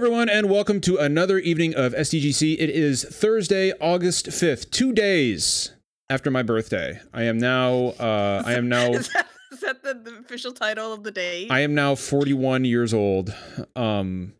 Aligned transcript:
everyone, 0.00 0.30
and 0.30 0.48
welcome 0.48 0.80
to 0.80 0.96
another 0.96 1.38
evening 1.38 1.74
of 1.74 1.92
SDGC. 1.92 2.56
It 2.58 2.70
is 2.70 3.04
Thursday, 3.04 3.74
August 3.82 4.28
5th, 4.28 4.70
two 4.70 4.94
days 4.94 5.74
after 6.08 6.30
my 6.30 6.42
birthday. 6.42 6.98
I 7.12 7.24
am 7.24 7.36
now, 7.36 7.88
uh, 8.00 8.42
I 8.46 8.54
am 8.54 8.70
now, 8.70 8.86
Is 8.94 9.10
that, 9.12 9.26
is 9.52 9.60
that 9.60 9.82
the, 9.82 9.92
the 9.92 10.16
official 10.16 10.52
title 10.52 10.94
of 10.94 11.02
the 11.02 11.10
day? 11.10 11.48
I 11.50 11.60
am 11.60 11.74
now 11.74 11.94
41 11.96 12.64
years 12.64 12.94
old. 12.94 13.34
Um, 13.76 14.32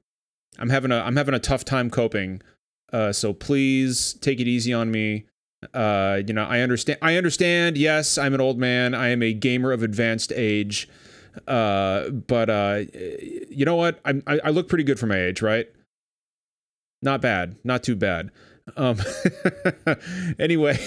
I'm 0.59 0.70
having 0.70 0.93
a, 0.93 1.01
I'm 1.01 1.16
having 1.16 1.34
a 1.34 1.38
tough 1.38 1.66
time 1.66 1.91
coping. 1.91 2.41
Uh, 2.91 3.12
so 3.12 3.34
please 3.34 4.15
take 4.15 4.41
it 4.41 4.48
easy 4.48 4.73
on 4.73 4.91
me. 4.91 5.27
Uh, 5.74 6.23
you 6.27 6.33
know, 6.33 6.45
I 6.45 6.61
understand, 6.61 7.01
I 7.02 7.16
understand. 7.16 7.77
Yes, 7.77 8.16
I'm 8.16 8.33
an 8.33 8.41
old 8.41 8.59
man. 8.59 8.95
I 8.95 9.09
am 9.09 9.23
a 9.23 9.34
gamer 9.34 9.73
of 9.73 9.83
advanced 9.83 10.33
age. 10.34 10.88
Uh, 11.47 12.11
but 12.11 12.51
uh, 12.51 12.80
you 13.51 13.65
know 13.65 13.77
what? 13.77 14.01
I'm, 14.05 14.23
I, 14.27 14.41
I 14.45 14.51
look 14.51 14.69
pretty 14.69 14.84
good 14.84 14.98
for 14.98 15.07
my 15.07 15.21
age, 15.21 15.43
right? 15.43 15.69
Not 17.02 17.21
bad, 17.21 17.57
not 17.65 17.83
too 17.83 17.97
bad. 17.97 18.30
Um, 18.77 18.98
anyway, 20.38 20.79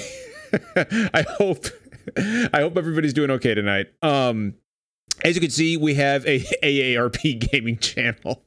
I 0.76 1.26
hope 1.38 1.66
I 2.18 2.60
hope 2.60 2.78
everybody's 2.78 3.14
doing 3.14 3.32
okay 3.32 3.54
tonight. 3.54 3.88
Um, 4.02 4.56
as 5.24 5.36
you 5.36 5.42
can 5.42 5.50
see, 5.50 5.78
we 5.78 5.96
have 5.96 6.26
a 6.26 6.40
AARP 6.64 7.52
gaming 7.52 7.78
channel. 7.78 8.44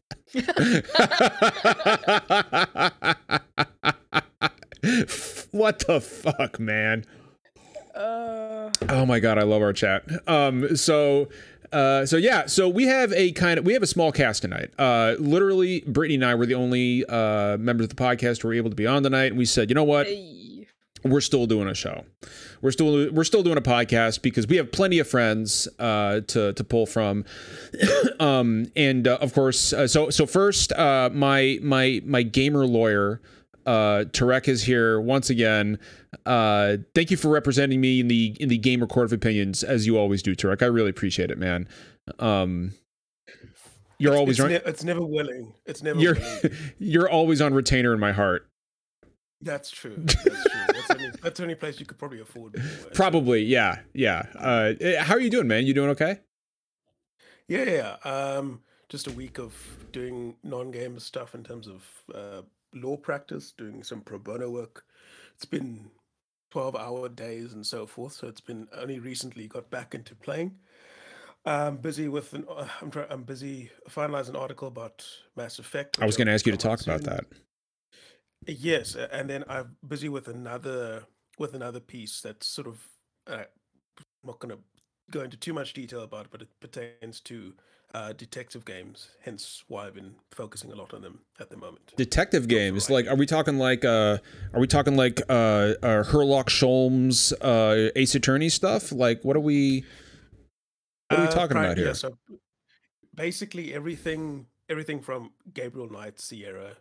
what 5.51 5.79
the 5.87 6.01
fuck, 6.01 6.61
man? 6.61 7.05
Uh, 7.95 8.71
Oh 8.89 9.07
my 9.07 9.21
god, 9.21 9.39
I 9.39 9.43
love 9.43 9.63
our 9.63 9.73
chat. 9.73 10.05
Um, 10.29 10.77
so, 10.77 11.29
uh, 11.73 12.07
so 12.07 12.17
yeah, 12.17 12.47
so 12.47 12.69
we 12.69 12.87
have 12.87 13.13
a 13.13 13.33
kind 13.33 13.59
of 13.59 13.67
we 13.67 13.73
have 13.73 13.83
a 13.83 13.87
small 13.87 14.13
cast 14.13 14.43
tonight. 14.43 14.71
Uh, 14.79 15.15
literally, 15.19 15.83
Brittany 15.87 16.17
and 16.17 16.25
I 16.25 16.35
were 16.35 16.47
the 16.47 16.55
only 16.55 17.05
uh 17.07 17.57
members 17.59 17.85
of 17.85 17.91
the 17.91 17.97
podcast 17.97 18.43
who 18.43 18.49
were 18.49 18.55
able 18.55 18.71
to 18.71 18.77
be 18.77 18.87
on 18.87 19.03
tonight, 19.03 19.27
and 19.27 19.39
we 19.39 19.45
said, 19.45 19.69
you 19.71 19.75
know 19.75 19.85
what, 19.85 20.07
hey. 20.07 20.67
we're 21.05 21.21
still 21.21 21.47
doing 21.47 21.69
a 21.69 21.75
show. 21.75 22.05
We're 22.63 22.71
still 22.71 23.13
we're 23.13 23.25
still 23.25 23.43
doing 23.43 23.59
a 23.59 23.63
podcast 23.63 24.23
because 24.23 24.47
we 24.47 24.57
have 24.57 24.73
plenty 24.73 24.99
of 24.99 25.09
friends 25.09 25.69
uh, 25.79 26.21
to 26.29 26.53
to 26.53 26.65
pull 26.65 26.87
from, 26.87 27.25
um, 28.21 28.71
and 28.75 29.07
uh, 29.07 29.19
of 29.21 29.35
course, 29.35 29.73
uh, 29.73 29.87
so 29.87 30.11
so 30.11 30.27
first, 30.27 30.73
uh, 30.73 31.11
my 31.13 31.59
my 31.63 32.01
my 32.05 32.23
gamer 32.23 32.67
lawyer, 32.67 33.21
uh, 33.67 34.05
Tarek 34.13 34.49
is 34.49 34.63
here 34.63 35.01
once 35.01 35.29
again. 35.29 35.79
Uh, 36.25 36.79
thank 36.95 37.11
you 37.11 37.17
for 37.17 37.29
representing 37.29 37.81
me 37.81 38.01
in 38.01 38.09
the 38.09 38.37
in 38.41 38.49
the 38.49 38.59
gamer 38.59 38.87
court 38.87 39.07
of 39.07 39.13
opinions 39.13 39.63
as 39.65 39.87
you 39.87 39.99
always 39.99 40.23
do, 40.23 40.35
Tarek. 40.35 40.63
I 40.63 40.67
really 40.67 40.91
appreciate 40.91 41.31
it, 41.31 41.39
man. 41.39 41.69
Um, 42.19 42.73
you're 43.99 44.13
It's- 44.13 44.21
always 44.21 44.41
it's, 44.41 44.49
ne- 44.49 44.71
it's 44.71 44.85
never 44.85 45.05
willing. 45.05 45.53
It's 45.67 45.83
never 45.83 45.99
you're 46.01 46.15
willing. 46.15 46.53
you're 46.79 47.09
always 47.11 47.41
on 47.41 47.53
retainer 47.55 47.93
in 47.93 48.01
my 48.01 48.13
heart. 48.13 48.49
That's 49.43 49.71
true. 49.71 49.95
That's 49.99 50.15
true. 50.23 50.33
That's, 50.69 50.91
only, 50.91 51.11
that's 51.23 51.37
the 51.39 51.43
only 51.43 51.55
place 51.57 51.79
you 51.81 51.87
could 51.87 51.99
probably 51.99 52.21
afford. 52.21 52.57
so- 52.59 52.89
Probably, 52.95 53.43
yeah, 53.43 53.81
yeah. 53.93 54.23
Uh, 54.39 54.73
eh, 54.81 55.03
how 55.03 55.15
are 55.15 55.21
you 55.21 55.31
doing, 55.31 55.47
man? 55.47 55.67
You 55.67 55.75
doing 55.75 55.91
okay? 55.91 56.21
Yeah, 57.49 57.65
yeah. 57.65 57.97
yeah. 58.05 58.11
Um, 58.39 58.61
just 58.89 59.07
a 59.07 59.11
week 59.13 59.39
of 59.39 59.55
doing 59.93 60.37
non-game 60.43 60.99
stuff 60.99 61.35
in 61.35 61.43
terms 61.45 61.69
of 61.69 61.85
uh, 62.15 62.43
law 62.75 62.97
practice, 62.97 63.53
doing 63.57 63.83
some 63.83 64.01
pro 64.01 64.19
bono 64.19 64.51
work. 64.51 64.85
It's 65.35 65.45
been 65.45 65.91
twelve-hour 66.51 67.11
days 67.11 67.53
and 67.53 67.67
so 67.67 67.87
forth. 67.87 68.13
So 68.15 68.29
it's 68.29 68.41
been 68.41 68.69
only 68.77 68.99
recently 68.99 69.47
got 69.49 69.71
back 69.71 69.95
into 69.95 70.15
playing. 70.15 70.57
I'm 71.45 71.77
busy 71.77 72.09
with 72.09 72.33
an. 72.33 72.45
Uh, 72.49 72.67
I'm 72.81 72.91
trying. 72.91 73.07
I'm 73.11 73.23
busy 73.23 73.71
finalizing 73.89 74.31
an 74.31 74.37
article 74.37 74.69
about 74.69 75.07
Mass 75.37 75.59
Effect. 75.59 75.99
I 76.01 76.07
was 76.07 76.17
going 76.17 76.27
to 76.27 76.33
ask 76.33 76.47
you 76.47 76.53
to 76.53 76.59
talk 76.59 76.81
about 76.83 77.03
that. 77.03 77.25
Yes, 78.47 78.97
and 78.97 79.31
then 79.31 79.45
I'm 79.49 79.77
busy 79.87 80.09
with 80.09 80.29
another 80.29 81.05
with 81.39 81.55
another 81.55 81.81
piece 81.81 82.21
that's 82.21 82.47
sort 82.47 82.67
of 82.67 82.87
uh, 83.29 83.45
I'm 83.99 84.05
not 84.25 84.41
going 84.41 84.57
to 84.57 84.63
go 85.11 85.21
into 85.21 85.37
too 85.37 85.53
much 85.53 85.73
detail 85.73 86.03
about 86.03 86.27
it, 86.27 86.31
but 86.33 86.43
it 86.43 86.49
pertains 86.61 87.21
to 87.21 87.55
uh, 87.97 88.13
detective 88.13 88.67
games. 88.67 89.09
Hence, 89.23 89.65
why 89.69 89.87
I've 89.87 89.95
been 89.95 90.17
focusing 90.31 90.71
a 90.71 90.75
lot 90.75 90.93
on 90.93 91.01
them 91.01 91.21
at 91.41 91.49
the 91.49 91.57
moment. 91.57 91.95
Detective 91.97 92.47
games, 92.47 92.91
like, 92.91 93.07
are 93.07 93.17
we 93.17 93.25
talking 93.25 93.57
like, 93.57 93.87
uh, 93.87 94.19
are 94.53 94.61
we 94.61 94.67
talking 94.67 94.97
like, 94.97 95.23
uh, 95.31 95.33
uh 95.83 96.03
Herlock 96.05 96.49
Sholmes, 96.49 97.33
uh, 97.41 97.91
Ace 97.97 98.15
Attorney 98.15 98.51
stuff? 98.51 98.93
Like, 98.93 99.25
what 99.25 99.35
are 99.35 99.41
we, 99.41 99.85
what 101.09 101.19
are 101.19 101.23
we 101.23 101.29
Uh, 101.29 101.31
talking 101.31 101.57
pri- 101.57 101.65
about 101.65 101.79
here? 101.79 101.87
Yeah, 101.87 101.93
so 101.95 102.19
basically 103.15 103.73
everything, 103.73 104.47
everything 104.69 105.01
from 105.01 105.33
Gabriel 105.55 105.91
Knight, 105.91 106.21
Sierra, 106.21 106.77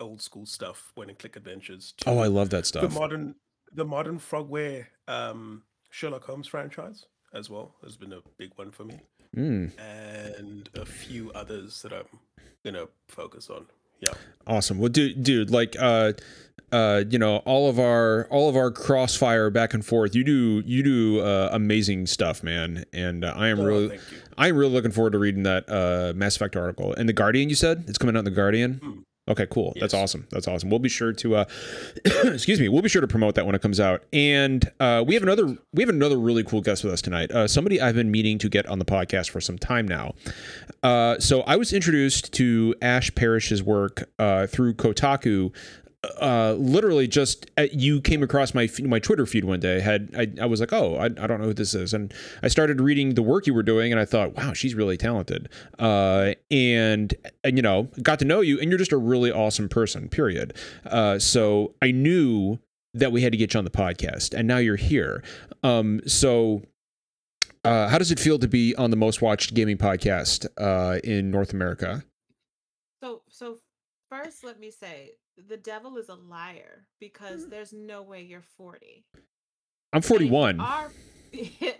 old 0.00 0.20
school 0.20 0.46
stuff, 0.46 0.90
When 0.96 1.08
and 1.08 1.18
Click 1.18 1.36
Adventures. 1.36 1.94
To 1.98 2.10
Oh, 2.10 2.18
I 2.18 2.26
love 2.26 2.50
that 2.50 2.66
stuff. 2.66 2.82
the 2.82 2.98
modern, 2.98 3.36
the 3.72 3.84
modern 3.84 4.18
Frogware 4.18 4.86
um, 5.06 5.62
Sherlock 5.90 6.24
Holmes 6.24 6.48
franchise 6.48 7.06
as 7.32 7.48
well 7.48 7.76
has 7.84 7.96
been 7.96 8.12
a 8.12 8.20
big 8.36 8.50
one 8.56 8.72
for 8.72 8.84
me. 8.84 8.98
Mm, 9.36 9.70
and 9.78 10.68
a 10.74 10.84
few 10.86 11.30
others 11.32 11.82
that 11.82 11.92
I'm 11.92 12.06
gonna 12.64 12.86
focus 13.08 13.50
on. 13.50 13.66
Yeah, 14.00 14.12
awesome. 14.46 14.78
Well, 14.78 14.90
dude, 14.90 15.22
dude, 15.22 15.50
like, 15.50 15.74
uh, 15.78 16.12
uh, 16.70 17.04
you 17.08 17.18
know, 17.18 17.38
all 17.38 17.70
of 17.70 17.78
our, 17.78 18.26
all 18.28 18.48
of 18.50 18.56
our 18.56 18.70
crossfire 18.70 19.48
back 19.50 19.72
and 19.72 19.84
forth. 19.84 20.14
You 20.14 20.22
do, 20.24 20.62
you 20.66 20.82
do 20.82 21.20
uh, 21.20 21.48
amazing 21.52 22.06
stuff, 22.06 22.42
man. 22.42 22.84
And 22.92 23.24
uh, 23.24 23.32
I 23.34 23.48
am 23.48 23.60
Oh, 23.60 23.64
really. 23.64 23.98
I'm 24.36 24.54
really 24.56 24.72
looking 24.72 24.90
forward 24.90 25.12
to 25.12 25.18
reading 25.18 25.44
that 25.44 25.64
uh, 25.70 26.12
Mass 26.14 26.36
Effect 26.36 26.56
article. 26.56 26.92
And 26.92 27.08
the 27.08 27.14
Guardian, 27.14 27.48
you 27.48 27.54
said 27.54 27.84
it's 27.88 27.96
coming 27.96 28.16
out 28.16 28.20
in 28.20 28.24
the 28.26 28.30
Guardian. 28.32 28.80
Mm. 28.84 29.02
Okay, 29.28 29.46
cool. 29.50 29.72
That's 29.80 29.94
awesome. 29.94 30.26
That's 30.30 30.46
awesome. 30.46 30.70
We'll 30.70 30.78
be 30.78 30.88
sure 30.88 31.12
to, 31.12 31.36
uh, 31.36 31.44
excuse 32.24 32.60
me, 32.60 32.68
we'll 32.68 32.82
be 32.82 32.88
sure 32.88 33.00
to 33.00 33.08
promote 33.08 33.34
that 33.34 33.44
when 33.44 33.56
it 33.56 33.62
comes 33.62 33.80
out. 33.80 34.04
And 34.12 34.70
uh, 34.78 35.02
we 35.06 35.14
have 35.14 35.22
another, 35.24 35.56
we 35.72 35.82
have 35.82 35.88
another 35.88 36.16
really 36.16 36.44
cool 36.44 36.60
guest 36.60 36.84
with 36.84 36.92
us 36.92 37.02
tonight. 37.02 37.32
Uh, 37.32 37.48
somebody 37.48 37.80
I've 37.80 37.96
been 37.96 38.10
meaning 38.10 38.38
to 38.38 38.48
get 38.48 38.66
on 38.66 38.78
the 38.78 38.84
podcast 38.84 39.30
for 39.30 39.40
some 39.40 39.58
time 39.58 39.88
now. 39.88 40.14
Uh, 40.82 41.18
so 41.18 41.40
I 41.42 41.56
was 41.56 41.72
introduced 41.72 42.32
to 42.34 42.74
Ash 42.80 43.12
Parrish's 43.14 43.62
work 43.62 44.08
uh, 44.18 44.46
through 44.46 44.74
Kotaku 44.74 45.52
uh, 46.20 46.54
literally 46.58 47.06
just 47.06 47.50
uh, 47.58 47.66
you 47.72 48.00
came 48.00 48.22
across 48.22 48.54
my 48.54 48.68
my 48.82 48.98
Twitter 48.98 49.26
feed 49.26 49.44
one 49.44 49.60
day. 49.60 49.80
Had 49.80 50.10
I, 50.16 50.42
I 50.42 50.46
was 50.46 50.60
like, 50.60 50.72
oh, 50.72 50.96
I, 50.96 51.04
I 51.04 51.08
don't 51.08 51.40
know 51.40 51.46
who 51.46 51.54
this 51.54 51.74
is, 51.74 51.92
and 51.94 52.12
I 52.42 52.48
started 52.48 52.80
reading 52.80 53.14
the 53.14 53.22
work 53.22 53.46
you 53.46 53.54
were 53.54 53.62
doing, 53.62 53.92
and 53.92 54.00
I 54.00 54.04
thought, 54.04 54.34
wow, 54.34 54.52
she's 54.52 54.74
really 54.74 54.96
talented. 54.96 55.48
Uh, 55.78 56.34
and 56.50 57.14
and 57.44 57.56
you 57.56 57.62
know, 57.62 57.84
got 58.02 58.18
to 58.20 58.24
know 58.24 58.40
you, 58.40 58.58
and 58.60 58.70
you're 58.70 58.78
just 58.78 58.92
a 58.92 58.96
really 58.96 59.30
awesome 59.30 59.68
person. 59.68 60.08
Period. 60.08 60.54
Uh, 60.84 61.18
so 61.18 61.74
I 61.82 61.90
knew 61.90 62.58
that 62.94 63.12
we 63.12 63.22
had 63.22 63.32
to 63.32 63.38
get 63.38 63.54
you 63.54 63.58
on 63.58 63.64
the 63.64 63.70
podcast, 63.70 64.34
and 64.34 64.48
now 64.48 64.58
you're 64.58 64.76
here. 64.76 65.22
Um, 65.62 66.00
so. 66.06 66.62
Uh, 67.64 67.88
how 67.88 67.98
does 67.98 68.12
it 68.12 68.20
feel 68.20 68.38
to 68.38 68.46
be 68.46 68.76
on 68.76 68.90
the 68.90 68.96
most 68.96 69.20
watched 69.20 69.52
gaming 69.52 69.76
podcast 69.76 70.46
in 71.02 71.32
North 71.32 71.52
America? 71.52 72.04
So 73.02 73.22
so 73.28 73.58
first 74.08 74.44
let 74.44 74.60
me 74.60 74.70
say 74.70 75.14
the 75.48 75.56
devil 75.56 75.96
is 75.96 76.08
a 76.08 76.14
liar 76.14 76.86
because 77.00 77.46
mm. 77.46 77.50
there's 77.50 77.72
no 77.72 78.02
way 78.02 78.22
you're 78.22 78.42
40. 78.42 79.04
I'm 79.92 79.98
And 79.98 80.04
if 80.04 80.10
you 80.10 80.28
41. 80.28 80.60
are- 80.60 80.90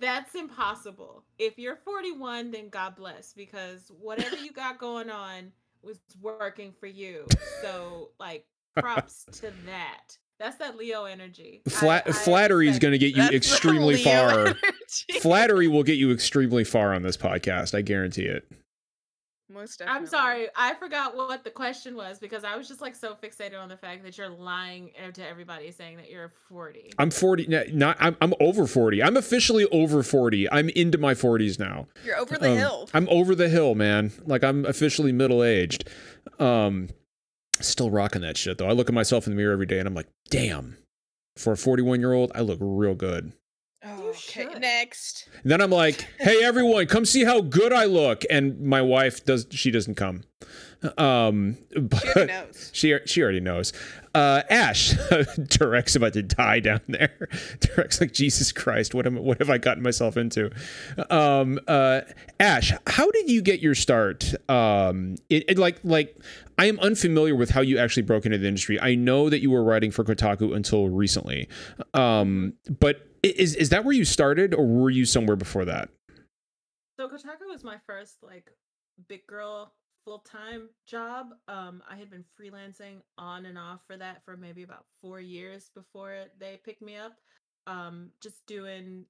that's 0.00 0.34
impossible. 0.34 1.24
If 1.38 1.58
you're 1.58 1.76
41, 1.76 2.50
then 2.50 2.68
God 2.68 2.96
bless 2.96 3.32
because 3.32 3.90
whatever 4.00 4.36
you 4.36 4.52
got 4.52 4.78
going 4.78 5.10
on 5.10 5.52
was 5.82 5.98
working 6.20 6.72
for 6.78 6.86
you. 6.86 7.26
So 7.62 8.10
like 8.18 8.46
props 8.76 9.24
to 9.40 9.52
that. 9.66 10.16
That's 10.38 10.56
that 10.56 10.76
Leo 10.76 11.04
energy. 11.04 11.62
Flat, 11.68 12.04
I 12.06 12.12
flattery 12.12 12.68
is 12.68 12.78
going 12.78 12.92
to 12.92 12.98
get 12.98 13.16
you 13.16 13.22
extremely 13.36 14.02
far. 14.02 14.46
energy. 14.46 15.20
Flattery 15.20 15.66
will 15.66 15.82
get 15.82 15.98
you 15.98 16.12
extremely 16.12 16.62
far 16.62 16.94
on 16.94 17.02
this 17.02 17.16
podcast. 17.16 17.76
I 17.76 17.82
guarantee 17.82 18.26
it. 18.26 18.48
Most 19.50 19.78
definitely. 19.78 20.00
I'm 20.00 20.06
sorry, 20.06 20.48
I 20.54 20.74
forgot 20.74 21.16
what 21.16 21.42
the 21.42 21.50
question 21.50 21.96
was 21.96 22.18
because 22.18 22.44
I 22.44 22.56
was 22.56 22.68
just 22.68 22.82
like 22.82 22.94
so 22.94 23.14
fixated 23.14 23.58
on 23.58 23.70
the 23.70 23.76
fact 23.78 24.04
that 24.04 24.18
you're 24.18 24.28
lying 24.28 24.90
uh, 25.02 25.10
to 25.12 25.26
everybody 25.26 25.70
saying 25.70 25.96
that 25.96 26.10
you're 26.10 26.32
40. 26.50 26.92
I'm 26.98 27.10
40. 27.10 27.46
no, 27.46 27.64
Not. 27.72 27.96
I'm. 27.98 28.16
I'm 28.20 28.34
over 28.40 28.66
40. 28.66 29.02
I'm 29.02 29.16
officially 29.16 29.64
over 29.72 30.02
40. 30.02 30.50
I'm 30.52 30.68
into 30.70 30.98
my 30.98 31.14
40s 31.14 31.58
now. 31.58 31.86
You're 32.04 32.18
over 32.18 32.36
the 32.36 32.50
Um, 32.50 32.56
hill. 32.58 32.90
I'm 32.92 33.08
over 33.08 33.34
the 33.34 33.48
hill, 33.48 33.74
man. 33.74 34.12
Like 34.26 34.44
I'm 34.44 34.66
officially 34.66 35.12
middle 35.12 35.42
aged. 35.42 35.88
Um, 36.38 36.90
still 37.60 37.90
rocking 37.90 38.20
that 38.22 38.36
shit 38.36 38.58
though. 38.58 38.68
I 38.68 38.72
look 38.72 38.88
at 38.88 38.94
myself 38.94 39.26
in 39.26 39.32
the 39.32 39.36
mirror 39.36 39.52
every 39.54 39.66
day 39.66 39.78
and 39.78 39.88
I'm 39.88 39.94
like, 39.94 40.08
damn. 40.30 40.76
For 41.36 41.52
a 41.52 41.56
41 41.56 42.00
year 42.00 42.12
old, 42.12 42.32
I 42.34 42.40
look 42.40 42.58
real 42.60 42.94
good. 42.94 43.32
Oh, 43.84 44.08
okay, 44.08 44.42
should. 44.52 44.60
next. 44.60 45.28
And 45.42 45.50
then 45.50 45.60
I'm 45.60 45.70
like, 45.70 46.06
hey 46.18 46.42
everyone, 46.42 46.86
come 46.86 47.04
see 47.04 47.24
how 47.24 47.40
good 47.40 47.72
I 47.72 47.84
look. 47.84 48.24
And 48.28 48.60
my 48.60 48.82
wife 48.82 49.24
does. 49.24 49.46
She 49.50 49.70
doesn't 49.70 49.94
come. 49.94 50.24
Um, 50.96 51.58
but 51.76 52.02
She 52.02 52.12
already 52.14 52.32
knows. 52.32 52.70
she 52.72 52.98
she 53.06 53.22
already 53.22 53.40
knows. 53.40 53.72
Uh, 54.14 54.42
Ash, 54.50 54.94
Tarek's 54.94 55.94
about 55.94 56.12
to 56.14 56.22
die 56.22 56.58
down 56.60 56.80
there. 56.88 57.28
Tarek's 57.60 58.00
like 58.00 58.12
Jesus 58.12 58.50
Christ, 58.52 58.94
what 58.94 59.06
am 59.06 59.16
what 59.16 59.38
have 59.38 59.50
I 59.50 59.58
gotten 59.58 59.82
myself 59.82 60.16
into? 60.16 60.50
Um, 61.10 61.60
uh, 61.68 62.00
Ash, 62.40 62.72
how 62.86 63.10
did 63.12 63.30
you 63.30 63.42
get 63.42 63.60
your 63.60 63.74
start? 63.76 64.34
Um, 64.50 65.16
it, 65.28 65.44
it 65.50 65.58
like 65.58 65.78
like 65.84 66.16
I 66.58 66.66
am 66.66 66.78
unfamiliar 66.80 67.34
with 67.36 67.50
how 67.50 67.60
you 67.60 67.78
actually 67.78 68.02
broke 68.04 68.24
into 68.26 68.38
the 68.38 68.48
industry. 68.48 68.80
I 68.80 68.94
know 68.96 69.30
that 69.30 69.40
you 69.40 69.50
were 69.50 69.62
writing 69.62 69.90
for 69.92 70.02
Kotaku 70.04 70.54
until 70.54 70.88
recently, 70.88 71.48
um, 71.94 72.54
but 72.80 72.96
i- 72.96 73.02
is 73.22 73.54
is 73.54 73.70
that 73.70 73.84
where 73.84 73.94
you 73.94 74.04
started, 74.04 74.54
or 74.54 74.66
were 74.66 74.90
you 74.90 75.04
somewhere 75.04 75.36
before 75.36 75.64
that? 75.64 75.88
So 76.98 77.08
Kotaku 77.08 77.48
was 77.48 77.64
my 77.64 77.76
first 77.86 78.16
like 78.22 78.50
big 79.08 79.26
girl 79.26 79.72
full 80.04 80.20
time 80.20 80.68
job. 80.86 81.26
Um, 81.48 81.82
I 81.88 81.96
had 81.96 82.10
been 82.10 82.24
freelancing 82.40 83.02
on 83.18 83.46
and 83.46 83.58
off 83.58 83.80
for 83.86 83.96
that 83.96 84.24
for 84.24 84.36
maybe 84.36 84.62
about 84.62 84.84
four 85.00 85.20
years 85.20 85.70
before 85.74 86.24
they 86.38 86.60
picked 86.64 86.82
me 86.82 86.96
up. 86.96 87.12
Um, 87.66 88.10
just 88.22 88.46
doing 88.46 89.04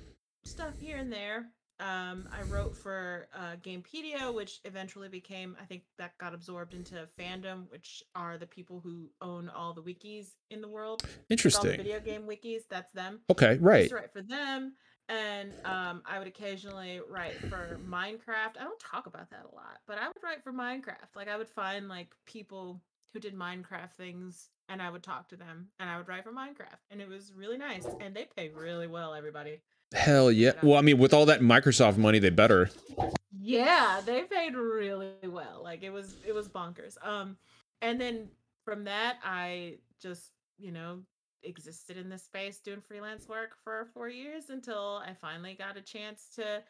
stuff 0.44 0.74
here 0.78 0.96
and 0.96 1.12
there. 1.12 1.46
Um, 1.80 2.28
I 2.32 2.42
wrote 2.48 2.76
for 2.76 3.28
uh, 3.32 3.54
Gamepedia, 3.62 4.34
which 4.34 4.60
eventually 4.64 5.08
became, 5.08 5.56
I 5.60 5.64
think 5.64 5.82
that 5.98 6.18
got 6.18 6.34
absorbed 6.34 6.74
into 6.74 7.08
Fandom, 7.18 7.70
which 7.70 8.02
are 8.16 8.36
the 8.36 8.48
people 8.48 8.80
who 8.80 9.10
own 9.20 9.48
all 9.48 9.72
the 9.72 9.82
wikis 9.82 10.30
in 10.50 10.60
the 10.60 10.68
world. 10.68 11.02
Like, 11.02 11.10
all 11.10 11.18
the 11.28 11.32
Interesting. 11.34 11.76
video 11.76 12.00
game 12.00 12.22
wikis, 12.22 12.62
that's 12.68 12.92
them. 12.92 13.20
Okay, 13.30 13.46
I 13.46 13.50
used 13.52 13.62
right. 13.62 13.88
to 13.88 13.94
write 13.94 14.12
for 14.12 14.22
them, 14.22 14.74
and 15.08 15.52
um, 15.64 16.02
I 16.04 16.18
would 16.18 16.26
occasionally 16.26 17.00
write 17.08 17.38
for 17.48 17.78
Minecraft. 17.88 18.58
I 18.58 18.64
don't 18.64 18.80
talk 18.80 19.06
about 19.06 19.30
that 19.30 19.46
a 19.50 19.54
lot, 19.54 19.78
but 19.86 19.98
I 19.98 20.08
would 20.08 20.22
write 20.22 20.42
for 20.42 20.52
Minecraft. 20.52 21.14
Like 21.14 21.28
I 21.28 21.36
would 21.36 21.48
find 21.48 21.88
like 21.88 22.12
people 22.26 22.82
who 23.12 23.20
did 23.20 23.36
Minecraft 23.36 23.92
things, 23.96 24.50
and 24.68 24.82
I 24.82 24.90
would 24.90 25.02
talk 25.02 25.28
to 25.28 25.36
them, 25.36 25.68
and 25.78 25.88
I 25.88 25.96
would 25.96 26.08
write 26.08 26.24
for 26.24 26.32
Minecraft, 26.32 26.80
and 26.90 27.00
it 27.00 27.08
was 27.08 27.32
really 27.34 27.58
nice. 27.58 27.86
And 28.00 28.14
they 28.14 28.26
pay 28.36 28.50
really 28.50 28.86
well, 28.86 29.14
everybody. 29.14 29.60
Hell 29.94 30.30
yeah. 30.30 30.52
Well, 30.62 30.78
I 30.78 30.82
mean, 30.82 30.98
with 30.98 31.14
all 31.14 31.26
that 31.26 31.40
Microsoft 31.40 31.96
money, 31.96 32.18
they 32.18 32.30
better. 32.30 32.70
Yeah, 33.40 34.02
they 34.04 34.22
paid 34.22 34.54
really 34.54 35.14
well. 35.24 35.62
Like 35.62 35.82
it 35.82 35.90
was 35.90 36.16
it 36.26 36.34
was 36.34 36.48
bonkers. 36.48 36.96
Um 37.02 37.36
and 37.80 38.00
then 38.00 38.28
from 38.64 38.84
that 38.84 39.16
I 39.24 39.78
just, 40.00 40.32
you 40.58 40.72
know, 40.72 41.00
existed 41.42 41.96
in 41.96 42.08
this 42.10 42.24
space 42.24 42.58
doing 42.58 42.80
freelance 42.80 43.28
work 43.28 43.52
for 43.62 43.88
4 43.94 44.08
years 44.08 44.50
until 44.50 45.02
I 45.06 45.14
finally 45.14 45.54
got 45.54 45.76
a 45.76 45.80
chance 45.80 46.26
to 46.34 46.62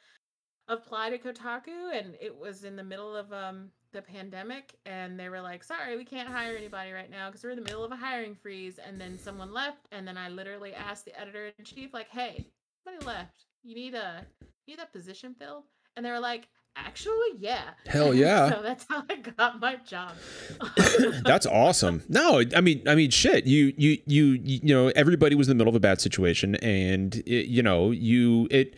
apply 0.69 1.11
to 1.11 1.19
Kotaku 1.19 1.99
and 1.99 2.15
it 2.21 2.37
was 2.37 2.62
in 2.62 2.77
the 2.77 2.85
middle 2.85 3.17
of 3.17 3.33
um 3.33 3.71
the 3.93 4.02
pandemic 4.02 4.75
and 4.87 5.19
they 5.19 5.29
were 5.29 5.40
like, 5.40 5.64
"Sorry, 5.64 5.96
we 5.96 6.05
can't 6.05 6.29
hire 6.29 6.56
anybody 6.56 6.93
right 6.93 7.11
now 7.11 7.29
because 7.29 7.43
we're 7.43 7.50
in 7.50 7.56
the 7.56 7.64
middle 7.64 7.85
of 7.85 7.93
a 7.93 7.96
hiring 7.96 8.35
freeze." 8.35 8.79
And 8.79 9.00
then 9.00 9.19
someone 9.19 9.52
left 9.52 9.87
and 9.93 10.06
then 10.06 10.17
I 10.17 10.29
literally 10.29 10.75
asked 10.75 11.05
the 11.05 11.19
editor 11.19 11.50
in 11.58 11.64
chief 11.64 11.94
like, 11.94 12.08
"Hey, 12.08 12.46
somebody 12.85 13.06
left. 13.06 13.44
You 13.62 13.75
need 13.75 13.94
a 13.94 14.26
you 14.67 14.73
need 14.73 14.79
that 14.79 14.93
position 14.93 15.35
filled?" 15.38 15.64
And 15.96 16.05
they 16.05 16.11
were 16.11 16.20
like, 16.20 16.49
"Actually, 16.76 17.14
yeah." 17.38 17.70
Hell 17.87 18.14
yeah. 18.14 18.50
so 18.50 18.62
that's 18.62 18.87
how 18.88 19.05
I 19.08 19.17
got 19.17 19.61
my 19.61 19.76
job. 19.76 20.12
That's 21.25 21.46
awesome. 21.46 22.02
No, 22.08 22.43
I 22.55 22.61
mean, 22.61 22.87
I 22.87 22.94
mean, 22.94 23.11
shit. 23.11 23.46
You, 23.46 23.73
you, 23.76 23.99
you, 24.06 24.25
you 24.43 24.75
know, 24.75 24.88
everybody 24.94 25.35
was 25.35 25.49
in 25.49 25.56
the 25.56 25.62
middle 25.62 25.70
of 25.73 25.76
a 25.76 25.81
bad 25.81 26.00
situation, 26.00 26.55
and 26.56 27.17
it, 27.26 27.46
you 27.46 27.62
know, 27.62 27.90
you, 27.90 28.49
it, 28.50 28.76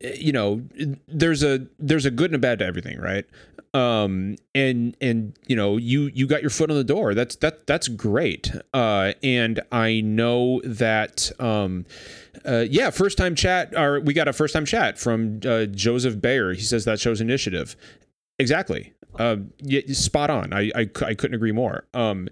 you 0.00 0.32
know, 0.32 0.62
there's 1.08 1.42
a 1.42 1.66
there's 1.78 2.06
a 2.06 2.10
good 2.10 2.30
and 2.30 2.36
a 2.36 2.38
bad 2.38 2.58
to 2.60 2.64
everything, 2.64 2.98
right? 2.98 3.26
Um, 3.74 4.36
and 4.54 4.96
and 5.00 5.38
you 5.46 5.54
know, 5.54 5.76
you 5.76 6.10
you 6.14 6.26
got 6.26 6.40
your 6.40 6.50
foot 6.50 6.70
on 6.70 6.76
the 6.76 6.84
door. 6.84 7.14
That's 7.14 7.36
that 7.36 7.66
that's 7.66 7.88
great. 7.88 8.50
Uh, 8.72 9.12
and 9.22 9.60
I 9.70 10.00
know 10.00 10.60
that, 10.64 11.30
um, 11.38 11.86
uh, 12.44 12.64
yeah, 12.68 12.90
first 12.90 13.18
time 13.18 13.34
chat. 13.34 13.74
Or 13.76 14.00
we 14.00 14.14
got 14.14 14.26
a 14.26 14.32
first 14.32 14.54
time 14.54 14.64
chat 14.64 14.98
from 14.98 15.40
uh, 15.44 15.66
Joseph 15.66 16.20
Bayer. 16.20 16.52
He 16.52 16.62
says 16.62 16.84
that 16.86 16.98
shows 16.98 17.20
initiative. 17.20 17.76
Exactly. 18.38 18.94
Uh, 19.18 19.36
yeah, 19.58 19.80
spot 19.88 20.30
on. 20.30 20.52
I, 20.52 20.70
I, 20.74 20.80
I 21.04 21.14
couldn't 21.14 21.34
agree 21.34 21.52
more. 21.52 21.84
Um, 21.94 22.28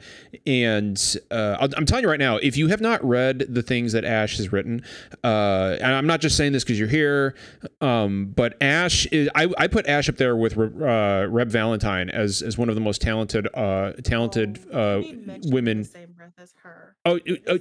and 0.46 1.16
uh, 1.30 1.69
I'm 1.76 1.84
telling 1.86 2.04
you 2.04 2.10
right 2.10 2.19
now, 2.19 2.36
if 2.36 2.56
you 2.56 2.69
have 2.69 2.80
not 2.80 3.04
read 3.04 3.46
the 3.48 3.62
things 3.62 3.92
that 3.92 4.04
Ash 4.04 4.36
has 4.38 4.52
written, 4.52 4.82
uh, 5.25 5.76
and 5.80 5.94
I'm 5.94 6.06
not 6.06 6.20
just 6.20 6.36
saying 6.36 6.52
this 6.52 6.64
because 6.64 6.78
you're 6.78 6.88
here, 6.88 7.34
um, 7.80 8.32
but 8.34 8.56
Ash 8.62 9.06
is. 9.06 9.28
I, 9.34 9.48
I 9.58 9.66
put 9.66 9.86
Ash 9.86 10.08
up 10.08 10.16
there 10.16 10.36
with 10.36 10.56
uh, 10.56 11.26
Reb 11.28 11.48
Valentine 11.48 12.10
as 12.10 12.42
as 12.42 12.56
one 12.56 12.69
of 12.69 12.75
the 12.75 12.80
most 12.80 13.00
talented 13.02 13.48
uh, 13.54 13.92
talented 14.04 14.64
Oh, 14.72 14.96
uh, 14.96 14.98
you 14.98 15.16
mentioned 15.16 15.26
me 15.26 15.34
in 15.48 15.54
women. 15.54 15.84
same 15.84 16.12
breath 16.12 16.32
as 16.38 16.54
her. 16.62 16.96
Oh, 17.04 17.19
uh, 17.48 17.58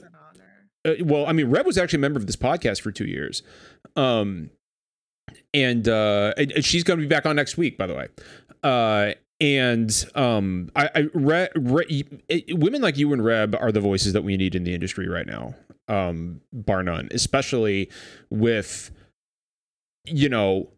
uh, 0.85 0.93
well, 1.01 1.25
I 1.25 1.33
mean, 1.33 1.49
Reb 1.49 1.65
was 1.65 1.77
actually 1.77 1.97
a 1.97 2.01
member 2.01 2.19
of 2.19 2.27
this 2.27 2.35
podcast 2.35 2.81
for 2.81 2.91
two 2.91 3.05
years. 3.05 3.43
Um, 3.95 4.51
and 5.53 5.87
uh, 5.87 6.33
she's 6.61 6.83
going 6.83 6.99
to 6.99 7.05
be 7.05 7.09
back 7.09 7.25
on 7.25 7.35
next 7.35 7.57
week, 7.57 7.77
by 7.77 7.87
the 7.87 7.93
way. 7.93 8.07
Uh, 8.67 9.13
and 9.39 10.05
um, 10.15 10.69
I, 10.75 10.89
I 10.93 10.99
Re, 11.13 11.47
Re, 11.55 12.03
it, 12.27 12.57
women 12.59 12.81
like 12.81 12.97
you 12.97 13.13
and 13.13 13.23
Reb 13.23 13.55
are 13.55 13.71
the 13.71 13.79
voices 13.79 14.11
that 14.11 14.23
we 14.23 14.35
need 14.35 14.55
in 14.55 14.65
the 14.65 14.73
industry 14.73 15.07
right 15.07 15.25
now, 15.25 15.55
um, 15.87 16.41
bar 16.51 16.83
none. 16.83 17.07
Especially 17.11 17.89
with, 18.29 18.91
you 20.05 20.27
know, 20.27 20.69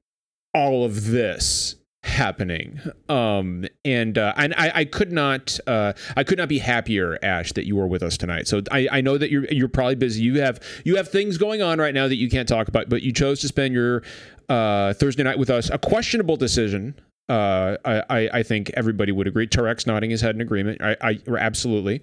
all 0.53 0.83
of 0.83 1.07
this 1.07 1.77
happening. 2.03 2.79
Um 3.09 3.65
and 3.83 4.17
uh 4.17 4.33
and 4.37 4.53
i 4.57 4.71
i 4.73 4.85
could 4.85 5.11
not 5.11 5.59
uh 5.67 5.91
i 6.15 6.23
could 6.23 6.37
not 6.37 6.47
be 6.47 6.57
happier 6.57 7.19
ash 7.21 7.51
that 7.53 7.67
you 7.67 7.75
were 7.75 7.87
with 7.87 8.01
us 8.03 8.17
tonight. 8.17 8.47
So 8.47 8.61
i 8.71 8.87
i 8.89 9.01
know 9.01 9.17
that 9.17 9.29
you're 9.29 9.45
you're 9.51 9.67
probably 9.67 9.95
busy. 9.95 10.23
You 10.23 10.39
have 10.41 10.61
you 10.85 10.95
have 10.95 11.09
things 11.09 11.37
going 11.37 11.61
on 11.61 11.77
right 11.77 11.93
now 11.93 12.07
that 12.07 12.15
you 12.15 12.29
can't 12.29 12.47
talk 12.47 12.69
about 12.69 12.87
but 12.87 13.01
you 13.01 13.11
chose 13.11 13.41
to 13.41 13.47
spend 13.49 13.73
your 13.73 14.03
uh 14.47 14.93
thursday 14.93 15.23
night 15.23 15.37
with 15.37 15.49
us. 15.49 15.69
A 15.69 15.77
questionable 15.77 16.37
decision 16.37 16.95
uh 17.29 17.77
i 17.85 18.03
i, 18.09 18.29
I 18.39 18.43
think 18.43 18.71
everybody 18.75 19.11
would 19.11 19.27
agree 19.27 19.47
tarek's 19.47 19.87
nodding 19.87 20.09
his 20.09 20.21
head 20.21 20.35
in 20.35 20.41
agreement 20.41 20.81
i 20.81 20.95
i 21.01 21.19
absolutely 21.37 22.01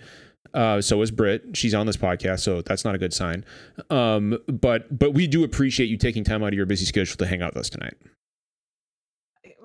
uh, 0.54 0.80
so 0.80 1.02
is 1.02 1.10
Britt. 1.10 1.54
She's 1.54 1.74
on 1.74 1.86
this 1.86 1.96
podcast, 1.96 2.40
so 2.40 2.62
that's 2.62 2.84
not 2.84 2.94
a 2.94 2.98
good 2.98 3.12
sign. 3.12 3.44
Um, 3.90 4.38
but 4.46 4.96
but 4.96 5.12
we 5.12 5.26
do 5.26 5.44
appreciate 5.44 5.86
you 5.86 5.98
taking 5.98 6.24
time 6.24 6.42
out 6.42 6.48
of 6.48 6.54
your 6.54 6.66
busy 6.66 6.86
schedule 6.86 7.16
to 7.16 7.26
hang 7.26 7.42
out 7.42 7.54
with 7.54 7.60
us 7.60 7.68
tonight. 7.68 7.94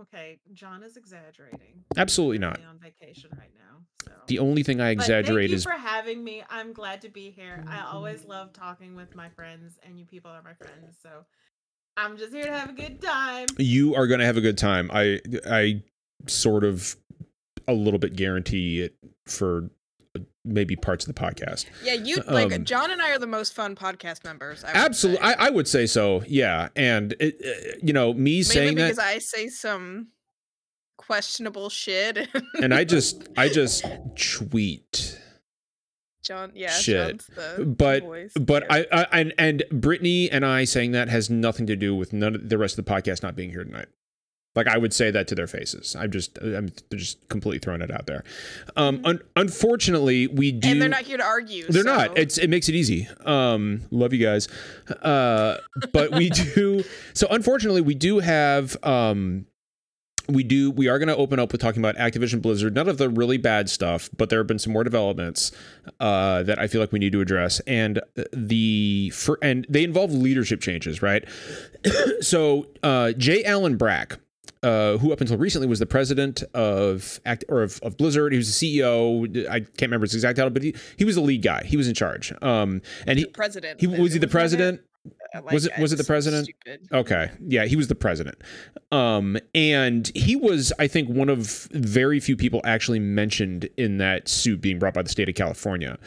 Okay, 0.01 0.39
John 0.53 0.83
is 0.83 0.97
exaggerating. 0.97 1.85
Absolutely 1.95 2.39
not. 2.39 2.59
on 2.67 2.79
vacation 2.79 3.29
right 3.37 3.51
now. 3.55 3.61
So. 4.03 4.11
The 4.27 4.39
only 4.39 4.63
thing 4.63 4.81
I 4.81 4.93
But 4.93 5.03
exaggerate 5.03 5.43
thank 5.43 5.51
you 5.51 5.55
is 5.57 5.63
for 5.63 5.71
having 5.71 6.23
me. 6.23 6.43
I'm 6.49 6.73
glad 6.73 7.01
to 7.01 7.09
be 7.09 7.29
here. 7.31 7.63
I 7.67 7.85
always 7.91 8.25
love 8.25 8.51
talking 8.51 8.95
with 8.95 9.15
my 9.15 9.29
friends, 9.29 9.77
and 9.83 9.97
you 9.97 10.05
people 10.05 10.31
are 10.31 10.41
my 10.41 10.53
friends. 10.53 10.97
So 11.01 11.25
I'm 11.97 12.17
just 12.17 12.33
here 12.33 12.45
to 12.45 12.51
have 12.51 12.69
a 12.69 12.73
good 12.73 13.01
time. 13.01 13.47
you 13.57 13.95
are 13.95 14.07
going 14.07 14.19
to 14.19 14.25
have 14.25 14.37
a 14.37 14.41
good 14.41 14.57
time. 14.57 14.89
I 14.93 15.19
I 15.49 15.83
sort 16.27 16.63
of 16.63 16.95
a 17.67 17.73
little 17.73 17.99
bit 17.99 18.15
guarantee 18.15 18.81
it 18.81 18.95
for 19.25 19.69
maybe 20.43 20.75
parts 20.75 21.07
of 21.07 21.13
the 21.13 21.19
podcast. 21.21 21.65
Yeah, 21.83 21.93
you 21.93 22.17
like 22.27 22.51
Um, 22.53 22.65
John 22.65 22.91
and 22.91 23.01
I 23.01 23.11
are 23.11 23.19
the 23.19 23.27
most 23.27 23.53
fun 23.53 23.75
podcast 23.75 24.23
members. 24.23 24.63
I 24.63 24.71
Absolutely. 24.73 25.21
I, 25.21 25.47
I 25.47 25.49
would 25.51 25.67
say 25.67 25.85
so. 25.85 26.23
Yeah, 26.27 26.69
and 26.75 27.13
it, 27.19 27.35
uh, 27.45 27.77
you 27.83 27.93
know 27.93 28.13
me 28.13 28.17
Mainly 28.31 28.43
saying 28.43 28.75
because 28.75 28.97
that, 28.97 29.05
I 29.05 29.19
say 29.19 29.47
some 29.49 30.07
questionable 30.97 31.69
shit. 31.69 32.27
and 32.61 32.73
I 32.73 32.83
just 32.83 33.27
I 33.37 33.49
just 33.49 33.85
tweet. 34.15 35.19
John, 36.31 36.51
yeah, 36.55 36.69
Shit. 36.69 37.23
But 37.59 38.03
voice 38.03 38.31
but. 38.39 38.63
I, 38.71 38.85
I 38.91 39.05
and 39.19 39.33
and 39.37 39.63
Brittany 39.71 40.31
and 40.31 40.45
I 40.45 40.63
saying 40.63 40.91
that 40.93 41.09
has 41.09 41.29
nothing 41.29 41.67
to 41.67 41.75
do 41.75 41.93
with 41.93 42.13
none 42.13 42.35
of 42.35 42.47
the 42.49 42.57
rest 42.57 42.77
of 42.79 42.85
the 42.85 42.91
podcast 42.91 43.21
not 43.21 43.35
being 43.35 43.49
here 43.49 43.63
tonight. 43.65 43.87
Like 44.53 44.67
I 44.67 44.77
would 44.77 44.93
say 44.93 45.11
that 45.11 45.27
to 45.29 45.35
their 45.35 45.47
faces. 45.47 45.95
I'm 45.97 46.11
just 46.11 46.37
I'm 46.39 46.71
just 46.93 47.27
completely 47.29 47.59
throwing 47.59 47.81
it 47.81 47.89
out 47.91 48.05
there. 48.05 48.23
Um, 48.75 48.99
un- 49.05 49.21
unfortunately, 49.37 50.27
we 50.27 50.51
do. 50.51 50.69
and 50.69 50.81
they're 50.81 50.89
not 50.89 51.03
here 51.03 51.15
to 51.17 51.23
argue. 51.23 51.65
They're 51.69 51.83
so- 51.83 51.95
not. 51.95 52.17
It's 52.17 52.37
it 52.37 52.49
makes 52.49 52.67
it 52.67 52.75
easy. 52.75 53.07
Um, 53.25 53.83
love 53.91 54.11
you 54.13 54.25
guys. 54.25 54.47
Uh, 55.01 55.57
but 55.93 56.11
we 56.13 56.29
do. 56.55 56.83
So 57.13 57.27
unfortunately, 57.29 57.81
we 57.81 57.95
do 57.95 58.19
have. 58.19 58.75
Um, 58.83 59.45
we 60.33 60.43
do. 60.43 60.71
We 60.71 60.87
are 60.87 60.99
going 60.99 61.07
to 61.07 61.15
open 61.15 61.39
up 61.39 61.51
with 61.51 61.61
talking 61.61 61.81
about 61.81 61.95
Activision 61.95 62.41
Blizzard. 62.41 62.75
None 62.75 62.87
of 62.87 62.97
the 62.97 63.09
really 63.09 63.37
bad 63.37 63.69
stuff, 63.69 64.09
but 64.15 64.29
there 64.29 64.39
have 64.39 64.47
been 64.47 64.59
some 64.59 64.73
more 64.73 64.83
developments 64.83 65.51
uh, 65.99 66.43
that 66.43 66.59
I 66.59 66.67
feel 66.67 66.81
like 66.81 66.91
we 66.91 66.99
need 66.99 67.11
to 67.13 67.21
address, 67.21 67.59
and 67.61 68.01
the 68.33 69.11
for 69.11 69.37
and 69.41 69.65
they 69.69 69.83
involve 69.83 70.11
leadership 70.11 70.61
changes, 70.61 71.01
right? 71.01 71.25
so 72.21 72.67
uh, 72.83 73.13
J. 73.13 73.43
Allen 73.43 73.77
Brack. 73.77 74.19
Uh, 74.63 74.97
who 74.99 75.11
up 75.11 75.19
until 75.19 75.37
recently 75.37 75.67
was 75.67 75.79
the 75.79 75.87
president 75.87 76.43
of 76.53 77.19
Act 77.25 77.43
or 77.49 77.63
of, 77.63 77.79
of 77.81 77.97
Blizzard. 77.97 78.31
He 78.31 78.37
was 78.37 78.59
the 78.59 78.79
CEO. 78.79 79.49
I 79.49 79.61
can't 79.61 79.81
remember 79.81 80.05
his 80.05 80.13
exact 80.13 80.37
title, 80.37 80.51
but 80.51 80.61
he, 80.61 80.75
he 80.97 81.03
was 81.03 81.15
the 81.15 81.21
lead 81.21 81.41
guy. 81.41 81.63
He 81.63 81.77
was 81.77 81.87
in 81.87 81.95
charge. 81.95 82.31
Um, 82.43 82.83
and 83.07 83.17
he 83.17 83.25
president. 83.25 83.81
he 83.81 83.87
was 83.87 84.13
he 84.13 84.19
the 84.19 84.27
president. 84.27 84.81
Uh, 85.33 85.41
Was 85.51 85.65
it- 85.65 85.71
was 85.79 85.93
it 85.93 85.95
the 85.97 86.03
president? 86.03 86.45
stupid. 86.47 86.87
Okay. 86.91 87.31
Yeah, 87.47 87.65
he 87.65 87.75
was 87.75 87.87
the 87.87 87.95
president. 87.95 88.37
Um, 88.91 89.37
and 89.55 90.11
he 90.13 90.35
was, 90.35 90.73
I 90.79 90.87
think, 90.87 91.07
one 91.09 91.29
of 91.29 91.67
very 91.71 92.19
few 92.19 92.35
people 92.35 92.61
actually 92.65 92.99
mentioned 92.99 93.69
in 93.77 93.97
that 93.99 94.27
suit 94.27 94.59
being 94.61 94.79
brought 94.79 94.93
by 94.93 95.01
the 95.03 95.09
state 95.09 95.29
of 95.29 95.35
California, 95.35 95.97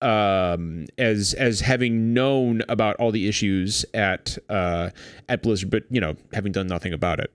um, 0.00 0.86
as 0.98 1.34
as 1.34 1.60
having 1.60 2.12
known 2.12 2.62
about 2.68 2.96
all 2.96 3.12
the 3.12 3.28
issues 3.28 3.84
at 3.94 4.36
uh, 4.48 4.90
at 5.28 5.42
Blizzard, 5.42 5.70
but 5.70 5.84
you 5.90 6.00
know, 6.00 6.16
having 6.32 6.52
done 6.52 6.66
nothing 6.66 6.92
about 6.92 7.20
it. 7.20 7.32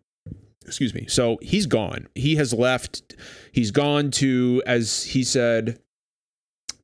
Excuse 0.65 0.93
me. 0.93 1.05
So 1.07 1.39
he's 1.41 1.65
gone. 1.65 2.07
He 2.15 2.35
has 2.35 2.53
left. 2.53 3.15
He's 3.51 3.71
gone 3.71 4.11
to, 4.11 4.61
as 4.67 5.03
he 5.03 5.23
said, 5.23 5.79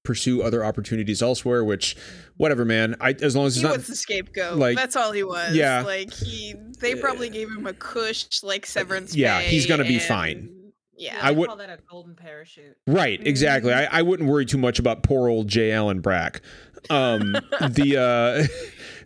pursue 0.05 0.41
other 0.41 0.63
opportunities 0.63 1.21
elsewhere. 1.21 1.63
Which, 1.65 1.97
whatever, 2.38 2.63
man. 2.63 2.95
I 3.01 3.15
as 3.21 3.35
long 3.35 3.47
as 3.47 3.55
He 3.55 3.62
it's 3.62 3.63
not 3.69 3.77
was 3.77 3.88
the 3.88 3.95
scapegoat. 3.95 4.57
like- 4.57 4.77
That's 4.77 4.95
all 4.95 5.12
he 5.12 5.24
was. 5.24 5.53
Yeah. 5.55 5.81
Like 5.81 6.13
he, 6.13 6.55
they 6.79 6.95
probably 6.95 7.29
gave 7.29 7.50
him 7.50 7.67
a 7.67 7.74
cush 7.74 8.25
like 8.43 8.65
severance. 8.65 9.15
yeah, 9.15 9.41
he's 9.41 9.65
gonna 9.65 9.83
be 9.83 9.95
and- 9.95 10.03
fine. 10.03 10.50
Yeah. 10.97 11.17
I 11.21 11.31
would- 11.31 11.47
call 11.47 11.57
that 11.57 11.69
a 11.69 11.77
golden 11.89 12.15
parachute. 12.15 12.77
Right, 12.88 13.19
exactly. 13.27 13.74
I, 13.74 14.00
I 14.00 14.01
wouldn't 14.01 14.29
worry 14.29 14.45
too 14.45 14.57
much 14.57 14.79
about 14.79 15.03
poor 15.03 15.27
old 15.27 15.50
J. 15.50 15.74
Allen 15.74 16.00
Brack. 16.00 16.41
Um, 16.89 17.33
the 17.33 17.97
uh, 18.47 18.47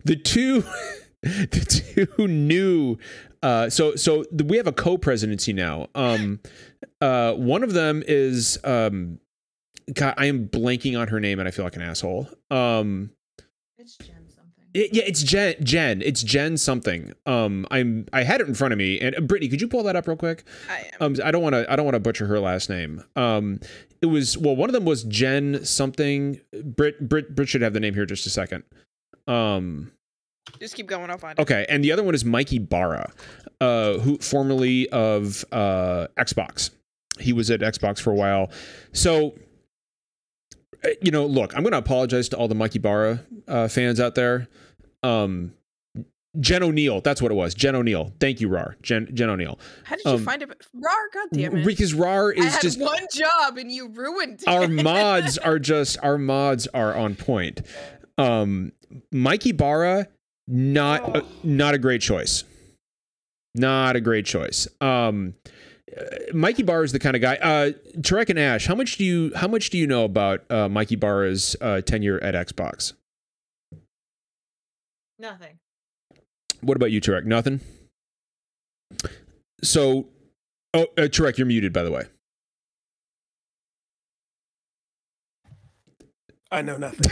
the 0.04 0.14
two 0.16 0.62
the 1.22 2.06
two 2.16 2.28
new 2.28 2.96
uh, 3.42 3.68
so 3.70 3.94
so 3.96 4.24
the, 4.30 4.44
we 4.44 4.56
have 4.58 4.66
a 4.66 4.72
co-presidency 4.72 5.52
now. 5.52 5.88
Um, 5.94 6.40
uh, 7.00 7.32
one 7.32 7.62
of 7.64 7.72
them 7.72 8.02
is 8.06 8.58
um, 8.64 9.18
God, 9.94 10.14
I 10.16 10.26
am 10.26 10.48
blanking 10.48 10.98
on 10.98 11.08
her 11.08 11.20
name 11.20 11.38
and 11.38 11.48
I 11.48 11.50
feel 11.50 11.64
like 11.64 11.76
an 11.76 11.82
asshole. 11.82 12.28
Um, 12.50 13.10
It's 13.78 13.96
Jen 13.96 14.28
something. 14.28 14.64
it- 14.74 14.90
yeah, 14.94 15.02
it's 15.06 15.22
Jen. 15.22 15.54
Jen. 15.62 16.02
It's 16.02 16.22
Jen 16.22 16.56
something. 16.56 17.12
Um, 17.26 17.66
I'm 17.70 18.06
I 18.12 18.22
had 18.22 18.40
it 18.40 18.48
in 18.48 18.54
front 18.54 18.72
of 18.72 18.78
me. 18.78 19.00
And 19.00 19.16
uh, 19.16 19.20
Brittany, 19.20 19.48
could 19.48 19.60
you 19.60 19.68
pull 19.68 19.82
that 19.84 19.96
up 19.96 20.06
real 20.06 20.16
quick? 20.16 20.44
I 20.68 20.90
am. 21.00 21.14
Um, 21.14 21.16
I 21.24 21.30
don't 21.30 21.42
want 21.42 21.54
to. 21.54 21.70
I 21.72 21.76
don't 21.76 21.84
want 21.84 21.94
to 21.94 22.00
butcher 22.00 22.26
her 22.26 22.38
last 22.38 22.68
name. 22.70 23.02
Um, 23.16 23.60
it 24.02 24.06
was 24.06 24.36
well. 24.38 24.54
One 24.56 24.68
of 24.68 24.74
them 24.74 24.84
was 24.84 25.04
Jen 25.04 25.64
something. 25.64 26.40
Brit. 26.64 27.08
Brit. 27.08 27.34
Brit 27.34 27.48
should 27.48 27.62
have 27.62 27.72
the 27.72 27.80
name 27.80 27.94
here 27.94 28.06
just 28.06 28.26
a 28.26 28.30
second. 28.30 28.64
Um. 29.26 29.92
Just 30.58 30.74
keep 30.74 30.86
going. 30.88 31.10
I'll 31.10 31.18
find 31.18 31.38
it. 31.38 31.42
Okay, 31.42 31.64
and 31.68 31.84
the 31.84 31.92
other 31.92 32.02
one 32.02 32.14
is 32.14 32.24
Mike 32.24 32.52
Ybarra, 32.52 33.12
uh, 33.60 33.94
who 33.98 34.18
formerly 34.18 34.88
of 34.88 35.44
uh, 35.52 36.08
Xbox. 36.18 36.70
He 37.20 37.32
was 37.32 37.50
at 37.50 37.60
Xbox 37.60 38.00
for 38.00 38.10
a 38.10 38.14
while. 38.14 38.50
So, 38.92 39.34
you 41.02 41.10
know, 41.10 41.26
look, 41.26 41.54
I'm 41.56 41.62
going 41.62 41.72
to 41.72 41.78
apologize 41.78 42.28
to 42.30 42.36
all 42.36 42.48
the 42.48 42.54
Mike 42.54 42.74
Ybarra 42.76 43.20
uh, 43.48 43.68
fans 43.68 44.00
out 44.00 44.14
there. 44.14 44.48
Um, 45.02 45.52
Jen 46.38 46.62
Oneal, 46.62 47.02
that's 47.02 47.20
what 47.20 47.32
it 47.32 47.34
was. 47.34 47.54
Jen 47.54 47.74
Oneal. 47.74 48.12
Thank 48.20 48.40
you, 48.40 48.48
Rar. 48.48 48.76
Jen 48.82 49.08
Jen 49.12 49.28
Oneal. 49.28 49.58
How 49.84 49.96
did 49.96 50.04
you 50.04 50.12
um, 50.12 50.24
find 50.24 50.42
it? 50.42 50.48
Rar, 50.74 50.94
God 51.12 51.28
damn 51.32 51.56
it! 51.56 51.66
Because 51.66 51.92
Rar 51.92 52.30
is 52.30 52.56
just 52.60 52.80
one 52.80 53.04
job 53.12 53.58
and 53.58 53.70
you 53.72 53.88
ruined 53.88 54.42
it. 54.42 54.48
our 54.48 54.68
mods 54.68 55.38
are 55.38 55.58
just 55.58 55.98
our 56.04 56.18
mods 56.18 56.68
are 56.68 56.94
on 56.94 57.16
point. 57.16 57.62
Um, 58.16 58.70
Mike 59.10 59.44
Ybarra, 59.44 60.06
not 60.46 61.02
Oh. 61.02 61.20
uh, 61.20 61.22
not 61.42 61.74
a 61.74 61.78
great 61.78 62.00
choice. 62.00 62.44
Not 63.56 63.96
a 63.96 64.00
great 64.00 64.24
choice. 64.24 64.68
Um, 64.80 65.34
uh, 65.44 65.50
Mike 66.32 66.58
Ybarra 66.58 66.84
is 66.84 66.92
the 66.92 66.98
kind 66.98 67.16
of 67.16 67.22
guy. 67.22 67.36
Uh, 67.36 67.70
Tarek 67.98 68.30
and 68.30 68.38
Ash, 68.38 68.66
how 68.66 68.74
much 68.74 68.96
do 68.96 69.04
you 69.04 69.32
how 69.34 69.48
much 69.48 69.70
do 69.70 69.78
you 69.78 69.86
know 69.86 70.04
about 70.04 70.48
uh, 70.50 70.68
Mike 70.68 70.92
Ybarra's 70.92 71.56
uh, 71.60 71.80
tenure 71.80 72.22
at 72.22 72.34
Xbox? 72.34 72.92
Nothing. 75.18 75.58
What 76.60 76.76
about 76.76 76.90
you, 76.90 77.00
Tarek? 77.00 77.24
Nothing. 77.24 77.60
So, 79.62 80.08
oh, 80.74 80.82
uh, 80.96 81.02
Tarek, 81.02 81.38
you're 81.38 81.46
muted, 81.46 81.72
by 81.72 81.82
the 81.82 81.90
way. 81.90 82.04
I 86.52 86.62
know 86.62 86.76
nothing. 86.78 87.00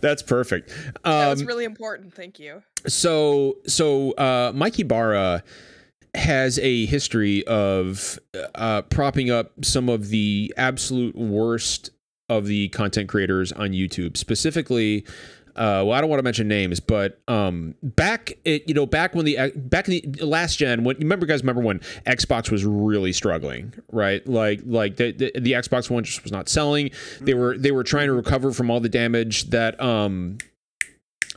That's 0.00 0.22
perfect. 0.22 0.68
that 1.04 1.28
was 1.30 1.40
Um, 1.40 1.46
really 1.48 1.64
important. 1.64 2.14
Thank 2.14 2.38
you. 2.38 2.62
so 2.86 3.56
so 3.66 4.12
uh 4.12 4.52
Mike 4.54 4.78
Ybarra 4.78 5.42
has 6.14 6.58
a 6.58 6.86
history 6.86 7.46
of 7.46 8.18
uh 8.54 8.82
propping 8.82 9.30
up 9.30 9.52
some 9.64 9.88
of 9.88 10.08
the 10.08 10.52
absolute 10.56 11.16
worst 11.16 11.90
of 12.28 12.46
the 12.46 12.68
content 12.68 13.08
creators 13.08 13.52
on 13.52 13.70
YouTube 13.70 14.16
specifically 14.16 15.04
uh, 15.54 15.84
well, 15.84 15.92
I 15.92 16.00
don't 16.00 16.08
want 16.08 16.18
to 16.18 16.24
mention 16.24 16.48
names, 16.48 16.80
but 16.80 17.20
um, 17.28 17.74
back 17.82 18.38
it, 18.44 18.66
you 18.66 18.74
know, 18.74 18.86
back 18.86 19.14
when 19.14 19.26
the 19.26 19.52
back 19.54 19.86
in 19.86 20.12
the 20.12 20.24
last 20.24 20.56
gen, 20.56 20.82
when 20.82 20.96
you 20.96 21.00
remember, 21.00 21.26
guys, 21.26 21.42
remember 21.42 21.60
when 21.60 21.80
Xbox 22.06 22.50
was 22.50 22.64
really 22.64 23.12
struggling, 23.12 23.74
right? 23.90 24.26
Like, 24.26 24.62
like 24.64 24.96
the, 24.96 25.12
the 25.12 25.32
the 25.38 25.52
Xbox 25.52 25.90
One 25.90 26.04
just 26.04 26.22
was 26.22 26.32
not 26.32 26.48
selling. 26.48 26.90
They 27.20 27.34
were 27.34 27.58
they 27.58 27.70
were 27.70 27.84
trying 27.84 28.06
to 28.06 28.14
recover 28.14 28.52
from 28.52 28.70
all 28.70 28.80
the 28.80 28.88
damage 28.88 29.50
that 29.50 29.78
um 29.78 30.38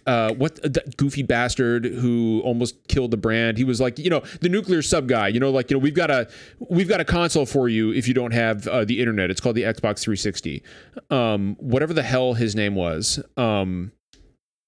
uh, 0.06 0.34
what 0.34 0.62
that 0.62 0.98
goofy 0.98 1.24
bastard 1.24 1.86
who 1.86 2.42
almost 2.44 2.88
killed 2.88 3.12
the 3.12 3.18
brand. 3.18 3.58
He 3.58 3.64
was 3.64 3.82
like, 3.82 3.98
you 3.98 4.10
know, 4.10 4.22
the 4.42 4.50
nuclear 4.50 4.82
sub 4.82 5.08
guy. 5.08 5.28
You 5.28 5.40
know, 5.40 5.50
like 5.50 5.70
you 5.70 5.78
know, 5.78 5.82
we've 5.82 5.96
got 5.96 6.12
a 6.12 6.30
we've 6.70 6.90
got 6.90 7.02
a 7.02 7.06
console 7.06 7.46
for 7.46 7.68
you 7.68 7.92
if 7.92 8.08
you 8.08 8.14
don't 8.14 8.34
have 8.34 8.68
uh, 8.68 8.86
the 8.86 9.00
internet. 9.00 9.32
It's 9.32 9.42
called 9.42 9.56
the 9.56 9.64
Xbox 9.64 10.02
360. 10.02 10.64
Um, 11.10 11.56
whatever 11.60 11.94
the 11.94 12.04
hell 12.04 12.34
his 12.34 12.56
name 12.56 12.76
was. 12.76 13.20
Um, 13.38 13.92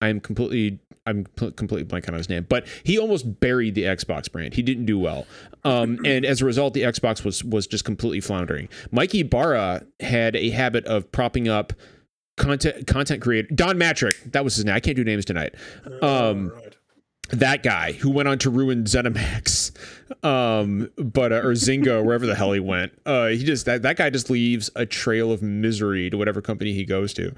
I'm 0.02 0.20
completely 0.20 0.80
I'm 1.06 1.26
completely 1.26 1.84
blank 1.84 2.08
on 2.10 2.14
his 2.16 2.30
name, 2.30 2.46
but 2.50 2.68
he 2.84 3.00
almost 3.00 3.40
buried 3.40 3.76
the 3.76 3.84
Xbox 3.84 4.32
brand. 4.32 4.54
He 4.54 4.62
didn't 4.62 4.86
do 4.86 5.00
well, 5.00 5.26
um, 5.64 6.00
and 6.06 6.26
as 6.26 6.42
a 6.42 6.46
result, 6.46 6.74
the 6.74 6.82
Xbox 6.82 7.24
was 7.24 7.44
was 7.44 7.66
just 7.66 7.86
completely 7.86 8.20
floundering. 8.20 8.70
Mike 8.92 9.16
Ybarra 9.16 9.86
had 10.02 10.36
a 10.36 10.50
habit 10.50 10.86
of 10.86 11.12
propping 11.12 11.48
up 11.48 11.74
content 12.38 12.88
content 12.88 13.22
creator 13.22 13.50
Don 13.54 13.78
Mattrick. 13.78 14.32
That 14.32 14.44
was 14.44 14.56
his 14.56 14.66
name. 14.66 14.76
I 14.76 14.80
can't 14.80 14.96
do 14.96 15.04
names 15.04 15.26
tonight. 15.26 15.56
Um, 16.02 16.50
right. 16.50 16.76
That 17.32 17.62
guy 17.62 17.92
who 17.92 18.10
went 18.10 18.30
on 18.30 18.38
to 18.40 18.50
ruin 18.50 18.86
ZeniMax, 18.86 20.24
um, 20.24 20.90
but 20.98 21.34
uh, 21.34 21.38
or 21.38 21.52
Zynga, 21.52 22.02
wherever 22.02 22.26
the 22.26 22.36
hell 22.36 22.54
he 22.54 22.62
went. 22.62 22.94
Uh, 23.06 23.28
he 23.28 23.44
just 23.44 23.66
that 23.66 23.82
that 23.82 23.98
guy 23.98 24.10
just 24.10 24.30
leaves 24.30 24.70
a 24.78 24.86
trail 24.86 25.34
of 25.34 25.42
misery 25.42 26.10
to 26.10 26.18
whatever 26.18 26.42
company 26.42 26.72
he 26.72 26.86
goes 26.86 27.14
to. 27.16 27.34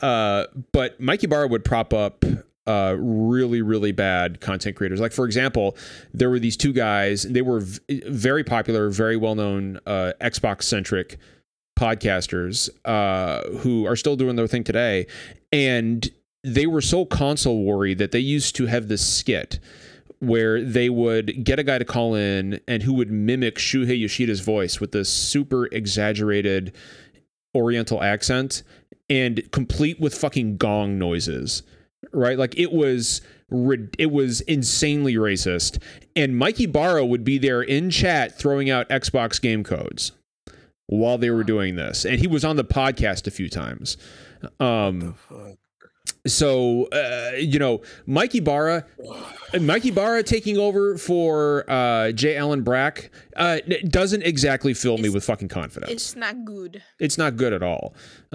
Uh, 0.00 0.46
but 0.72 0.98
Mike 1.00 1.22
Ybarra 1.22 1.46
would 1.46 1.64
prop 1.64 1.94
up 1.94 2.24
uh, 2.68 2.96
really, 2.98 3.62
really 3.62 3.92
bad 3.92 4.40
content 4.40 4.76
creators. 4.76 5.00
Like, 5.00 5.12
for 5.12 5.24
example, 5.24 5.76
there 6.12 6.28
were 6.28 6.38
these 6.38 6.56
two 6.56 6.72
guys, 6.72 7.22
they 7.22 7.40
were 7.40 7.60
v- 7.60 8.02
very 8.06 8.44
popular, 8.44 8.90
very 8.90 9.16
well 9.16 9.34
known 9.34 9.80
uh, 9.86 10.12
Xbox 10.20 10.64
centric 10.64 11.18
podcasters 11.78 12.68
uh, 12.84 13.42
who 13.58 13.86
are 13.86 13.96
still 13.96 14.16
doing 14.16 14.36
their 14.36 14.48
thing 14.48 14.64
today. 14.64 15.06
And 15.52 16.10
they 16.42 16.66
were 16.66 16.80
so 16.80 17.04
console 17.04 17.64
worried 17.64 17.98
that 17.98 18.12
they 18.12 18.18
used 18.18 18.56
to 18.56 18.66
have 18.66 18.88
this 18.88 19.06
skit 19.06 19.60
where 20.20 20.62
they 20.62 20.88
would 20.88 21.44
get 21.44 21.58
a 21.58 21.62
guy 21.62 21.78
to 21.78 21.84
call 21.84 22.14
in 22.14 22.60
and 22.66 22.82
who 22.82 22.92
would 22.92 23.10
mimic 23.10 23.56
Shuhei 23.56 24.00
Yoshida's 24.00 24.40
voice 24.40 24.80
with 24.80 24.90
this 24.92 25.08
super 25.08 25.66
exaggerated 25.66 26.74
oriental 27.54 28.02
accent 28.02 28.62
and 29.08 29.50
complete 29.52 30.00
with 30.00 30.14
fucking 30.14 30.56
gong 30.56 30.98
noises 30.98 31.62
right 32.12 32.38
like 32.38 32.56
it 32.58 32.72
was 32.72 33.22
it 33.98 34.10
was 34.12 34.42
insanely 34.42 35.14
racist 35.14 35.82
and 36.14 36.36
Mike 36.36 36.60
Ybarra 36.60 37.06
would 37.06 37.24
be 37.24 37.38
there 37.38 37.62
in 37.62 37.88
chat 37.90 38.38
throwing 38.38 38.68
out 38.68 38.88
Xbox 38.90 39.40
game 39.40 39.64
codes 39.64 40.12
while 40.88 41.18
they 41.18 41.30
were 41.30 41.44
doing 41.44 41.76
this 41.76 42.04
and 42.04 42.18
he 42.18 42.26
was 42.26 42.44
on 42.44 42.56
the 42.56 42.64
podcast 42.64 43.26
a 43.26 43.30
few 43.30 43.48
times 43.48 43.96
um 44.60 45.14
so 46.26 46.86
uh, 46.86 47.32
you 47.38 47.58
know 47.58 47.80
Mike 48.06 48.34
Ybarra 48.34 48.84
Mike 49.60 49.84
Ybarra 49.84 50.22
taking 50.22 50.58
over 50.58 50.98
for 50.98 51.64
uh, 51.70 52.12
J. 52.12 52.36
Allen 52.36 52.62
Brack 52.62 53.10
uh, 53.36 53.58
doesn't 53.88 54.22
exactly 54.22 54.74
fill 54.74 54.98
me 54.98 55.08
with 55.08 55.24
fucking 55.24 55.48
confidence. 55.48 55.90
It's 55.90 56.16
not 56.16 56.44
good. 56.44 56.82
It's 56.98 57.16
not 57.16 57.36
good 57.36 57.52
at 57.52 57.62
all. 57.62 57.94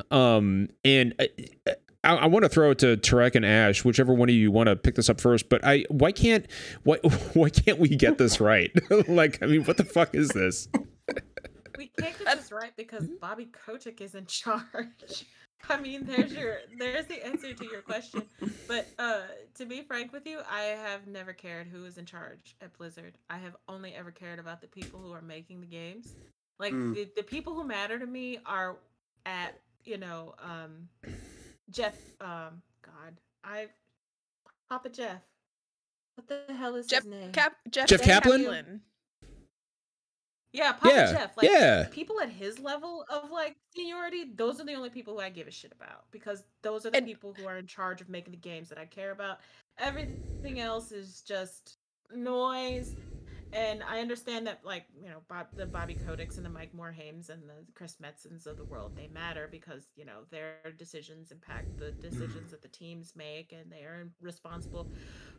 Um, 0.09 0.69
and 0.83 1.13
uh, 1.19 1.71
I, 2.03 2.15
I 2.15 2.25
want 2.25 2.43
to 2.43 2.49
throw 2.49 2.71
it 2.71 2.79
to 2.79 2.97
Tarek 2.97 3.35
and 3.35 3.45
Ash, 3.45 3.85
whichever 3.85 4.13
one 4.13 4.29
of 4.29 4.35
you 4.35 4.51
want 4.51 4.67
to 4.67 4.75
pick 4.75 4.95
this 4.95 5.09
up 5.09 5.21
first. 5.21 5.49
But 5.49 5.63
I, 5.63 5.85
why 5.89 6.11
can't, 6.11 6.45
why, 6.83 6.97
why 7.33 7.49
can't 7.49 7.79
we 7.79 7.89
get 7.89 8.17
this 8.17 8.39
right? 8.41 8.71
like, 9.07 9.41
I 9.41 9.45
mean, 9.45 9.63
what 9.65 9.77
the 9.77 9.85
fuck 9.85 10.15
is 10.15 10.29
this? 10.29 10.67
We 11.97 12.03
can't 12.03 12.17
get 12.17 12.37
this 12.37 12.51
right 12.51 12.71
because 12.77 13.07
Bobby 13.19 13.47
Kotick 13.65 14.01
is 14.01 14.15
in 14.15 14.25
charge. 14.27 15.25
I 15.69 15.79
mean, 15.79 16.05
there's 16.05 16.33
your 16.33 16.57
there's 16.77 17.05
the 17.07 17.25
answer 17.25 17.53
to 17.53 17.65
your 17.65 17.81
question. 17.81 18.23
But 18.67 18.87
uh 18.99 19.21
to 19.55 19.65
be 19.65 19.81
frank 19.81 20.11
with 20.11 20.25
you, 20.25 20.39
I 20.49 20.61
have 20.61 21.07
never 21.07 21.33
cared 21.33 21.67
who 21.67 21.85
is 21.85 21.97
in 21.97 22.05
charge 22.05 22.55
at 22.61 22.77
Blizzard. 22.77 23.17
I 23.29 23.37
have 23.37 23.55
only 23.69 23.93
ever 23.95 24.11
cared 24.11 24.39
about 24.39 24.61
the 24.61 24.67
people 24.67 24.99
who 24.99 25.11
are 25.13 25.21
making 25.21 25.61
the 25.61 25.67
games. 25.67 26.13
Like 26.59 26.73
Mm. 26.73 26.95
the, 26.95 27.09
the 27.15 27.23
people 27.23 27.53
who 27.53 27.63
matter 27.63 27.97
to 27.97 28.05
me 28.05 28.39
are 28.45 28.77
at, 29.25 29.53
you 29.85 29.97
know, 29.97 30.35
um 30.39 30.89
Jeff 31.69 31.97
um 32.19 32.61
God, 32.81 33.15
I 33.43 33.67
Papa 34.69 34.89
Jeff. 34.89 35.21
What 36.15 36.27
the 36.27 36.53
hell 36.53 36.75
is 36.75 36.87
Jeff 36.87 37.03
his 37.03 37.11
name? 37.11 37.31
Cap 37.31 37.55
Jeff, 37.69 37.87
Jeff 37.87 38.01
Kaplan? 38.01 38.41
Kaplan. 38.41 38.81
Yeah, 40.53 40.73
Papa 40.73 40.93
Yeah, 40.93 41.11
Jeff. 41.11 41.35
Like 41.35 41.49
yeah. 41.49 41.87
people 41.91 42.21
at 42.21 42.29
his 42.29 42.59
level 42.59 43.05
of 43.09 43.31
like 43.31 43.57
seniority, 43.75 44.31
those 44.35 44.61
are 44.61 44.65
the 44.65 44.75
only 44.75 44.91
people 44.91 45.15
who 45.15 45.19
I 45.19 45.29
give 45.29 45.47
a 45.47 45.51
shit 45.51 45.73
about 45.73 46.05
because 46.11 46.43
those 46.61 46.85
are 46.85 46.91
the 46.91 46.97
And- 46.97 47.07
people 47.07 47.33
who 47.33 47.47
are 47.47 47.57
in 47.57 47.67
charge 47.67 48.01
of 48.01 48.07
making 48.07 48.31
the 48.31 48.37
games 48.37 48.69
that 48.69 48.77
I 48.77 48.85
care 48.85 49.11
about. 49.11 49.39
Everything 49.79 50.59
else 50.59 50.91
is 50.91 51.21
just 51.21 51.77
noise. 52.13 52.95
And 53.51 53.83
I 53.83 53.99
understand 53.99 54.47
that, 54.47 54.61
like 54.63 54.85
you 54.99 55.09
know, 55.09 55.19
Bob, 55.27 55.47
the 55.55 55.67
Bobby 55.67 55.93
Koticks 55.95 56.37
and 56.37 56.45
the 56.45 56.49
Mike 56.49 56.71
Morhaimes 56.75 57.29
and 57.29 57.43
the 57.43 57.63
Chris 57.75 57.97
Metzens 58.01 58.47
of 58.47 58.57
the 58.57 58.63
world, 58.63 58.95
they 58.95 59.07
matter 59.13 59.47
because 59.51 59.83
you 59.95 60.05
know 60.05 60.21
their 60.31 60.55
decisions 60.79 61.31
impact 61.31 61.77
the 61.77 61.85
mm-hmm. 61.85 62.01
decisions 62.01 62.49
that 62.49 62.63
the 62.63 62.67
teams 62.67 63.15
make, 63.15 63.53
and 63.53 63.71
they 63.71 63.83
are 63.83 64.09
responsible 64.21 64.91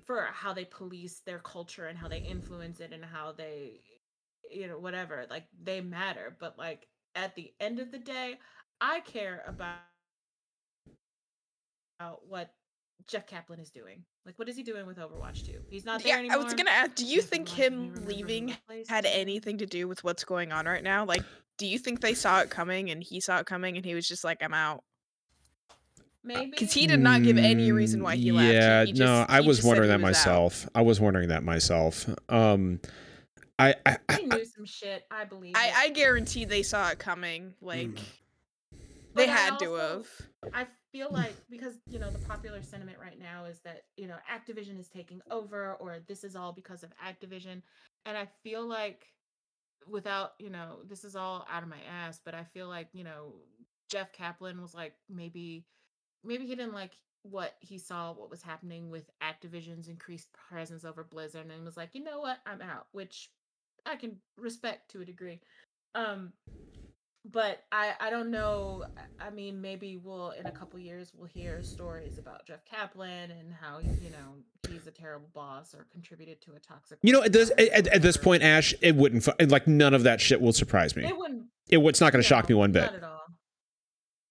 for 0.04 0.28
how 0.32 0.52
they 0.52 0.64
police 0.64 1.22
their 1.26 1.40
culture 1.40 1.86
and 1.86 1.98
how 1.98 2.06
they 2.06 2.18
influence 2.18 2.78
it 2.78 2.92
and 2.92 3.04
how 3.04 3.32
they, 3.32 3.80
you 4.50 4.68
know, 4.68 4.78
whatever. 4.78 5.26
Like 5.30 5.44
they 5.62 5.80
matter, 5.80 6.36
but 6.38 6.58
like 6.58 6.86
at 7.14 7.34
the 7.34 7.52
end 7.60 7.78
of 7.80 7.90
the 7.92 7.98
day, 7.98 8.38
I 8.80 9.00
care 9.00 9.44
about 9.46 9.76
about 12.00 12.20
what 12.28 12.52
Jeff 13.06 13.26
Kaplan 13.26 13.60
is 13.60 13.70
doing. 13.70 14.04
Like, 14.26 14.38
what 14.38 14.48
is 14.48 14.56
he 14.56 14.62
doing 14.62 14.86
with 14.86 14.96
Overwatch 14.98 15.44
2? 15.46 15.60
He's 15.68 15.84
not 15.84 16.02
there 16.02 16.14
Yeah, 16.14 16.18
anymore. 16.20 16.40
I 16.40 16.44
was 16.44 16.54
gonna 16.54 16.70
ask, 16.70 16.94
do 16.94 17.04
you 17.04 17.16
Doesn't 17.16 17.30
think 17.30 17.48
him 17.48 17.94
leaving 18.06 18.56
had 18.88 19.04
anything 19.04 19.58
to 19.58 19.66
do 19.66 19.86
with 19.86 20.02
what's 20.02 20.24
going 20.24 20.50
on 20.52 20.66
right 20.66 20.82
now? 20.82 21.04
Like, 21.04 21.22
do 21.58 21.66
you 21.66 21.78
think 21.78 22.00
they 22.00 22.14
saw 22.14 22.40
it 22.40 22.50
coming 22.50 22.90
and 22.90 23.02
he 23.02 23.20
saw 23.20 23.38
it 23.38 23.46
coming 23.46 23.76
and 23.76 23.84
he 23.84 23.94
was 23.94 24.08
just 24.08 24.24
like, 24.24 24.42
I'm 24.42 24.54
out? 24.54 24.82
Maybe 26.26 26.52
Because 26.52 26.72
he 26.72 26.86
did 26.86 27.00
not 27.00 27.22
give 27.22 27.36
any 27.36 27.70
reason 27.70 28.02
why 28.02 28.16
he 28.16 28.32
left. 28.32 28.54
Yeah, 28.54 28.84
he 28.86 28.92
no, 28.92 29.04
just- 29.06 29.30
I 29.30 29.40
was 29.42 29.62
wondering 29.62 29.88
that 29.90 30.00
was 30.00 30.04
out. 30.04 30.08
myself. 30.08 30.68
I 30.74 30.80
was 30.80 30.98
wondering 31.00 31.28
that 31.28 31.42
myself. 31.44 32.08
Um, 32.30 32.80
I, 33.58 33.74
I, 33.86 33.98
I, 34.08 34.16
he 34.16 34.26
knew 34.26 34.44
some 34.44 34.64
shit. 34.64 35.04
I 35.10 35.24
believe. 35.24 35.52
I, 35.54 35.68
it. 35.68 35.74
I 35.76 35.88
guarantee 35.90 36.44
they 36.44 36.62
saw 36.62 36.90
it 36.90 36.98
coming. 36.98 37.54
Like, 37.60 37.88
Mm. 37.88 38.00
they 39.14 39.26
But 39.26 39.28
I 39.28 39.32
had 39.32 39.58
to 39.60 39.74
have. 39.74 40.06
I 40.52 40.66
feel 40.94 41.10
like 41.10 41.34
because 41.50 41.74
you 41.90 41.98
know 41.98 42.08
the 42.10 42.18
popular 42.20 42.62
sentiment 42.62 42.98
right 43.00 43.18
now 43.18 43.46
is 43.46 43.58
that 43.64 43.82
you 43.96 44.06
know 44.06 44.16
Activision 44.32 44.78
is 44.78 44.88
taking 44.88 45.20
over 45.28 45.74
or 45.74 45.98
this 46.06 46.22
is 46.22 46.36
all 46.36 46.52
because 46.52 46.84
of 46.84 46.92
Activision 47.04 47.62
and 48.06 48.16
I 48.16 48.28
feel 48.44 48.64
like 48.64 49.06
without 49.88 50.34
you 50.38 50.50
know 50.50 50.78
this 50.88 51.02
is 51.02 51.16
all 51.16 51.46
out 51.50 51.64
of 51.64 51.68
my 51.68 51.80
ass 51.90 52.20
but 52.24 52.34
I 52.34 52.44
feel 52.44 52.68
like 52.68 52.88
you 52.92 53.02
know 53.02 53.34
Jeff 53.90 54.12
Kaplan 54.12 54.62
was 54.62 54.72
like 54.72 54.94
maybe 55.10 55.64
maybe 56.22 56.46
he 56.46 56.54
didn't 56.54 56.74
like 56.74 56.96
what 57.22 57.54
he 57.58 57.76
saw 57.76 58.12
what 58.12 58.30
was 58.30 58.42
happening 58.42 58.88
with 58.88 59.10
Activision's 59.20 59.88
increased 59.88 60.28
presence 60.32 60.84
over 60.84 61.02
Blizzard 61.02 61.42
and 61.42 61.52
he 61.52 61.60
was 61.64 61.76
like 61.76 61.90
you 61.94 62.04
know 62.04 62.20
what 62.20 62.38
I'm 62.46 62.62
out 62.62 62.86
which 62.92 63.30
I 63.86 63.96
can 63.96 64.16
respect 64.38 64.90
to 64.92 65.00
a 65.00 65.04
degree 65.04 65.40
um 65.94 66.32
but 67.30 67.64
I 67.72 67.92
I 68.00 68.10
don't 68.10 68.30
know. 68.30 68.84
I- 69.18 69.30
mean, 69.30 69.60
maybe 69.60 69.96
we'll 69.96 70.30
in 70.32 70.46
a 70.46 70.50
couple 70.52 70.78
years 70.78 71.12
we'll 71.16 71.26
hear 71.26 71.62
stories 71.62 72.18
about 72.18 72.46
Jeff 72.46 72.64
Kaplan 72.66 73.30
and 73.30 73.52
how 73.60 73.78
you 73.78 74.10
know 74.10 74.36
he's 74.70 74.86
a 74.86 74.90
terrible 74.90 75.28
boss 75.34 75.74
or 75.74 75.86
contributed 75.90 76.40
to 76.42 76.52
a 76.52 76.58
toxic. 76.58 76.98
you 77.02 77.12
know, 77.12 77.22
at 77.22 77.32
this, 77.32 77.50
at, 77.58 77.86
at 77.88 78.02
this 78.02 78.16
point, 78.16 78.42
Ash, 78.42 78.74
it 78.80 78.94
wouldn't, 78.94 79.26
like, 79.50 79.66
none 79.66 79.92
of 79.94 80.02
that 80.04 80.20
shit 80.20 80.40
will 80.40 80.52
surprise 80.52 80.94
me. 80.94 81.04
it 81.04 81.16
wouldn't. 81.16 81.44
It, 81.68 81.78
it's 81.78 82.00
not 82.00 82.12
going 82.12 82.22
to 82.22 82.28
shock 82.28 82.48
me 82.48 82.54
one 82.54 82.70
bit. 82.72 82.82
Not 82.82 82.94
at 82.94 83.02
all. 83.04 83.22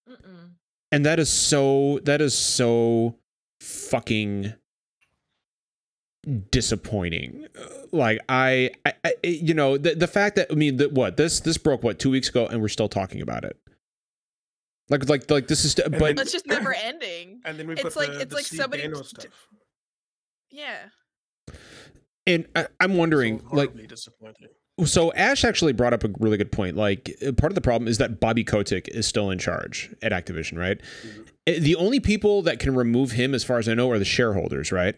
Mm-mm. 0.08 0.50
and 0.92 1.04
that 1.04 1.18
is 1.18 1.30
so 1.32 1.98
that 2.04 2.20
is 2.20 2.36
so 2.38 3.18
fucking 3.60 4.54
disappointing 6.50 7.46
Uh, 7.58 7.66
like 7.92 8.20
I, 8.28 8.70
I, 8.86 8.92
I 9.04 9.14
you 9.22 9.54
know 9.54 9.76
the 9.78 9.94
the 9.94 10.06
fact 10.08 10.36
that 10.36 10.48
i 10.50 10.54
mean 10.54 10.76
that 10.78 10.92
what 10.92 11.16
this 11.16 11.40
this 11.40 11.58
broke 11.58 11.82
what 11.82 11.98
2 11.98 12.10
weeks 12.10 12.28
ago 12.28 12.46
and 12.46 12.60
we're 12.60 12.68
still 12.68 12.88
talking 12.88 13.20
about 13.22 13.44
it 13.44 13.56
like 14.90 15.08
like 15.08 15.30
like 15.30 15.46
this 15.48 15.64
is 15.64 15.72
st- 15.72 15.86
And 15.86 15.98
but 15.98 16.16
then- 16.16 16.18
It's 16.18 16.32
just 16.32 16.46
never 16.46 16.74
ending. 16.74 17.40
And 17.44 17.58
then 17.58 17.66
we've 17.66 17.78
It's 17.78 17.96
like- 17.96 18.08
the, 18.12 18.20
it's 18.20 18.30
the 18.30 18.36
like 18.36 18.44
Steve 18.44 18.60
somebody 18.60 18.82
Dano 18.82 19.00
t- 19.00 19.04
stuff. 19.06 19.48
Yeah. 20.50 20.76
and 22.26 22.46
I, 22.56 22.66
i'm 22.80 22.96
wondering 22.96 23.36
It's 23.36 23.44
all 23.50 23.56
like 23.58 23.72
so 24.86 25.12
ash 25.12 25.44
actually 25.44 25.72
brought 25.72 25.92
up 25.94 26.04
a 26.04 26.10
really 26.18 26.36
good 26.36 26.50
point 26.52 26.76
like 26.76 27.14
uh, 27.26 27.32
part 27.32 27.50
of 27.52 27.54
the 27.54 27.60
problem 27.60 27.86
is 27.88 27.98
that 27.98 28.18
bobby 28.20 28.44
kotick 28.44 28.88
is 28.88 29.06
still 29.06 29.30
in 29.30 29.38
charge 29.38 29.90
at 30.02 30.12
activision 30.12 30.58
right 30.58 30.80
Mhm. 31.06 31.28
Uh, 31.46 31.52
the 31.60 31.76
only 31.76 32.00
people 32.00 32.40
that 32.42 32.58
can 32.58 32.74
remove 32.74 33.10
him 33.12 33.34
as 33.34 33.44
far 33.44 33.58
as 33.58 33.68
i 33.68 33.74
know 33.74 33.90
are 33.90 33.98
the 33.98 34.04
shareholders 34.04 34.72
right 34.72 34.96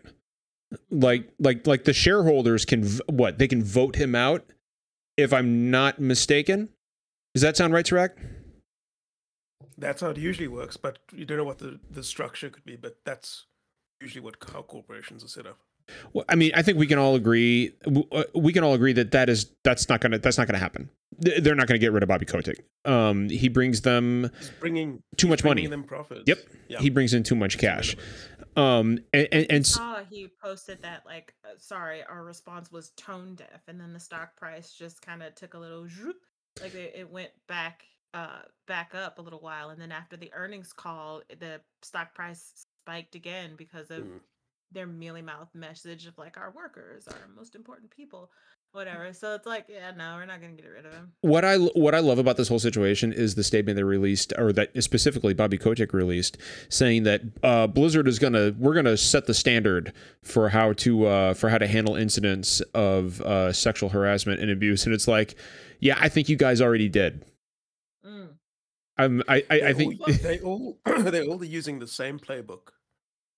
like 0.91 1.29
like 1.39 1.67
like 1.67 1.85
the 1.85 1.93
shareholders 1.93 2.65
can 2.65 2.83
v- 2.85 3.01
what 3.09 3.39
they 3.39 3.47
can 3.49 3.63
vote 3.63 3.97
him 3.97 4.15
out 4.15 4.45
if 5.17 5.33
i'm 5.33 5.71
not 5.71 5.99
mistaken 6.01 6.69
does 7.35 7.43
that 7.43 7.55
sound 7.57 7.75
right 7.75 7.85
Sirac? 7.85 8.13
That's 9.77 10.01
how 10.01 10.09
it 10.09 10.17
usually 10.17 10.49
works, 10.49 10.79
but 10.79 11.01
you 11.13 11.27
don't 11.27 11.37
know 11.37 11.45
what 11.45 11.59
the, 11.59 11.79
the 11.91 12.03
structure 12.03 12.49
could 12.49 12.65
be, 12.65 12.77
but 12.77 12.97
that's 13.05 13.45
usually 14.01 14.23
what 14.23 14.37
how 14.55 14.63
corporations 14.63 15.23
are 15.23 15.29
set 15.29 15.47
up. 15.47 15.59
well, 16.15 16.25
i 16.29 16.35
mean 16.35 16.51
i 16.55 16.63
think 16.63 16.77
we 16.79 16.87
can 16.87 16.99
all 16.99 17.15
agree 17.15 17.73
uh, 18.11 18.25
we 18.35 18.53
can 18.53 18.65
all 18.65 18.75
agree 18.75 18.93
that 18.93 19.11
that 19.13 19.29
is 19.29 19.51
that's 19.65 19.89
not 19.89 20.01
gonna 20.01 20.19
that's 20.19 20.37
not 20.37 20.47
gonna 20.49 20.59
happen 20.59 20.89
they're 21.19 21.55
not 21.55 21.67
gonna 21.69 21.79
get 21.79 21.93
rid 21.93 22.03
of 22.03 22.09
bobby 22.09 22.27
kotick 22.27 22.65
um 22.87 23.29
he 23.29 23.49
brings 23.49 23.83
them 23.83 24.29
He's 24.39 24.51
bringing 24.59 25.03
too 25.17 25.29
much 25.29 25.45
money 25.45 25.67
them 25.67 25.85
profits. 25.85 26.25
Yep. 26.27 26.39
Yeah. 26.69 26.79
he 26.81 26.91
brings 26.91 27.15
in 27.15 27.23
too 27.23 27.37
much 27.37 27.57
cash. 27.59 27.97
Um 28.57 28.99
and 29.13 29.29
and, 29.33 29.47
and 29.51 29.61
s- 29.67 29.75
saw 29.75 30.03
he 30.05 30.29
posted 30.43 30.81
that 30.83 31.05
like 31.07 31.35
uh, 31.45 31.49
sorry 31.59 32.03
our 32.05 32.25
response 32.25 32.71
was 32.73 32.91
tone 32.97 33.35
deaf 33.35 33.63
and 33.69 33.81
then 33.81 33.93
the 33.93 34.01
stock 34.01 34.35
price 34.37 34.73
just 34.73 35.03
kind 35.03 35.23
of 35.23 35.35
took 35.35 35.55
a 35.55 35.59
little 35.59 35.87
zoop, 35.89 36.17
like 36.63 36.75
it, 36.75 36.95
it 36.97 37.11
went 37.11 37.31
back 37.49 37.85
uh 38.15 38.41
back 38.67 38.95
up 38.95 39.19
a 39.19 39.23
little 39.23 39.41
while 39.41 39.71
and 39.71 39.81
then 39.81 39.93
after 39.93 40.17
the 40.17 40.33
earnings 40.33 40.73
call 40.73 41.21
the 41.39 41.61
stock 41.83 42.15
price 42.15 42.67
spiked 42.85 43.15
again 43.15 43.51
because 43.57 43.91
of 43.91 44.05
Mm. 44.05 44.21
their 44.73 44.87
mealy 44.87 45.23
mouth 45.23 45.49
message 45.55 46.07
of 46.07 46.17
like 46.19 46.37
our 46.37 46.51
workers 46.51 47.07
are 47.09 47.15
our 47.23 47.29
most 47.37 47.55
important 47.55 47.91
people 47.91 48.31
whatever 48.77 49.13
so 49.13 49.35
it's 49.35 49.47
like 49.47 49.67
yeah 49.69 49.91
no 49.97 50.15
we're 50.17 50.27
not 50.27 50.41
gonna 50.41 50.53
get 50.53 50.67
rid 50.67 50.87
of 50.87 50.93
him 50.93 51.13
what 51.23 51.45
I 51.45 51.57
what 51.57 51.95
I 51.95 52.01
love 52.01 52.19
about 52.19 52.37
this 52.37 52.49
whole 52.49 52.59
situation 52.59 53.13
is 53.13 53.35
the 53.35 53.45
statement 53.45 53.77
they 53.77 53.83
released, 53.83 54.33
or 54.39 54.53
that 54.53 54.83
specifically 54.83 55.35
Bobby 55.35 55.59
Kotick 55.59 55.93
released, 55.93 56.37
saying 56.69 57.05
that 57.05 57.23
uh, 57.43 57.67
Blizzard 57.67 58.07
is 58.07 58.19
gonna 58.19 58.55
we're 58.59 58.75
gonna 58.75 58.97
set 58.97 59.27
the 59.27 59.35
standard 59.35 59.93
for 60.23 60.51
how 60.51 60.73
to 60.75 61.07
uh, 61.07 61.35
for 61.35 61.49
how 61.49 61.59
to 61.59 61.67
handle 61.67 61.97
incidents 61.97 62.61
of 62.75 63.21
uh, 63.23 63.53
sexual 63.53 63.89
harassment 63.89 64.41
and 64.41 64.51
abuse, 64.51 64.85
and 64.85 64.95
it's 64.95 65.09
like, 65.09 65.35
yeah, 65.81 65.97
I 66.01 66.09
think 66.09 66.29
you 66.29 66.37
guys 66.37 66.61
already 66.61 66.89
did. 66.89 67.25
Mm. 68.07 68.29
I'm, 68.99 69.23
I, 69.29 69.37
I, 69.37 69.43
I 69.51 69.59
They're 69.59 69.75
think 69.75 70.01
all, 70.01 70.13
they 70.15 70.41
all 70.45 70.79
they're 70.85 71.25
all 71.25 71.43
using 71.45 71.79
the 71.79 71.89
same 71.89 72.19
playbook. 72.19 72.69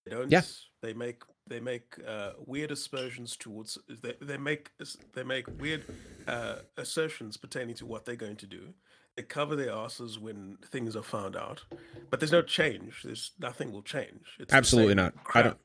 They 0.05 0.13
don't. 0.15 0.31
Yeah. 0.31 0.43
They 0.83 0.93
make 0.93 1.23
they 1.49 1.61
make 1.61 1.95
uh, 2.07 2.33
weird 2.47 2.71
aspersions 2.71 3.37
towards. 3.37 3.79
They, 3.89 4.15
they 4.21 4.37
make 4.37 4.71
they 5.15 5.23
make 5.25 5.47
weird 5.61 5.85
uh, 6.27 6.57
assertions 6.77 7.37
pertaining 7.37 7.75
to 7.77 7.87
what 7.87 8.05
they're 8.05 8.17
going 8.17 8.37
to 8.37 8.47
do. 8.47 8.75
They 9.17 9.23
cover 9.23 9.57
their 9.57 9.73
asses 9.73 10.19
when 10.19 10.59
things 10.71 10.95
are 10.95 11.03
found 11.03 11.35
out, 11.37 11.65
but 12.11 12.21
there's 12.21 12.33
no 12.33 12.43
change. 12.43 13.03
There's 13.03 13.33
nothing 13.41 13.73
will 13.73 13.83
change. 13.83 14.37
It's 14.39 14.53
Absolutely 14.53 14.95
not. 14.95 15.15
I 15.35 15.43
don't- 15.43 15.59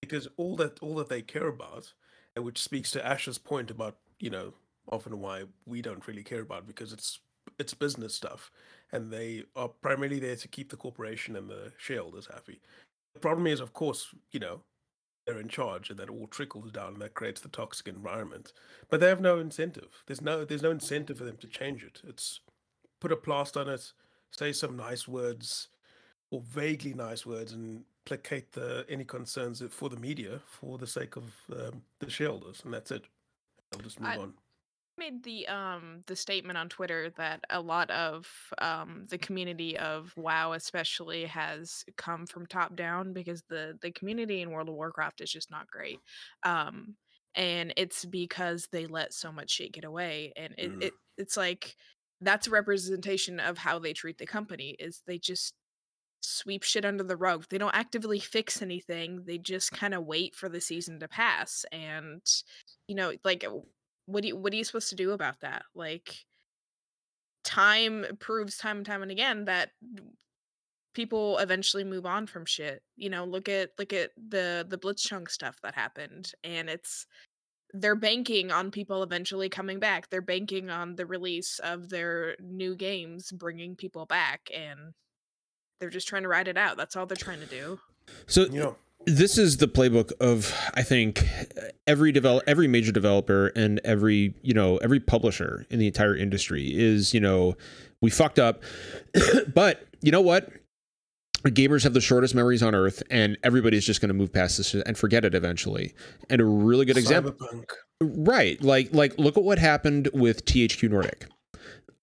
Because 0.00 0.28
all 0.36 0.54
that 0.56 0.78
all 0.80 0.94
that 0.96 1.08
they 1.08 1.22
care 1.22 1.48
about, 1.48 1.92
which 2.36 2.62
speaks 2.62 2.90
to 2.92 3.04
Ash's 3.04 3.38
point 3.38 3.70
about 3.70 3.96
you 4.20 4.30
know 4.30 4.54
often 4.92 5.20
why 5.20 5.44
we 5.64 5.82
don't 5.82 6.06
really 6.06 6.22
care 6.22 6.42
about 6.42 6.66
because 6.66 6.92
it's 6.92 7.18
it's 7.58 7.74
business 7.74 8.14
stuff 8.14 8.50
and 8.92 9.10
they 9.10 9.42
are 9.56 9.68
primarily 9.68 10.20
there 10.20 10.36
to 10.36 10.46
keep 10.48 10.70
the 10.70 10.76
corporation 10.76 11.36
and 11.36 11.48
the 11.48 11.72
shareholders 11.78 12.28
happy. 12.32 12.60
The 13.14 13.20
problem 13.20 13.46
is, 13.46 13.60
of 13.60 13.72
course, 13.72 14.14
you 14.30 14.38
know, 14.40 14.60
they're 15.26 15.40
in 15.40 15.48
charge 15.48 15.90
and 15.90 15.98
that 15.98 16.08
all 16.08 16.26
trickles 16.28 16.70
down 16.70 16.94
and 16.94 17.02
that 17.02 17.14
creates 17.14 17.40
the 17.40 17.48
toxic 17.48 17.88
environment. 17.88 18.52
But 18.88 19.00
they 19.00 19.08
have 19.08 19.20
no 19.20 19.38
incentive. 19.38 19.88
There's 20.06 20.22
no 20.22 20.44
there's 20.44 20.62
no 20.62 20.70
incentive 20.70 21.18
for 21.18 21.24
them 21.24 21.36
to 21.38 21.46
change 21.48 21.82
it. 21.82 22.00
It's 22.06 22.40
put 23.00 23.12
a 23.12 23.16
plaster 23.16 23.60
on 23.60 23.68
it, 23.68 23.92
say 24.30 24.52
some 24.52 24.76
nice 24.76 25.06
words 25.08 25.68
or 26.30 26.40
vaguely 26.40 26.94
nice 26.94 27.26
words 27.26 27.52
and 27.52 27.84
placate 28.04 28.52
the 28.52 28.86
any 28.88 29.04
concerns 29.04 29.62
for 29.70 29.88
the 29.88 29.96
media 29.96 30.40
for 30.46 30.78
the 30.78 30.86
sake 30.86 31.16
of 31.16 31.24
um, 31.52 31.82
the 31.98 32.08
shareholders 32.08 32.62
and 32.64 32.72
that's 32.72 32.90
it. 32.90 33.04
I'll 33.74 33.80
just 33.80 34.00
move 34.00 34.10
I- 34.10 34.16
on. 34.18 34.34
Made 34.98 35.22
the 35.24 35.46
um 35.48 36.02
the 36.06 36.16
statement 36.16 36.58
on 36.58 36.68
Twitter 36.68 37.10
that 37.16 37.40
a 37.50 37.60
lot 37.60 37.90
of 37.90 38.26
um 38.58 39.06
the 39.10 39.18
community 39.18 39.76
of 39.78 40.12
WoW 40.16 40.52
especially 40.52 41.24
has 41.26 41.84
come 41.96 42.26
from 42.26 42.46
top 42.46 42.76
down 42.76 43.12
because 43.12 43.42
the 43.48 43.78
the 43.82 43.90
community 43.92 44.42
in 44.42 44.50
World 44.50 44.68
of 44.68 44.74
Warcraft 44.74 45.20
is 45.20 45.30
just 45.32 45.50
not 45.50 45.68
great. 45.68 45.98
Um 46.42 46.96
and 47.34 47.72
it's 47.76 48.04
because 48.04 48.68
they 48.72 48.86
let 48.86 49.12
so 49.12 49.30
much 49.30 49.50
shit 49.50 49.72
get 49.72 49.84
away 49.84 50.32
and 50.36 50.54
it, 50.58 50.70
Mm. 50.72 50.82
it 50.82 50.92
it's 51.18 51.36
like 51.36 51.76
that's 52.20 52.46
a 52.46 52.50
representation 52.50 53.40
of 53.40 53.58
how 53.58 53.78
they 53.78 53.92
treat 53.92 54.18
the 54.18 54.26
company 54.26 54.76
is 54.78 55.02
they 55.06 55.18
just 55.18 55.54
sweep 56.20 56.62
shit 56.64 56.84
under 56.84 57.04
the 57.04 57.16
rug. 57.16 57.44
They 57.50 57.58
don't 57.58 57.74
actively 57.74 58.18
fix 58.18 58.62
anything. 58.62 59.24
They 59.26 59.38
just 59.38 59.72
kind 59.72 59.94
of 59.94 60.04
wait 60.06 60.34
for 60.34 60.48
the 60.48 60.60
season 60.60 60.98
to 61.00 61.08
pass. 61.08 61.64
And 61.72 62.22
you 62.88 62.94
know, 62.96 63.12
like 63.24 63.44
what 64.06 64.22
do 64.22 64.28
you 64.28 64.36
what 64.36 64.52
are 64.52 64.56
you 64.56 64.64
supposed 64.64 64.88
to 64.90 64.96
do 64.96 65.12
about 65.12 65.40
that? 65.40 65.64
Like 65.74 66.14
time 67.44 68.04
proves 68.18 68.56
time 68.56 68.78
and 68.78 68.86
time 68.86 69.02
and 69.02 69.10
again 69.10 69.44
that 69.44 69.70
people 70.94 71.36
eventually 71.38 71.84
move 71.84 72.06
on 72.06 72.26
from 72.26 72.46
shit. 72.46 72.82
You 72.96 73.10
know, 73.10 73.24
look 73.24 73.48
at 73.48 73.70
look 73.78 73.92
at 73.92 74.10
the 74.28 74.66
the 74.68 74.78
Blitzchung 74.78 75.30
stuff 75.30 75.56
that 75.62 75.74
happened 75.74 76.32
and 76.42 76.68
it's 76.70 77.06
they're 77.74 77.94
banking 77.96 78.50
on 78.50 78.70
people 78.70 79.02
eventually 79.02 79.48
coming 79.48 79.78
back. 79.78 80.08
They're 80.08 80.22
banking 80.22 80.70
on 80.70 80.96
the 80.96 81.04
release 81.04 81.58
of 81.58 81.90
their 81.90 82.36
new 82.40 82.74
games 82.74 83.30
bringing 83.32 83.76
people 83.76 84.06
back 84.06 84.48
and 84.54 84.94
they're 85.78 85.90
just 85.90 86.08
trying 86.08 86.22
to 86.22 86.28
ride 86.28 86.48
it 86.48 86.56
out. 86.56 86.76
That's 86.76 86.96
all 86.96 87.06
they're 87.06 87.16
trying 87.16 87.40
to 87.40 87.46
do. 87.46 87.78
So 88.26 88.44
You 88.44 88.60
know, 88.60 88.76
this 89.06 89.38
is 89.38 89.58
the 89.58 89.68
playbook 89.68 90.12
of 90.20 90.52
I 90.74 90.82
think 90.82 91.24
every 91.86 92.12
develop 92.12 92.42
every 92.46 92.66
major 92.66 92.92
developer 92.92 93.48
and 93.54 93.80
every 93.84 94.34
you 94.42 94.52
know 94.52 94.76
every 94.78 95.00
publisher 95.00 95.64
in 95.70 95.78
the 95.78 95.86
entire 95.86 96.14
industry 96.16 96.66
is 96.74 97.14
you 97.14 97.20
know 97.20 97.56
we 98.02 98.10
fucked 98.10 98.38
up, 98.38 98.62
but 99.54 99.84
you 100.02 100.12
know 100.12 100.20
what? 100.20 100.50
Gamers 101.44 101.84
have 101.84 101.94
the 101.94 102.00
shortest 102.00 102.34
memories 102.34 102.62
on 102.62 102.74
earth, 102.74 103.02
and 103.08 103.38
everybody's 103.44 103.86
just 103.86 104.00
going 104.00 104.08
to 104.08 104.14
move 104.14 104.32
past 104.32 104.56
this 104.56 104.74
and 104.74 104.98
forget 104.98 105.24
it 105.24 105.34
eventually. 105.34 105.94
And 106.28 106.40
a 106.40 106.44
really 106.44 106.84
good 106.84 106.96
example, 106.96 107.32
Cyberpunk. 107.32 107.64
right? 108.00 108.60
Like 108.62 108.92
like 108.92 109.16
look 109.18 109.36
at 109.36 109.44
what 109.44 109.58
happened 109.58 110.08
with 110.12 110.44
THQ 110.44 110.90
Nordic. 110.90 111.26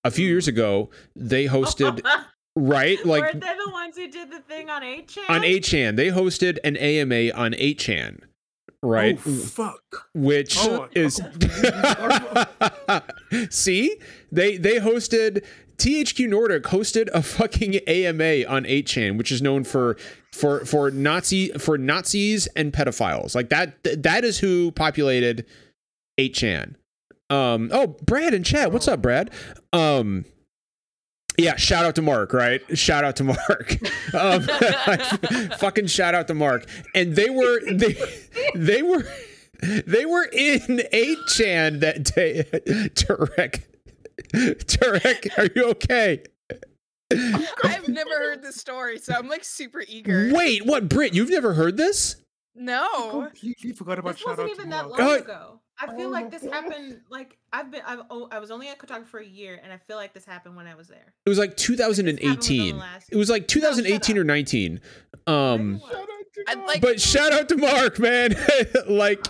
A 0.06 0.12
few 0.12 0.28
years 0.28 0.48
ago, 0.48 0.89
they 1.16 1.46
hosted 1.46 2.02
right 2.56 3.04
like 3.06 3.24
Weren't 3.24 3.42
they 3.42 3.56
the 3.66 3.72
ones 3.72 3.98
who 3.98 4.08
did 4.08 4.32
the 4.32 4.39
thing 4.39 4.70
on 4.70 4.82
8chan? 4.84 5.30
on 5.30 5.42
8chan. 5.42 5.96
They 5.96 6.10
hosted 6.10 6.58
an 6.63 6.78
AMA 6.78 7.32
on 7.34 7.54
8chan, 7.54 8.22
right? 8.82 9.20
Oh, 9.26 9.32
fuck. 9.32 10.10
Which 10.13 10.58
Oh, 10.60 10.88
is 10.94 11.16
see 13.50 13.98
they 14.32 14.58
they 14.58 14.80
hosted 14.80 15.44
THQ 15.78 16.30
Nordic 16.30 16.63
hosted 16.63 17.10
a 17.13 17.24
fucking 17.24 17.76
AMA 17.88 18.46
on 18.48 18.63
8chan, 18.66 19.18
which 19.18 19.32
is 19.32 19.42
known 19.42 19.63
for 19.63 19.98
for 20.32 20.66
for 20.66 20.92
Nazi 20.92 21.50
for 21.54 21.78
Nazis 21.78 22.48
and 22.56 22.72
pedophiles. 22.72 23.36
Like 23.36 23.50
that 23.50 23.84
that 23.84 24.24
is 24.24 24.39
who 24.39 24.72
populated 24.72 25.46
8chan. 26.20 26.76
Um 27.30 27.70
oh 27.74 27.88
Brad 28.06 28.34
and 28.34 28.46
chat. 28.46 28.72
What's 28.72 28.88
up, 28.88 29.02
Brad? 29.02 29.32
Um 29.72 30.26
yeah, 31.38 31.56
shout 31.56 31.86
out 31.86 31.96
to 31.96 32.02
Mark, 32.02 32.34
right? 32.34 32.62
Shout 32.78 33.04
out 33.04 33.15
to 33.17 33.24
Mark. 33.24 33.78
Um, 34.13 34.43
fucking 35.58 35.88
shout 35.88 36.13
out 36.13 36.28
to 36.28 36.36
Mark. 36.36 36.67
And 36.93 37.15
they 37.15 37.32
were 37.32 37.62
they 37.74 37.98
they 38.54 38.84
were 38.84 39.04
they 39.88 40.06
were 40.06 40.26
in 40.32 40.60
8chan 40.93 41.80
that 41.80 42.04
day. 42.04 42.43
Tarek. 42.93 43.63
Tarek, 44.34 45.38
are 45.39 45.50
you 45.56 45.69
okay? 45.72 46.24
I've 47.12 47.88
never 47.88 48.12
heard 48.12 48.43
this 48.43 48.58
story, 48.58 49.00
so 49.00 49.15
I'm 49.15 49.28
like 49.28 49.43
super 49.43 49.84
eager. 49.88 50.30
Wait, 50.32 50.63
what, 50.63 50.88
Britt? 50.88 51.15
You've 51.15 51.32
never 51.32 51.54
heard 51.56 51.76
this? 51.76 52.17
No. 52.56 53.22
completely 53.28 53.74
forgot 53.74 54.00
about 54.00 54.13
This 54.13 54.20
shout 54.22 54.38
wasn't 54.38 54.50
out 54.52 54.56
to 54.56 54.60
even 54.62 54.70
that 54.72 54.86
Mark. 54.88 55.00
long 55.00 55.10
Oh, 55.10 55.13
ago. 55.16 55.60
I 55.80 55.88
feel 55.98 56.08
oh 56.08 56.12
like 56.12 56.30
this 56.30 56.44
God. 56.44 56.54
happened. 56.54 57.02
Like 57.10 57.38
I've 57.52 57.72
been. 57.72 57.82
I've. 57.86 58.02
Oh, 58.12 58.28
I 58.32 58.38
was 58.39 58.52
only 58.52 58.70
at 58.70 58.78
Kotaku 58.78 59.08
for 59.08 59.20
a 59.20 59.26
year, 59.26 59.60
and 59.63 59.74
I 59.74 59.78
feel 59.78 59.98
like 59.98 60.13
this 60.13 60.24
happened 60.24 60.56
when 60.56 60.68
I 60.68 60.76
was 60.76 60.88
there. 60.88 61.13
It 61.26 61.30
was 61.30 61.39
like 61.39 61.58
This 61.58 61.66
happened 61.68 61.89
within 61.89 62.06
the 62.16 62.22
2018. 62.22 62.78
last- 62.78 63.10
It 63.12 63.16
was 63.18 63.30
like 63.30 63.48
2018 63.48 64.16
up. 64.16 64.22
or 64.22 64.24
19. 64.24 64.82
Um 65.26 65.80
Shout 65.80 65.92
out 65.94 66.08
to 66.36 66.44
I'd 66.48 66.58
Mark. 66.58 66.68
like- 66.68 66.82
but 66.82 67.02
shout 67.02 67.34
out 67.34 67.50
to 67.50 67.58
Mark, 67.58 67.98
man. 68.00 68.36
like 68.88 69.26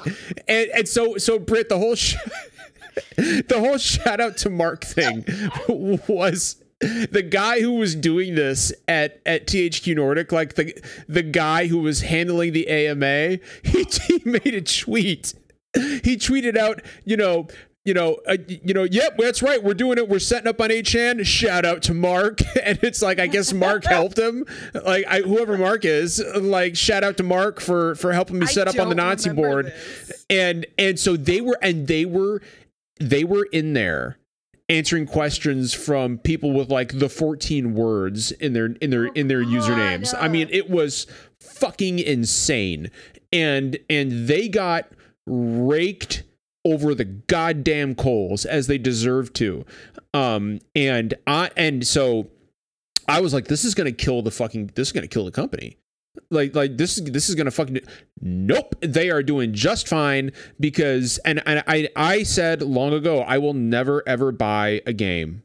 and, 0.47 0.69
and 0.75 0.87
so 0.87 1.17
so 1.17 1.39
Britt, 1.39 1.69
the 1.69 1.77
whole 1.77 1.95
sh- 1.95 2.15
the 3.15 3.55
whole 3.59 3.77
shout 3.77 4.19
out 4.19 4.35
to 4.37 4.49
Mark 4.49 4.83
thing 4.83 5.23
was 5.69 6.61
the 6.79 7.21
guy 7.21 7.61
who 7.61 7.73
was 7.73 7.95
doing 7.95 8.35
this 8.35 8.73
at 8.87 9.21
at 9.25 9.47
THQ 9.47 9.95
Nordic, 9.95 10.31
like 10.31 10.55
the 10.55 10.73
the 11.07 11.23
guy 11.23 11.67
who 11.67 11.79
was 11.79 12.01
handling 12.01 12.53
the 12.53 12.67
AMA, 12.67 13.39
he, 13.63 13.85
he 14.07 14.21
made 14.25 14.53
a 14.53 14.61
tweet. 14.61 15.33
He 15.75 16.17
tweeted 16.17 16.55
out, 16.55 16.83
you 17.03 17.17
know, 17.17 17.47
you 17.85 17.93
know, 17.93 18.17
uh, 18.27 18.37
you 18.47 18.73
know, 18.73 18.83
yep, 18.83 19.17
that's 19.17 19.41
right. 19.41 19.61
We're 19.61 19.73
doing 19.73 19.97
it. 19.97 20.07
We're 20.07 20.19
setting 20.19 20.47
up 20.47 20.61
on 20.61 20.69
8chan. 20.69 21.25
Shout 21.25 21.65
out 21.65 21.81
to 21.83 21.93
Mark. 21.93 22.39
And 22.63 22.79
it's 22.81 23.01
like, 23.01 23.19
I 23.19 23.27
guess 23.27 23.51
Mark 23.51 23.83
helped 23.89 24.17
him. 24.17 24.45
Like, 24.73 25.05
I, 25.05 25.19
whoever 25.19 25.57
Mark 25.57 25.83
is, 25.83 26.23
like, 26.35 26.77
shout 26.77 27.03
out 27.03 27.17
to 27.17 27.23
Mark 27.23 27.59
for 27.59 27.95
for 27.95 28.13
helping 28.13 28.39
me 28.39 28.45
I 28.45 28.49
set 28.49 28.69
up 28.69 28.79
on 28.79 28.87
the 28.87 28.95
Nazi 28.95 29.31
board. 29.31 29.65
this. 29.65 30.25
And 30.29 30.65
and 30.77 30.97
so 30.97 31.17
they 31.17 31.41
were, 31.41 31.57
and 31.61 31.87
they 31.87 32.05
were, 32.05 32.41
they 33.01 33.25
were 33.25 33.45
in 33.51 33.73
there 33.73 34.17
answering 34.73 35.05
questions 35.05 35.73
from 35.73 36.17
people 36.17 36.51
with 36.51 36.69
like 36.69 36.97
the 36.97 37.09
14 37.09 37.75
words 37.75 38.31
in 38.31 38.53
their 38.53 38.67
in 38.81 38.89
their 38.89 39.07
Oh, 39.07 39.11
in 39.13 39.27
their 39.27 39.43
usernames. 39.43 40.13
I 40.17 40.27
mean, 40.27 40.47
it 40.51 40.69
was 40.69 41.07
fucking 41.39 41.99
insane. 41.99 42.89
And 43.31 43.77
and 43.89 44.27
they 44.27 44.47
got 44.47 44.89
raked 45.25 46.23
over 46.65 46.95
the 46.95 47.05
goddamn 47.05 47.95
coals 47.95 48.45
as 48.45 48.67
they 48.67 48.77
deserve 48.77 49.33
to. 49.33 49.65
Um 50.13 50.59
and 50.75 51.13
I 51.27 51.51
and 51.55 51.85
so 51.85 52.29
I 53.07 53.21
was 53.21 53.33
like 53.33 53.45
this 53.45 53.65
is 53.65 53.75
going 53.75 53.93
to 53.93 54.05
kill 54.05 54.21
the 54.21 54.31
fucking 54.31 54.71
this 54.75 54.89
is 54.89 54.91
going 54.91 55.03
to 55.03 55.07
kill 55.07 55.25
the 55.25 55.31
company. 55.31 55.77
Like 56.29 56.55
like 56.55 56.77
this 56.77 56.97
is 56.97 57.05
this 57.05 57.29
is 57.29 57.35
to 57.35 57.51
fucking 57.51 57.79
nope, 58.21 58.75
they 58.81 59.09
are 59.09 59.23
doing 59.23 59.53
just 59.53 59.87
fine 59.87 60.31
because 60.59 61.17
and, 61.19 61.41
and 61.45 61.63
I 61.67 61.89
I 61.95 62.23
said 62.23 62.61
long 62.61 62.93
ago 62.93 63.21
I 63.21 63.37
will 63.39 63.53
never 63.53 64.03
ever 64.07 64.31
buy 64.31 64.81
a 64.85 64.93
game 64.93 65.43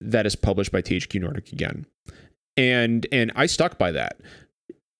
that 0.00 0.26
is 0.26 0.36
published 0.36 0.72
by 0.72 0.82
THQ 0.82 1.20
Nordic 1.20 1.52
again. 1.52 1.86
And 2.56 3.06
and 3.12 3.32
I 3.34 3.46
stuck 3.46 3.78
by 3.78 3.92
that 3.92 4.20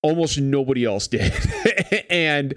almost 0.02 0.38
nobody 0.38 0.84
else 0.84 1.06
did 1.08 1.32
and 2.08 2.54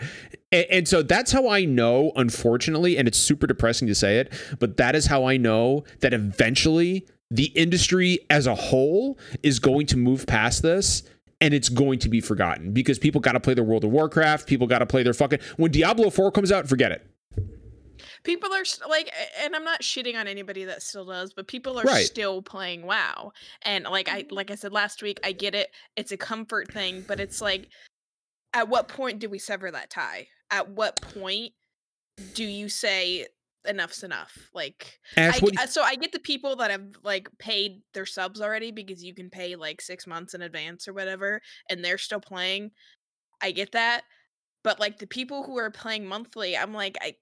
and 0.51 0.87
so 0.87 1.01
that's 1.01 1.31
how 1.31 1.49
i 1.49 1.65
know 1.65 2.11
unfortunately 2.15 2.97
and 2.97 3.07
it's 3.07 3.17
super 3.17 3.47
depressing 3.47 3.87
to 3.87 3.95
say 3.95 4.17
it 4.17 4.31
but 4.59 4.77
that 4.77 4.95
is 4.95 5.05
how 5.07 5.25
i 5.25 5.35
know 5.35 5.83
that 5.99 6.13
eventually 6.13 7.05
the 7.29 7.45
industry 7.47 8.19
as 8.29 8.47
a 8.47 8.55
whole 8.55 9.17
is 9.41 9.59
going 9.59 9.85
to 9.87 9.97
move 9.97 10.25
past 10.25 10.61
this 10.61 11.03
and 11.43 11.53
it's 11.53 11.69
going 11.69 11.99
to 11.99 12.09
be 12.09 12.21
forgotten 12.21 12.71
because 12.71 12.97
people 12.97 13.19
got 13.21 13.33
to 13.33 13.39
play 13.39 13.53
their 13.53 13.63
world 13.63 13.83
of 13.83 13.91
warcraft 13.91 14.47
people 14.47 14.65
got 14.67 14.79
to 14.79 14.85
play 14.85 15.03
their 15.03 15.13
fucking 15.13 15.39
when 15.57 15.71
diablo 15.71 16.09
4 16.09 16.31
comes 16.31 16.51
out 16.51 16.67
forget 16.67 16.91
it 16.91 17.05
People 18.23 18.53
are 18.53 18.61
s- 18.61 18.79
like, 18.89 19.11
and 19.41 19.53
I'm 19.53 19.65
not 19.65 19.81
shitting 19.81 20.15
on 20.15 20.27
anybody 20.27 20.63
that 20.63 20.81
still 20.81 21.03
does, 21.05 21.33
but 21.33 21.45
people 21.47 21.77
are 21.77 21.83
Right. 21.83 22.05
still 22.05 22.41
playing 22.41 22.83
WoW. 22.85 23.33
And 23.63 23.83
like 23.83 24.07
I 24.07 24.25
like 24.31 24.49
I 24.49 24.55
said 24.55 24.71
last 24.71 25.03
week, 25.03 25.19
I 25.25 25.33
get 25.33 25.53
it. 25.53 25.71
It's 25.97 26.13
a 26.13 26.17
comfort 26.17 26.71
thing, 26.71 27.03
but 27.05 27.19
it's 27.19 27.41
like, 27.41 27.67
at 28.53 28.69
what 28.69 28.87
point 28.87 29.19
do 29.19 29.29
we 29.29 29.39
sever 29.39 29.69
that 29.71 29.89
tie? 29.89 30.29
At 30.51 30.69
what 30.69 31.01
point 31.01 31.51
do 32.33 32.45
you 32.45 32.69
say 32.69 33.27
enough's 33.65 34.03
enough? 34.03 34.49
Like, 34.53 34.99
Ash, 35.17 35.37
I, 35.37 35.39
what 35.39 35.59
uh, 35.59 35.67
so 35.67 35.81
I 35.83 35.95
get 35.95 36.11
the 36.11 36.19
people 36.19 36.55
that 36.57 36.71
have 36.71 36.87
like 37.03 37.29
paid 37.37 37.81
their 37.93 38.05
subs 38.05 38.41
already 38.41 38.71
because 38.71 39.03
you 39.03 39.13
can 39.13 39.29
pay 39.29 39.55
like 39.55 39.81
six 39.81 40.07
months 40.07 40.33
in 40.33 40.41
advance 40.41 40.87
or 40.87 40.93
whatever, 40.93 41.41
and 41.69 41.83
they're 41.83 41.97
still 41.97 42.19
playing. 42.19 42.71
I 43.41 43.51
get 43.51 43.73
that, 43.73 44.03
but 44.63 44.79
like 44.79 44.99
the 44.99 45.07
people 45.07 45.43
who 45.43 45.57
are 45.57 45.71
playing 45.71 46.05
monthly, 46.05 46.57
I'm 46.57 46.73
like, 46.73 46.97
I, 47.01 47.15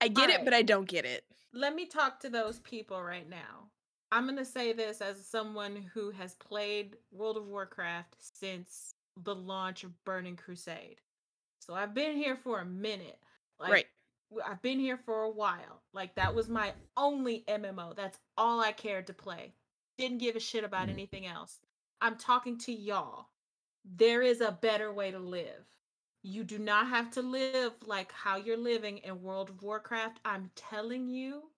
I 0.00 0.08
get 0.08 0.30
it, 0.30 0.44
but 0.44 0.54
I 0.54 0.62
don't 0.62 0.88
get 0.88 1.04
it. 1.04 1.24
Let 1.52 1.74
me 1.74 1.86
talk 1.86 2.20
to 2.20 2.30
those 2.30 2.60
people 2.60 3.02
right 3.02 3.28
now. 3.28 3.70
I'm 4.12 4.24
going 4.24 4.36
to 4.36 4.44
say 4.44 4.72
this 4.72 5.00
as 5.00 5.26
someone 5.26 5.90
who 5.92 6.10
has 6.10 6.34
played 6.36 6.96
World 7.10 7.36
of 7.36 7.46
Warcraft 7.46 8.14
since 8.18 8.94
the 9.22 9.34
launch 9.34 9.84
of 9.84 9.92
Burning 10.04 10.36
Crusade. 10.36 11.00
So 11.58 11.74
I've 11.74 11.94
been 11.94 12.16
here 12.16 12.36
for 12.36 12.60
a 12.60 12.64
minute. 12.64 13.18
Like, 13.58 13.72
right. 13.72 13.86
I've 14.44 14.62
been 14.62 14.78
here 14.78 14.96
for 14.96 15.22
a 15.22 15.30
while. 15.30 15.82
Like 15.92 16.14
that 16.16 16.34
was 16.34 16.48
my 16.48 16.72
only 16.96 17.44
MMO. 17.48 17.94
That's 17.94 18.18
all 18.36 18.60
I 18.60 18.72
cared 18.72 19.06
to 19.08 19.14
play. 19.14 19.54
Didn't 19.98 20.18
give 20.18 20.36
a 20.36 20.40
shit 20.40 20.64
about 20.64 20.88
Mm. 20.88 20.92
anything 20.92 21.26
else. 21.26 21.60
I'm 22.00 22.16
talking 22.16 22.58
to 22.58 22.72
y'all. 22.72 23.28
There 23.84 24.22
is 24.22 24.40
a 24.40 24.52
better 24.52 24.92
way 24.92 25.10
to 25.10 25.18
live. 25.18 25.64
You 26.22 26.42
do 26.44 26.58
not 26.58 26.88
have 26.88 27.10
to 27.12 27.22
live 27.22 27.72
like 27.86 28.10
how 28.12 28.36
you're 28.36 28.56
living 28.56 28.98
in 28.98 29.22
World 29.22 29.48
of 29.48 29.62
Warcraft. 29.62 30.18
I'm 30.24 30.50
telling 30.56 31.08
you 31.08 31.50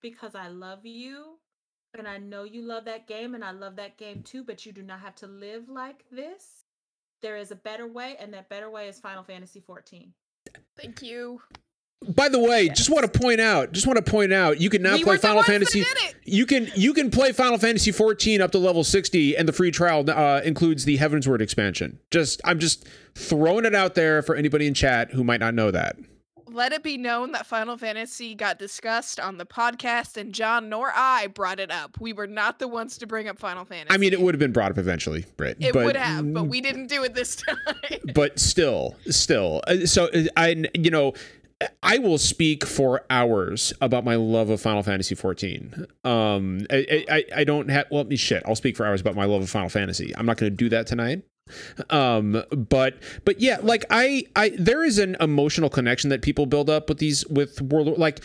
because 0.00 0.34
I 0.36 0.48
love 0.48 0.86
you 0.86 1.38
and 1.92 2.06
I 2.06 2.18
know 2.18 2.44
you 2.44 2.62
love 2.62 2.84
that 2.84 3.08
game 3.08 3.34
and 3.34 3.44
I 3.44 3.50
love 3.50 3.76
that 3.76 3.96
game 3.96 4.22
too, 4.22 4.44
but 4.44 4.64
you 4.64 4.72
do 4.72 4.82
not 4.82 5.00
have 5.00 5.16
to 5.16 5.26
live 5.26 5.68
like 5.68 6.04
this. 6.10 6.64
There 7.20 7.36
is 7.36 7.50
a 7.50 7.56
better 7.56 7.86
way 7.88 8.16
and 8.20 8.32
that 8.32 8.48
better 8.48 8.70
way 8.70 8.88
is 8.88 9.00
Final 9.00 9.24
Fantasy 9.24 9.60
14. 9.60 10.12
Thank 10.76 11.02
you. 11.02 11.42
By 12.08 12.28
the 12.28 12.38
way, 12.38 12.68
just 12.68 12.90
want 12.90 13.10
to 13.10 13.18
point 13.18 13.40
out, 13.40 13.72
just 13.72 13.86
want 13.86 13.96
to 14.04 14.10
point 14.10 14.32
out, 14.32 14.60
you 14.60 14.68
can 14.68 14.82
now 14.82 14.94
we 14.94 15.02
play 15.02 15.16
Final 15.16 15.42
Fantasy. 15.42 15.84
You 16.24 16.44
can 16.44 16.70
you 16.76 16.92
can 16.92 17.10
play 17.10 17.32
Final 17.32 17.58
Fantasy 17.58 17.90
14 17.90 18.42
up 18.42 18.52
to 18.52 18.58
level 18.58 18.84
60, 18.84 19.36
and 19.36 19.48
the 19.48 19.52
free 19.52 19.70
trial 19.70 20.08
uh, 20.10 20.42
includes 20.44 20.84
the 20.84 20.98
Heavensward 20.98 21.40
expansion. 21.40 21.98
Just 22.10 22.40
I'm 22.44 22.58
just 22.58 22.86
throwing 23.14 23.64
it 23.64 23.74
out 23.74 23.94
there 23.94 24.22
for 24.22 24.34
anybody 24.36 24.66
in 24.66 24.74
chat 24.74 25.10
who 25.12 25.24
might 25.24 25.40
not 25.40 25.54
know 25.54 25.70
that. 25.70 25.96
Let 26.48 26.72
it 26.72 26.82
be 26.82 26.96
known 26.96 27.32
that 27.32 27.44
Final 27.44 27.76
Fantasy 27.76 28.34
got 28.34 28.58
discussed 28.58 29.18
on 29.18 29.36
the 29.38 29.46
podcast, 29.46 30.16
and 30.16 30.32
John 30.32 30.68
nor 30.68 30.92
I 30.94 31.26
brought 31.28 31.60
it 31.60 31.70
up. 31.70 31.98
We 32.00 32.12
were 32.12 32.26
not 32.26 32.58
the 32.58 32.68
ones 32.68 32.98
to 32.98 33.06
bring 33.06 33.26
up 33.26 33.38
Final 33.38 33.64
Fantasy. 33.64 33.92
I 33.92 33.98
mean, 33.98 34.12
it 34.12 34.20
would 34.20 34.34
have 34.34 34.38
been 34.38 34.52
brought 34.52 34.70
up 34.70 34.78
eventually, 34.78 35.24
Britt. 35.36 35.56
It 35.60 35.72
but, 35.72 35.84
would 35.86 35.96
have, 35.96 36.32
but 36.32 36.44
we 36.44 36.60
didn't 36.60 36.86
do 36.86 37.02
it 37.04 37.14
this 37.14 37.36
time. 37.48 37.56
but 38.14 38.38
still, 38.38 38.96
still. 39.08 39.62
Uh, 39.66 39.86
So 39.86 40.06
uh, 40.06 40.24
I, 40.36 40.64
you 40.74 40.90
know, 40.90 41.14
I 41.82 41.98
will 41.98 42.18
speak 42.18 42.66
for 42.66 43.04
hours 43.08 43.72
about 43.80 44.04
my 44.04 44.14
love 44.16 44.50
of 44.50 44.60
Final 44.60 44.82
Fantasy 44.82 45.14
14. 45.14 45.86
Um, 46.04 46.66
I, 46.70 47.04
I, 47.08 47.24
I 47.34 47.44
don't 47.44 47.70
have. 47.70 47.86
Well, 47.90 48.04
me 48.04 48.16
shit. 48.16 48.42
I'll 48.46 48.56
speak 48.56 48.76
for 48.76 48.84
hours 48.84 49.00
about 49.00 49.14
my 49.14 49.24
love 49.24 49.42
of 49.42 49.48
Final 49.48 49.70
Fantasy. 49.70 50.14
I'm 50.16 50.26
not 50.26 50.36
going 50.36 50.52
to 50.52 50.56
do 50.56 50.68
that 50.68 50.86
tonight. 50.86 51.22
Um, 51.90 52.42
but 52.50 52.96
but 53.24 53.40
yeah, 53.40 53.58
like 53.62 53.84
I, 53.88 54.24
I 54.34 54.50
there 54.58 54.84
is 54.84 54.98
an 54.98 55.16
emotional 55.20 55.70
connection 55.70 56.10
that 56.10 56.20
people 56.20 56.44
build 56.44 56.68
up 56.68 56.88
with 56.88 56.98
these 56.98 57.26
with 57.28 57.62
World 57.62 57.96
like 57.98 58.20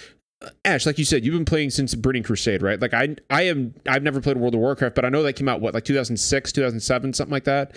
Ash, 0.65 0.87
like 0.87 0.97
you 0.97 1.05
said, 1.05 1.23
you've 1.23 1.33
been 1.35 1.45
playing 1.45 1.69
since 1.69 1.93
Burning 1.93 2.23
Crusade, 2.23 2.63
right? 2.63 2.79
Like 2.79 2.95
I, 2.95 3.15
I 3.29 3.43
am, 3.43 3.75
I've 3.87 4.01
never 4.01 4.19
played 4.21 4.37
World 4.37 4.55
of 4.55 4.59
Warcraft, 4.59 4.95
but 4.95 5.05
I 5.05 5.09
know 5.09 5.21
that 5.21 5.33
came 5.33 5.47
out 5.47 5.61
what, 5.61 5.75
like 5.75 5.85
2006, 5.85 6.51
2007, 6.51 7.13
something 7.13 7.31
like 7.31 7.43
that. 7.43 7.75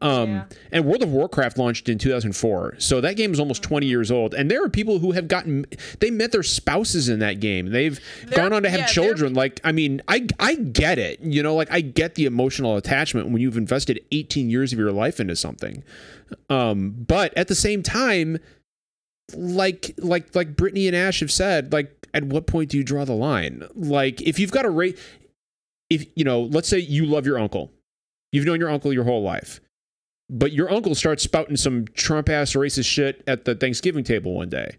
Um, 0.00 0.30
Yeah. 0.30 0.44
and 0.72 0.84
World 0.86 1.02
of 1.02 1.10
Warcraft 1.10 1.58
launched 1.58 1.90
in 1.90 1.98
2004, 1.98 2.76
so 2.78 3.02
that 3.02 3.16
game 3.16 3.32
is 3.32 3.40
almost 3.40 3.62
20 3.62 3.86
years 3.86 4.10
old. 4.10 4.32
And 4.32 4.50
there 4.50 4.64
are 4.64 4.68
people 4.70 4.98
who 4.98 5.12
have 5.12 5.28
gotten, 5.28 5.66
they 6.00 6.10
met 6.10 6.32
their 6.32 6.42
spouses 6.42 7.10
in 7.10 7.18
that 7.18 7.38
game. 7.40 7.66
They've 7.70 8.00
They're- 8.26 8.36
gone 8.36 8.52
on 8.54 8.62
to 8.62 8.70
have 8.70 8.80
yeah, 8.80 8.86
children. 8.86 9.34
Like, 9.34 9.60
I 9.62 9.72
mean, 9.72 10.00
I, 10.08 10.26
I 10.40 10.54
get 10.54 10.98
it. 10.98 11.20
You 11.20 11.42
know, 11.42 11.54
like 11.54 11.70
I 11.70 11.82
get 11.82 12.14
the 12.14 12.24
emotional 12.24 12.76
attachment 12.76 13.28
when 13.28 13.42
you've 13.42 13.58
invested 13.58 14.00
18 14.10 14.48
years 14.48 14.72
of 14.72 14.78
your 14.78 14.92
life 14.92 15.20
into 15.20 15.36
something. 15.36 15.84
Um, 16.48 16.92
but 17.06 17.36
at 17.36 17.48
the 17.48 17.54
same 17.54 17.82
time, 17.82 18.38
like 19.34 19.92
like 19.98 20.34
like 20.36 20.54
Brittany 20.56 20.86
and 20.86 20.94
Ash 20.96 21.18
have 21.20 21.32
said, 21.32 21.72
like 21.72 21.95
at 22.16 22.24
what 22.24 22.46
point 22.46 22.70
do 22.70 22.78
you 22.78 22.82
draw 22.82 23.04
the 23.04 23.12
line? 23.12 23.62
Like 23.74 24.22
if 24.22 24.38
you've 24.38 24.50
got 24.50 24.64
a 24.64 24.70
rate 24.70 24.98
if 25.90 26.06
you 26.16 26.24
know, 26.24 26.42
let's 26.42 26.68
say 26.68 26.78
you 26.78 27.06
love 27.06 27.26
your 27.26 27.38
uncle. 27.38 27.70
You've 28.32 28.46
known 28.46 28.58
your 28.58 28.70
uncle 28.70 28.92
your 28.92 29.04
whole 29.04 29.22
life. 29.22 29.60
But 30.28 30.52
your 30.52 30.72
uncle 30.72 30.94
starts 30.96 31.22
spouting 31.22 31.56
some 31.56 31.86
Trump 31.94 32.28
ass 32.28 32.54
racist 32.54 32.86
shit 32.86 33.22
at 33.28 33.44
the 33.44 33.54
Thanksgiving 33.54 34.02
table 34.02 34.34
one 34.34 34.48
day. 34.48 34.78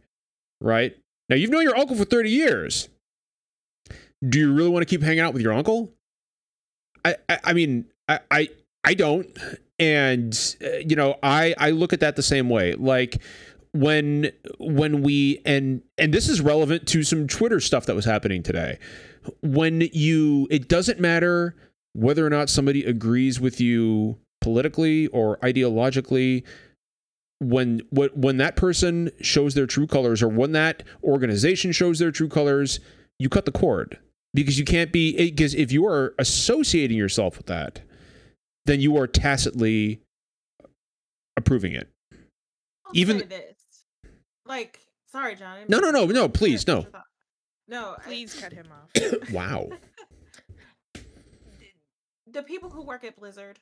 Right? 0.60 0.98
Now 1.30 1.36
you've 1.36 1.52
known 1.52 1.64
your 1.64 1.78
uncle 1.78 1.96
for 1.96 2.04
30 2.04 2.30
years. 2.30 2.90
Do 4.28 4.40
you 4.40 4.54
really 4.54 4.70
want 4.70 4.86
to 4.86 4.90
keep 4.90 5.04
hanging 5.04 5.22
out 5.22 5.34
with 5.34 5.42
your 5.42 5.54
uncle? 5.54 5.94
I 7.06 7.16
I, 7.30 7.40
I 7.46 7.54
mean, 7.54 7.86
I, 8.10 8.20
I 8.32 8.50
I 8.84 8.94
don't. 8.96 9.38
And 9.80 10.56
uh, 10.64 10.78
you 10.78 10.96
know, 10.96 11.18
I 11.22 11.54
I 11.58 11.70
look 11.70 11.94
at 11.94 12.00
that 12.00 12.16
the 12.16 12.24
same 12.24 12.50
way. 12.50 12.74
Like 12.74 13.22
when 13.80 14.32
when 14.60 15.02
we 15.02 15.42
and 15.46 15.82
and 15.98 16.14
this 16.14 16.28
is 16.30 16.42
relevant 16.42 16.88
to 16.90 17.04
some 17.04 17.28
Twitter 17.28 17.60
stuff 17.60 17.86
that 17.86 17.96
was 17.96 18.06
happening 18.06 18.44
today. 18.44 18.80
When 19.42 19.82
you 19.94 20.48
it 20.50 20.68
doesn't 20.68 21.00
matter 21.00 21.56
whether 21.94 22.26
or 22.26 22.30
not 22.30 22.50
somebody 22.50 22.84
agrees 22.84 23.40
with 23.40 23.60
you 23.60 24.18
politically 24.42 25.08
or 25.08 25.38
ideologically 25.38 26.44
when 27.40 27.82
when 27.92 28.38
that 28.38 28.56
person 28.56 29.12
shows 29.22 29.54
their 29.54 29.68
true 29.68 29.88
colors 29.88 30.24
or 30.24 30.28
when 30.28 30.54
that 30.54 30.84
organization 31.04 31.72
shows 31.72 32.00
their 32.00 32.12
true 32.12 32.30
colors, 32.30 32.80
you 33.20 33.30
cut 33.30 33.46
the 33.46 33.52
cord 33.52 34.00
because 34.34 34.58
you 34.58 34.66
can't 34.66 34.92
be 34.92 35.16
because 35.30 35.54
if 35.54 35.72
you 35.72 35.86
are 35.86 36.16
associating 36.18 36.98
yourself 36.98 37.38
with 37.38 37.46
that, 37.48 37.82
then 38.66 38.80
you 38.80 38.98
are 38.98 39.08
tacitly 39.08 40.02
approving 41.36 41.74
it. 41.74 41.90
I'll 42.12 42.92
Even-. 42.94 43.24
Like, 44.48 44.80
sorry, 45.12 45.36
John. 45.36 45.66
No, 45.68 45.80
no, 45.80 45.92
no, 45.92 46.06
no, 46.06 46.30
please, 46.30 46.66
your 46.68 46.78
no. 46.78 46.82
thought. 46.84 47.04
No, 47.68 47.96
I- 48.00 48.04
Please 48.04 48.34
cut 48.34 48.54
him 48.54 48.68
off. 48.72 48.90
Wow. 49.32 49.70
the 52.32 52.44
people 52.44 52.70
who 52.70 52.82
work 52.84 53.04
at 53.04 53.18
Blizzard 53.18 53.60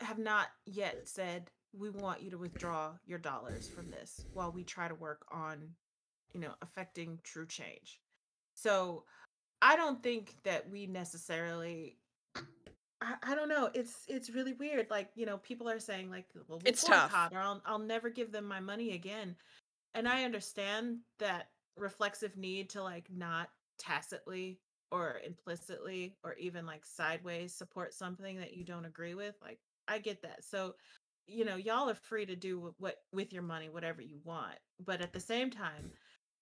have 0.00 0.18
not 0.18 0.48
yet 0.66 1.08
said 1.08 1.50
we 1.72 1.88
want 1.90 2.22
you 2.22 2.30
to 2.30 2.38
withdraw 2.38 2.92
your 3.06 3.18
dollars 3.18 3.68
from 3.68 3.90
this 3.90 4.26
while 4.34 4.52
we 4.52 4.62
try 4.64 4.88
to 4.88 4.94
work 4.94 5.24
on, 5.32 5.68
you 6.34 6.40
know, 6.40 6.52
affecting 6.60 7.18
true 7.22 7.46
change. 7.46 8.00
So 8.54 9.04
I 9.62 9.76
don't 9.76 10.02
think 10.02 10.34
that 10.44 10.68
we 10.68 10.86
necessarily 10.86 11.96
I, 13.00 13.14
I 13.22 13.34
don't 13.34 13.48
know. 13.48 13.70
It's 13.74 14.04
it's 14.06 14.30
really 14.30 14.52
weird. 14.52 14.88
Like, 14.90 15.10
you 15.14 15.26
know, 15.26 15.38
people 15.38 15.68
are 15.68 15.80
saying 15.80 16.10
like 16.10 16.26
well, 16.34 16.44
we'll 16.48 16.60
It's 16.64 16.84
tough. 16.84 17.12
or 17.32 17.38
I'll 17.38 17.62
I'll 17.64 17.78
never 17.78 18.10
give 18.10 18.32
them 18.32 18.44
my 18.46 18.60
money 18.60 18.92
again. 18.92 19.34
And 19.94 20.08
I 20.08 20.24
understand 20.24 20.98
that 21.18 21.48
reflexive 21.76 22.36
need 22.36 22.70
to 22.70 22.82
like 22.82 23.06
not 23.14 23.48
tacitly 23.78 24.60
or 24.90 25.20
implicitly 25.26 26.16
or 26.22 26.34
even 26.34 26.66
like 26.66 26.84
sideways 26.84 27.54
support 27.54 27.94
something 27.94 28.36
that 28.38 28.54
you 28.54 28.62
don't 28.62 28.84
agree 28.84 29.14
with 29.14 29.34
like 29.40 29.58
i 29.88 29.98
get 29.98 30.20
that. 30.22 30.44
So 30.44 30.74
you 31.26 31.44
know 31.44 31.56
y'all 31.56 31.88
are 31.88 31.94
free 31.94 32.26
to 32.26 32.36
do 32.36 32.74
what 32.78 32.96
with 33.12 33.32
your 33.32 33.42
money 33.42 33.68
whatever 33.68 34.02
you 34.02 34.18
want 34.24 34.56
but 34.84 35.00
at 35.00 35.12
the 35.12 35.20
same 35.20 35.50
time 35.50 35.90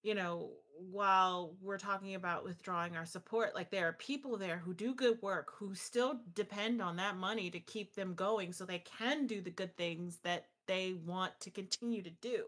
you 0.03 0.15
know 0.15 0.51
while 0.91 1.55
we're 1.61 1.79
talking 1.79 2.15
about 2.15 2.45
withdrawing 2.45 2.97
our 2.97 3.05
support 3.05 3.55
like 3.55 3.71
there 3.71 3.87
are 3.87 3.93
people 3.95 4.37
there 4.37 4.59
who 4.59 4.73
do 4.73 4.95
good 4.95 5.19
work 5.21 5.53
who 5.59 5.75
still 5.75 6.21
depend 6.35 6.81
on 6.81 6.97
that 6.97 7.17
money 7.17 7.51
to 7.51 7.61
keep 7.61 7.95
them 7.95 8.15
going 8.15 8.53
so 8.53 8.65
they 8.65 8.83
can 8.99 9.27
do 9.27 9.41
the 9.43 9.51
good 9.51 9.77
things 9.77 10.19
that 10.25 10.47
they 10.71 10.95
want 11.05 11.33
to 11.41 11.51
continue 11.51 12.01
to 12.01 12.11
do. 12.23 12.45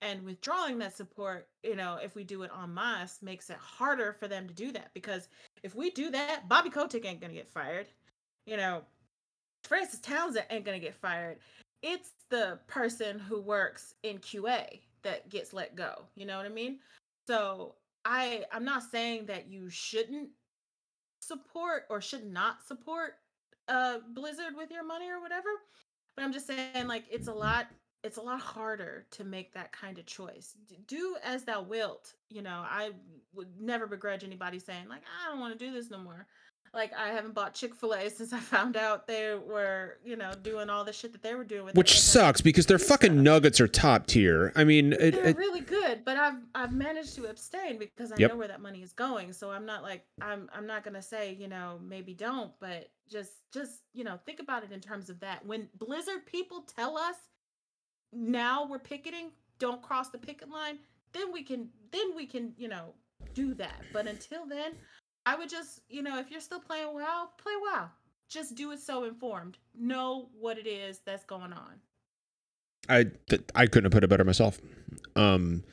And 0.00 0.22
withdrawing 0.22 0.78
that 0.78 0.96
support 0.96 1.48
you 1.62 1.76
know 1.76 1.98
if 2.02 2.14
we 2.14 2.24
do 2.24 2.42
it 2.42 2.50
en 2.62 2.72
masse 2.72 3.20
makes 3.20 3.50
it 3.50 3.56
harder 3.56 4.12
for 4.12 4.26
them 4.26 4.48
to 4.48 4.54
do 4.54 4.72
that 4.72 4.90
because 4.94 5.28
if 5.62 5.74
we 5.74 5.90
do 5.90 6.10
that 6.10 6.48
bobby 6.48 6.70
kotick 6.70 7.04
ain't 7.04 7.20
gonna 7.20 7.34
get 7.34 7.52
fired. 7.52 7.86
You 8.46 8.56
know 8.56 8.82
frances 9.64 10.00
townsend 10.00 10.46
ain't 10.50 10.64
gonna 10.64 10.78
get 10.78 10.94
fired. 10.94 11.38
It's 11.82 12.12
the 12.30 12.58
person 12.66 13.18
who 13.18 13.40
works 13.40 13.94
in 14.02 14.18
qa 14.18 14.80
that 15.02 15.28
gets 15.28 15.52
let 15.52 15.76
go 15.76 16.04
you 16.14 16.24
know 16.26 16.38
what 16.38 16.46
i 16.46 16.50
mean? 16.50 16.78
So 17.26 17.74
i 18.04 18.44
i'm 18.52 18.64
not 18.64 18.82
saying 18.90 19.26
that 19.26 19.48
you 19.48 19.68
shouldn't 19.68 20.30
support 21.20 21.82
or 21.90 22.00
should 22.00 22.24
not 22.24 22.66
support 22.66 23.14
uh 23.68 23.98
blizzard 24.14 24.54
with 24.56 24.70
your 24.70 24.84
money 24.84 25.10
or 25.10 25.20
whatever 25.20 25.48
but 26.18 26.24
i'm 26.24 26.32
just 26.32 26.48
saying 26.48 26.88
like 26.88 27.04
it's 27.12 27.28
a 27.28 27.32
lot 27.32 27.68
it's 28.02 28.16
a 28.16 28.20
lot 28.20 28.40
harder 28.40 29.06
to 29.10 29.24
make 29.24 29.52
that 29.52 29.72
kind 29.72 29.98
of 29.98 30.06
choice. 30.06 30.54
Do 30.86 31.16
as 31.24 31.44
thou 31.44 31.62
wilt 31.62 32.14
you 32.28 32.42
know 32.42 32.64
i 32.68 32.90
would 33.34 33.48
never 33.60 33.86
begrudge 33.86 34.24
anybody 34.24 34.58
saying 34.58 34.88
like 34.88 35.02
i 35.02 35.30
don't 35.30 35.38
want 35.38 35.56
to 35.56 35.64
do 35.64 35.72
this 35.72 35.90
no 35.90 35.98
more 35.98 36.26
like 36.74 36.92
i 36.98 37.08
haven't 37.08 37.34
bought 37.34 37.54
chick-fil-a 37.54 38.08
since 38.16 38.32
i 38.32 38.38
found 38.38 38.76
out 38.76 39.06
they 39.06 39.34
were 39.34 39.98
you 40.04 40.16
know 40.16 40.32
doing 40.42 40.68
all 40.70 40.84
the 40.84 40.92
shit 40.92 41.12
that 41.12 41.22
they 41.22 41.34
were 41.34 41.44
doing 41.44 41.64
with 41.64 41.74
Which 41.74 42.00
sucks 42.00 42.40
because 42.40 42.66
their 42.66 42.78
fucking 42.78 43.12
stuff. 43.12 43.22
nuggets 43.22 43.60
are 43.60 43.68
top 43.68 44.06
tier. 44.06 44.52
I 44.56 44.64
mean, 44.64 44.92
it, 44.92 45.12
they're 45.12 45.26
it, 45.28 45.36
really 45.36 45.60
good 45.60 46.04
but 46.04 46.16
i've 46.16 46.40
i've 46.54 46.72
managed 46.72 47.14
to 47.16 47.26
abstain 47.26 47.78
because 47.78 48.12
i 48.12 48.16
Yep. 48.18 48.30
know 48.30 48.36
where 48.36 48.48
that 48.48 48.60
money 48.60 48.82
is 48.82 48.92
going 48.92 49.32
so 49.32 49.50
i'm 49.50 49.64
not 49.66 49.82
like 49.82 50.04
i'm 50.20 50.48
i'm 50.54 50.66
not 50.66 50.84
gonna 50.84 51.02
say 51.02 51.34
you 51.38 51.48
know 51.48 51.78
maybe 51.82 52.14
don't 52.14 52.52
but 52.60 52.88
just 53.10 53.32
just 53.52 53.80
you 53.94 54.04
know 54.04 54.18
think 54.26 54.38
about 54.40 54.62
it 54.64 54.72
in 54.72 54.80
terms 54.80 55.08
of 55.10 55.18
that 55.20 55.44
when 55.46 55.68
blizzard 55.78 56.26
people 56.26 56.62
tell 56.76 56.96
us 56.98 57.14
now 58.12 58.66
we're 58.66 58.78
picketing 58.78 59.30
don't 59.58 59.82
cross 59.82 60.08
the 60.10 60.18
picket 60.18 60.48
line 60.50 60.78
then 61.12 61.32
we 61.32 61.42
can 61.42 61.68
then 61.92 62.14
we 62.16 62.26
can 62.26 62.52
you 62.56 62.68
know 62.68 62.94
do 63.34 63.54
that 63.54 63.82
but 63.92 64.06
until 64.06 64.46
then 64.46 64.72
i 65.28 65.36
would 65.36 65.48
just 65.48 65.80
you 65.88 66.02
know 66.02 66.18
if 66.18 66.30
you're 66.30 66.40
still 66.40 66.60
playing 66.60 66.92
wow 66.94 67.28
play 67.36 67.52
wow 67.62 67.88
just 68.28 68.54
do 68.54 68.72
it 68.72 68.78
so 68.78 69.04
informed 69.04 69.58
know 69.78 70.28
what 70.38 70.58
it 70.58 70.66
is 70.66 71.00
that's 71.04 71.24
going 71.24 71.52
on 71.52 71.80
I 72.88 73.06
th- 73.28 73.42
I 73.54 73.66
couldn't 73.66 73.84
have 73.84 73.92
put 73.92 74.04
it 74.04 74.08
better 74.08 74.24
myself. 74.24 74.60
Um, 75.16 75.64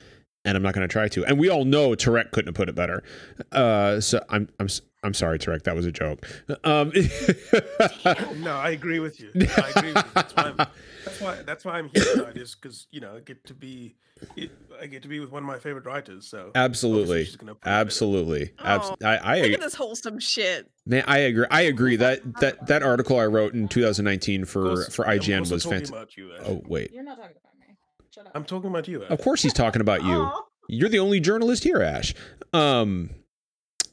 and 0.43 0.55
I'm 0.55 0.63
not 0.63 0.73
going 0.73 0.87
to 0.87 0.91
try 0.91 1.07
to. 1.09 1.25
And 1.25 1.39
we 1.39 1.49
all 1.49 1.65
know 1.65 1.91
Tarek 1.91 2.31
couldn't 2.31 2.49
have 2.49 2.55
put 2.55 2.69
it 2.69 2.75
better. 2.75 3.03
Uh, 3.51 3.99
so 3.99 4.23
I'm 4.29 4.49
I'm 4.59 4.67
I'm 5.05 5.13
sorry, 5.13 5.39
Tarek. 5.39 5.63
That 5.63 5.75
was 5.75 5.85
a 5.85 5.91
joke. 5.91 6.27
Um, 6.63 6.91
No, 8.41 8.53
I 8.55 8.71
agree 8.71 8.99
with 8.99 9.19
you. 9.19 9.29
I 9.35 9.71
agree 9.75 9.93
with 9.93 10.05
you. 10.05 10.11
That's 10.13 10.35
why 10.35 10.43
I'm, 10.43 10.57
that's 10.57 11.21
why 11.21 11.41
that's 11.45 11.65
why 11.65 11.77
I'm 11.77 11.89
here 11.89 12.03
tonight. 12.15 12.37
Is 12.37 12.55
because 12.55 12.87
you 12.91 12.99
know 13.01 13.15
I 13.15 13.19
get 13.19 13.45
to 13.45 13.53
be 13.53 13.95
I 14.81 14.87
get 14.87 15.01
to 15.03 15.07
be 15.07 15.19
with 15.19 15.31
one 15.31 15.43
of 15.43 15.47
my 15.47 15.59
favorite 15.59 15.85
writers. 15.85 16.27
So 16.27 16.51
obviously 16.55 16.61
absolutely, 16.61 17.25
she's 17.25 17.35
gonna 17.35 17.53
put 17.55 17.59
it 17.59 17.63
better. 17.65 17.75
absolutely. 17.81 18.51
Abs- 18.59 18.89
Oh, 18.89 18.95
I 19.05 19.17
I, 19.17 19.41
Look 19.41 19.51
at 19.53 19.59
this 19.61 19.75
wholesome 19.75 20.19
shit. 20.19 20.69
man, 20.85 21.03
I 21.07 21.19
agree. 21.19 21.45
I 21.51 21.61
agree 21.61 21.95
that 21.97 22.21
that 22.41 22.67
that 22.67 22.83
article 22.83 23.19
I 23.19 23.25
wrote 23.25 23.53
in 23.53 23.67
2019 23.67 24.45
for 24.45 24.63
course, 24.63 24.95
for 24.95 25.05
IGN 25.05 25.39
also 25.39 25.55
was 25.55 25.63
fantastic. 25.63 25.89
About 25.95 26.17
you, 26.17 26.31
Oh 26.45 26.61
wait, 26.67 26.91
you're 26.91 27.03
not 27.03 27.17
talking 27.17 27.35
about 27.41 27.59
me 27.67 27.75
shut 28.11 28.25
up 28.27 28.31
I'm 28.35 28.43
talking 28.45 28.69
about 28.69 28.87
you. 28.87 29.03
Ash. 29.03 29.11
of 29.11 29.21
course 29.21 29.41
he's 29.43 29.53
talking 29.53 29.81
about 29.81 30.03
you. 30.03 30.13
Aw. 30.15 30.41
You're 30.67 30.89
the 30.89 30.99
only 30.99 31.19
journalist 31.19 31.63
here, 31.63 31.81
Ash. 31.81 32.15
Um, 32.51 33.11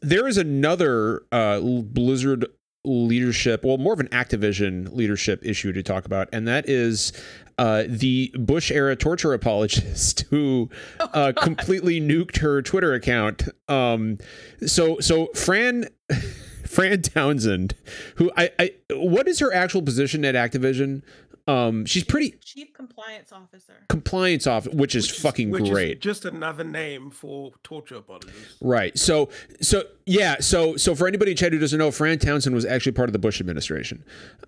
there 0.03 0.29
is 0.29 0.37
another 0.37 1.23
uh, 1.33 1.61
Blizzard 1.61 2.47
leadership, 2.85 3.65
well, 3.65 3.79
more 3.79 3.93
of 3.93 4.01
an 4.01 4.09
Activision 4.09 4.93
leadership 4.95 5.45
issue 5.45 5.73
to 5.73 5.83
talk 5.83 6.05
about, 6.05 6.29
and 6.33 6.47
that 6.49 6.69
is 6.69 7.13
uh, 7.59 7.85
the 7.87 8.33
Bush 8.37 8.71
era 8.71 8.97
torture 8.97 9.33
apologist 9.33 10.25
who 10.31 10.69
uh, 11.01 11.33
completely 11.37 12.01
nuked 12.01 12.39
her 12.39 12.61
Twitter 12.63 12.93
account. 12.93 13.49
Um, 13.69 14.19
so, 14.67 14.99
so 15.01 15.27
Fran. 15.29 15.89
Fran 16.65 17.03
Townsend, 17.03 17.75
who 18.17 18.33
I, 18.35 18.51
I, 18.59 18.71
what 18.93 19.29
is 19.29 19.41
her 19.41 19.53
actual 19.53 19.83
position 19.83 20.25
at 20.25 20.35
Activision? 20.35 21.03
Um, 21.49 21.85
she's 21.87 22.05
pretty 22.05 22.35
chief 22.45 22.73
compliance 22.73 23.33
officer. 23.33 23.85
compliance 23.89 24.47
off, 24.47 24.67
which 24.73 24.95
is 24.95 25.11
Which 25.11 25.21
fucking 25.21 25.51
which 25.51 25.69
great. 25.71 26.01
just 26.01 26.25
another 26.25 26.63
name 26.65 27.11
for 27.11 27.53
torture 27.65 27.97
apologists. 27.97 28.59
Right. 28.61 28.97
So 28.97 29.29
so 29.61 29.83
yeah, 30.07 30.37
so 30.41 30.77
so 30.77 30.95
for 30.95 31.09
anybody 31.09 31.33
in 31.33 31.37
chat 31.37 31.53
who 31.53 31.59
doesn't 31.59 31.79
know, 31.79 31.91
Fran 31.91 32.19
Townsend 32.19 32.55
was 32.55 32.65
actually 32.65 32.93
part 32.93 33.09
of 33.09 33.13
the 33.13 33.19
Bush 33.19 33.41
administration. 33.41 34.05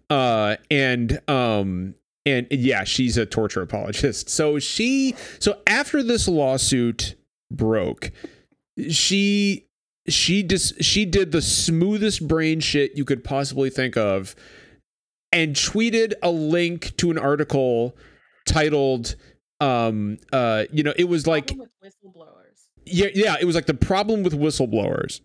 Uh 0.09 0.57
and 0.71 1.21
um 1.29 1.95
and 2.27 2.47
yeah, 2.51 2.85
she's 2.85 3.17
a 3.19 3.27
torture 3.27 3.61
apologist. 3.63 4.31
So 4.31 4.59
she 4.59 5.15
so 5.41 5.59
after 5.67 6.03
this 6.03 6.29
lawsuit 6.29 7.17
broke, 7.51 8.13
she 8.91 9.67
she 10.09 10.43
just 10.43 10.83
she 10.83 11.05
did 11.05 11.33
the 11.33 11.43
smoothest 11.43 12.27
brain 12.29 12.61
shit 12.61 12.97
you 12.97 13.05
could 13.05 13.25
possibly 13.25 13.71
think 13.71 13.97
of 13.97 14.35
and 15.35 15.55
tweeted 15.55 16.15
a 16.23 16.31
link 16.31 16.97
to 16.97 17.11
an 17.11 17.19
article 17.19 17.95
titled 18.47 19.17
um 19.61 20.19
uh 20.33 20.65
you 20.73 20.83
know 20.83 20.93
it 20.97 21.05
was 21.09 21.27
like 21.27 21.47
Problem 21.49 21.69
with 21.83 21.93
whistleblowers. 21.93 22.59
yeah, 22.87 23.07
yeah, 23.15 23.37
it 23.41 23.45
was 23.45 23.55
like 23.55 23.67
the 23.67 23.75
problem 23.75 24.23
with 24.23 24.33
whistleblowers. 24.33 25.21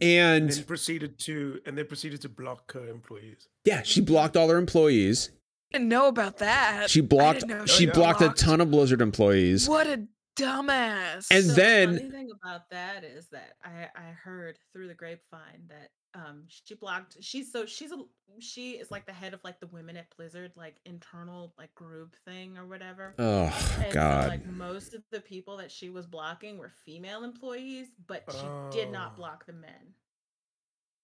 And 0.00 0.50
And 0.50 0.66
proceeded 0.66 1.18
to 1.20 1.60
and 1.64 1.76
then 1.78 1.86
proceeded 1.86 2.20
to 2.22 2.28
block 2.28 2.72
her 2.72 2.86
employees. 2.88 3.48
yeah, 3.64 3.82
she 3.82 4.00
blocked 4.00 4.36
all 4.36 4.48
her 4.50 4.58
employees. 4.58 5.30
didn't 5.72 5.88
know 5.88 6.08
about 6.08 6.38
that. 6.38 6.90
She 6.90 7.00
blocked 7.00 7.46
didn't 7.46 7.68
she 7.70 7.86
yeah. 7.86 7.92
blocked 7.92 8.20
a 8.20 8.28
ton 8.30 8.60
of 8.60 8.70
Blizzard 8.70 9.00
employees. 9.00 9.68
What 9.68 9.86
a 9.86 10.06
dumbass. 10.36 11.26
And 11.30 11.44
So 11.44 11.52
then- 11.54 11.92
the 11.94 11.98
funny 12.00 12.10
thing 12.10 12.30
about 12.42 12.70
that 12.70 13.04
is 13.04 13.28
that 13.30 13.54
I 13.64 13.88
I 13.96 14.10
heard 14.10 14.58
through 14.72 14.88
the 14.88 14.94
grapevine 14.94 15.68
that 15.68 15.90
um 16.14 16.44
she 16.48 16.74
blocked 16.74 17.16
she's 17.20 17.52
so 17.52 17.66
she's 17.66 17.92
a 17.92 17.96
she 18.38 18.72
is 18.72 18.90
like 18.90 19.04
the 19.06 19.12
head 19.12 19.34
of 19.34 19.40
like 19.44 19.60
the 19.60 19.66
women 19.66 19.96
at 19.98 20.06
Blizzard 20.16 20.52
like 20.56 20.76
internal 20.86 21.52
like 21.58 21.74
group 21.74 22.16
thing 22.24 22.56
or 22.56 22.66
whatever. 22.66 23.14
Oh 23.18 23.76
And 23.84 23.92
god. 23.92 24.22
so 24.24 24.28
like 24.28 24.46
most 24.46 24.94
of 24.94 25.02
the 25.10 25.20
people 25.20 25.56
that 25.58 25.70
she 25.70 25.90
was 25.90 26.06
blocking 26.06 26.56
were 26.58 26.70
female 26.84 27.22
employees, 27.24 27.88
but 28.06 28.24
she 28.30 28.78
did 28.78 28.90
not 28.90 29.12
Oh. 29.14 29.16
block 29.16 29.46
the 29.46 29.52
men. 29.52 29.94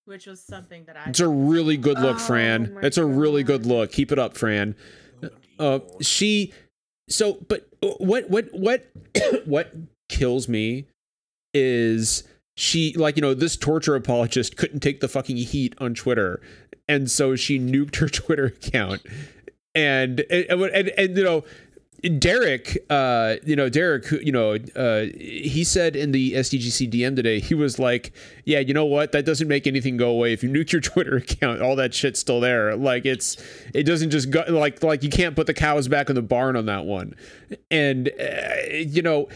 Which 0.05 0.27
was 0.27 0.43
something 0.43 0.85
that 0.87 0.97
I 0.97 1.11
It's 1.11 1.21
a 1.21 1.25
thought 1.25 1.31
was 1.31 1.53
really 1.53 1.77
good 1.77 1.99
look, 1.99 2.17
Oh 2.17 2.19
Fran. 2.19 2.75
my 2.75 2.81
It's 2.83 2.97
a 2.99 3.05
really 3.07 3.45
good 3.45 3.63
God. 3.63 3.71
look. 3.71 3.93
Keep 3.93 4.13
it 4.13 4.19
up, 4.19 4.37
Fran. 4.37 4.75
Good 5.21 5.33
Uh 5.59 5.79
lord. 5.79 6.05
she 6.05 6.53
so 7.09 7.39
but 7.49 7.69
uh, 7.83 7.89
what 7.99 8.29
what 8.31 8.49
what 8.53 8.91
what 9.45 9.75
kills 10.09 10.49
me 10.49 10.87
is 11.55 12.25
she 12.57 12.93
like 12.95 13.17
you 13.17 13.23
know 13.23 13.35
this 13.35 13.57
torture 13.57 13.95
apologist 13.95 14.57
couldn't 14.57 14.81
take 14.81 15.01
the 15.01 15.09
fucking 15.09 15.37
heat 15.37 15.75
on 15.79 15.95
Twitter. 15.95 16.41
And 16.89 17.11
so 17.11 17.37
she 17.37 17.59
nuked 17.59 17.97
her 17.97 18.09
Twitter 18.09 18.47
account. 18.47 19.03
And 19.75 20.21
and, 20.31 20.45
and, 20.51 20.63
and, 20.63 20.89
and, 20.99 21.17
you 21.17 21.25
know 21.25 21.45
Derek 22.19 22.85
uh 22.91 23.37
you 23.45 23.55
know 23.55 23.69
Derek 23.69 24.11
you 24.11 24.33
know 24.33 24.57
uh 24.75 25.03
he 25.17 25.63
said 25.63 25.95
in 25.95 26.11
the 26.11 26.33
SDGC 26.33 26.93
DM 26.93 27.15
today 27.15 27.39
he 27.39 27.55
was 27.55 27.79
like 27.79 28.13
yeah 28.45 28.59
you 28.59 28.75
know 28.75 28.85
what? 28.85 29.13
That 29.13 29.25
doesn't 29.25 29.47
make 29.47 29.67
anything 29.67 29.97
go 29.97 30.11
away 30.11 30.33
if 30.33 30.43
you 30.43 30.49
nuke 30.49 30.73
your 30.73 30.81
Twitter 30.83 31.17
account. 31.17 31.63
All 31.63 31.77
that 31.77 31.95
shit's 31.95 32.19
still 32.19 32.41
there. 32.41 32.75
Like 32.75 33.07
it's 33.07 33.37
it 33.73 33.85
doesn't 33.85 34.11
just 34.11 34.31
go 34.31 34.45
like 34.49 34.83
like 34.83 35.03
you 35.03 35.11
can't 35.11 35.37
put 35.37 35.47
the 35.47 35.55
cows 35.55 35.87
back 35.87 36.09
in 36.09 36.17
the 36.17 36.23
barn 36.23 36.57
on 36.57 36.67
that 36.67 36.85
one. 36.85 37.15
And 37.71 38.11
uh, 38.21 38.73
you 38.73 39.03
know 39.03 39.29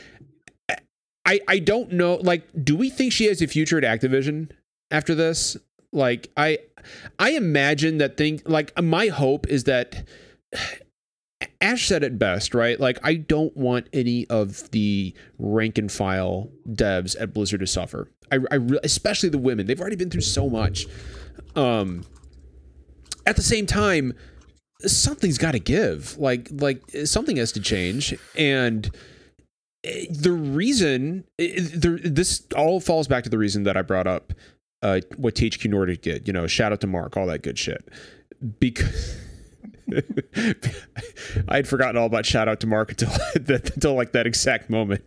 I 1.24 1.40
I 1.46 1.58
don't 1.60 1.92
know 1.92 2.16
like 2.16 2.48
do 2.64 2.76
we 2.76 2.90
think 2.90 3.12
she 3.12 3.26
has 3.26 3.40
a 3.40 3.46
future 3.46 3.78
at 3.78 3.84
Activision 3.84 4.50
after 4.90 5.14
this? 5.14 5.56
Like 5.92 6.30
I 6.36 6.58
I 7.18 7.30
imagine 7.30 7.98
that 7.98 8.16
thing 8.16 8.40
like 8.44 8.80
my 8.82 9.08
hope 9.08 9.46
is 9.46 9.64
that 9.64 10.04
Ash 11.60 11.86
said 11.86 12.02
it 12.02 12.18
best, 12.18 12.54
right? 12.54 12.78
Like, 12.78 12.98
I 13.02 13.14
don't 13.14 13.56
want 13.56 13.88
any 13.92 14.26
of 14.28 14.70
the 14.70 15.14
rank 15.38 15.78
and 15.78 15.90
file 15.90 16.50
devs 16.68 17.16
at 17.20 17.32
Blizzard 17.32 17.60
to 17.60 17.66
suffer. 17.66 18.10
I, 18.30 18.38
I 18.50 18.56
re- 18.56 18.80
especially 18.82 19.28
the 19.28 19.38
women. 19.38 19.66
They've 19.66 19.80
already 19.80 19.96
been 19.96 20.10
through 20.10 20.22
so 20.22 20.48
much. 20.48 20.86
Um, 21.54 22.04
at 23.26 23.36
the 23.36 23.42
same 23.42 23.66
time, 23.66 24.14
something's 24.80 25.38
got 25.38 25.52
to 25.52 25.58
give. 25.58 26.18
Like, 26.18 26.48
like 26.50 26.82
something 27.04 27.36
has 27.36 27.52
to 27.52 27.60
change, 27.60 28.14
and 28.36 28.90
eh, 29.84 30.06
the 30.10 30.32
reason 30.32 31.24
eh, 31.38 31.54
the, 31.56 32.00
this 32.04 32.46
all 32.56 32.80
falls 32.80 33.08
back 33.08 33.24
to 33.24 33.30
the 33.30 33.38
reason 33.38 33.62
that 33.64 33.76
I 33.76 33.82
brought 33.82 34.06
up 34.06 34.32
uh, 34.82 35.00
what 35.16 35.34
THQ 35.34 35.70
Nordic 35.70 36.02
did. 36.02 36.26
You 36.26 36.32
know, 36.32 36.46
shout 36.46 36.72
out 36.72 36.80
to 36.82 36.86
Mark, 36.86 37.16
all 37.16 37.26
that 37.26 37.42
good 37.42 37.58
shit. 37.58 37.88
Because 38.60 39.16
I 41.48 41.56
had 41.56 41.68
forgotten 41.68 41.96
all 41.96 42.06
about 42.06 42.26
shout 42.26 42.48
out 42.48 42.60
to 42.60 42.66
Mark 42.66 42.90
until 42.90 43.10
until 43.34 43.94
like 43.94 44.12
that 44.12 44.26
exact 44.26 44.70
moment. 44.70 45.02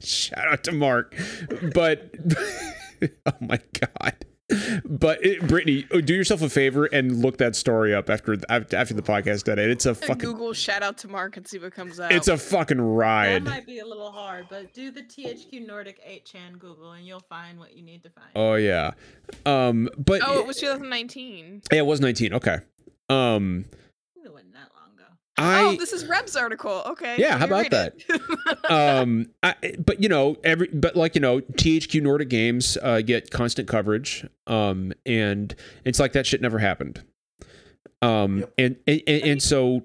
Shout 0.00 0.46
out 0.46 0.64
to 0.64 0.72
Mark, 0.72 1.14
but 1.72 2.14
oh 3.26 3.32
my 3.40 3.60
god. 3.80 4.14
But 4.84 5.24
it, 5.24 5.46
Brittany, 5.48 5.86
oh, 5.90 6.02
do 6.02 6.12
yourself 6.14 6.42
a 6.42 6.50
favor 6.50 6.84
and 6.84 7.22
look 7.22 7.38
that 7.38 7.56
story 7.56 7.94
up 7.94 8.10
after 8.10 8.36
after 8.48 8.92
the 8.92 9.02
podcast 9.02 9.44
today. 9.44 9.70
It's 9.70 9.86
a 9.86 9.94
fucking 9.94 10.18
Google 10.18 10.52
shout 10.52 10.82
out 10.82 10.98
to 10.98 11.08
Mark 11.08 11.38
and 11.38 11.46
see 11.46 11.58
what 11.58 11.72
comes 11.72 11.98
out. 11.98 12.12
it's 12.12 12.28
a 12.28 12.36
fucking 12.36 12.80
ride. 12.80 13.46
That 13.46 13.50
might 13.50 13.66
be 13.66 13.78
a 13.78 13.86
little 13.86 14.12
hard, 14.12 14.46
but 14.50 14.74
do 14.74 14.90
the 14.90 15.02
THQ 15.02 15.66
Nordic 15.66 15.98
8chan 16.06 16.58
Google 16.58 16.92
and 16.92 17.06
you'll 17.06 17.20
find 17.20 17.58
what 17.58 17.74
you 17.74 17.82
need 17.82 18.02
to 18.02 18.10
find. 18.10 18.28
Oh 18.36 18.56
yeah. 18.56 18.92
Um 19.46 19.88
but 19.96 20.20
oh, 20.24 20.40
it 20.40 20.46
was 20.46 20.58
2019. 20.58 21.62
yeah, 21.72 21.78
it 21.78 21.86
was 21.86 22.00
19. 22.00 22.34
Okay. 22.34 22.58
Um 23.08 23.64
It 24.24 24.32
wasn't 24.32 24.54
that 24.54 24.70
long 24.78 24.94
ago. 24.94 25.04
I 25.36 25.64
oh, 25.64 25.76
this 25.76 25.92
is 25.92 26.06
Reb's 26.06 26.36
article. 26.36 26.82
Okay. 26.86 27.16
Yeah, 27.18 27.38
how 27.38 27.46
about 27.46 27.70
that? 27.70 27.94
um 28.70 29.30
I, 29.42 29.54
but 29.84 30.00
you 30.02 30.08
know 30.08 30.36
every 30.44 30.68
but 30.68 30.96
like 30.96 31.14
you 31.14 31.20
know 31.20 31.40
THQ 31.40 32.02
Nordic 32.02 32.28
Games 32.28 32.78
uh, 32.82 33.00
get 33.00 33.30
constant 33.30 33.68
coverage 33.68 34.26
um 34.46 34.92
and 35.04 35.54
it's 35.84 35.98
like 35.98 36.12
that 36.12 36.26
shit 36.26 36.40
never 36.40 36.58
happened 36.58 37.02
um 38.02 38.38
Yep. 38.40 38.52
and, 38.58 38.76
and 38.86 39.02
and 39.06 39.22
and 39.24 39.42
so 39.42 39.82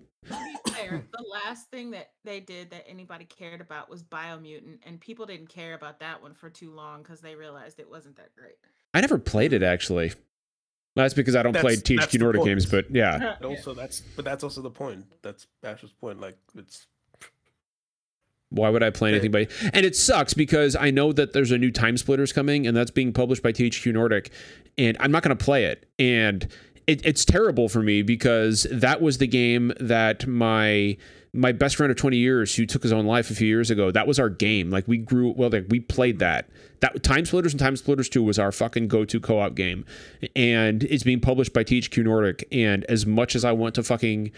fair, 0.67 1.03
the 1.11 1.25
last 1.31 1.69
thing 1.71 1.91
that 1.91 2.11
they 2.25 2.39
did 2.39 2.69
that 2.71 2.85
anybody 2.87 3.25
cared 3.25 3.61
about 3.61 3.89
was 3.89 4.03
Biomutant, 4.03 4.79
and 4.85 4.99
people 4.99 5.25
didn't 5.25 5.49
care 5.49 5.73
about 5.73 5.99
that 5.99 6.21
one 6.21 6.33
for 6.33 6.49
too 6.49 6.71
long 6.71 7.01
because 7.01 7.21
they 7.21 7.35
realized 7.35 7.79
it 7.79 7.89
wasn't 7.89 8.15
that 8.17 8.35
great. 8.37 8.55
I 8.93 9.01
never 9.01 9.17
played 9.17 9.53
it 9.53 9.63
actually 9.63 10.11
that's 10.95 11.13
because 11.13 11.35
I 11.35 11.43
don't 11.43 11.53
play 11.53 11.75
That's- 11.75 11.97
that's 11.97 12.15
THQ 12.15 12.19
Nordic 12.19 12.43
games 12.43 12.65
but 12.65 12.85
yeah. 12.91 13.35
And 13.37 13.45
also 13.45 13.73
that's 13.73 14.01
but 14.15 14.25
that's 14.25 14.43
also 14.43 14.61
the 14.61 14.71
point. 14.71 15.05
That's 15.21 15.47
Bash's 15.61 15.91
point. 15.91 16.19
Like 16.19 16.37
it's 16.55 16.87
why 18.51 18.69
would 18.69 18.81
I 18.81 18.89
play 18.89 19.11
anything 19.11 19.31
by 19.31 19.47
and 19.73 19.85
it 19.85 19.95
sucks 19.95 20.33
because 20.33 20.75
I 20.75 20.89
know 20.89 21.13
that 21.13 21.33
there's 21.33 21.51
a 21.51 21.57
new 21.57 21.71
Time 21.71 21.97
Splitters 21.97 22.33
coming 22.33 22.65
and 22.65 22.75
that's 22.75 22.91
being 22.91 23.13
published 23.13 23.43
by 23.43 23.51
THQ 23.51 23.93
Nordic 23.93 24.31
and 24.77 24.97
I'm 24.99 25.11
not 25.11 25.23
going 25.23 25.37
to 25.37 25.43
play 25.43 25.65
it. 25.65 25.87
And 25.99 26.47
it, 26.89 27.05
it's 27.05 27.23
terrible 27.23 27.69
for 27.69 27.81
me 27.83 28.01
because 28.01 28.65
that 28.71 29.01
was 29.01 29.19
the 29.19 29.27
game 29.27 29.71
that 29.79 30.25
my 30.27 30.97
my 31.31 31.51
best 31.51 31.75
friend 31.75 31.91
of 31.91 31.97
20 31.97 32.17
years 32.17 32.55
who 32.55 32.65
took 32.65 32.81
his 32.81 32.91
own 32.91 33.05
life 33.05 33.29
a 33.29 33.35
few 33.35 33.47
years 33.47 33.69
ago 33.69 33.91
that 33.91 34.07
was 34.07 34.19
our 34.19 34.29
game 34.29 34.71
like 34.71 34.87
we 34.87 34.97
grew 34.97 35.31
well 35.37 35.51
like 35.51 35.67
we 35.69 35.79
played 35.79 36.17
that 36.19 36.49
that 36.79 37.03
Time 37.03 37.25
Splitters 37.25 37.53
and 37.53 37.59
Time 37.59 37.75
Splitters 37.75 38.09
2 38.09 38.23
was 38.23 38.39
our 38.39 38.51
fucking 38.51 38.87
go-to 38.87 39.19
co-op 39.19 39.53
game 39.53 39.85
and 40.35 40.83
it's 40.85 41.03
being 41.03 41.19
published 41.19 41.53
by 41.53 41.63
THQ 41.63 42.03
Nordic 42.03 42.47
and 42.51 42.83
as 42.85 43.05
much 43.05 43.35
as 43.35 43.45
I 43.45 43.51
want 43.51 43.75
to 43.75 43.83
fucking 43.83 44.31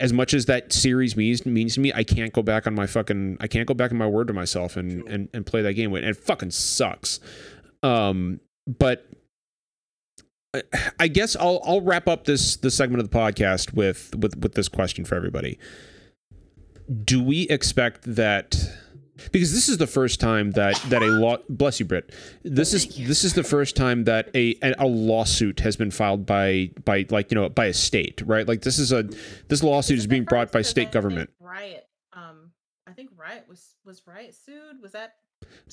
as 0.00 0.14
much 0.14 0.32
as 0.32 0.46
that 0.46 0.72
series 0.72 1.14
means 1.14 1.44
means 1.44 1.74
to 1.74 1.80
me, 1.80 1.92
I 1.94 2.04
can't 2.04 2.32
go 2.32 2.42
back 2.42 2.66
on 2.66 2.74
my 2.74 2.86
fucking 2.86 3.36
I 3.38 3.46
can't 3.46 3.68
go 3.68 3.74
back 3.74 3.90
on 3.92 3.98
my 3.98 4.06
word 4.06 4.28
to 4.28 4.32
myself 4.32 4.76
and 4.76 5.02
Sure. 5.02 5.08
and, 5.08 5.28
and 5.34 5.44
play 5.44 5.60
that 5.60 5.74
game. 5.74 5.94
And 5.94 6.06
it 6.06 6.16
fucking 6.16 6.52
sucks. 6.52 7.20
Um, 7.82 8.40
but 8.66 9.06
I- 10.54 10.62
I 10.98 11.08
guess 11.08 11.36
I'll 11.36 11.60
I'll 11.64 11.80
wrap 11.80 12.08
up 12.08 12.24
this 12.24 12.56
this 12.56 12.74
segment 12.74 13.02
of 13.02 13.10
the 13.10 13.16
podcast 13.16 13.72
with 13.72 14.14
with 14.16 14.36
with 14.38 14.54
this 14.54 14.68
question 14.68 15.04
for 15.04 15.14
everybody. 15.14 15.58
Do 17.04 17.22
we 17.22 17.42
expect 17.42 18.02
that? 18.16 18.56
Because 19.32 19.52
this 19.52 19.68
is 19.68 19.76
the 19.76 19.86
first 19.86 20.18
time 20.18 20.52
that 20.52 20.74
that 20.88 21.02
a 21.02 21.06
law 21.06 21.36
bless 21.48 21.78
you, 21.78 21.84
Brit. 21.86 22.10
This 22.42 22.72
is 22.74 22.86
this 23.06 23.22
is 23.22 23.34
the 23.34 23.44
first 23.44 23.76
time 23.76 24.04
that 24.04 24.30
a 24.34 24.56
a 24.62 24.86
lawsuit 24.86 25.60
has 25.60 25.76
been 25.76 25.90
filed 25.90 26.24
by 26.26 26.70
by 26.84 27.06
like 27.10 27.30
you 27.30 27.34
know 27.36 27.48
by 27.50 27.66
a 27.66 27.74
state, 27.74 28.22
right? 28.26 28.48
Like 28.48 28.62
this 28.62 28.78
is 28.78 28.92
a 28.92 29.04
this 29.48 29.62
lawsuit 29.62 29.96
This 29.96 30.04
is 30.04 30.06
being 30.08 30.24
brought 30.24 30.50
by 30.50 30.62
state 30.62 30.90
government. 30.90 31.30
Riot. 31.38 31.86
Um, 32.14 32.50
I 32.88 32.92
think 32.92 33.10
Riot 33.16 33.44
was 33.48 33.74
was 33.84 34.02
Riot 34.06 34.34
sued. 34.34 34.80
Was 34.82 34.92
that 34.92 35.16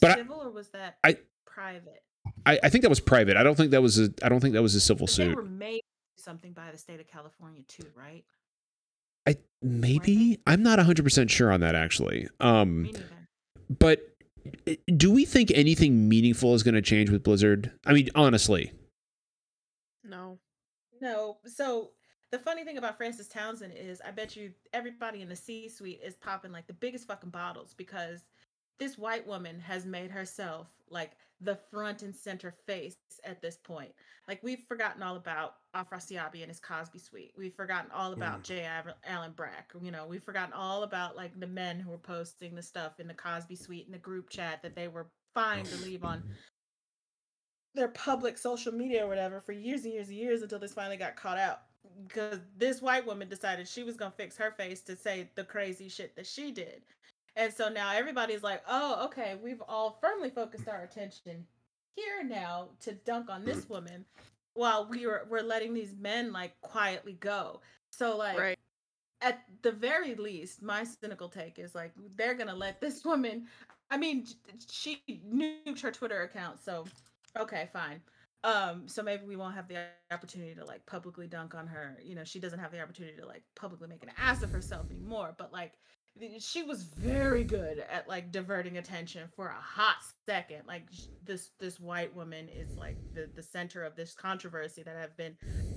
But 0.02 0.12
I- 0.12 0.16
civil 0.16 0.42
or 0.44 0.52
was 0.52 0.68
that 0.70 0.98
I- 1.04 1.18
private? 1.46 2.04
I, 2.48 2.60
I 2.64 2.70
think 2.70 2.82
that 2.84 2.90
was 2.90 3.00
private. 3.00 3.38
I 3.38 3.44
don't 3.44 3.56
think 3.56 3.72
that 3.72 3.82
was 3.82 4.00
a. 4.00 4.10
I 4.24 4.30
don't 4.30 4.40
think 4.40 4.54
that 4.54 4.62
was 4.62 4.74
a 4.76 4.80
civil 4.80 5.06
But 5.06 5.16
they 5.18 5.24
suit. 5.26 5.36
were 5.36 5.44
made 5.44 5.82
something 6.18 6.54
by 6.54 6.72
the 6.72 6.78
state 6.78 7.00
of 7.00 7.08
California 7.08 7.62
too, 7.68 7.86
right? 7.96 8.24
I 9.28 9.36
maybe 9.62 10.40
I'm 10.48 10.64
not 10.64 10.80
100 10.80 11.04
percent 11.04 11.30
sure 11.30 11.52
on 11.52 11.60
that 11.60 11.76
actually. 11.76 12.28
Um, 12.40 12.90
but 13.80 14.00
do 14.96 15.12
we 15.12 15.26
think 15.26 15.52
anything 15.54 16.08
meaningful 16.08 16.54
is 16.56 16.64
going 16.64 16.76
to 16.76 16.82
change 16.82 17.10
with 17.10 17.24
Blizzard? 17.24 17.72
I 17.86 17.94
mean, 17.94 18.10
honestly, 18.16 18.72
No. 20.04 20.40
No. 21.02 21.38
So 21.46 21.92
the 22.32 22.40
funny 22.40 22.64
thing 22.64 22.78
about 22.78 22.98
Frances 22.98 23.28
Townsend 23.28 23.74
is 23.76 24.02
I 24.06 24.12
bet 24.12 24.36
you 24.38 24.52
everybody 24.74 25.22
in 25.22 25.30
the 25.30 25.36
C 25.36 25.68
suite 25.70 26.00
is 26.04 26.16
popping 26.16 26.52
like 26.54 26.68
the 26.68 26.74
biggest 26.74 27.08
fucking 27.08 27.30
bottles 27.30 27.74
because 27.78 28.24
this 28.80 28.98
white 28.98 29.28
woman 29.28 29.60
has 29.60 29.86
made 29.86 30.12
herself 30.12 30.68
like 30.90 31.12
the 31.42 31.58
front 31.72 32.02
and 32.02 32.16
center 32.16 32.54
face 32.66 32.96
at 33.24 33.42
this 33.42 33.58
point. 33.58 33.92
Like 34.28 34.42
we've 34.44 34.64
forgotten 34.68 35.04
all 35.04 35.16
about 35.16 35.54
Afrasiabi 35.76 36.42
and 36.42 36.50
his 36.50 36.60
Cosby 36.60 37.00
suite. 37.00 37.34
We've 37.38 37.56
forgotten 37.56 37.92
all 37.92 38.14
about 38.14 38.40
mm. 38.40 38.44
J. 38.44 38.60
Aver- 38.66 38.96
Allen 39.06 39.34
Brack. 39.36 39.72
You 39.82 39.92
know, 39.92 40.06
we've 40.08 40.24
forgotten 40.24 40.54
all 40.54 40.84
about 40.84 41.16
like 41.16 41.40
the 41.40 41.48
men 41.48 41.80
who 41.80 41.92
were 41.92 41.98
posting 41.98 42.56
the 42.56 42.64
stuff 42.64 43.00
in 43.00 43.08
the 43.08 43.14
Cosby 43.14 43.56
suite 43.56 43.86
in 43.86 43.92
the 43.92 43.98
group 43.98 44.30
chat 44.30 44.62
that 44.64 44.76
they 44.76 44.88
were 44.88 45.08
fine 45.34 45.64
to 45.66 45.76
leave 45.78 46.04
on 46.04 46.20
mm. 46.20 46.24
their 47.76 47.90
public 47.90 48.38
social 48.38 48.74
media 48.74 49.06
or 49.06 49.08
whatever 49.08 49.40
for 49.40 49.52
years 49.52 49.84
and 49.84 49.94
years 49.94 50.08
and 50.10 50.18
years 50.18 50.42
until 50.42 50.60
this 50.60 50.74
finally 50.74 50.98
got 50.98 51.16
caught 51.16 51.38
out 51.38 51.62
because 52.08 52.40
this 52.58 52.82
white 52.82 53.06
woman 53.06 53.30
decided 53.30 53.68
she 53.68 53.84
was 53.84 53.96
gonna 53.96 54.12
fix 54.18 54.36
her 54.36 54.52
face 54.52 54.82
to 54.82 54.96
say 54.96 55.30
the 55.36 55.44
crazy 55.44 55.88
shit 55.88 56.16
that 56.16 56.26
she 56.26 56.52
did 56.52 56.82
and 57.38 57.54
so 57.54 57.70
now 57.70 57.94
everybody's 57.94 58.44
like 58.44 58.62
oh 58.70 59.06
okay 59.06 59.36
we've 59.42 59.62
all 59.70 59.98
firmly 60.02 60.30
focused 60.30 60.68
our 60.68 60.84
attention 60.84 61.46
here 61.96 62.24
now 62.26 62.68
to 62.82 62.92
dunk 62.94 63.30
on 63.30 63.46
this 63.46 63.70
woman 63.70 64.04
while 64.56 64.86
we 64.90 65.06
were 65.08 65.26
we're 65.30 65.42
letting 65.42 65.74
these 65.74 65.96
men 66.00 66.34
like 66.34 66.60
quietly 66.62 67.14
go 67.22 67.62
so 67.90 68.18
like 68.18 68.38
Right. 68.38 68.60
at 69.22 69.44
the 69.62 69.72
very 69.72 70.16
least, 70.16 70.62
my 70.62 70.84
cynical 70.84 71.30
take 71.30 71.58
is 71.60 71.74
like 71.76 71.94
they're 72.16 72.34
gonna 72.36 72.56
let 72.56 72.82
this 72.82 73.04
woman. 73.06 73.48
I 73.90 73.98
mean, 73.98 74.28
she 74.70 75.02
nuked 75.10 75.82
her 75.82 75.92
Twitter 75.92 76.24
account, 76.24 76.60
so 76.64 76.86
okay, 77.40 77.70
fine. 77.72 78.02
Um, 78.44 78.88
so 78.88 79.02
maybe 79.02 79.26
we 79.26 79.36
won't 79.36 79.56
have 79.56 79.68
the 79.68 79.88
opportunity 80.12 80.54
to 80.56 80.66
like 80.66 80.86
publicly 80.86 81.28
dunk 81.28 81.56
on 81.56 81.68
her. 81.68 81.98
You 82.04 82.16
know, 82.16 82.24
she 82.24 82.40
doesn't 82.40 82.60
have 82.60 82.72
the 82.72 82.82
opportunity 82.82 83.18
to 83.18 83.26
like 83.26 83.44
publicly 83.56 83.88
make 83.88 84.04
an 84.04 84.12
ass 84.18 84.44
of 84.44 84.52
herself 84.52 84.92
anymore. 84.92 85.36
But 85.38 85.52
like, 85.52 85.74
she 86.40 86.64
was 86.64 86.84
very 86.84 87.44
good 87.44 87.84
at 87.90 88.08
like 88.08 88.32
diverting 88.32 88.78
attention 88.78 89.28
for 89.36 89.48
a 89.48 89.62
hot 89.62 89.98
second. 90.26 90.62
Like 90.68 90.88
this 91.26 91.52
this 91.60 91.80
white 91.80 92.16
woman 92.16 92.48
is 92.50 92.76
like 92.78 92.98
the 93.14 93.30
the 93.36 93.44
center 93.44 93.84
of 93.84 93.96
this 93.96 94.14
controversy 94.14 94.84
that 94.84 94.96
have 94.96 95.16
been 95.18 95.36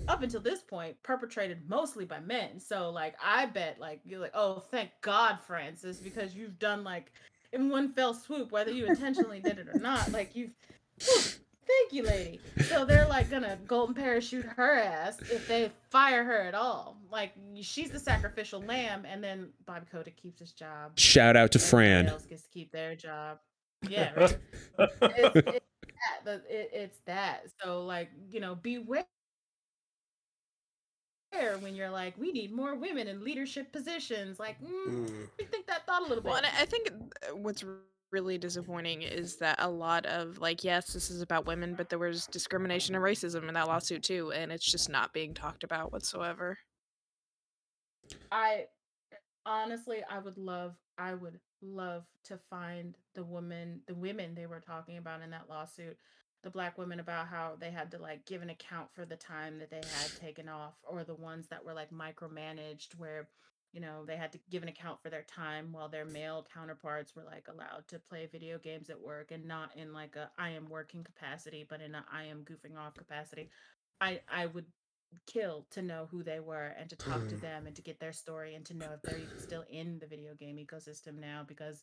up 0.09 0.23
until 0.23 0.41
this 0.41 0.63
point 0.63 1.01
perpetrated 1.03 1.69
mostly 1.69 2.05
by 2.05 2.21
men. 2.21 2.61
So 2.61 2.91
like 2.91 3.15
i 3.23 3.47
bet 3.47 3.79
like 3.81 4.01
you're 4.05 4.21
like 4.21 4.35
oh 4.35 4.61
thank 4.71 4.91
god 5.01 5.39
frances 5.47 5.99
because 5.99 6.35
you've 6.35 6.59
done 6.59 6.85
like 6.85 7.13
in 7.53 7.69
one 7.69 7.93
fell 7.93 8.15
swoop 8.15 8.53
whether 8.53 8.71
you 8.71 8.87
intentionally 8.87 9.41
did 9.41 9.59
it 9.59 9.69
or 9.69 9.79
not 9.79 10.11
like 10.13 10.35
you've 10.37 10.53
thank 10.99 11.93
you 11.93 12.03
lady. 12.03 12.41
So 12.65 12.85
they're 12.85 13.09
like 13.09 13.31
gonna 13.31 13.59
golden 13.67 13.95
parachute 13.95 14.45
her 14.45 14.75
ass 14.79 15.21
if 15.21 15.47
they 15.49 15.71
fire 15.91 16.25
her 16.25 16.43
at 16.43 16.55
all 16.55 17.00
like 17.13 17.33
she's 17.61 17.91
the 17.91 17.99
sacrificial 17.99 18.61
lamb 18.63 19.05
and 19.05 19.23
then 19.23 19.49
bobby 19.67 19.87
Kotick 19.91 20.17
keeps 20.17 20.39
his 20.41 20.53
job 20.53 20.93
shout 20.99 21.37
out 21.37 21.53
to 21.53 21.59
everybody 21.59 21.71
Fran. 21.71 22.07
else 22.09 22.27
gets 22.27 22.43
to 22.43 22.49
keep 22.51 22.73
their 22.73 22.95
job 22.95 23.39
yeah 23.89 24.11
right 24.17 24.39
it's, 24.79 25.37
it's 25.47 25.67
that 26.25 26.43
it, 26.49 26.71
it's 26.73 26.99
that 27.07 27.43
so 27.63 27.85
like 27.85 28.11
you 28.31 28.41
know 28.41 28.55
beware 28.55 29.07
when 31.61 31.75
you're 31.75 31.91
like 31.91 32.15
we 32.19 32.33
need 32.33 32.53
more 32.53 32.75
women 32.75 33.07
in 33.09 33.23
leadership 33.25 33.73
positions 33.73 34.39
like 34.39 34.61
mm, 34.61 34.87
Mm. 34.89 35.29
think 35.51 35.67
that 35.67 35.87
thought 35.87 36.03
a 36.03 36.07
little 36.07 36.23
bit 36.23 36.31
Well, 36.31 36.37
and 36.37 36.47
I 36.47 36.63
I 36.63 36.65
think 36.67 36.91
what's 37.35 37.65
really 38.13 38.39
disappointing 38.39 39.03
is 39.03 39.37
that 39.37 39.57
a 39.61 39.71
lot 39.71 40.05
of 40.07 40.39
like, 40.39 40.65
yes, 40.65 40.93
this 40.93 41.11
is 41.11 41.23
about 41.23 41.47
women, 41.47 41.75
but 41.75 41.89
there 41.89 41.99
was 41.99 42.27
discrimination 42.27 42.95
and 42.95 43.05
racism 43.05 43.49
in 43.49 43.55
that 43.55 43.69
lawsuit 43.69 44.03
too, 44.03 44.33
and 44.33 44.51
it's 44.51 44.65
just 44.71 44.89
not 44.89 45.13
being 45.13 45.33
talked 45.35 45.63
about 45.65 45.93
whatsoever. 45.93 46.59
I 48.31 48.67
honestly 49.47 50.03
I 50.09 50.19
would 50.19 50.39
love 50.39 50.75
I 50.99 51.15
would 51.15 51.41
love 51.63 52.05
to 52.25 52.39
find 52.51 52.97
the 53.15 53.25
woman 53.25 53.81
the 53.87 53.95
women 53.95 54.35
they 54.35 54.47
were 54.47 54.61
talking 54.61 54.99
about 54.99 55.23
in 55.23 55.31
that 55.31 55.49
lawsuit 55.49 55.97
the 56.43 56.51
black 56.51 56.79
women 56.79 57.01
about 57.01 57.29
how 57.29 57.57
they 57.59 57.71
had 57.71 57.91
to 57.91 57.99
like 57.99 58.25
give 58.25 58.43
an 58.43 58.51
account 58.51 58.89
for 58.95 59.05
the 59.05 59.17
time 59.17 59.59
that 59.59 59.71
they 59.71 59.77
had 59.77 60.11
taken 60.21 60.49
off 60.49 60.75
or 60.83 61.05
the 61.05 61.15
ones 61.15 61.49
that 61.49 61.65
were 61.65 61.75
like 61.75 61.91
micromanaged 61.91 62.95
where 62.97 63.29
you 63.73 63.81
know 63.81 64.05
they 64.07 64.17
had 64.17 64.33
to 64.33 64.41
give 64.51 64.63
an 64.63 64.69
account 64.69 65.01
for 65.03 65.11
their 65.11 65.23
time 65.23 65.73
while 65.73 65.89
their 65.89 66.05
male 66.05 66.47
counterparts 66.53 67.15
were 67.15 67.25
like 67.25 67.47
allowed 67.49 67.87
to 67.89 67.99
play 67.99 68.27
video 68.31 68.59
games 68.59 68.91
at 68.91 69.01
work 69.01 69.31
and 69.31 69.45
not 69.45 69.71
in 69.77 69.93
like 69.93 70.17
a 70.17 70.31
I 70.39 70.51
am 70.51 70.69
working 70.69 71.05
capacity 71.05 71.65
but 71.69 71.81
in 71.81 71.95
a 71.95 72.05
I 72.13 72.25
am 72.25 72.45
goofing 72.45 72.77
off 72.79 72.95
capacity. 72.95 73.51
I 74.01 74.21
I 74.29 74.47
would 74.47 74.67
kill 75.27 75.67
to 75.71 75.83
know 75.83 76.09
who 76.11 76.23
they 76.23 76.41
were 76.41 76.75
and 76.79 76.89
to 76.91 76.97
talk 76.97 77.27
to 77.29 77.37
Mm. 77.37 77.41
them 77.41 77.67
and 77.67 77.77
to 77.77 77.83
get 77.83 78.01
their 78.01 78.13
story 78.13 78.55
and 78.55 78.65
to 78.67 78.75
know 78.75 78.93
if 78.93 79.03
they're 79.03 79.29
still 79.37 79.65
in 79.69 79.99
the 79.99 80.07
video 80.07 80.35
game 80.35 80.57
ecosystem 80.57 81.19
now 81.19 81.45
because 81.47 81.83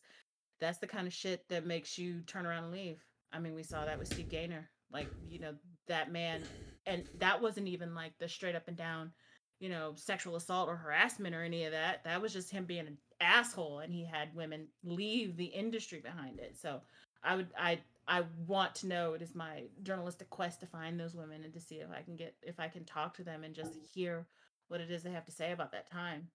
that's 0.60 0.78
the 0.78 0.86
kind 0.86 1.06
of 1.06 1.12
shit 1.12 1.48
that 1.48 1.66
makes 1.66 1.98
you 1.98 2.22
turn 2.22 2.46
around 2.46 2.64
and 2.64 2.72
leave. 2.72 3.04
I 3.32 3.38
mean, 3.38 3.54
we 3.54 3.62
saw 3.62 3.84
that 3.84 3.98
with 3.98 4.08
Steve 4.08 4.28
Gaynor. 4.28 4.68
Like, 4.90 5.08
you 5.28 5.38
know, 5.38 5.54
that 5.86 6.10
man 6.12 6.42
and 6.86 7.04
that 7.18 7.40
wasn't 7.42 7.68
even 7.68 7.94
like 7.94 8.12
the 8.18 8.28
straight 8.28 8.54
up 8.56 8.68
and 8.68 8.76
down, 8.76 9.12
you 9.60 9.68
know, 9.68 9.94
sexual 9.96 10.36
assault 10.36 10.68
or 10.68 10.76
harassment 10.76 11.34
or 11.34 11.42
any 11.42 11.64
of 11.64 11.72
that. 11.72 12.04
That 12.04 12.22
was 12.22 12.32
just 12.32 12.50
him 12.50 12.64
being 12.64 12.86
an 12.86 12.98
asshole 13.20 13.80
and 13.80 13.92
he 13.92 14.04
had 14.04 14.34
women 14.34 14.68
leave 14.84 15.36
the 15.36 15.46
industry 15.46 16.00
behind 16.00 16.38
it. 16.40 16.56
So, 16.58 16.82
I 17.22 17.36
would 17.36 17.48
I 17.58 17.80
I 18.08 18.22
want 18.46 18.74
to 18.76 18.86
know 18.86 19.12
it 19.12 19.22
is 19.22 19.34
my 19.34 19.64
journalistic 19.82 20.30
quest 20.30 20.60
to 20.60 20.66
find 20.66 20.98
those 20.98 21.14
women 21.14 21.44
and 21.44 21.52
to 21.52 21.60
see 21.60 21.76
if 21.76 21.88
I 21.90 22.02
can 22.02 22.16
get 22.16 22.34
if 22.42 22.58
I 22.58 22.68
can 22.68 22.84
talk 22.84 23.14
to 23.18 23.24
them 23.24 23.44
and 23.44 23.54
just 23.54 23.72
hear 23.94 24.26
what 24.68 24.80
it 24.80 24.90
is 24.90 25.02
they 25.02 25.12
have 25.12 25.26
to 25.26 25.32
say 25.32 25.52
about 25.52 25.72
that 25.72 25.90
time. 25.90 26.28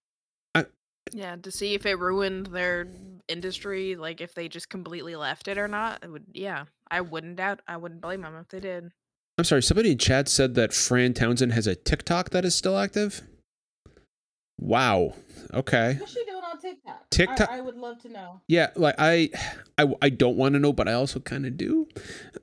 Yeah, 1.11 1.36
to 1.36 1.51
see 1.51 1.74
if 1.74 1.86
it 1.86 1.99
ruined 1.99 2.47
their 2.47 2.88
industry, 3.28 3.95
like 3.95 4.21
if 4.21 4.34
they 4.34 4.47
just 4.47 4.69
completely 4.69 5.15
left 5.15 5.47
it 5.47 5.57
or 5.57 5.67
not. 5.67 6.03
It 6.03 6.09
would, 6.09 6.26
yeah, 6.34 6.65
I 6.89 7.01
wouldn't 7.01 7.36
doubt. 7.36 7.61
I 7.67 7.78
wouldn't 7.78 8.01
blame 8.01 8.21
them 8.21 8.36
if 8.39 8.47
they 8.47 8.59
did. 8.59 8.91
I'm 9.38 9.43
sorry. 9.43 9.61
Somebody 9.63 9.91
in 9.91 9.97
chat 9.97 10.30
said 10.30 10.55
that 10.55 10.74
Fran 10.74 11.13
Townsend 11.13 11.53
has 11.53 11.67
a 11.67 11.76
TikTok 11.76 12.30
that 12.32 12.45
is 12.45 12.55
still 12.55 12.78
active. 12.78 13.21
Wow. 14.59 15.15
Okay. 15.53 15.99
What's 16.64 16.76
she 16.76 16.82
doing 16.84 16.95
on 16.95 16.95
TikTok? 17.09 17.09
TikTok- 17.09 17.49
I, 17.49 17.57
I 17.57 17.61
would 17.61 17.76
love 17.76 18.01
to 18.03 18.09
know. 18.09 18.41
Yeah, 18.47 18.70
like 18.76 18.95
I, 18.97 19.30
I, 19.78 19.93
I 20.01 20.09
don't 20.09 20.38
want 20.38 20.53
to 20.53 20.59
know, 20.59 20.74
but 20.74 20.88
I 20.88 20.93
also 20.93 21.20
kind 21.20 21.45
of 21.45 21.57
do. 21.57 21.88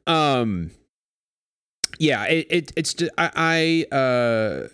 Um, 0.06 0.70
yeah, 1.98 2.24
it, 2.26 2.46
it 2.50 2.72
it's 2.76 2.94
ju- 2.94 3.10
I, 3.18 3.86
I, 3.90 3.94
uh, 3.96 4.68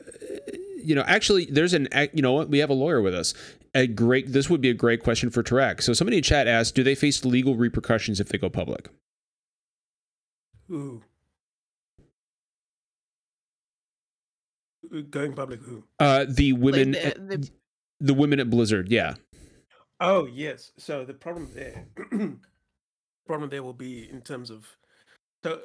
you 0.82 0.94
know, 0.94 1.02
actually, 1.06 1.46
there's 1.46 1.74
an, 1.74 1.88
you 2.12 2.22
know 2.22 2.32
what, 2.32 2.48
we 2.48 2.58
have 2.58 2.70
a 2.70 2.74
lawyer 2.74 3.00
with 3.02 3.14
us. 3.14 3.34
A 3.74 3.86
great, 3.86 4.32
this 4.32 4.48
would 4.48 4.60
be 4.60 4.70
a 4.70 4.74
great 4.74 5.02
question 5.02 5.28
for 5.30 5.42
Tarek. 5.42 5.82
So 5.82 5.92
somebody 5.92 6.16
in 6.18 6.22
chat 6.22 6.46
asked, 6.46 6.74
do 6.74 6.82
they 6.82 6.94
face 6.94 7.24
legal 7.24 7.56
repercussions 7.56 8.20
if 8.20 8.28
they 8.30 8.38
go 8.38 8.48
public? 8.48 8.88
Who? 10.68 11.02
Uh, 14.94 15.00
Going 15.10 15.32
public 15.34 15.60
who? 15.62 15.84
Uh, 15.98 16.24
the 16.28 16.52
Like, 16.52 16.62
women, 16.62 16.90
the- 16.92 17.06
at, 17.06 17.28
the- 17.28 17.50
the 18.00 18.14
women 18.14 18.40
at 18.40 18.50
Blizzard, 18.50 18.90
yeah. 18.90 19.14
Oh 20.00 20.26
yes. 20.26 20.72
So 20.76 21.04
the 21.04 21.14
problem 21.14 21.50
there, 21.54 21.86
problem 23.26 23.50
there 23.50 23.62
will 23.62 23.72
be 23.72 24.08
in 24.10 24.20
terms 24.22 24.50
of, 24.50 24.76
so 25.44 25.60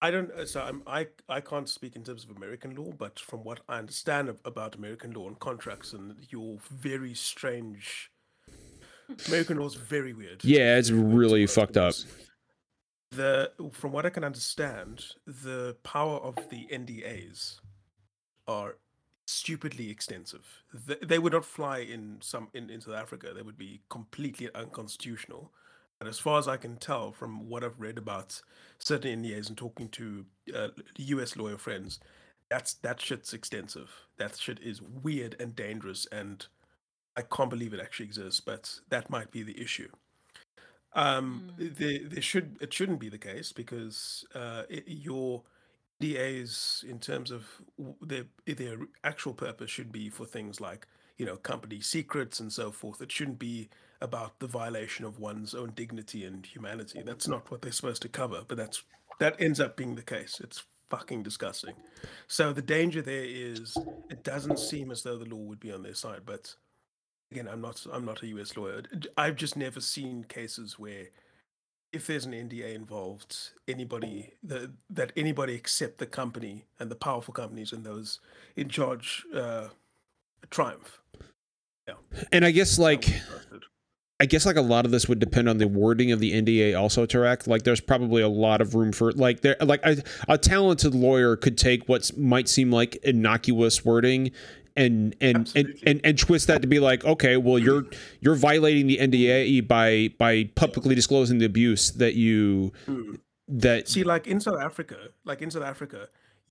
I 0.00 0.10
don't. 0.10 0.30
uh, 0.32 0.46
So 0.46 0.62
I'm 0.62 0.82
I 0.86 1.08
I 1.28 1.40
can't 1.40 1.68
speak 1.68 1.96
in 1.96 2.04
terms 2.04 2.24
of 2.24 2.36
American 2.36 2.74
law, 2.74 2.92
but 2.96 3.18
from 3.18 3.44
what 3.44 3.60
I 3.68 3.78
understand 3.78 4.28
ab- 4.28 4.40
about 4.44 4.74
American 4.76 5.12
law 5.12 5.26
and 5.28 5.38
contracts 5.38 5.92
and 5.92 6.16
your 6.30 6.58
very 6.70 7.14
strange. 7.14 8.10
American 9.26 9.56
law 9.58 9.66
is 9.66 9.74
very 9.74 10.12
weird. 10.12 10.44
Yeah, 10.44 10.76
it's 10.76 10.88
very 10.90 11.00
weird 11.00 11.12
to 11.12 11.18
really 11.18 11.42
work 11.44 11.50
fucked 11.50 11.76
up. 11.76 11.94
The 13.12 13.52
from 13.72 13.92
what 13.92 14.04
I 14.04 14.10
can 14.10 14.22
understand, 14.24 15.04
the 15.26 15.76
power 15.82 16.18
of 16.18 16.34
the 16.50 16.66
NDAs 16.70 17.60
are 18.46 18.76
stupidly 19.28 19.90
extensive. 19.90 20.46
They, 20.72 20.96
they 21.06 21.18
would 21.18 21.32
not 21.34 21.44
fly 21.44 21.78
in 21.80 22.18
some 22.20 22.48
in, 22.54 22.70
in 22.70 22.80
South 22.80 22.94
Africa. 22.94 23.32
They 23.34 23.42
would 23.42 23.58
be 23.58 23.80
completely 23.90 24.48
unconstitutional. 24.54 25.52
And 26.00 26.08
as 26.08 26.18
far 26.18 26.38
as 26.38 26.48
I 26.48 26.56
can 26.56 26.76
tell 26.76 27.12
from 27.12 27.48
what 27.48 27.64
I've 27.64 27.80
read 27.80 27.98
about 27.98 28.40
certain 28.78 29.22
NDAs 29.22 29.48
and 29.48 29.58
talking 29.58 29.88
to 29.90 30.26
uh, 30.54 30.68
U.S. 30.96 31.36
lawyer 31.36 31.58
friends, 31.58 31.98
that's 32.50 32.74
that 32.74 33.00
shit's 33.00 33.32
extensive. 33.34 33.90
That 34.18 34.36
shit 34.36 34.60
is 34.60 34.80
weird 34.82 35.36
and 35.40 35.56
dangerous. 35.56 36.06
And 36.12 36.46
I 37.16 37.22
can't 37.22 37.50
believe 37.50 37.74
it 37.74 37.80
actually 37.80 38.06
exists, 38.06 38.40
but 38.40 38.80
that 38.90 39.10
might 39.10 39.30
be 39.32 39.42
the 39.42 39.60
issue. 39.60 39.90
Um, 40.94 41.52
Mm. 41.58 41.76
there, 41.76 41.98
there 42.08 42.22
should 42.22 42.56
it 42.60 42.72
shouldn't 42.72 42.98
be 43.00 43.08
the 43.08 43.18
case 43.18 43.52
because 43.52 44.24
uh, 44.34 44.62
it, 44.68 44.84
your 44.86 45.42
DAs, 46.00 46.84
in 46.88 46.98
terms 46.98 47.30
of 47.30 47.46
their 48.00 48.24
their 48.46 48.78
actual 49.04 49.34
purpose, 49.34 49.70
should 49.70 49.92
be 49.92 50.08
for 50.08 50.24
things 50.24 50.60
like 50.60 50.86
you 51.16 51.26
know 51.26 51.36
company 51.36 51.80
secrets 51.80 52.40
and 52.40 52.52
so 52.52 52.70
forth. 52.70 53.02
It 53.02 53.12
shouldn't 53.12 53.38
be 53.38 53.68
about 54.00 54.38
the 54.38 54.46
violation 54.46 55.04
of 55.04 55.18
one's 55.18 55.54
own 55.54 55.72
dignity 55.74 56.24
and 56.24 56.46
humanity. 56.46 57.02
That's 57.04 57.26
not 57.26 57.50
what 57.50 57.62
they're 57.62 57.72
supposed 57.72 58.02
to 58.02 58.08
cover, 58.08 58.42
but 58.46 58.56
that's 58.56 58.82
that 59.18 59.40
ends 59.40 59.60
up 59.60 59.76
being 59.76 59.96
the 59.96 60.02
case. 60.02 60.40
It's 60.42 60.64
fucking 60.90 61.22
disgusting. 61.22 61.74
So 62.28 62.52
the 62.52 62.62
danger 62.62 63.02
there 63.02 63.24
is 63.26 63.76
it 64.08 64.22
doesn't 64.24 64.58
seem 64.58 64.90
as 64.90 65.02
though 65.02 65.18
the 65.18 65.28
law 65.28 65.42
would 65.42 65.60
be 65.60 65.72
on 65.72 65.82
their 65.82 65.94
side, 65.94 66.22
but 66.24 66.54
again, 67.32 67.48
I'm 67.48 67.60
not 67.60 67.84
I'm 67.92 68.04
not 68.04 68.22
a 68.22 68.26
US 68.28 68.56
lawyer. 68.56 68.82
I've 69.16 69.36
just 69.36 69.56
never 69.56 69.80
seen 69.80 70.24
cases 70.24 70.78
where 70.78 71.08
if 71.92 72.06
there's 72.06 72.26
an 72.26 72.32
NDA 72.32 72.74
involved, 72.74 73.50
anybody 73.66 74.34
the, 74.42 74.72
that 74.90 75.12
anybody 75.16 75.54
except 75.54 75.98
the 75.98 76.06
company 76.06 76.64
and 76.78 76.90
the 76.90 76.96
powerful 76.96 77.32
companies 77.32 77.72
and 77.72 77.84
those 77.84 78.20
in 78.56 78.68
charge 78.68 79.24
uh, 79.34 79.68
triumph. 80.50 81.00
And 82.32 82.44
I 82.44 82.50
guess 82.50 82.78
like 82.78 83.06
wouldn't 83.06 83.26
trust 83.26 83.48
it. 83.52 83.62
I 84.20 84.26
guess 84.26 84.44
like 84.44 84.56
a 84.56 84.62
lot 84.62 84.84
of 84.84 84.90
this 84.90 85.08
would 85.08 85.20
depend 85.20 85.48
on 85.48 85.58
the 85.58 85.68
wording 85.68 86.10
of 86.10 86.18
the 86.18 86.32
NDA 86.32 86.78
also 86.78 87.06
to 87.06 87.18
Tarek. 87.18 87.46
Like 87.46 87.62
there's 87.62 87.80
probably 87.80 88.20
a 88.20 88.28
lot 88.28 88.60
of 88.60 88.74
room 88.74 88.90
for 88.90 89.12
like 89.12 89.42
there 89.42 89.56
like 89.60 89.80
a, 89.84 90.02
a 90.28 90.36
talented 90.36 90.92
lawyer 90.92 91.36
could 91.36 91.56
take 91.56 91.88
what 91.88 92.10
might 92.18 92.48
seem 92.48 92.72
like 92.72 92.96
innocuous 92.96 93.84
wording 93.84 94.32
and 94.78 95.14
and, 95.20 95.36
and 95.36 95.36
Absolutely. 95.38 95.82
and 95.86 96.00
and 96.04 96.18
twist 96.18 96.46
that 96.46 96.62
to 96.62 96.68
be 96.68 96.78
like 96.78 97.04
okay 97.04 97.36
well 97.36 97.58
you're 97.58 97.84
you're 98.20 98.36
violating 98.36 98.86
the 98.86 98.98
NDA 98.98 99.66
by 99.66 100.10
by 100.18 100.32
publicly 100.54 100.94
disclosing 100.94 101.38
the 101.38 101.46
abuse 101.46 101.90
that 101.92 102.14
you 102.14 102.72
Mm. 102.86 103.18
that 103.48 103.88
See, 103.88 104.04
like 104.04 104.26
in 104.26 104.40
South 104.40 104.60
Africa, 104.60 104.96
like 105.24 105.40
in 105.42 105.50
South 105.50 105.64
Africa, 105.64 106.08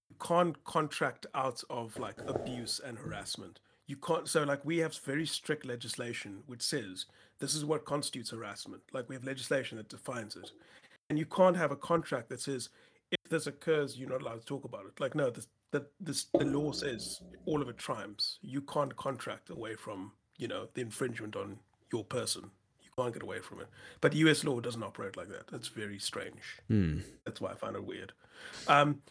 you 0.09 0.15
can't 0.19 0.55
contract 0.63 1.25
out 1.33 1.63
of 1.69 1.97
like 1.99 2.17
abuse 2.27 2.81
and 2.83 2.97
harassment. 2.97 3.59
You 3.87 3.95
can't. 3.97 4.27
So, 4.27 4.43
like, 4.43 4.65
we 4.65 4.79
have 4.79 4.93
very 4.97 5.25
strict 5.25 5.63
legislation 5.65 6.43
which 6.47 6.61
says 6.61 7.05
this 7.39 7.53
is 7.55 7.63
what 7.63 7.85
constitutes 7.85 8.31
harassment. 8.31 8.81
Like, 8.91 9.07
we 9.09 9.15
have 9.15 9.23
legislation 9.23 9.77
that 9.77 9.89
defines 9.89 10.35
it, 10.35 10.51
and 11.09 11.17
you 11.17 11.25
can't 11.25 11.55
have 11.55 11.71
a 11.71 11.75
contract 11.77 12.29
that 12.29 12.41
says 12.41 12.69
if 13.11 13.29
this 13.29 13.47
occurs, 13.47 13.97
you're 13.97 14.09
not 14.09 14.21
allowed 14.21 14.39
to 14.41 14.45
talk 14.45 14.65
about 14.65 14.85
it. 14.85 14.99
Like, 14.99 15.15
no, 15.15 15.29
this 15.29 15.47
the 15.71 15.85
this 15.99 16.25
the 16.33 16.45
law 16.45 16.71
says 16.71 17.21
all 17.45 17.61
of 17.61 17.69
it 17.69 17.77
triumphs. 17.77 18.39
You 18.41 18.61
can't 18.61 18.95
contract 18.95 19.49
away 19.49 19.75
from 19.75 20.13
you 20.37 20.47
know 20.47 20.67
the 20.73 20.81
infringement 20.81 21.35
on 21.35 21.59
your 21.91 22.03
person. 22.03 22.51
You 22.81 22.89
can't 22.97 23.13
get 23.13 23.23
away 23.23 23.39
from 23.39 23.61
it. 23.61 23.67
But 24.01 24.13
U.S. 24.15 24.43
law 24.43 24.59
doesn't 24.59 24.83
operate 24.83 25.17
like 25.17 25.29
that. 25.29 25.47
That's 25.51 25.67
very 25.67 25.99
strange. 25.99 26.59
Hmm. 26.67 26.99
That's 27.25 27.41
why 27.41 27.51
I 27.51 27.55
find 27.55 27.75
it 27.75 27.85
weird. 27.85 28.13
Um, 28.67 29.01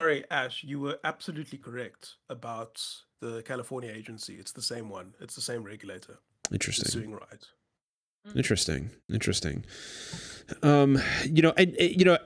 sorry, 0.00 0.24
Ash, 0.30 0.64
you 0.64 0.80
were 0.80 0.98
absolutely 1.04 1.58
correct 1.58 2.14
about 2.28 2.82
the 3.20 3.42
California 3.42 3.92
agency. 3.94 4.34
It's 4.34 4.52
the 4.52 4.62
same 4.62 4.88
one. 4.88 5.14
It's 5.20 5.34
the 5.34 5.40
same 5.40 5.62
regulator. 5.62 6.18
Interesting 6.52 6.88
suing 6.88 7.12
right. 7.12 7.46
Interesting. 8.34 8.90
Interesting. 9.12 9.64
Um, 10.62 10.98
you 11.24 11.42
know, 11.42 11.52
and 11.56 11.76
you 11.78 12.04
know, 12.04 12.18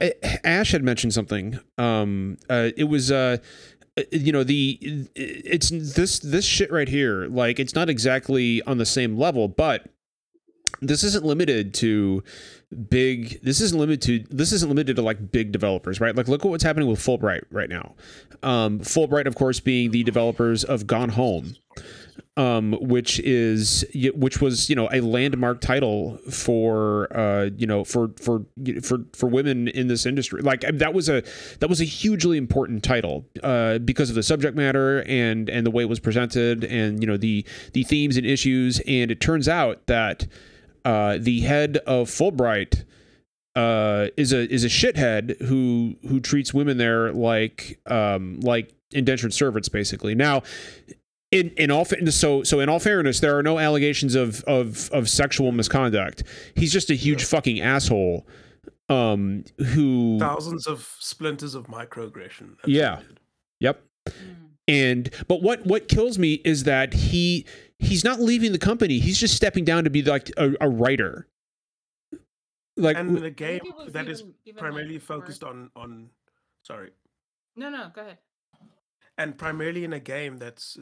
Ash 0.44 0.72
had 0.72 0.82
mentioned 0.82 1.12
something. 1.12 1.58
Um, 1.76 2.38
uh, 2.48 2.70
it 2.76 2.84
was 2.84 3.10
uh, 3.10 3.38
you 4.10 4.32
know, 4.32 4.44
the 4.44 4.78
it's 5.14 5.70
this 5.70 6.18
this 6.20 6.44
shit 6.44 6.70
right 6.72 6.88
here. 6.88 7.26
Like, 7.26 7.58
it's 7.58 7.74
not 7.74 7.88
exactly 7.88 8.62
on 8.62 8.78
the 8.78 8.86
same 8.86 9.16
level, 9.16 9.48
but 9.48 9.86
this 10.80 11.04
isn't 11.04 11.24
limited 11.24 11.74
to 11.74 12.22
big 12.88 13.42
this 13.42 13.60
isn't 13.60 13.78
limited 13.78 14.00
to 14.02 14.34
this 14.34 14.52
isn't 14.52 14.68
limited 14.68 14.96
to 14.96 15.02
like 15.02 15.32
big 15.32 15.50
developers 15.50 16.00
right 16.00 16.14
like 16.14 16.28
look 16.28 16.44
at 16.44 16.50
what's 16.50 16.62
happening 16.62 16.88
with 16.88 17.00
fullbright 17.00 17.42
right 17.50 17.68
now 17.68 17.94
um 18.44 18.78
fullbright 18.78 19.26
of 19.26 19.34
course 19.34 19.58
being 19.58 19.90
the 19.90 20.04
developers 20.04 20.62
of 20.62 20.86
gone 20.86 21.08
home 21.08 21.56
um, 22.36 22.76
which 22.80 23.18
is 23.20 23.84
which 24.14 24.40
was 24.40 24.70
you 24.70 24.76
know 24.76 24.88
a 24.92 25.00
landmark 25.00 25.60
title 25.60 26.18
for 26.30 27.14
uh, 27.16 27.50
you 27.56 27.66
know 27.66 27.84
for 27.84 28.10
for 28.20 28.44
for 28.82 29.00
for 29.12 29.26
women 29.26 29.68
in 29.68 29.88
this 29.88 30.06
industry. 30.06 30.40
Like 30.42 30.60
that 30.60 30.94
was 30.94 31.08
a 31.08 31.22
that 31.58 31.68
was 31.68 31.80
a 31.80 31.84
hugely 31.84 32.38
important 32.38 32.82
title 32.82 33.26
uh, 33.42 33.78
because 33.78 34.08
of 34.08 34.16
the 34.16 34.22
subject 34.22 34.56
matter 34.56 35.02
and 35.06 35.50
and 35.50 35.66
the 35.66 35.70
way 35.70 35.82
it 35.82 35.88
was 35.88 36.00
presented 36.00 36.64
and 36.64 37.02
you 37.02 37.06
know 37.06 37.16
the 37.16 37.44
the 37.72 37.84
themes 37.84 38.16
and 38.16 38.26
issues. 38.26 38.80
And 38.86 39.10
it 39.10 39.20
turns 39.20 39.48
out 39.48 39.86
that 39.86 40.26
uh, 40.84 41.18
the 41.20 41.40
head 41.40 41.78
of 41.78 42.08
Fullbright 42.08 42.84
uh, 43.56 44.08
is 44.16 44.32
a 44.32 44.50
is 44.52 44.64
a 44.64 44.68
shithead 44.68 45.40
who 45.42 45.96
who 46.08 46.20
treats 46.20 46.54
women 46.54 46.78
there 46.78 47.12
like 47.12 47.80
um, 47.86 48.40
like 48.40 48.72
indentured 48.92 49.34
servants 49.34 49.68
basically. 49.68 50.14
Now 50.14 50.42
in 51.30 51.50
in 51.56 51.70
all 51.70 51.84
fa- 51.84 52.10
so 52.10 52.42
so 52.42 52.60
in 52.60 52.68
all 52.68 52.78
fairness, 52.80 53.20
there 53.20 53.36
are 53.38 53.42
no 53.42 53.58
allegations 53.58 54.14
of 54.14 54.42
of 54.44 54.90
of 54.90 55.08
sexual 55.08 55.52
misconduct. 55.52 56.22
He's 56.56 56.72
just 56.72 56.90
a 56.90 56.94
huge 56.94 57.24
fucking 57.24 57.60
asshole. 57.60 58.26
Um, 58.88 59.44
who 59.58 60.18
Thousands 60.18 60.66
of 60.66 60.92
splinters 60.98 61.54
of 61.54 61.68
microaggression. 61.68 62.56
That's 62.56 62.66
Yeah. 62.68 62.96
what 62.96 63.04
it 63.04 63.08
did. 63.08 63.20
yep. 63.60 63.82
Mm. 64.08 64.14
And 64.66 65.10
but 65.28 65.42
what 65.42 65.64
what 65.64 65.86
kills 65.88 66.18
me 66.18 66.34
is 66.44 66.64
that 66.64 66.92
he 66.94 67.46
he's 67.78 68.02
not 68.04 68.20
leaving 68.20 68.50
the 68.52 68.58
company. 68.58 68.98
He's 68.98 69.18
just 69.18 69.34
stepping 69.36 69.64
down 69.64 69.84
to 69.84 69.90
be 69.90 70.02
like 70.02 70.30
a, 70.36 70.54
a 70.60 70.68
writer. 70.68 71.28
Like 72.76 72.96
And 72.96 73.16
in 73.18 73.24
a 73.24 73.30
game 73.30 73.60
it 73.64 73.76
was 73.76 73.92
that 73.92 74.08
is 74.08 74.20
even- 74.20 74.34
even, 74.44 74.56
like, 74.56 74.60
primarily 74.72 74.94
worse. 74.96 75.04
focused 75.04 75.44
on 75.44 75.70
on 75.76 76.10
sorry, 76.64 76.90
No, 77.56 77.68
no, 77.70 77.90
go 77.94 78.00
ahead. 78.02 78.18
and 79.18 79.36
primarily 79.38 79.84
in 79.84 79.92
a 79.92 80.00
game 80.00 80.38
that's 80.38 80.78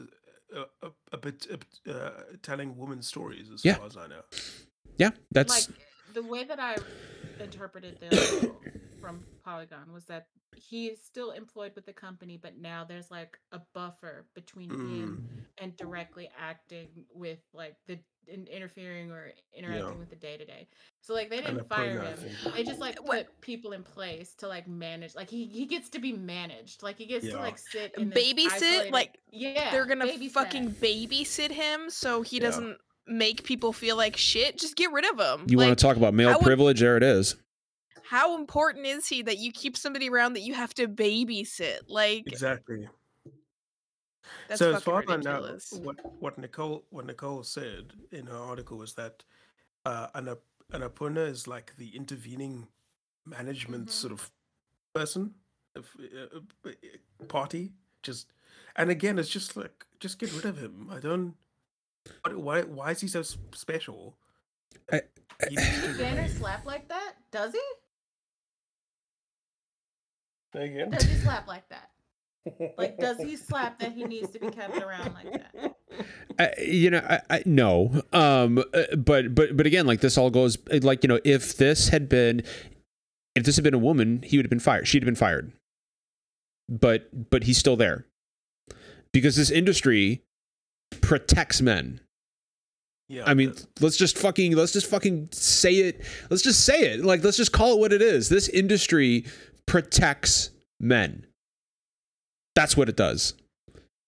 a, 0.55 0.87
a, 0.87 0.91
a 1.13 1.17
bit 1.17 1.47
uh, 1.87 1.91
uh, 1.91 2.11
telling 2.41 2.77
women's 2.77 3.07
stories, 3.07 3.49
as 3.51 3.63
Yeah. 3.63 3.75
far 3.75 3.85
as 3.87 3.97
I 3.97 4.07
know. 4.07 4.21
yeah, 4.97 5.11
that's 5.31 5.49
like 5.49 5.67
the 6.13 6.23
way 6.23 6.43
that 6.43 6.59
I 6.59 6.77
interpreted 7.39 7.97
the 7.99 8.07
from 9.01 9.23
Polygon 9.43 9.91
was 9.93 10.05
that 10.05 10.27
he 10.55 10.87
is 10.87 10.99
still 11.03 11.31
employed 11.31 11.73
with 11.75 11.85
the 11.85 11.93
company, 11.93 12.37
but 12.41 12.57
now 12.57 12.83
there's 12.83 13.11
like 13.11 13.37
a 13.51 13.61
buffer 13.73 14.25
between 14.35 14.69
him 14.69 15.27
Mm. 15.29 15.43
and 15.63 15.77
directly 15.77 16.29
acting 16.39 16.87
with 17.13 17.39
like 17.53 17.75
the 17.87 17.99
in, 18.27 18.45
interfering 18.45 19.09
or 19.11 19.31
interacting 19.57 19.97
with 19.97 20.09
the 20.11 20.15
day 20.15 20.37
to 20.37 20.45
day. 20.45 20.67
So 21.01 21.13
like 21.15 21.29
they 21.31 21.37
didn't 21.41 21.67
fire 21.67 22.01
him. 22.01 22.19
They 22.55 22.63
just 22.63 22.79
like 22.79 22.97
What- 22.99 23.25
put 23.27 23.41
people 23.41 23.71
in 23.71 23.81
place 23.83 24.35
to 24.35 24.47
like 24.47 24.67
manage. 24.67 25.15
Like 25.15 25.29
he 25.29 25.45
he 25.45 25.65
gets 25.65 25.89
to 25.91 25.99
be 25.99 26.13
managed. 26.13 26.83
Like 26.83 26.97
he 26.97 27.05
gets 27.07 27.25
Yeah. 27.25 27.33
to 27.33 27.37
like 27.39 27.57
sit 27.57 27.93
in 27.97 28.11
Babysit? 28.11 28.51
isolated- 28.51 28.91
Like, 28.93 29.19
yeah, 29.31 29.71
They're 29.71 29.85
gonna 29.87 30.05
babysat. 30.05 30.31
fucking 30.31 30.71
babysit 30.75 31.49
him 31.51 31.89
so 31.89 32.21
he 32.21 32.37
Yeah. 32.37 32.43
doesn't 32.43 32.77
make 33.07 33.43
people 33.43 33.73
feel 33.73 33.95
like 33.95 34.15
shit. 34.15 34.57
Just 34.59 34.75
get 34.75 34.91
rid 34.91 35.05
of 35.05 35.19
him. 35.19 35.47
you 35.49 35.57
want 35.57 35.75
to 35.77 35.81
talk 35.81 35.97
about 35.97 36.13
male 36.13 36.29
I 36.29 36.33
would- 36.35 36.43
privilege? 36.43 36.79
There 36.81 36.97
it 36.97 37.03
is. 37.03 37.35
How 38.09 38.35
important 38.35 38.85
is 38.87 39.07
he 39.07 39.21
that 39.21 39.37
you 39.37 39.51
keep 39.51 39.77
somebody 39.77 40.09
around 40.09 40.33
that 40.33 40.41
you 40.41 40.53
have 40.55 40.73
to 40.73 40.87
babysit? 40.87 41.81
Like 41.87 42.23
Exactly. 42.25 42.87
that's 44.47 44.59
so 44.59 44.73
as 44.73 44.83
fucking 44.83 44.83
far 44.83 45.01
as 45.01 45.09
I 45.27 45.29
know, 45.29 45.35
ridiculous. 45.37 45.73
what 45.83 45.97
what 46.21 46.37
Nicole 46.37 46.85
what 46.89 47.05
Nicole 47.05 47.43
said 47.43 47.93
in 48.11 48.25
her 48.27 48.37
article 48.37 48.77
was 48.77 48.93
that 48.95 49.23
uh, 49.85 50.07
an 50.15 50.27
ap- 50.29 50.39
an 50.71 50.81
apuna 50.81 51.27
is 51.27 51.47
like 51.47 51.75
the 51.77 51.95
intervening 51.95 52.67
management 53.25 53.87
Mhm. 53.89 53.91
sort 53.91 54.13
of 54.13 54.31
person, 54.93 55.35
of, 55.75 55.87
uh, 55.99 56.37
uh, 56.37 56.69
uh, 56.69 57.25
party. 57.27 57.73
Just 58.01 58.33
and 58.75 58.89
again, 58.89 59.19
it's 59.19 59.29
just 59.29 59.55
like 59.55 59.85
just 59.99 60.17
get 60.19 60.33
rid 60.33 60.45
of 60.45 60.57
him. 60.57 60.89
I 60.91 60.99
don't. 60.99 61.35
what- 62.23 62.37
Why 62.37 62.61
why 62.63 62.91
is 62.91 63.01
he 63.01 63.07
so 63.07 63.21
special? 63.53 64.17
I- 64.91 65.01
He 65.49 65.55
needs 65.55 65.81
to 65.83 65.97
Banner 65.97 66.27
slap 66.27 66.65
like 66.65 66.87
that? 66.89 67.13
Does 67.31 67.53
he? 67.53 67.61
Again? 70.53 70.89
Does 70.91 71.03
he 71.03 71.15
slap 71.15 71.47
like 71.47 71.67
that? 71.69 71.89
Like, 72.77 72.97
does 72.97 73.17
he 73.17 73.35
slap 73.35 73.79
that 73.79 73.91
he 73.91 74.05
needs 74.05 74.31
to 74.31 74.39
be 74.39 74.49
kept 74.49 74.77
around 74.77 75.13
like 75.13 75.31
that? 75.33 75.75
I, 76.39 76.61
you 76.61 76.89
know, 76.89 77.05
I, 77.07 77.21
I 77.29 77.43
no. 77.45 78.01
Um, 78.13 78.63
uh, 78.73 78.95
but 78.95 79.35
but 79.35 79.55
but 79.55 79.65
again, 79.65 79.85
like 79.85 80.01
this 80.01 80.17
all 80.17 80.29
goes 80.29 80.57
like 80.81 81.03
you 81.03 81.09
know, 81.09 81.19
if 81.23 81.57
this 81.57 81.89
had 81.89 82.07
been, 82.09 82.41
if 83.35 83.43
this 83.43 83.55
had 83.57 83.63
been 83.63 83.73
a 83.73 83.79
woman, 83.79 84.23
he 84.23 84.37
would 84.37 84.45
have 84.45 84.49
been 84.49 84.59
fired. 84.59 84.87
She'd 84.87 85.03
have 85.03 85.07
been 85.07 85.15
fired. 85.15 85.51
But 86.69 87.29
but 87.29 87.43
he's 87.43 87.57
still 87.57 87.75
there 87.75 88.05
because 89.11 89.35
this 89.35 89.51
industry 89.51 90.23
protects 91.01 91.61
men. 91.61 91.99
Yeah, 93.09 93.23
I 93.25 93.33
mean, 93.33 93.49
but- 93.49 93.65
let's 93.81 93.97
just 93.97 94.17
fucking 94.17 94.55
let's 94.55 94.71
just 94.71 94.87
fucking 94.87 95.29
say 95.31 95.73
it. 95.73 96.05
Let's 96.29 96.43
just 96.43 96.63
say 96.65 96.79
it. 96.93 97.03
Like 97.03 97.23
let's 97.23 97.37
just 97.37 97.51
call 97.51 97.73
it 97.73 97.79
what 97.79 97.91
it 97.91 98.01
is. 98.01 98.29
This 98.29 98.47
industry 98.47 99.25
protects 99.69 100.49
men. 100.79 101.25
That's 102.55 102.75
what 102.75 102.89
it 102.89 102.97
does. 102.97 103.35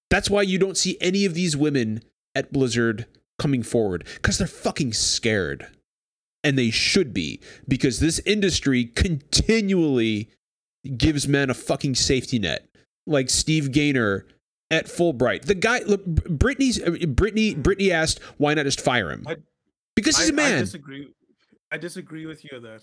That's 0.09 0.29
why 0.29 0.41
you 0.41 0.57
don't 0.57 0.75
see 0.75 0.97
any 0.99 1.23
of 1.23 1.35
these 1.35 1.55
women 1.55 2.01
at 2.35 2.51
Blizzard 2.51 3.05
coming 3.39 3.63
forward 3.63 4.05
because 4.15 4.37
they're 4.37 4.47
fucking 4.47 4.93
scared. 4.93 5.67
And 6.43 6.57
they 6.57 6.71
should 6.71 7.13
be 7.13 7.39
because 7.67 7.99
this 7.99 8.17
industry 8.25 8.85
continually 8.85 10.29
gives 10.97 11.27
men 11.27 11.51
a 11.51 11.53
fucking 11.53 11.93
safety 11.93 12.39
net. 12.39 12.67
Like 13.05 13.29
Steve 13.29 13.71
Gaynor 13.71 14.25
at 14.71 14.87
Fullbright. 14.87 15.43
The 15.43 15.53
guy, 15.55 15.81
look, 15.85 16.03
Brittany's, 16.05 16.81
uh, 16.81 17.05
Brittany, 17.07 17.53
Brittany 17.53 17.91
asked, 17.91 18.19
why 18.37 18.55
not 18.55 18.65
just 18.65 18.81
fire 18.81 19.11
him? 19.11 19.23
I- 19.27 19.35
because 19.95 20.17
he's 20.17 20.29
a 20.29 20.33
I, 20.33 20.33
I 20.33 20.49
man. 20.49 20.57
I 20.57 20.61
disagree. 20.61 21.13
I 21.71 21.77
disagree 21.77 22.25
with 22.25 22.43
you 22.43 22.49
on 22.55 22.63
that. 22.63 22.81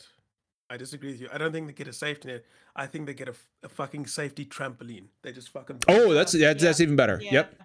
I 0.70 0.76
disagree 0.76 1.12
with 1.12 1.20
you. 1.20 1.28
I 1.32 1.38
don't 1.38 1.52
think 1.52 1.66
they 1.66 1.72
get 1.72 1.88
a 1.88 1.92
safety 1.92 2.28
net. 2.28 2.44
I 2.76 2.86
think 2.86 3.06
they 3.06 3.14
get 3.14 3.28
a 3.62 3.68
fucking 3.68 4.06
safety 4.06 4.44
trampoline. 4.44 5.06
They 5.22 5.32
just 5.32 5.48
fucking. 5.50 5.80
oh, 5.88 6.12
that's, 6.12 6.32
that's, 6.32 6.62
Yeah. 6.62 6.68
that's 6.68 6.80
even 6.80 6.96
better. 6.96 7.20
Yep. 7.22 7.62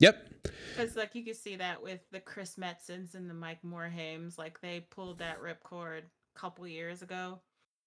Yep. 0.00 0.28
Because 0.74 0.96
like 0.96 1.14
you 1.14 1.24
could 1.24 1.36
see 1.36 1.56
that 1.56 1.82
with 1.82 2.00
the 2.10 2.20
Chris 2.20 2.56
Metzens 2.56 3.14
and 3.14 3.28
the 3.28 3.34
Mike 3.34 3.62
Morhaimes, 3.64 4.38
like 4.38 4.60
they 4.60 4.86
pulled 4.90 5.18
that 5.18 5.38
ripcord 5.40 6.00
a 6.00 6.38
couple 6.40 6.66
years 6.66 7.02
ago, 7.02 7.40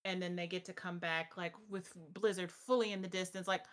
and 0.06 0.22
then 0.22 0.36
they 0.36 0.48
get 0.48 0.66
to 0.66 0.74
come 0.74 1.00
back 1.00 1.32
like 1.36 1.54
with 1.70 1.92
Blizzard 2.14 2.52
fully 2.52 2.92
in 2.92 3.02
the 3.02 3.08
distance. 3.08 3.48
Like, 3.48 3.64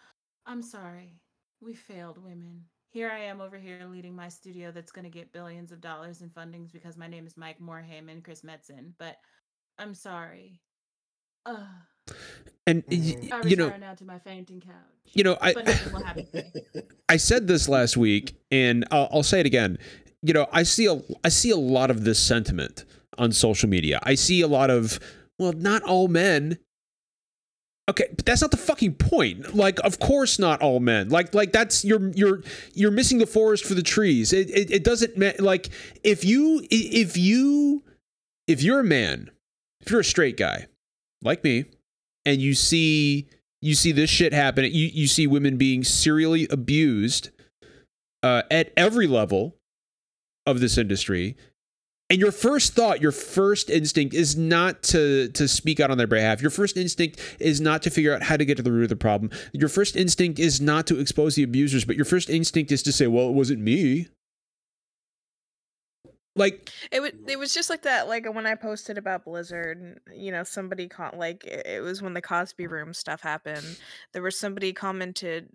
I'm 0.46 0.62
sorry, 0.62 1.14
we 1.60 1.74
failed 1.74 2.18
women. 2.18 2.64
Here 2.88 3.10
I 3.10 3.20
am 3.20 3.40
over 3.40 3.56
here 3.58 3.86
leading 3.90 4.14
my 4.16 4.28
studio 4.28 4.70
that's 4.70 4.92
going 4.92 5.04
to 5.04 5.10
get 5.10 5.32
billions 5.32 5.72
of 5.72 5.80
dollars 5.80 6.20
in 6.20 6.28
fundings 6.28 6.72
because 6.72 6.96
my 6.96 7.06
name 7.06 7.26
is 7.26 7.36
Mike 7.36 7.58
Morhaime 7.60 8.10
and 8.10 8.24
Chris 8.24 8.42
Metzen. 8.42 8.92
But 8.98 9.16
I'm 9.78 9.94
sorry. 9.94 10.60
Ugh. 11.46 11.58
And, 12.66 12.84
y- 12.88 12.96
Mhm. 12.96 13.32
I 13.32 13.40
y- 13.40 13.48
you 13.48 13.56
know, 13.56 13.64
retire 13.64 13.78
now 13.80 13.94
to 13.94 14.04
my 14.04 14.18
fainting 14.20 14.60
couch. 14.60 14.74
you 15.14 15.24
know, 15.24 15.36
I, 15.40 15.52
but 15.54 15.66
nothing 15.66 15.92
will 15.92 16.02
happen 16.04 16.26
to 16.26 16.36
me. 16.74 16.82
I 17.08 17.16
said 17.16 17.48
this 17.48 17.68
last 17.68 17.96
week, 17.96 18.36
and 18.50 18.84
I'll, 18.90 19.08
I'll 19.12 19.22
say 19.22 19.40
it 19.40 19.46
again. 19.46 19.78
You 20.22 20.32
know, 20.34 20.46
I 20.52 20.62
see 20.62 20.86
a 20.86 21.00
I 21.24 21.28
see 21.30 21.50
a 21.50 21.56
lot 21.56 21.90
of 21.90 22.04
this 22.04 22.20
sentiment 22.22 22.84
on 23.18 23.32
social 23.32 23.68
media. 23.68 23.98
I 24.04 24.14
see 24.14 24.40
a 24.40 24.46
lot 24.46 24.70
of 24.70 25.00
well, 25.38 25.52
not 25.52 25.82
all 25.82 26.06
men. 26.06 26.58
Okay, 27.90 28.04
but 28.14 28.24
that's 28.24 28.40
not 28.40 28.52
the 28.52 28.56
fucking 28.56 28.94
point. 28.94 29.56
Like, 29.56 29.80
of 29.80 29.98
course, 29.98 30.38
not 30.38 30.62
all 30.62 30.78
men. 30.78 31.08
Like, 31.08 31.34
like 31.34 31.50
that's 31.50 31.84
you're 31.84 32.10
you're 32.14 32.42
you're 32.74 32.92
missing 32.92 33.18
the 33.18 33.26
forest 33.26 33.64
for 33.64 33.74
the 33.74 33.82
trees. 33.82 34.32
It 34.32 34.48
it, 34.50 34.70
it 34.70 34.84
doesn't 34.84 35.18
ma- 35.18 35.32
like 35.40 35.70
if 36.04 36.24
you 36.24 36.64
if 36.70 37.16
you 37.16 37.82
if 38.46 38.62
you're 38.62 38.78
a 38.80 38.84
man, 38.84 39.30
if 39.82 39.90
you're 39.90 40.00
a 40.00 40.04
straight 40.04 40.36
guy 40.36 40.66
like 41.22 41.44
me, 41.44 41.66
and 42.24 42.40
you 42.40 42.54
see 42.54 43.28
you 43.60 43.74
see 43.74 43.92
this 43.92 44.10
shit 44.10 44.32
happen. 44.32 44.64
You 44.64 44.90
you 44.92 45.06
see 45.06 45.26
women 45.26 45.56
being 45.56 45.84
serially 45.84 46.46
abused 46.50 47.30
uh, 48.22 48.42
at 48.50 48.72
every 48.76 49.06
level 49.06 49.56
of 50.46 50.60
this 50.60 50.78
industry, 50.78 51.36
and 52.10 52.20
your 52.20 52.32
first 52.32 52.74
thought, 52.74 53.00
your 53.00 53.12
first 53.12 53.70
instinct 53.70 54.14
is 54.14 54.36
not 54.36 54.82
to 54.84 55.28
to 55.30 55.48
speak 55.48 55.80
out 55.80 55.90
on 55.90 55.98
their 55.98 56.06
behalf. 56.06 56.42
Your 56.42 56.50
first 56.50 56.76
instinct 56.76 57.20
is 57.38 57.60
not 57.60 57.82
to 57.82 57.90
figure 57.90 58.14
out 58.14 58.22
how 58.22 58.36
to 58.36 58.44
get 58.44 58.56
to 58.56 58.62
the 58.62 58.72
root 58.72 58.84
of 58.84 58.88
the 58.88 58.96
problem. 58.96 59.30
Your 59.52 59.68
first 59.68 59.96
instinct 59.96 60.38
is 60.38 60.60
not 60.60 60.86
to 60.88 60.98
expose 61.00 61.34
the 61.34 61.42
abusers, 61.42 61.84
but 61.84 61.96
your 61.96 62.04
first 62.04 62.30
instinct 62.30 62.70
is 62.70 62.82
to 62.84 62.92
say, 62.92 63.06
"Well, 63.06 63.28
it 63.28 63.32
wasn't 63.32 63.60
me." 63.60 64.08
Like, 66.34 66.70
It 66.90 67.00
was 67.00 67.10
mm. 67.12 67.28
it 67.28 67.38
was 67.38 67.52
just 67.52 67.68
like 67.68 67.82
that. 67.82 68.08
Like 68.08 68.32
when 68.32 68.46
I 68.46 68.54
posted 68.54 68.96
about 68.96 69.24
Blizzard, 69.24 70.00
you 70.14 70.32
know, 70.32 70.44
somebody 70.44 70.88
caught 70.88 71.18
like 71.18 71.44
it, 71.44 71.66
it 71.66 71.82
was 71.82 72.00
when 72.00 72.14
the 72.14 72.22
Cosby 72.22 72.66
Room 72.66 72.94
stuff 72.94 73.20
happened. 73.20 73.78
There 74.12 74.22
was 74.22 74.38
somebody 74.38 74.72
commented. 74.72 75.48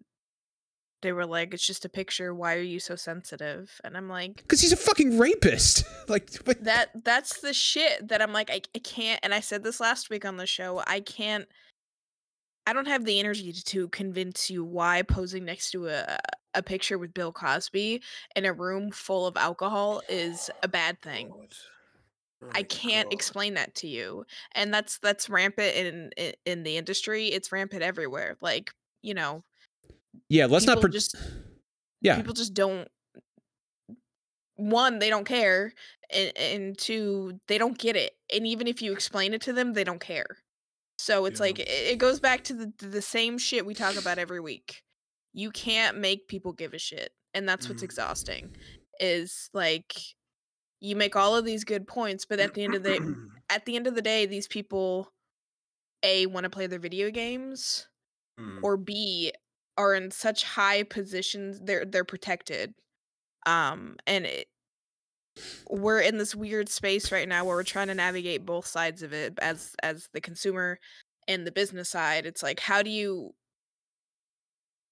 They 1.02 1.14
were 1.14 1.26
like, 1.26 1.54
"It's 1.54 1.66
just 1.66 1.86
a 1.86 1.90
picture. 1.90 2.34
Why 2.34 2.56
are 2.56 2.62
you 2.62 2.80
so 2.80 2.96
sensitive?" 2.96 3.80
And 3.84 3.98
I'm 3.98 4.10
like, 4.10 4.38
because 4.38 4.62
he's 4.62 4.72
a 4.72 4.78
fucking 4.78 5.18
rapist. 5.18 5.84
like, 6.08 6.32
what? 6.46 6.64
that 6.64 7.04
that's 7.04 7.42
the 7.42 7.54
shit 7.54 8.08
that 8.08 8.22
I'm 8.22 8.34
like 8.34 8.50
I, 8.50 8.62
I 8.76 8.80
can't 8.80 9.20
and 9.24 9.34
I 9.34 9.40
said 9.40 9.64
this 9.64 9.80
last 9.80 10.10
week 10.10 10.26
on 10.26 10.38
the 10.38 10.48
show 10.48 10.84
I 10.86 11.00
can't 11.00 11.48
I 12.68 12.74
don't 12.74 12.88
have 12.88 13.06
the 13.06 13.18
energy 13.18 13.54
to, 13.54 13.88
convince 13.88 14.50
you 14.50 14.64
why 14.64 15.02
posing 15.02 15.46
next 15.46 15.72
to 15.72 15.88
a 15.88 16.20
a 16.54 16.62
picture 16.62 16.98
with 16.98 17.14
Bill 17.14 17.32
Cosby 17.32 18.02
in 18.36 18.46
a 18.46 18.52
room 18.52 18.92
full 18.92 19.26
of 19.26 19.38
alcohol 19.38 20.02
is 20.10 20.50
a 20.64 20.68
bad 20.68 21.02
thing. 21.02 21.30
God. 21.30 21.56
Oh 22.44 22.48
I 22.54 22.64
can't 22.64 23.10
God. 23.10 23.14
explain 23.14 23.54
that 23.54 23.74
to 23.76 23.88
you. 23.88 24.26
And 24.54 24.74
that's 24.74 25.00
that's 25.00 25.30
rampant 25.30 25.76
in 25.76 26.12
in, 26.18 26.34
in 26.46 26.64
the 26.64 26.78
industry. 26.78 27.28
It's 27.28 27.52
rampant 27.52 27.84
everywhere. 27.84 28.36
Like, 28.42 28.72
you 29.02 29.14
know, 29.14 29.44
yeah, 30.28 30.46
let's 30.46 30.66
not. 30.66 30.82
Pre- 30.82 30.92
just 30.92 31.16
yeah, 32.02 32.18
people 32.18 32.34
just 32.34 32.54
don't 32.54 32.88
one 34.58 35.00
they 35.00 35.10
don't 35.10 35.26
care 35.26 35.72
and, 36.10 36.38
and 36.38 36.78
two 36.78 37.40
they 37.48 37.58
don't 37.58 37.78
get 37.78 37.96
it 37.96 38.14
and 38.34 38.48
even 38.48 38.66
if 38.66 38.82
you 38.82 38.92
explain 38.92 39.36
it 39.36 39.42
to 39.42 39.54
them 39.54 39.74
they 39.74 39.84
don't 39.84 40.00
care 40.00 40.26
so 40.98 41.26
it's 41.26 41.40
Yeah. 41.40 41.46
like 41.48 41.60
it, 41.60 41.68
it 41.70 42.00
goes 42.00 42.20
back 42.20 42.44
to 42.46 42.54
the, 42.54 42.74
the 42.88 43.02
same 43.02 43.38
shit 43.38 43.66
we 43.66 43.74
talk 43.74 43.96
about 43.98 44.20
every 44.20 44.40
week 44.40 44.84
you 45.34 45.52
can't 45.52 45.98
make 45.98 46.28
people 46.28 46.54
give 46.54 46.74
a 46.74 46.80
shit 46.80 47.12
and 47.34 47.48
that's 47.48 47.70
what's 47.70 47.82
Mhm. 47.82 47.84
exhausting 47.84 48.52
is 49.00 49.50
like 49.54 49.96
you 50.82 50.96
make 50.96 51.16
all 51.16 51.36
of 51.36 51.46
these 51.46 51.64
good 51.64 51.88
points 51.88 52.26
but 52.26 52.40
at 52.40 52.54
the 52.54 52.64
end 52.64 52.76
of 52.76 52.84
the 52.84 53.02
at 53.50 53.66
the 53.66 53.76
end 53.76 53.88
of 53.88 53.96
the 53.96 54.02
day 54.02 54.26
these 54.26 54.48
people 54.48 55.12
a 56.04 56.26
want 56.28 56.44
to 56.44 56.50
play 56.50 56.68
their 56.68 56.80
video 56.80 57.12
games 57.12 57.88
Mm. 58.40 58.64
or 58.64 58.78
B 58.78 59.34
are 59.78 59.96
in 59.96 60.12
such 60.12 60.44
high 60.44 60.84
positions 60.84 61.62
they're 61.62 61.86
they're 61.86 62.06
protected. 62.06 62.74
Um 63.46 63.98
and 64.08 64.26
it 64.26 64.48
we're 65.70 66.02
in 66.02 66.18
this 66.18 66.36
weird 66.36 66.70
space 66.70 67.12
right 67.12 67.28
now 67.28 67.46
where 67.46 67.56
we're 67.56 67.64
trying 67.64 67.88
to 67.88 67.96
navigate 67.96 68.46
both 68.46 68.66
sides 68.66 69.04
of 69.04 69.14
it 69.14 69.34
as 69.40 69.76
as 69.84 70.08
the 70.14 70.22
consumer 70.22 70.80
and 71.28 71.46
the 71.46 71.52
business 71.52 71.90
side. 71.90 72.26
It's 72.26 72.44
like 72.44 72.60
how 72.60 72.82
do 72.82 72.90
you 72.90 73.34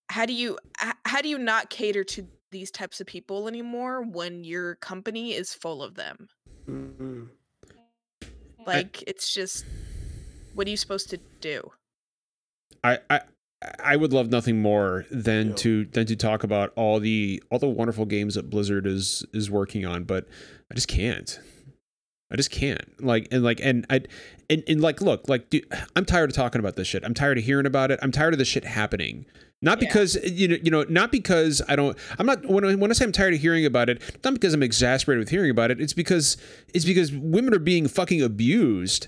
how 0.09 0.25
do 0.25 0.33
you 0.33 0.57
how 1.05 1.21
do 1.21 1.29
you 1.29 1.37
not 1.37 1.69
cater 1.69 2.03
to 2.03 2.27
these 2.51 2.71
types 2.71 3.01
of 3.01 3.07
people 3.07 3.47
anymore 3.47 4.03
when 4.03 4.43
your 4.43 4.75
company 4.75 5.33
is 5.33 5.53
full 5.53 5.81
of 5.81 5.95
them? 5.95 6.27
Mhm. 6.67 7.29
Like 8.65 9.03
it's 9.07 9.33
just 9.33 9.65
what 10.53 10.67
are 10.67 10.69
you 10.69 10.77
supposed 10.77 11.09
to 11.09 11.19
do? 11.41 11.71
I, 12.83 12.99
I 13.09 13.21
I 13.84 13.95
would 13.95 14.13
love 14.13 14.30
nothing 14.30 14.61
more 14.61 15.05
than 15.11 15.53
to 15.55 15.86
than 15.86 16.05
to 16.07 16.16
talk 16.16 16.43
about 16.43 16.72
all 16.76 16.99
the 16.99 17.41
all 17.49 17.59
the 17.59 17.68
wonderful 17.68 18.05
games 18.05 18.36
that 18.36 18.49
Blizzard 18.49 18.86
is 18.88 19.26
is 19.34 19.49
working 19.49 19.86
on, 19.86 20.03
but 20.03 20.28
I 20.72 20.76
just 20.76 20.88
can't. 20.88 21.39
I 22.32 22.36
just 22.36 22.51
can't. 22.51 23.03
Like 23.03 23.28
and 23.32 23.43
like 23.43 23.59
and 23.61 23.86
I 23.89 24.01
and, 24.49 24.63
and 24.68 24.82
like 24.82 25.01
look, 25.01 25.30
like 25.30 25.49
dude, 25.49 25.66
I'm 25.95 26.05
tired 26.05 26.30
of 26.30 26.36
talking 26.36 26.59
about 26.59 26.76
this 26.76 26.88
shit. 26.88 27.03
I'm 27.03 27.13
tired 27.13 27.38
of 27.38 27.43
hearing 27.43 27.66
about 27.66 27.91
it. 27.91 27.99
I'm 28.01 28.11
tired 28.11 28.34
of 28.34 28.39
this 28.39 28.47
shit 28.47 28.66
happening. 28.66 29.26
Not 29.61 29.82
Yeah. 29.82 29.88
because 29.88 30.16
you 30.30 30.47
know, 30.47 30.57
you 30.61 30.72
know, 30.72 30.86
not 30.89 31.11
because 31.11 31.61
I 31.68 31.76
don't. 31.76 31.97
I'm 32.20 32.26
not 32.26 32.45
when 32.45 32.66
I, 32.66 32.76
when 32.76 32.91
I 32.91 32.93
say 32.93 33.05
I'm 33.05 33.11
tired 33.11 33.34
of 33.36 33.39
hearing 33.39 33.66
about 33.66 33.89
it. 33.89 34.01
Not 34.24 34.34
because 34.34 34.53
I'm 34.53 34.63
exasperated 34.63 35.20
with 35.20 35.30
hearing 35.30 35.51
about 35.51 35.72
it. 35.72 35.80
It's 35.80 35.93
because 35.93 36.38
it's 36.74 36.86
because 36.86 37.11
women 37.13 37.53
are 37.53 37.59
being 37.59 37.88
fucking 37.88 38.22
abused 38.22 39.07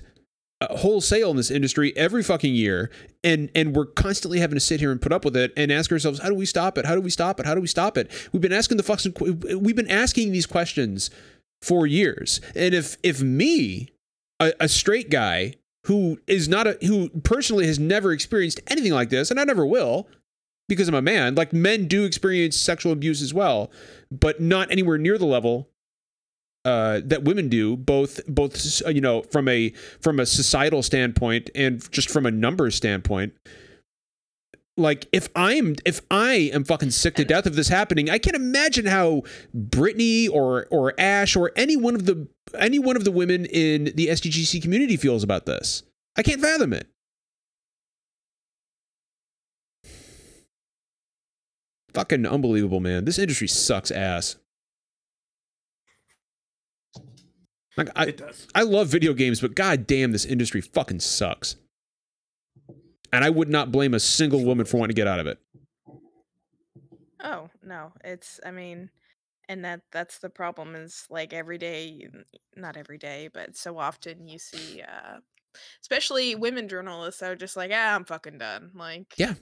uh, 0.60 0.76
wholesale 0.76 1.30
in 1.30 1.36
this 1.36 1.50
industry 1.50 1.96
every 1.96 2.22
fucking 2.22 2.54
year 2.54 2.90
and 3.22 3.48
and 3.54 3.76
we're 3.76 3.86
constantly 3.86 4.40
having 4.40 4.56
to 4.56 4.60
sit 4.60 4.80
here 4.80 4.90
and 4.90 5.00
put 5.00 5.12
up 5.12 5.24
with 5.24 5.36
it 5.36 5.52
and 5.56 5.70
ask 5.70 5.92
ourselves 5.92 6.18
how 6.18 6.28
do 6.28 6.34
we 6.34 6.46
stop 6.46 6.76
it? 6.78 6.84
How 6.84 6.94
do 6.94 7.00
we 7.00 7.10
stop 7.10 7.38
it? 7.38 7.46
How 7.46 7.54
do 7.54 7.60
we 7.60 7.68
stop 7.68 7.96
it? 7.96 8.10
We've 8.32 8.42
been 8.42 8.52
asking 8.52 8.76
the 8.76 8.82
fucking 8.82 9.14
we've 9.60 9.76
been 9.76 9.90
asking 9.90 10.32
these 10.32 10.46
questions 10.46 11.10
for 11.62 11.86
years. 11.86 12.40
And 12.56 12.74
if 12.74 12.96
if 13.02 13.22
me 13.22 13.90
a, 14.40 14.52
a 14.60 14.68
straight 14.68 15.10
guy 15.10 15.54
who 15.84 16.20
is 16.26 16.48
not 16.48 16.66
a 16.66 16.78
who 16.82 17.08
personally 17.20 17.66
has 17.66 17.78
never 17.78 18.12
experienced 18.12 18.60
anything 18.68 18.92
like 18.92 19.10
this 19.10 19.30
and 19.30 19.38
I 19.38 19.44
never 19.44 19.64
will 19.64 20.08
because 20.68 20.88
I'm 20.88 20.94
a 20.94 21.02
man 21.02 21.34
like 21.34 21.52
men 21.52 21.86
do 21.86 22.04
experience 22.04 22.56
sexual 22.56 22.92
abuse 22.92 23.22
as 23.22 23.32
well 23.32 23.70
but 24.10 24.40
not 24.40 24.70
anywhere 24.70 24.98
near 24.98 25.18
the 25.18 25.26
level 25.26 25.68
uh, 26.68 27.00
that 27.02 27.24
women 27.24 27.48
do, 27.48 27.76
both 27.76 28.20
both 28.26 28.82
uh, 28.84 28.90
you 28.90 29.00
know 29.00 29.22
from 29.22 29.48
a 29.48 29.70
from 30.00 30.20
a 30.20 30.26
societal 30.26 30.82
standpoint 30.82 31.48
and 31.54 31.90
just 31.90 32.10
from 32.10 32.26
a 32.26 32.30
numbers 32.30 32.74
standpoint. 32.74 33.32
Like 34.76 35.08
if 35.10 35.28
I'm 35.34 35.76
if 35.86 36.02
I 36.10 36.50
am 36.52 36.64
fucking 36.64 36.90
sick 36.90 37.14
to 37.16 37.24
death 37.24 37.46
of 37.46 37.56
this 37.56 37.68
happening, 37.68 38.10
I 38.10 38.18
can't 38.18 38.36
imagine 38.36 38.84
how 38.84 39.22
Brittany 39.54 40.28
or 40.28 40.66
or 40.70 40.92
Ash 41.00 41.34
or 41.34 41.52
any 41.56 41.74
one 41.74 41.94
of 41.94 42.04
the 42.04 42.28
any 42.58 42.78
one 42.78 42.96
of 42.96 43.04
the 43.04 43.10
women 43.10 43.46
in 43.46 43.84
the 43.96 44.08
SDGC 44.08 44.60
community 44.60 44.98
feels 44.98 45.24
about 45.24 45.46
this. 45.46 45.82
I 46.16 46.22
can't 46.22 46.40
fathom 46.40 46.74
it. 46.74 46.86
Fucking 51.94 52.26
unbelievable, 52.26 52.80
man. 52.80 53.06
This 53.06 53.18
industry 53.18 53.48
sucks 53.48 53.90
ass. 53.90 54.36
Like 57.78 57.88
I, 57.96 58.04
it 58.06 58.16
does. 58.18 58.46
I 58.54 58.62
love 58.62 58.88
video 58.88 59.14
games, 59.14 59.40
but 59.40 59.54
god 59.54 59.86
damn, 59.86 60.12
this 60.12 60.24
industry 60.26 60.60
fucking 60.60 61.00
sucks. 61.00 61.56
And 63.12 63.24
I 63.24 63.30
would 63.30 63.48
not 63.48 63.72
blame 63.72 63.94
a 63.94 64.00
single 64.00 64.44
woman 64.44 64.66
for 64.66 64.76
wanting 64.76 64.94
to 64.94 65.00
get 65.00 65.06
out 65.08 65.20
of 65.20 65.26
it. 65.26 65.38
Oh, 67.22 67.48
no. 67.62 67.92
It's 68.04 68.38
I 68.44 68.50
mean 68.50 68.90
and 69.48 69.64
that 69.64 69.80
that's 69.92 70.18
the 70.18 70.28
problem 70.28 70.74
is 70.74 71.06
like 71.08 71.32
every 71.32 71.56
day 71.56 72.06
not 72.54 72.76
every 72.76 72.98
day 72.98 73.30
but 73.32 73.56
so 73.56 73.78
often 73.78 74.28
you 74.28 74.38
see 74.38 74.82
uh 74.82 75.16
especially 75.80 76.34
women 76.34 76.68
journalists 76.68 77.22
are 77.22 77.34
just 77.34 77.56
like 77.56 77.70
ah 77.72 77.94
i'm 77.94 78.04
fucking 78.04 78.36
done 78.36 78.70
like 78.74 79.06
Yeah. 79.16 79.32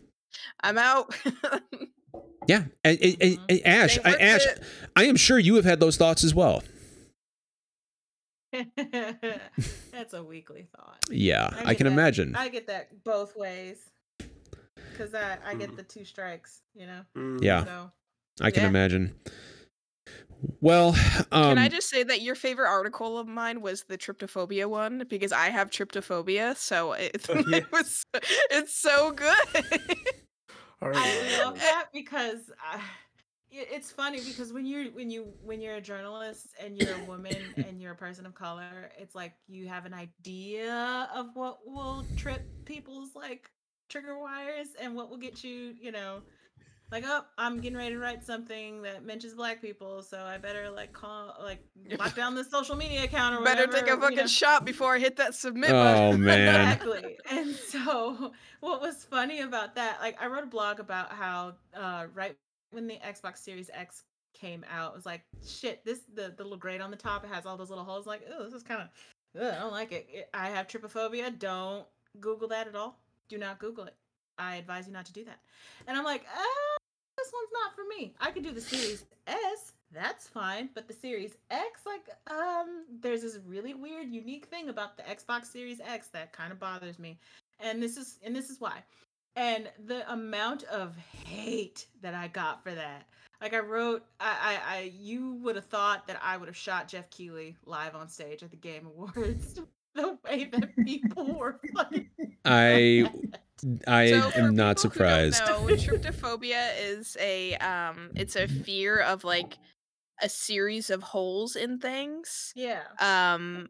i'm 0.63 0.79
out 0.79 1.13
Yeah, 2.47 2.67
and, 2.85 2.97
and- 3.03 3.17
and- 3.21 3.39
Mhm. 3.39 3.45
and 3.49 3.67
Ash, 3.67 3.99
I, 4.05 4.11
Ash, 4.15 4.47
it. 4.47 4.63
I 4.95 5.05
am 5.07 5.17
sure 5.17 5.37
you 5.41 5.57
have 5.57 5.65
had 5.65 5.81
those 5.81 5.97
thoughts 5.97 6.23
as 6.23 6.33
well. 6.33 6.63
That's 9.93 10.13
a 10.15 10.23
weekly 10.23 10.67
thought. 10.75 10.99
Yeah, 11.11 11.49
I, 11.53 11.65
get 11.75 11.77
can 11.79 11.87
that- 11.87 11.93
imagine. 11.93 12.37
I 12.37 12.49
get 12.49 12.67
that 12.69 13.03
both 13.05 13.37
ways. 13.37 13.79
Cause 14.99 15.15
I, 15.15 15.37
I 15.45 15.55
Mm. 15.55 15.59
get 15.59 15.77
the 15.77 15.83
two 15.83 16.05
strikes, 16.05 16.63
you 16.75 16.87
know. 16.87 17.03
Mm. 17.17 17.43
Yeah. 17.43 17.65
So 17.65 17.91
I 18.41 18.51
can 18.51 18.63
Yeah. 18.63 18.69
imagine. 18.71 19.15
Well, 20.61 20.89
um, 21.33 21.43
can 21.57 21.59
i 21.59 21.69
just 21.69 21.89
say 21.91 22.03
that 22.03 22.21
your 22.23 22.35
favorite 22.35 22.69
article 22.69 23.19
of 23.19 23.27
mine 23.27 23.61
was 23.63 23.85
the 23.85 23.97
tryptophobia 23.99 24.67
one 24.67 25.05
because 25.09 25.33
i 25.33 25.49
have 25.49 25.71
tryptophobia 25.71 26.55
so 26.57 26.93
it, 26.93 27.27
Oh, 27.31 27.43
yeah. 27.49 27.57
it 27.59 27.73
was 27.73 28.05
it's 28.51 28.75
so 28.75 29.13
good 29.13 29.37
All 30.83 30.91
right. 30.91 30.99
I 30.99 31.43
love 31.45 31.59
that 31.59 31.87
because 31.93 32.51
I, 32.63 32.77
it- 32.77 32.83
it's 33.71 33.91
funny 33.91 34.21
because 34.25 34.53
when 34.53 34.67
you're 34.67 34.87
when 34.91 35.11
you 35.11 35.33
when 35.43 35.61
you're 35.61 35.77
a 35.77 35.81
journalist 35.81 36.49
and 36.63 36.81
you're 36.81 36.95
a 36.95 37.05
woman 37.05 37.37
and 37.57 37.81
you're 37.81 37.93
a 37.93 37.97
person 37.97 38.27
of 38.27 38.35
color, 38.35 38.91
it's 38.99 39.15
like 39.15 39.35
you 39.49 39.69
have 39.69 39.87
an 39.87 39.95
idea 39.95 41.09
of 41.15 41.29
what 41.35 41.59
will 41.67 42.05
trip 42.17 42.43
people's 42.65 43.11
like 43.15 43.51
trigger 43.89 44.19
wires 44.19 44.69
and 44.81 44.95
what 44.95 45.11
will 45.11 45.19
get 45.19 45.43
you, 45.45 45.75
you 45.81 45.93
know, 45.93 46.23
like 46.91 47.05
oh, 47.07 47.23
I'm 47.37 47.61
getting 47.61 47.77
ready 47.77 47.95
to 47.95 47.99
write 48.01 48.25
something 48.25 48.83
that 48.83 49.05
mentions 49.05 49.35
black 49.35 49.61
people, 49.61 50.03
so 50.03 50.19
I 50.23 50.39
better 50.39 50.71
like 50.71 50.93
call 50.93 51.35
like 51.43 51.65
lock 51.99 52.15
down 52.15 52.35
the 52.35 52.45
social 52.45 52.77
media 52.77 53.05
account 53.05 53.35
or 53.35 53.45
better 53.45 53.67
whatever. 53.67 53.73
take 53.73 53.89
a 53.89 53.95
you 53.97 54.01
fucking 54.01 54.17
know. 54.19 54.27
shot 54.27 54.65
before 54.65 54.95
i 54.95 54.99
hit 54.99 55.17
that 55.17 55.35
submit 55.35 55.71
button 55.71 56.03
oh 56.03 56.13
man, 56.17 56.73
Exactly. 56.73 57.17
And 57.31 57.55
so 57.55 58.33
what 58.61 58.81
was 58.81 59.05
funny 59.05 59.41
about 59.41 59.75
that, 59.77 59.99
like 60.01 60.21
I 60.21 60.27
wrote 60.29 60.45
a 60.45 60.49
blog 60.49 60.79
about 60.81 61.13
how 61.13 61.55
uh 61.75 62.07
right 62.15 62.37
when 62.71 62.87
the 62.87 62.99
Xbox 62.99 63.39
Series 63.39 63.71
X 63.73 64.05
came 64.35 64.65
out, 64.71 64.93
it 64.93 64.97
was 64.97 65.07
like, 65.07 65.23
shit, 65.47 65.85
this 65.85 66.01
the, 66.15 66.35
the 66.37 66.43
little 66.43 66.59
grate 66.59 66.81
on 66.81 66.91
the 66.91 66.97
top, 66.97 67.25
it 67.25 67.31
has 67.33 67.47
all 67.47 67.57
those 67.57 67.71
little 67.71 67.85
holes. 67.85 68.07
Like, 68.07 68.23
oh, 68.33 68.45
this 68.45 68.53
is 68.53 68.63
kind 68.63 68.83
of 68.83 68.89
I 69.37 69.59
don't 69.59 69.73
like 69.73 69.93
it. 69.93 70.07
it. 70.11 70.31
I 70.33 70.49
have 70.49 70.67
trypophobia. 70.67 71.39
Don't 71.39 71.87
Google 72.21 72.49
that 72.49 72.69
at 72.69 72.75
all. 72.75 72.99
Do 73.29 73.39
not 73.39 73.59
Google 73.59 73.85
it. 73.85 73.95
I 74.39 74.57
advise 74.57 74.87
you 74.87 74.93
not 74.93 75.07
to 75.07 75.13
do 75.13 75.25
that. 75.25 75.39
And 75.87 75.97
I'm 75.97 76.05
like, 76.05 76.25
ah, 76.35 76.77
this 77.17 77.33
one's 77.33 77.51
not 77.53 77.75
for 77.75 77.85
me. 77.89 78.15
I 78.21 78.31
could 78.31 78.43
do 78.43 78.53
the 78.53 78.61
Series 78.61 79.05
S. 79.27 79.73
That's 79.93 80.27
fine, 80.27 80.69
but 80.75 80.89
the 80.89 80.95
Series 80.95 81.37
X, 81.51 81.83
like, 81.87 82.09
um, 82.29 82.85
there's 83.01 83.23
this 83.23 83.39
really 83.47 83.73
weird, 83.73 84.09
unique 84.09 84.47
thing 84.47 84.69
about 84.69 84.97
the 84.97 85.05
Xbox 85.05 85.47
Series 85.47 85.81
X 85.81 86.09
that 86.09 86.33
kind 86.33 86.53
of 86.53 86.59
bothers 86.59 86.99
me, 86.99 87.19
and 87.61 87.81
this 87.81 87.97
is, 87.97 88.19
and 88.25 88.35
this 88.35 88.51
is 88.51 88.61
why. 88.61 88.83
And 89.37 89.69
the 89.85 90.11
amount 90.11 90.65
of 90.65 90.97
hate 90.97 91.87
that 92.01 92.15
I 92.15 92.29
got 92.29 92.63
for 92.63 92.75
that, 92.75 93.07
like, 93.41 93.53
I 93.53 93.59
wrote, 93.59 94.03
I, 94.19 94.59
I, 94.67 94.77
I 94.77 94.93
you 94.99 95.35
would 95.43 95.57
have 95.57 95.67
thought 95.67 96.07
that 96.07 96.19
I 96.23 96.39
would 96.39 96.49
have 96.49 96.57
shot 96.57 96.89
Geoff 96.89 97.11
Keighley 97.11 97.55
live 97.67 97.95
on 97.95 98.09
stage 98.09 98.43
at 98.43 98.51
the 98.51 98.57
Game 98.57 98.87
Awards. 98.87 99.61
the 99.95 100.19
way 100.25 100.45
that 100.53 100.77
people 100.85 101.35
were 101.35 101.61
fucking. 101.75 102.09
I 102.45 103.11
I 103.87 104.11
So 104.11 104.31
am 104.37 104.55
not 104.55 104.77
people 104.77 104.91
who 104.91 105.05
don't 105.05 105.33
surprised. 105.33 105.47
know, 105.47 105.61
tryptophobia 105.77 106.71
is 106.81 107.17
a 107.21 107.57
um, 107.57 108.11
it's 108.15 108.37
a 108.37 108.47
fear 108.47 108.99
of 109.01 109.25
like 109.25 109.59
a 110.23 110.29
series 110.29 110.89
of 110.91 111.03
holes 111.03 111.57
in 111.57 111.79
things. 111.79 112.53
yeah. 112.55 112.85
Um, 113.01 113.69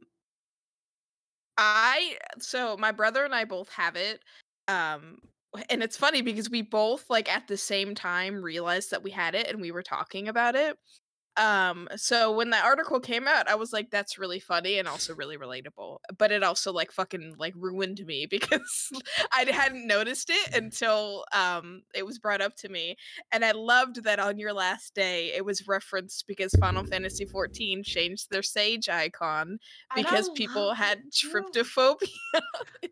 I 1.57 2.19
so 2.39 2.77
my 2.77 2.93
brother 2.93 3.25
and 3.25 3.35
I 3.35 3.45
both 3.45 3.69
have 3.71 3.97
it. 3.97 4.21
Um, 4.69 5.19
and 5.71 5.83
it's 5.83 5.97
funny 5.97 6.23
because 6.23 6.51
we 6.51 6.63
both 6.63 7.09
like 7.11 7.33
at 7.33 7.49
the 7.49 7.57
same 7.57 7.95
time 7.95 8.43
realized 8.43 8.91
that 8.91 9.03
we 9.03 9.11
had 9.11 9.35
it 9.35 9.49
and 9.49 9.61
we 9.61 9.71
were 9.71 9.83
talking 9.83 10.29
about 10.29 10.55
it. 10.57 10.79
Um, 11.37 11.89
so 11.97 12.33
when 12.33 12.51
that 12.51 12.65
article 12.65 13.01
came 13.01 13.29
out, 13.29 13.49
I 13.49 13.55
was 13.57 13.73
like, 13.73 13.91
that's 13.91 14.19
really 14.19 14.41
funny 14.41 14.79
and 14.79 14.89
also 14.89 15.15
really 15.15 15.37
relatable. 15.37 15.99
But 16.17 16.33
it 16.33 16.43
also 16.43 16.73
like 16.73 16.93
fucking 16.93 17.35
like 17.39 17.55
ruined 17.57 18.05
me 18.07 18.27
because 18.31 18.91
I 19.33 19.45
hadn't 19.51 19.87
noticed 19.87 20.31
it 20.31 20.55
until 20.55 21.25
um 21.33 21.83
it 21.95 22.07
was 22.07 22.19
brought 22.19 22.41
up 22.41 22.57
to 22.57 22.69
me. 22.69 22.97
And 23.33 23.45
I 23.45 23.53
loved 23.53 24.05
that 24.05 24.19
on 24.19 24.39
your 24.39 24.53
last 24.53 24.95
day 24.95 25.33
it 25.35 25.45
was 25.45 25.69
referenced 25.69 26.27
because 26.27 26.53
Final 26.59 26.85
Fantasy 26.85 27.25
14 27.25 27.83
changed 27.83 28.31
their 28.31 28.43
sage 28.43 28.89
icon 28.89 29.59
because 29.95 30.29
people 30.31 30.73
had 30.73 31.03
tryptophobia. 31.13 32.09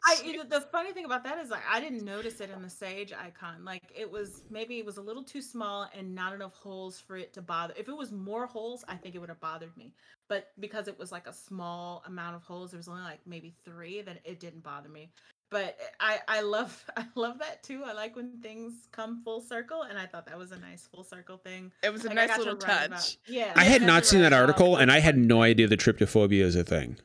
I 0.07 0.39
the 0.49 0.61
funny 0.73 0.93
thing 0.93 1.05
about 1.05 1.25
that 1.25 1.39
is 1.39 1.51
like 1.51 1.63
I 1.71 1.81
didn't 1.81 2.05
notice 2.05 2.41
it 2.41 2.51
in 2.51 2.63
the 2.63 2.71
sage 2.71 3.13
icon. 3.13 3.65
Like 3.65 3.93
it 3.97 4.11
was 4.11 4.43
maybe 4.51 4.79
it 4.79 4.87
was 4.87 4.99
a 4.99 5.03
little 5.03 5.23
too 5.23 5.41
small 5.41 5.89
and 5.97 6.15
not 6.15 6.35
enough 6.35 6.55
holes 6.55 7.01
for 7.01 7.17
it 7.17 7.33
to 7.35 7.43
bother. 7.43 7.75
If 7.77 7.89
it 7.89 7.97
was 7.97 8.13
more 8.13 8.34
holes, 8.47 8.85
I 8.89 8.97
think 8.97 9.15
it 9.15 9.19
would 9.19 9.29
have 9.29 9.41
bothered 9.41 9.77
me. 9.77 9.93
But 10.29 10.49
because 10.59 10.89
it 10.89 10.99
was 10.99 11.13
like 11.13 11.27
a 11.27 11.33
small 11.33 12.03
amount 12.07 12.37
of 12.37 12.43
holes, 12.43 12.71
there 12.73 12.79
was 12.79 12.89
only 12.89 13.03
like 13.03 13.21
maybe 13.27 13.55
three, 13.65 14.03
then 14.03 14.19
it 14.25 14.41
didn't 14.41 14.63
bother 14.63 14.89
me. 14.89 15.11
But 15.51 15.79
I 16.01 16.19
I 16.27 16.41
love 16.41 16.85
I 16.97 17.05
love 17.15 17.39
that 17.39 17.63
too. 17.63 17.83
I 17.85 17.93
like 17.93 18.17
when 18.17 18.41
things 18.43 18.73
come 18.93 19.23
full 19.25 19.41
circle, 19.41 19.83
and 19.83 19.99
I 19.99 20.07
thought 20.07 20.27
that 20.27 20.37
was 20.39 20.51
a 20.53 20.59
nice 20.59 20.89
full 20.93 21.05
circle 21.05 21.37
thing. 21.39 21.71
it 21.83 21.93
was 21.93 22.05
a 22.05 22.09
Like, 22.09 22.17
nice 22.17 22.29
got 22.29 22.37
to 22.37 22.43
little 22.43 22.59
about- 22.65 22.91
touch. 22.91 23.19
yeah, 23.29 23.53
I 23.55 23.65
had 23.65 23.83
not 23.83 24.05
seen 24.07 24.21
that 24.23 24.33
article, 24.33 24.77
it 24.77 24.83
and 24.83 24.91
I 24.93 25.01
had 25.01 25.17
no 25.17 25.43
idea 25.43 25.69
that 25.69 25.79
tryptophobia 25.81 26.43
is 26.43 26.57
a 26.57 26.65
thing. 26.65 26.97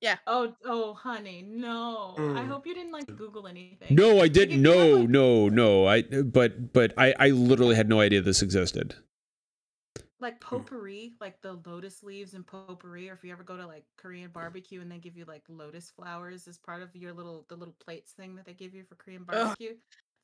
Yeah. 0.00 0.16
Oh, 0.26 0.54
oh, 0.66 0.92
honey, 0.92 1.40
no! 1.48 2.14
I 2.18 2.20
Mm. 2.20 2.48
hope 2.48 2.66
you 2.66 2.74
didn't 2.74 2.92
like 2.92 3.06
Google 3.16 3.46
anything. 3.46 3.94
No, 3.96 4.20
I 4.20 4.28
didn't. 4.28 4.62
you 4.62 4.70
have, 4.70 4.88
No, 4.90 5.06
no, 5.06 5.48
no. 5.48 5.86
I 5.86 6.02
but 6.02 6.74
but 6.74 6.92
I 6.98 7.14
I 7.18 7.28
literally 7.30 7.74
had 7.74 7.88
no 7.88 8.00
idea 8.00 8.20
this 8.20 8.42
existed. 8.42 8.96
Like 10.24 10.40
potpourri, 10.40 11.12
like 11.20 11.40
the 11.42 11.60
lotus 11.66 12.02
leaves 12.02 12.34
and 12.34 12.46
potpourri, 12.46 13.10
or 13.10 13.12
if 13.12 13.22
you 13.22 13.30
ever 13.30 13.44
go 13.44 13.56
to 13.56 13.66
like 13.66 13.84
Korean 13.96 14.30
barbecue 14.30 14.80
and 14.80 14.90
they 14.90 14.98
give 14.98 15.16
you 15.16 15.24
like 15.26 15.42
lotus 15.48 15.92
flowers 15.94 16.48
as 16.48 16.56
part 16.56 16.82
of 16.82 16.96
your 16.96 17.12
little 17.12 17.44
the 17.48 17.54
little 17.54 17.76
plates 17.78 18.12
thing 18.12 18.34
that 18.34 18.46
they 18.46 18.54
give 18.54 18.74
you 18.74 18.84
for 18.84 18.94
Korean 18.94 19.24
barbecue, 19.24 19.74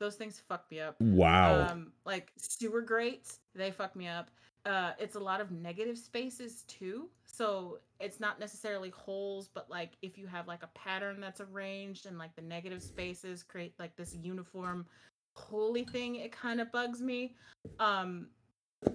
those 0.01 0.16
things 0.16 0.42
fuck 0.48 0.64
me 0.70 0.80
up. 0.80 0.96
Wow. 1.01 1.68
Um, 1.70 1.92
like 2.07 2.32
sewer 2.38 2.80
grates, 2.80 3.40
they 3.55 3.70
fuck 3.70 3.94
me 3.94 4.09
up. 4.09 4.30
Uh, 4.64 4.92
it's 4.98 5.16
a 5.16 5.20
lot 5.20 5.40
of 5.40 5.51
negative 5.51 5.98
spaces 5.98 6.64
too. 6.66 7.09
So 7.26 7.78
it's 8.01 8.20
not 8.20 8.40
necessarily 8.40 8.90
holes, 8.90 9.48
but 9.53 9.70
like 9.70 9.92
if 10.01 10.16
you 10.16 10.26
have 10.26 10.48
like 10.48 10.62
a 10.62 10.68
pattern 10.68 11.20
that's 11.20 11.40
arranged 11.40 12.07
and 12.07 12.18
like 12.18 12.34
the 12.34 12.42
negative 12.42 12.82
spaces 12.82 13.42
create 13.42 13.74
like 13.78 13.94
this 13.96 14.16
uniform 14.20 14.86
holy 15.34 15.84
thing, 15.84 16.16
it 16.16 16.32
kind 16.32 16.61
of 16.61 16.72
bugs 16.72 17.01
me. 17.01 17.34
Um, 17.78 18.28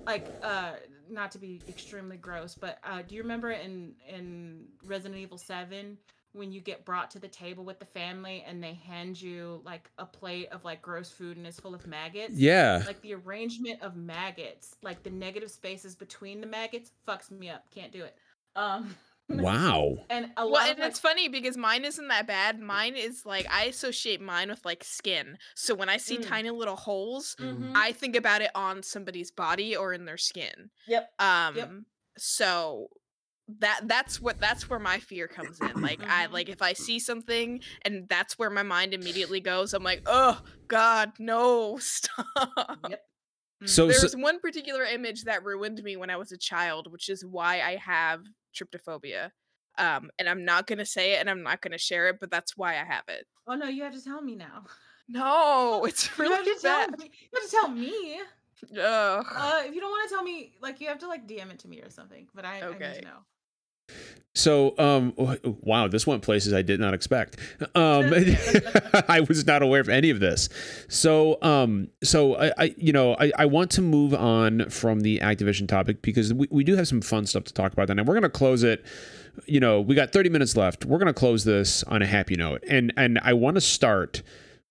like 0.05 0.27
uh, 0.43 0.73
not 1.09 1.31
to 1.31 1.39
be 1.39 1.61
extremely 1.67 2.17
gross, 2.17 2.55
but 2.55 2.79
uh, 2.83 3.01
do 3.07 3.15
you 3.15 3.21
remember 3.21 3.51
in 3.51 3.93
in 4.07 4.65
Resident 4.85 5.19
Evil 5.19 5.37
Seven? 5.37 5.97
when 6.35 6.51
you 6.51 6.59
get 6.59 6.83
brought 6.83 7.09
to 7.09 7.19
the 7.19 7.27
table 7.27 7.63
with 7.63 7.79
the 7.79 7.85
family 7.85 8.43
and 8.45 8.61
they 8.61 8.73
hand 8.73 9.19
you 9.19 9.61
like 9.63 9.89
a 9.97 10.05
plate 10.05 10.49
of 10.51 10.65
like 10.65 10.81
gross 10.81 11.09
food 11.09 11.37
and 11.37 11.47
it's 11.47 11.59
full 11.59 11.73
of 11.73 11.87
maggots 11.87 12.33
yeah. 12.35 12.83
like 12.85 13.01
the 13.01 13.13
arrangement 13.13 13.81
of 13.81 13.95
maggots 13.95 14.75
like 14.83 15.01
the 15.03 15.09
negative 15.09 15.49
spaces 15.49 15.95
between 15.95 16.41
the 16.41 16.47
maggots 16.47 16.91
fucks 17.07 17.31
me 17.31 17.49
up 17.49 17.63
can't 17.73 17.91
do 17.91 18.03
it 18.03 18.17
um 18.55 18.93
Wow. 19.27 19.97
and 20.09 20.31
a 20.37 20.45
lot 20.45 20.51
Well, 20.51 20.71
and 20.71 20.79
like, 20.79 20.89
it's 20.89 20.99
funny 20.99 21.27
because 21.29 21.57
mine 21.57 21.83
isn't 21.85 22.07
that 22.09 22.27
bad. 22.27 22.59
Mine 22.59 22.95
is 22.95 23.25
like 23.25 23.47
I 23.49 23.63
associate 23.65 24.21
mine 24.21 24.49
with 24.49 24.63
like 24.65 24.83
skin. 24.83 25.37
So 25.55 25.73
when 25.75 25.89
I 25.89 25.97
see 25.97 26.17
Mm. 26.17 26.21
tiny 26.21 26.51
little 26.51 26.75
holes, 26.75 27.35
Mhm. 27.39 27.73
I 27.75 27.91
think 27.91 28.15
about 28.15 28.41
it 28.41 28.51
on 28.55 28.83
somebody's 28.83 29.31
body 29.31 29.75
or 29.75 29.93
in 29.93 30.05
their 30.05 30.17
skin. 30.17 30.69
yep 30.85 31.09
Um 31.19 31.55
yep. 31.55 31.69
so 32.17 32.89
that 33.47 33.81
that's 33.85 34.19
what 34.21 34.39
that's 34.39 34.69
where 34.69 34.79
my 34.79 34.99
fear 34.99 35.27
comes 35.27 35.61
in. 35.61 35.81
Like 35.81 36.03
I 36.07 36.27
like 36.27 36.49
if 36.49 36.61
I 36.61 36.73
see 36.73 36.99
something 36.99 37.61
and 37.83 38.07
that's 38.09 38.37
where 38.39 38.49
my 38.49 38.63
mind 38.63 38.93
immediately 38.93 39.39
goes, 39.41 39.73
I'm 39.73 39.83
like, 39.83 40.01
"Oh 40.05 40.41
god, 40.67 41.13
no, 41.19 41.77
stop." 41.79 42.25
yep 42.83 43.01
Mm. 43.63 43.67
So, 43.69 43.91
so 43.91 44.07
There's 44.07 44.15
one 44.15 44.39
particular 44.41 44.83
image 44.83 45.23
that 45.25 45.43
ruined 45.45 45.83
me 45.83 45.97
when 45.97 46.09
I 46.09 46.17
was 46.17 46.31
a 46.31 46.37
child, 46.37 46.91
which 46.91 47.09
is 47.09 47.25
why 47.25 47.61
I 47.61 47.77
have 47.77 48.25
tryptophobia. 48.55 49.31
Um, 49.77 50.09
and 50.17 50.29
I'm 50.29 50.45
not 50.45 50.67
gonna 50.67 50.85
say 50.85 51.13
it 51.13 51.19
and 51.19 51.29
I'm 51.29 51.43
not 51.43 51.61
gonna 51.61 51.77
share 51.77 52.07
it, 52.07 52.17
but 52.21 52.31
that's 52.31 52.55
why 52.55 52.71
I 52.79 52.85
have 52.85 53.03
it. 53.09 53.25
oh 53.47 53.55
no 53.55 53.67
you 53.67 53.83
have 53.83 53.93
to 53.93 54.03
tell 54.03 54.21
me 54.21 54.35
now 54.35 54.63
No, 55.07 55.85
it's 55.89 56.09
you 56.17 56.23
have 56.31 56.39
really 56.45 56.55
to 56.55 56.59
tell 56.61 56.87
bad. 56.87 56.97
me 56.99 57.11
you 57.21 57.39
have 57.39 57.49
to 57.49 57.55
tell 57.55 57.69
me 57.69 58.19
Ugh. 58.81 59.25
uh 59.35 59.61
if 59.65 59.75
you 59.75 59.81
don't 59.81 59.91
want 59.91 60.09
to 60.09 60.15
tell 60.15 60.23
me 60.23 60.53
like 60.61 60.79
you 60.81 60.87
have 60.87 60.97
to 60.99 61.07
like 61.07 61.27
dm 61.27 61.51
it 61.51 61.59
to 61.59 61.67
me 61.67 61.81
or 61.81 61.89
something 61.89 62.27
but 62.33 62.45
i, 62.45 62.61
I 62.61 62.69
need 62.71 62.79
to 62.79 63.01
know 63.01 63.19
So, 64.35 64.77
um, 64.77 65.13
wow, 65.61 65.87
this 65.87 66.05
went 66.05 66.21
places 66.21 66.53
I 66.53 66.61
did 66.61 66.79
not 66.79 66.93
expect. 66.93 67.37
Um, 67.73 68.13
I 69.07 69.25
was 69.27 69.47
not 69.47 69.61
aware 69.61 69.79
of 69.79 69.87
any 69.87 70.09
of 70.09 70.19
this. 70.19 70.49
So, 70.89 71.41
um, 71.41 71.87
so 72.03 72.35
I, 72.35 72.51
I 72.57 72.75
you 72.77 72.91
know, 72.91 73.15
I, 73.17 73.31
I 73.37 73.45
want 73.45 73.71
to 73.71 73.81
move 73.81 74.13
on 74.13 74.69
from 74.69 74.99
the 74.99 75.19
Activision 75.19 75.69
topic 75.69 76.01
because 76.01 76.33
we, 76.33 76.47
we 76.51 76.65
do 76.65 76.75
have 76.75 76.87
some 76.87 77.01
fun 77.01 77.25
stuff 77.25 77.45
to 77.45 77.53
talk 77.53 77.71
about, 77.71 77.89
and 77.89 78.05
we're 78.05 78.13
going 78.13 78.23
to 78.23 78.29
close 78.29 78.61
it. 78.63 78.85
You 79.47 79.61
know, 79.61 79.79
we 79.79 79.95
got 79.95 80.11
30 80.11 80.29
minutes 80.29 80.57
left. 80.57 80.83
We're 80.83 80.99
going 80.99 81.07
to 81.07 81.13
close 81.13 81.45
this 81.45 81.83
on 81.83 82.01
a 82.01 82.05
happy 82.05 82.35
note, 82.35 82.61
and 82.69 82.91
and 82.97 83.19
I 83.23 83.33
want 83.33 83.55
to 83.55 83.61
start 83.61 84.21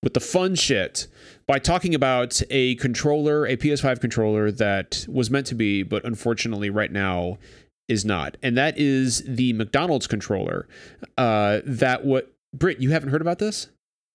with 0.02 0.12
the 0.12 0.20
fun 0.20 0.54
shit 0.54 1.06
by 1.46 1.58
talking 1.58 1.94
about 1.94 2.42
a 2.50 2.74
controller, 2.74 3.46
a 3.46 3.56
PS5 3.56 4.00
controller 4.00 4.50
that 4.52 5.06
was 5.08 5.30
meant 5.30 5.46
to 5.46 5.54
be, 5.54 5.82
but 5.82 6.04
unfortunately, 6.04 6.68
right 6.68 6.92
now 6.92 7.38
is 7.88 8.04
not, 8.04 8.36
and 8.42 8.56
that 8.56 8.78
is 8.78 9.22
the 9.26 9.52
McDonald's 9.52 10.06
controller. 10.06 10.66
Uh, 11.18 11.60
that 11.64 12.04
what 12.04 12.32
Britt, 12.52 12.80
you 12.80 12.90
haven't 12.90 13.10
heard 13.10 13.20
about 13.20 13.38
this? 13.38 13.68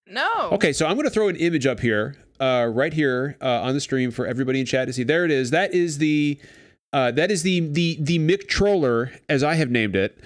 No. 0.08 0.50
Okay, 0.54 0.74
so 0.74 0.88
I'm 0.88 0.96
going 0.96 1.06
to 1.06 1.12
throw 1.12 1.28
an 1.28 1.36
image 1.36 1.68
up 1.68 1.80
here, 1.80 2.16
uh, 2.40 2.68
right 2.72 2.94
here 2.94 3.38
uh, 3.42 3.62
on 3.62 3.74
the 3.74 3.80
stream 3.82 4.12
for 4.12 4.26
everybody 4.26 4.60
in 4.60 4.66
chat 4.66 4.88
to 4.88 4.94
see. 4.94 5.04
There 5.04 5.26
it 5.26 5.32
is. 5.32 5.52
That 5.52 5.74
is 5.74 5.98
the. 6.00 6.40
Uh, 6.92 7.12
that 7.12 7.30
is 7.30 7.44
the 7.44 7.60
the 7.60 7.98
the 8.02 8.18
McTroller, 8.18 9.16
as 9.30 9.44
I 9.44 9.54
have 9.54 9.70
named 9.70 9.96
it. 9.96 10.18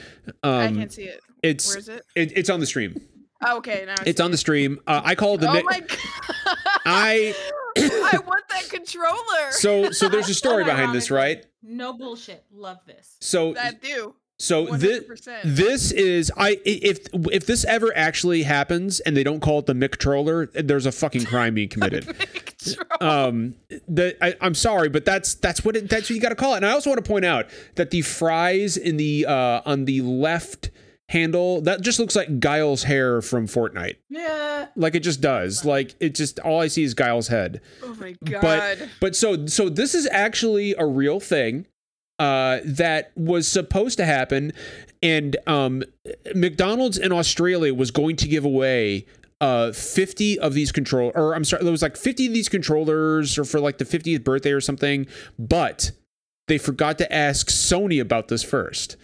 Um, 0.43 0.53
I 0.53 0.71
can't 0.71 0.93
see 0.93 1.03
it. 1.03 1.19
It's 1.41 1.67
Where 1.67 1.77
is 1.77 1.89
it? 1.89 2.05
it, 2.15 2.37
it's 2.37 2.49
on 2.49 2.61
the 2.61 2.65
stream. 2.65 3.01
Oh, 3.45 3.57
okay, 3.57 3.83
now 3.85 3.95
It's 4.05 4.21
on 4.21 4.31
the 4.31 4.37
stream. 4.37 4.79
Uh, 4.87 5.01
I 5.03 5.15
call 5.15 5.35
it 5.35 5.41
the. 5.41 5.49
Oh 5.49 5.61
my 5.63 5.79
god! 6.45 6.57
I 6.85 7.35
I 7.77 8.19
want 8.25 8.43
that 8.49 8.69
controller. 8.69 9.51
so 9.51 9.91
so 9.91 10.09
there's 10.09 10.29
a 10.29 10.33
story 10.43 10.63
behind 10.63 10.93
this, 10.93 11.09
right? 11.11 11.45
No 11.61 11.93
bullshit. 11.93 12.43
Love 12.51 12.77
this. 12.85 13.15
So 13.21 13.55
I 13.57 13.71
do. 13.71 14.15
so 14.39 14.65
this 14.75 15.03
100%. 15.05 15.41
this 15.43 15.91
is 15.91 16.31
I 16.35 16.49
i- 16.51 16.59
if 16.65 16.99
if 17.31 17.45
this 17.45 17.63
ever 17.65 17.91
actually 17.95 18.43
happens 18.43 18.99
and 19.01 19.15
they 19.15 19.23
don't 19.23 19.39
call 19.39 19.59
it 19.59 19.65
the 19.67 19.73
McTroller, 19.73 20.49
there's 20.53 20.85
a 20.85 20.91
fucking 20.91 21.25
crime 21.25 21.53
being 21.55 21.69
committed. 21.69 22.05
Um 23.01 23.55
the 23.89 24.15
I, 24.23 24.35
i'm 24.39 24.55
sorry 24.55 24.87
but 24.87 25.03
that's 25.03 25.33
that's 25.35 25.65
what 25.65 25.75
it, 25.75 25.89
that's 25.89 26.03
what 26.09 26.15
you 26.15 26.21
got 26.21 26.29
to 26.29 26.35
call 26.35 26.53
it 26.53 26.57
and 26.57 26.65
i 26.65 26.71
also 26.71 26.89
want 26.91 27.03
to 27.03 27.07
point 27.07 27.25
out 27.25 27.47
that 27.75 27.91
the 27.91 28.01
fries 28.03 28.77
in 28.77 28.95
the 28.95 29.25
uh 29.25 29.61
on 29.65 29.83
the 29.83 29.99
left 29.99 30.69
handle 31.13 31.61
that 31.61 31.81
just 31.81 31.99
looks 31.99 32.15
like 32.15 32.39
guile's 32.39 32.83
hair 32.83 33.21
from 33.21 33.47
fortnite 33.47 33.95
Yeah. 34.09 34.67
like 34.75 34.95
it 34.95 35.01
just 35.01 35.21
does 35.21 35.63
like 35.63 35.95
it 35.99 36.15
just 36.15 36.39
all 36.39 36.59
i 36.59 36.67
see 36.67 36.83
is 36.83 36.93
guile's 36.95 37.27
head 37.27 37.61
oh 37.83 37.95
my 37.99 38.15
god. 38.25 38.41
but 38.41 38.89
but 38.99 39.15
so 39.15 39.45
so 39.45 39.69
this 39.69 39.93
is 39.93 40.07
actually 40.11 40.73
a 40.77 40.85
real 40.85 41.19
thing 41.19 41.67
uh 42.19 42.59
that 42.65 43.11
was 43.15 43.47
supposed 43.47 43.97
to 43.97 44.05
happen 44.05 44.53
and 45.03 45.37
um 45.47 45.83
mcdonald's 46.35 46.97
in 46.97 47.11
australia 47.11 47.73
was 47.73 47.91
going 47.91 48.15
to 48.15 48.27
give 48.27 48.43
away 48.45 49.05
uh 49.41 49.71
50 49.71 50.39
of 50.39 50.53
these 50.55 50.71
control 50.71 51.11
or 51.15 51.35
i'm 51.35 51.43
sorry 51.43 51.63
there 51.63 51.71
was 51.71 51.81
like 51.83 51.95
50 51.97 52.27
of 52.27 52.33
these 52.33 52.49
controllers 52.49 53.37
or 53.37 53.45
for 53.45 53.59
like 53.59 53.77
the 53.77 53.85
50th 53.85 54.23
birthday 54.23 54.51
or 54.51 54.61
something 54.61 55.05
but 55.37 55.91
they 56.47 56.57
forgot 56.57 56.97
to 56.97 57.13
ask 57.13 57.47
sony 57.49 58.01
about 58.01 58.29
this 58.29 58.43
first 58.43 58.95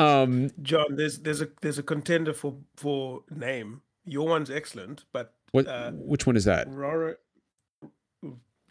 um 0.00 0.50
John, 0.62 0.96
there's 0.96 1.18
there's 1.20 1.40
a 1.42 1.48
there's 1.62 1.78
a 1.78 1.82
contender 1.82 2.32
for 2.32 2.56
for 2.76 3.22
name. 3.30 3.82
Your 4.04 4.26
one's 4.28 4.50
excellent, 4.50 5.04
but 5.12 5.34
what 5.52 5.66
Uh, 5.66 5.90
which 5.92 6.26
one 6.26 6.36
is 6.36 6.44
that 6.44 6.68
Rora 6.68 7.16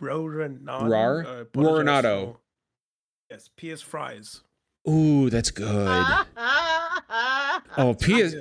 Roranado. 0.01 0.89
Rar? 0.89 1.25
I 1.27 1.39
apologize 1.41 2.03
for- 2.03 2.37
Yes, 3.29 3.49
PS 3.57 3.81
Fries. 3.81 4.41
ooh 4.89 5.29
that's 5.29 5.51
good 5.51 5.87
oh 7.77 7.93
ps 7.93 8.33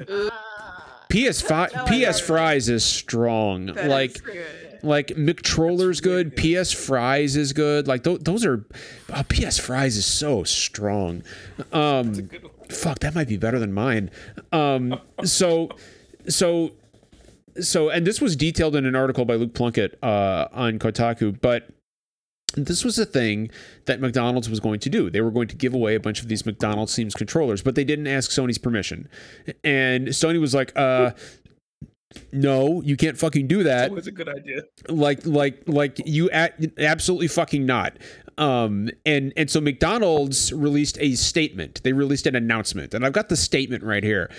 ps5 1.10 1.74
No, 1.74 1.84
ps 2.12 2.20
fries 2.20 2.68
is 2.68 2.84
strong 2.84 3.66
that 3.66 3.76
is 3.84 3.88
like 3.90 4.22
good. 4.22 4.46
like 4.82 5.08
McTroller's 5.08 6.00
good, 6.00 6.36
good. 6.36 6.60
PS 6.62 6.72
Fries 6.72 7.34
is 7.36 7.52
good. 7.52 7.88
Like 7.88 8.04
th- 8.04 8.20
those 8.20 8.44
are 8.46 8.64
oh, 9.12 9.22
PS 9.28 9.58
Fries 9.58 9.96
is 9.96 10.06
so 10.06 10.44
strong. 10.44 11.22
Um 11.72 12.30
It's 12.68 12.80
a 12.80 12.84
good 12.84 12.86
one. 12.88 12.94
fuck, 12.94 12.98
that 13.00 13.14
might 13.14 13.28
be 13.28 13.36
better 13.36 13.58
than 13.58 13.72
mine. 13.72 14.10
Um 14.52 15.00
so 15.24 15.70
so 16.28 16.72
so 17.60 17.88
and 17.90 18.06
this 18.06 18.20
was 18.20 18.36
detailed 18.36 18.76
in 18.76 18.86
an 18.86 18.94
article 18.94 19.24
by 19.24 19.34
Luke 19.34 19.54
Plunkett 19.54 19.98
uh 20.02 20.48
on 20.52 20.78
Kotaku, 20.78 21.40
but 21.40 21.68
this 22.56 22.82
was 22.82 22.98
a 22.98 23.04
thing 23.04 23.50
that 23.84 24.00
McDonald's 24.00 24.48
was 24.48 24.58
going 24.58 24.80
to 24.80 24.88
do. 24.88 25.10
They 25.10 25.20
were 25.20 25.30
going 25.30 25.48
to 25.48 25.54
give 25.56 25.74
away 25.74 25.94
a 25.94 26.00
bunch 26.00 26.22
of 26.22 26.28
these 26.28 26.46
McDonald's 26.46 26.96
themed 26.96 27.14
controllers, 27.14 27.60
but 27.62 27.74
they 27.74 27.84
didn't 27.84 28.06
ask 28.06 28.30
Sony's 28.30 28.56
permission. 28.58 29.06
And 29.62 30.08
Sony 30.08 30.40
was 30.40 30.54
like, 30.54 30.72
uh 30.76 31.10
no, 32.32 32.80
you 32.82 32.96
can't 32.96 33.18
fucking 33.18 33.48
do 33.48 33.62
that 33.64 33.88
That 33.90 33.94
was 33.94 34.06
a 34.06 34.10
good 34.12 34.28
idea. 34.30 34.62
like 34.88 35.26
like 35.26 35.62
like 35.68 36.00
you 36.06 36.30
a- 36.32 36.50
absolutely 36.78 37.28
fucking 37.28 37.66
not 37.66 37.98
um 38.38 38.88
and 39.04 39.32
and 39.36 39.50
so 39.50 39.60
mcdonald's 39.60 40.52
released 40.52 40.96
a 41.00 41.14
statement. 41.14 41.82
They 41.82 41.92
released 41.92 42.26
an 42.26 42.36
announcement. 42.36 42.94
And 42.94 43.04
i've 43.04 43.12
got 43.12 43.28
the 43.28 43.36
statement 43.36 43.84
right 43.84 44.04
here. 44.04 44.30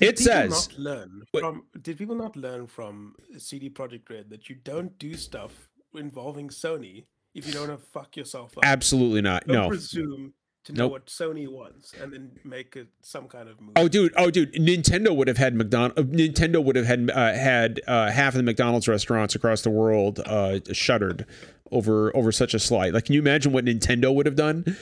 It 0.00 0.18
says 0.18 0.68
learn 0.78 1.22
from 1.38 1.64
did 1.82 1.98
people 1.98 2.16
not 2.16 2.34
learn 2.36 2.66
from 2.66 3.14
CD 3.36 3.68
Projekt 3.68 4.08
Red 4.08 4.30
that 4.30 4.48
you 4.48 4.56
don't 4.56 4.98
do 4.98 5.14
stuff 5.14 5.68
involving 5.94 6.48
Sony 6.48 7.04
if 7.34 7.46
you 7.46 7.52
don't 7.52 7.68
want 7.68 7.80
to 7.80 7.86
fuck 7.86 8.16
yourself 8.16 8.56
up? 8.56 8.64
absolutely 8.64 9.20
not. 9.20 9.46
Don't 9.46 9.56
no. 9.56 9.68
presume 9.68 10.32
to 10.64 10.72
know 10.72 10.84
Nope. 10.84 10.92
what 10.92 11.06
Sony 11.06 11.48
wants 11.48 11.94
and 12.00 12.12
then 12.12 12.30
make 12.44 12.76
some 13.02 13.28
kind 13.28 13.48
of 13.48 13.60
move. 13.60 13.72
Oh, 13.76 13.88
dude! 13.88 14.12
Oh, 14.16 14.30
dude! 14.30 14.52
Nintendo 14.54 15.14
would 15.14 15.28
have 15.28 15.38
had 15.38 15.54
McDonald. 15.54 15.98
uh, 15.98 16.02
Nintendo 16.02 16.62
would 16.62 16.76
have 16.76 16.86
had 16.86 17.10
uh, 17.10 17.32
had 17.32 17.80
uh, 17.86 18.10
half 18.10 18.34
of 18.34 18.38
the 18.38 18.42
McDonald's 18.42 18.86
restaurants 18.88 19.34
across 19.34 19.62
the 19.62 19.70
world 19.70 20.20
uh, 20.26 20.60
shuttered 20.72 21.26
over 21.70 22.14
over 22.16 22.30
such 22.32 22.52
a 22.54 22.58
slight. 22.58 22.92
Like, 22.92 23.06
can 23.06 23.14
you 23.14 23.20
imagine 23.20 23.52
what 23.52 23.64
Nintendo 23.64 24.14
would 24.14 24.26
have 24.26 24.36
done? 24.36 24.76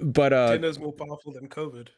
But 0.00 0.32
uh, 0.32 0.50
Nintendo's 0.50 0.78
more 0.78 0.92
powerful 0.92 1.32
than 1.32 1.48
COVID. 1.48 1.88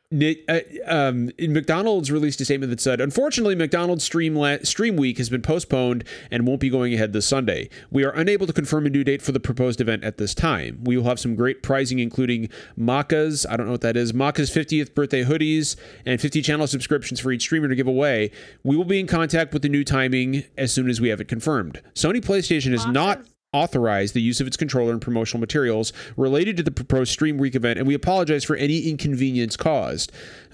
Uh, 0.48 0.60
um, 0.92 1.30
McDonald's 1.38 2.10
released 2.10 2.40
a 2.40 2.44
statement 2.44 2.70
that 2.70 2.80
said, 2.80 3.00
"Unfortunately, 3.00 3.54
McDonald's 3.54 4.04
Stream 4.04 4.34
la- 4.34 4.58
Stream 4.62 4.96
Week 4.96 5.18
has 5.18 5.28
been 5.28 5.42
postponed 5.42 6.04
and 6.30 6.46
won't 6.46 6.60
be 6.60 6.70
going 6.70 6.94
ahead 6.94 7.12
this 7.12 7.26
Sunday. 7.26 7.68
We 7.90 8.04
are 8.04 8.10
unable 8.10 8.46
to 8.46 8.52
confirm 8.52 8.86
a 8.86 8.90
new 8.90 9.04
date 9.04 9.22
for 9.22 9.32
the 9.32 9.40
proposed 9.40 9.80
event 9.80 10.04
at 10.04 10.18
this 10.18 10.34
time. 10.34 10.80
We 10.84 10.96
will 10.96 11.04
have 11.04 11.20
some 11.20 11.34
great 11.34 11.62
pricing, 11.62 11.98
including 11.98 12.48
Macca's. 12.78 13.46
I 13.48 13.56
don't 13.56 13.66
know 13.66 13.72
what 13.72 13.80
that 13.82 13.96
is. 13.96 14.12
Macca's 14.12 14.50
50th 14.50 14.94
birthday 14.94 15.24
hoodies 15.24 15.76
and 16.04 16.20
50 16.20 16.42
channel 16.42 16.66
subscriptions 16.66 17.20
for 17.20 17.32
each 17.32 17.42
streamer 17.42 17.68
to 17.68 17.74
give 17.74 17.86
away. 17.86 18.30
We 18.62 18.76
will 18.76 18.84
be 18.84 19.00
in 19.00 19.06
contact 19.06 19.52
with 19.52 19.62
the 19.62 19.68
new 19.68 19.84
timing 19.84 20.44
as 20.56 20.72
soon 20.72 20.88
as 20.88 21.00
we 21.00 21.08
have 21.08 21.20
it 21.20 21.28
confirmed. 21.28 21.82
Sony 21.94 22.20
PlayStation 22.20 22.72
is 22.72 22.86
not." 22.86 23.24
Macca's- 23.54 23.62
authorize 23.62 24.12
the 24.12 24.20
use 24.22 24.40
of 24.40 24.46
its 24.46 24.56
controller 24.56 24.92
and 24.92 25.00
promotional 25.00 25.40
materials 25.40 25.92
related 26.16 26.56
to 26.58 26.62
the 26.62 26.70
proposed 26.70 27.12
Stream 27.12 27.38
Week 27.38 27.54
event, 27.54 27.78
and 27.78 27.86
we 27.88 27.94
apologize 27.94 28.44
for 28.44 28.56
any 28.56 28.80
inconvenience 28.88 29.56
caused. 29.56 30.12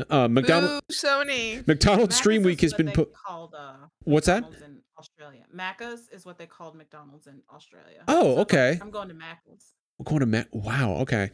Uh, 0.08 0.28
McDonald, 0.28 0.80
Boo, 0.88 0.94
Sony. 0.94 1.66
McDonald's 1.66 2.14
Macca's 2.14 2.16
Stream 2.18 2.42
Week 2.42 2.60
has 2.60 2.72
been 2.74 2.90
put. 2.92 3.12
called 3.14 3.54
uh, 3.56 3.74
What's 4.04 4.26
that? 4.26 4.44
In 4.44 4.78
Australia. 4.98 5.44
Macca's 5.54 6.08
is 6.12 6.24
what 6.24 6.38
they 6.38 6.46
called 6.46 6.74
McDonald's 6.76 7.26
in 7.26 7.40
Australia. 7.54 8.02
Oh, 8.08 8.36
So 8.36 8.40
okay. 8.42 8.78
I'm 8.80 8.90
going 8.90 9.08
to 9.08 9.14
Macca's. 9.14 9.72
We're 9.98 10.04
going 10.04 10.20
to 10.20 10.26
Mac. 10.26 10.48
Wow. 10.52 10.92
Okay. 11.00 11.30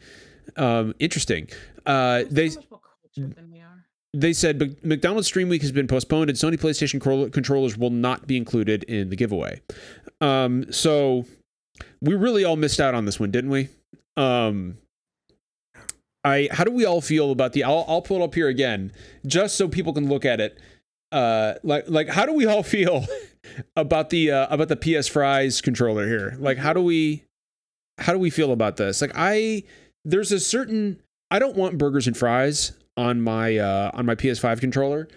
Um, 0.57 0.93
interesting. 0.99 1.47
Uh, 1.85 2.23
They're 2.29 2.49
so 2.49 2.59
much 2.59 2.69
more 2.71 2.79
cultured 2.81 3.35
than 3.35 3.51
we 3.51 3.59
are. 3.59 3.85
they 4.13 4.33
said 4.33 4.59
"Mc- 4.59 4.83
McDonald's 4.85 5.27
Stream 5.27 5.47
Week 5.49 5.61
has 5.61 5.71
been 5.71 5.87
postponed, 5.87 6.29
and 6.29 6.37
Sony 6.37 6.57
PlayStation 6.57 7.31
controllers 7.31 7.77
will 7.77 7.89
not 7.91 8.27
be 8.27 8.35
included 8.37 8.83
in 8.83 9.09
the 9.09 9.15
giveaway. 9.15 9.61
Um, 10.21 10.71
so 10.71 11.25
we 12.01 12.13
really 12.13 12.43
all 12.43 12.55
missed 12.55 12.79
out 12.79 12.95
on 12.95 13.05
this 13.05 13.19
one, 13.19 13.31
didn't 13.31 13.49
we? 13.49 13.69
Um, 14.15 14.77
I 16.23 16.49
how 16.51 16.63
do 16.63 16.71
we 16.71 16.85
all 16.85 17.01
feel 17.01 17.31
about 17.31 17.53
the? 17.53 17.63
I'll 17.63 17.85
I'll 17.87 18.01
pull 18.01 18.21
it 18.21 18.23
up 18.23 18.35
here 18.35 18.47
again, 18.47 18.91
just 19.25 19.55
so 19.55 19.67
people 19.67 19.93
can 19.93 20.09
look 20.09 20.25
at 20.25 20.39
it. 20.39 20.59
Uh, 21.11 21.53
like 21.63 21.85
like 21.87 22.09
how 22.09 22.25
do 22.25 22.33
we 22.33 22.45
all 22.45 22.63
feel 22.75 23.05
about 23.75 24.09
the 24.09 24.31
uh, 24.31 24.47
about 24.49 24.67
the 24.67 24.75
PS 24.75 25.07
Fries 25.07 25.61
controller 25.61 26.07
here? 26.07 26.35
Like 26.39 26.57
how 26.57 26.73
do 26.73 26.81
we 26.81 27.23
how 27.97 28.13
do 28.13 28.19
we 28.19 28.29
feel 28.29 28.51
about 28.51 28.77
this? 28.77 29.01
Like 29.01 29.11
I 29.15 29.63
there's 30.05 30.31
a 30.31 30.39
certain 30.39 31.01
I 31.31 31.39
don't 31.39 31.55
want 31.55 31.77
burgers 31.77 32.07
and 32.07 32.17
fries 32.17 32.73
on 32.95 33.21
my 33.21 33.57
uh 33.57 33.91
on 33.93 34.05
my 34.05 34.15
PS5 34.15 34.59
controller. 34.59 35.07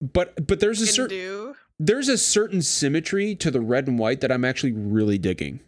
But 0.00 0.46
but 0.46 0.60
there's 0.60 0.80
a 0.80 0.86
certain 0.86 1.54
there's 1.78 2.08
a 2.08 2.18
certain 2.18 2.62
symmetry 2.62 3.34
to 3.36 3.50
the 3.50 3.60
red 3.60 3.88
and 3.88 3.98
white 3.98 4.20
that 4.20 4.32
I'm 4.32 4.44
actually 4.44 4.72
really 4.72 5.18
digging. 5.18 5.60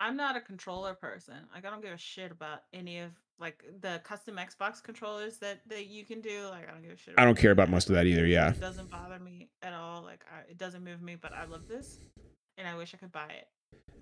I'm 0.00 0.16
not 0.16 0.36
a 0.36 0.40
controller 0.40 0.94
person. 0.94 1.34
Like 1.54 1.64
I 1.64 1.70
don't 1.70 1.82
give 1.82 1.92
a 1.92 1.98
shit 1.98 2.30
about 2.30 2.60
any 2.72 2.98
of 2.98 3.10
like 3.38 3.64
the 3.80 4.00
custom 4.04 4.36
Xbox 4.36 4.82
controllers 4.82 5.38
that 5.38 5.60
that 5.68 5.86
you 5.86 6.04
can 6.04 6.20
do. 6.20 6.44
Like 6.50 6.68
I 6.68 6.72
don't 6.72 6.82
give 6.82 6.92
a 6.92 6.96
shit. 6.96 7.14
I 7.18 7.24
don't 7.24 7.36
care 7.38 7.50
about 7.52 7.68
most 7.70 7.88
of 7.88 7.94
that 7.94 8.06
either, 8.06 8.26
yeah. 8.26 8.50
It 8.50 8.60
doesn't 8.60 8.90
bother 8.90 9.18
me 9.18 9.48
at 9.62 9.72
all. 9.72 10.02
Like 10.02 10.24
I, 10.32 10.50
it 10.50 10.58
doesn't 10.58 10.84
move 10.84 11.02
me, 11.02 11.16
but 11.20 11.32
I 11.32 11.44
love 11.44 11.68
this, 11.68 11.98
and 12.58 12.66
I 12.68 12.76
wish 12.76 12.94
I 12.94 12.98
could 12.98 13.12
buy 13.12 13.28
it. 13.28 13.48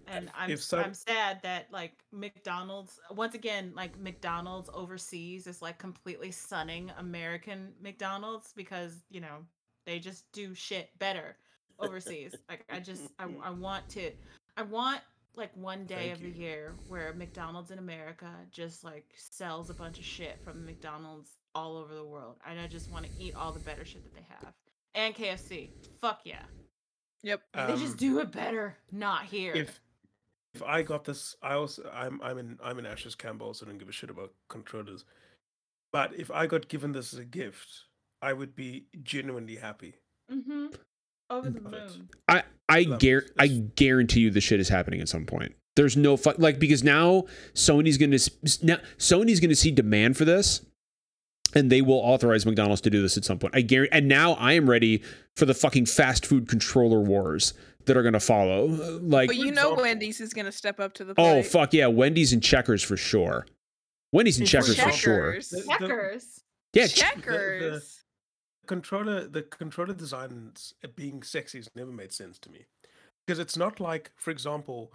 and 0.07 0.31
I'm 0.37 0.51
If 0.51 0.61
s- 0.61 0.67
some- 0.67 0.81
I'm 0.81 0.95
sad 0.95 1.41
that 1.43 1.67
like 1.73 1.93
McDonald's 2.13 3.01
once 3.11 3.35
again 3.35 3.73
like 3.75 3.99
McDonald's 3.99 4.71
overseas 4.75 5.47
is 5.47 5.63
like 5.63 5.79
completely 5.79 6.31
sunning 6.31 6.91
American 6.99 7.73
McDonald's 7.81 8.53
because 8.55 9.05
you 9.11 9.21
know 9.21 9.39
they 9.87 9.99
just 9.99 10.31
do 10.33 10.55
shit 10.55 10.91
better 10.99 11.37
overseas. 11.79 12.35
like 12.49 12.65
I 12.71 12.81
just 12.81 13.03
I, 13.19 13.25
mm. 13.25 13.37
I 13.43 13.51
want 13.51 13.89
to 13.91 14.11
I 14.57 14.63
want 14.63 15.01
like 15.37 15.51
one 15.57 15.85
day 15.87 16.11
Thank 16.11 16.13
of 16.15 16.21
the 16.23 16.31
year 16.31 16.75
where 16.89 17.13
McDonald's 17.15 17.71
in 17.71 17.79
America 17.79 18.31
just 18.51 18.85
like 18.85 19.07
sells 19.17 19.71
a 19.71 19.75
bunch 19.75 19.99
of 19.99 20.05
shit 20.05 20.39
from 20.45 20.65
McDonald's 20.65 21.31
all 21.55 21.77
over 21.77 21.95
the 21.95 22.05
world. 22.05 22.37
And 22.49 22.59
I 22.61 22.67
just 22.67 22.91
want 22.91 23.07
to 23.07 23.11
eat 23.19 23.35
all 23.35 23.53
the 23.53 23.61
better 23.61 23.85
shit 23.85 24.03
that 24.05 24.15
they 24.15 24.27
have. 24.29 24.53
And 24.95 25.15
KFC. 25.15 25.71
Fuck 26.01 26.21
yeah. 26.25 26.43
Yep. 27.23 27.41
they 27.55 27.67
just 27.77 27.93
Um, 27.93 27.97
do 27.99 28.19
it 28.21 28.31
better. 28.33 28.77
Not 28.93 29.25
here. 29.25 29.53
if 29.55 29.81
if 30.55 30.63
I 30.63 30.83
got 30.83 31.05
this, 31.05 31.35
I 31.43 31.55
also 31.55 31.91
I'm 31.93 32.21
I'm 32.23 32.39
in 32.39 32.59
I'm 32.63 32.79
in 32.79 32.87
Ash's 32.87 33.15
camp. 33.17 33.43
I 33.43 33.47
Also, 33.47 33.67
don't 33.67 33.79
give 33.79 33.89
a 33.89 33.93
shit 33.93 34.11
about 34.11 34.33
controllers. 34.49 35.05
But 35.93 36.15
if 36.19 36.31
I 36.31 36.47
got 36.47 36.69
given 36.69 36.93
this 36.93 37.13
as 37.13 37.19
a 37.19 37.25
gift, 37.25 37.69
I 38.23 38.33
would 38.33 38.55
be 38.55 38.87
genuinely 39.03 39.57
happy. 39.57 39.95
mm-hmm. 40.31 40.67
Over 41.31 41.51
the 41.57 41.61
moon. 41.61 42.09
I 42.29 42.43
I 42.69 42.83
Love 42.83 43.01
gar- 43.01 43.19
it. 43.19 43.31
I 43.39 43.47
guarantee 43.49 44.21
you 44.21 44.31
the 44.31 44.41
shit 44.41 44.61
is 44.61 44.69
happening 44.69 45.01
at 45.01 45.09
some 45.09 45.27
point. 45.27 45.55
There's 45.77 45.97
no 45.97 46.17
fu- 46.17 46.35
like 46.39 46.59
because 46.59 46.83
now 46.85 47.25
Sony's 47.55 47.99
going 47.99 48.13
to 48.13 48.65
now 48.65 48.79
Sony's 48.99 49.41
going 49.41 49.51
to 49.51 49.57
see 49.57 49.71
demand 49.71 50.17
for 50.17 50.25
this 50.25 50.65
and 51.55 51.71
they 51.71 51.83
will 51.83 51.97
authorize 51.99 52.47
McDonald's 52.47 52.81
to 52.83 52.91
do 52.91 53.03
this 53.03 53.17
at 53.17 53.25
some 53.25 53.39
point. 53.39 53.55
I 53.57 53.61
guarantee 53.61 53.97
and 53.97 54.09
now 54.09 54.33
I 54.35 54.53
am 54.53 54.71
ready 54.71 55.03
for 55.37 55.47
the 55.47 55.55
fucking 55.55 55.87
fast 55.87 56.25
food 56.27 56.49
controller 56.49 57.01
wars 57.01 57.55
that 57.87 57.97
are 57.97 58.03
going 58.03 58.15
to 58.15 58.21
follow. 58.21 58.67
Like 59.03 59.29
But 59.29 59.37
you 59.37 59.47
know 59.47 59.73
example- 59.73 59.83
Wendy's 59.83 60.21
is 60.21 60.33
gonna 60.33 60.53
step 60.53 60.81
up 60.81 60.95
to 60.95 61.05
the 61.05 61.15
oh 61.19 61.43
fuck 61.43 61.75
yeah, 61.75 61.87
Wendy's 61.89 62.33
and 62.33 62.43
Checkers 62.43 62.83
for 62.83 62.97
sure. 62.97 63.47
Wendy's 64.13 64.39
and 64.39 64.47
For 64.49 64.53
Checkers 64.53 64.79
for 64.81 64.93
sure. 64.93 65.33
Checkers. 65.33 65.49
The- 65.51 65.57
the- 65.57 65.67
Checkers. 65.69 66.41
Yeah, 66.73 66.87
ch- 66.87 66.95
Checkers. 66.95 68.04
Controller 68.67 69.27
the 69.27 69.43
controller 69.43 69.95
designs 69.95 70.75
uh, 70.85 70.89
being 70.95 71.23
sexy 71.23 71.59
has 71.59 71.69
never 71.75 71.91
made 71.91 72.13
sense 72.13 72.39
to 72.39 72.51
me 72.51 72.67
because 73.27 73.39
it's 73.39 73.57
not 73.57 73.81
like 73.81 74.13
for 74.17 74.31
example 74.31 74.93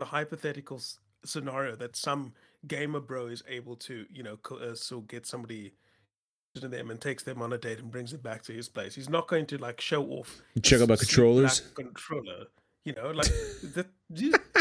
a 0.00 0.04
hypothetical 0.04 0.80
scenario 1.24 1.74
that 1.76 1.96
some 1.96 2.32
gamer 2.66 3.00
bro 3.00 3.26
is 3.26 3.42
able 3.48 3.76
to 3.76 4.06
you 4.12 4.22
know 4.22 4.36
co- 4.38 4.56
uh, 4.56 4.74
so 4.74 5.00
get 5.00 5.26
somebody 5.26 5.72
to 6.54 6.68
them 6.68 6.90
and 6.90 7.00
takes 7.00 7.22
them 7.22 7.40
on 7.42 7.52
a 7.52 7.58
date 7.58 7.78
and 7.78 7.90
brings 7.90 8.12
it 8.12 8.22
back 8.22 8.42
to 8.42 8.52
his 8.52 8.68
place 8.68 8.94
he's 8.94 9.08
not 9.08 9.28
going 9.28 9.46
to 9.46 9.58
like 9.58 9.80
show 9.80 10.04
off 10.06 10.40
check 10.62 10.80
out 10.80 10.88
my 10.88 10.96
controllers. 10.96 11.60
controller 11.74 12.46
you 12.84 12.92
know 12.94 13.10
like 13.10 13.26
that 13.74 13.86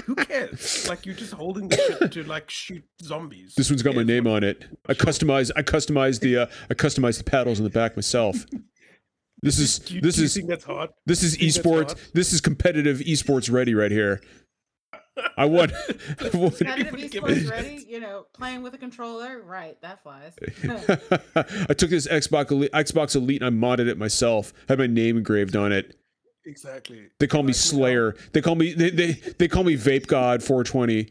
who 0.07 0.15
cares 0.15 0.87
like 0.89 1.05
you're 1.05 1.13
just 1.13 1.33
holding 1.33 1.67
the 1.67 1.75
shit 1.75 2.11
to 2.13 2.23
like 2.23 2.49
shoot 2.49 2.83
zombies 3.03 3.53
This 3.55 3.69
one's 3.69 3.83
got 3.83 3.93
my 3.93 4.03
name 4.03 4.25
on 4.25 4.43
it. 4.43 4.65
I 4.87 4.93
Sure. 4.93 5.05
customized 5.05 5.51
I 5.55 5.61
customized 5.61 6.21
the 6.21 6.37
uh, 6.37 6.45
I 6.71 6.73
customized 6.73 7.17
the 7.19 7.23
paddles 7.25 7.59
in 7.59 7.65
the 7.65 7.69
back 7.69 7.95
myself. 7.95 8.45
This 9.41 9.59
is 9.59 9.79
do 9.79 9.95
you, 9.95 10.01
this 10.01 10.15
do 10.15 10.21
you 10.21 10.25
is 10.25 10.33
think 10.33 10.47
that's 10.47 10.63
hard 10.63 10.89
this 11.05 11.21
is 11.21 11.37
esports. 11.37 11.95
This 12.13 12.33
is 12.33 12.41
competitive 12.41 12.99
esports 12.99 13.51
ready 13.51 13.75
right 13.75 13.91
here. 13.91 14.21
I 15.35 15.45
won. 15.45 15.71
I 16.21 16.29
won. 16.37 16.51
Competitive 16.51 16.93
esports 16.93 17.49
ready? 17.49 17.85
You 17.87 17.99
know, 17.99 18.25
playing 18.33 18.61
with 18.61 18.73
a 18.75 18.77
controller? 18.77 19.41
Right, 19.41 19.79
that 19.81 20.03
flies. 20.03 20.33
I 21.35 21.73
took 21.73 21.89
this 21.89 22.07
Xbox 22.07 22.51
Elite, 22.51 22.71
Xbox 22.71 23.15
Elite 23.15 23.41
and 23.41 23.63
I 23.63 23.67
modded 23.67 23.87
it 23.87 23.97
myself. 23.97 24.53
Had 24.69 24.77
my 24.79 24.87
name 24.87 25.17
engraved 25.17 25.55
on 25.55 25.71
it. 25.71 25.95
Exactly 26.47 27.07
They 27.19 27.27
call 27.27 27.43
me 27.43 27.53
Slayer. 27.53 28.15
They 28.33 28.41
call 28.41 28.55
me 28.55 28.73
they, 28.73 28.89
they 28.89 29.11
they 29.11 29.47
call 29.47 29.63
me 29.63 29.75
Vape 29.75 30.07
God 30.07 30.41
420 30.41 31.07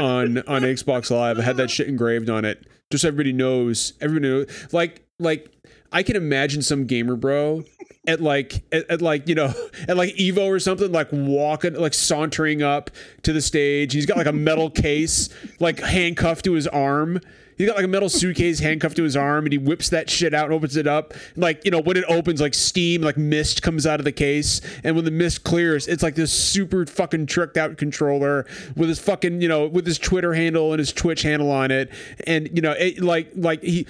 on 0.00 0.38
on 0.48 0.62
Xbox 0.62 1.10
Live. 1.10 1.38
I 1.38 1.42
had 1.42 1.56
that 1.58 1.70
shit 1.70 1.88
engraved 1.88 2.30
on 2.30 2.44
it. 2.44 2.66
Just 2.90 3.02
so 3.02 3.08
everybody 3.08 3.32
knows. 3.32 3.92
Everybody 4.00 4.28
knows. 4.28 4.72
Like 4.72 5.04
like 5.18 5.50
I 5.92 6.02
can 6.02 6.16
imagine 6.16 6.62
some 6.62 6.86
gamer 6.86 7.16
bro 7.16 7.64
at 8.06 8.20
like 8.20 8.64
at, 8.72 8.88
at 8.90 9.02
like 9.02 9.28
you 9.28 9.34
know 9.34 9.52
at 9.88 9.96
like 9.96 10.14
Evo 10.16 10.46
or 10.46 10.58
something 10.60 10.92
like 10.92 11.08
walking 11.12 11.74
like 11.74 11.94
sauntering 11.94 12.62
up 12.62 12.90
to 13.22 13.32
the 13.32 13.40
stage. 13.40 13.92
He's 13.92 14.06
got 14.06 14.16
like 14.16 14.26
a 14.26 14.32
metal 14.32 14.70
case 14.70 15.28
like 15.60 15.80
handcuffed 15.80 16.44
to 16.44 16.52
his 16.52 16.66
arm. 16.66 17.20
He's 17.56 17.66
got 17.66 17.76
like 17.76 17.84
a 17.84 17.88
metal 17.88 18.08
suitcase 18.08 18.58
handcuffed 18.58 18.96
to 18.96 19.02
his 19.02 19.16
arm, 19.16 19.46
and 19.46 19.52
he 19.52 19.58
whips 19.58 19.88
that 19.90 20.10
shit 20.10 20.34
out 20.34 20.46
and 20.46 20.54
opens 20.54 20.76
it 20.76 20.86
up. 20.86 21.14
Like 21.36 21.64
you 21.64 21.70
know, 21.70 21.80
when 21.80 21.96
it 21.96 22.04
opens, 22.08 22.40
like 22.40 22.54
steam, 22.54 23.02
like 23.02 23.16
mist 23.16 23.62
comes 23.62 23.86
out 23.86 23.98
of 24.00 24.04
the 24.04 24.12
case, 24.12 24.60
and 24.84 24.94
when 24.94 25.04
the 25.04 25.10
mist 25.10 25.44
clears, 25.44 25.88
it's 25.88 26.02
like 26.02 26.14
this 26.14 26.32
super 26.32 26.84
fucking 26.86 27.26
tricked 27.26 27.56
out 27.56 27.78
controller 27.78 28.46
with 28.76 28.88
his 28.88 28.98
fucking 28.98 29.40
you 29.40 29.48
know 29.48 29.66
with 29.66 29.86
his 29.86 29.98
Twitter 29.98 30.34
handle 30.34 30.72
and 30.72 30.78
his 30.78 30.92
Twitch 30.92 31.22
handle 31.22 31.50
on 31.50 31.70
it, 31.70 31.90
and 32.26 32.48
you 32.54 32.60
know, 32.60 32.72
it, 32.72 33.00
like 33.00 33.30
like 33.34 33.62
he 33.62 33.86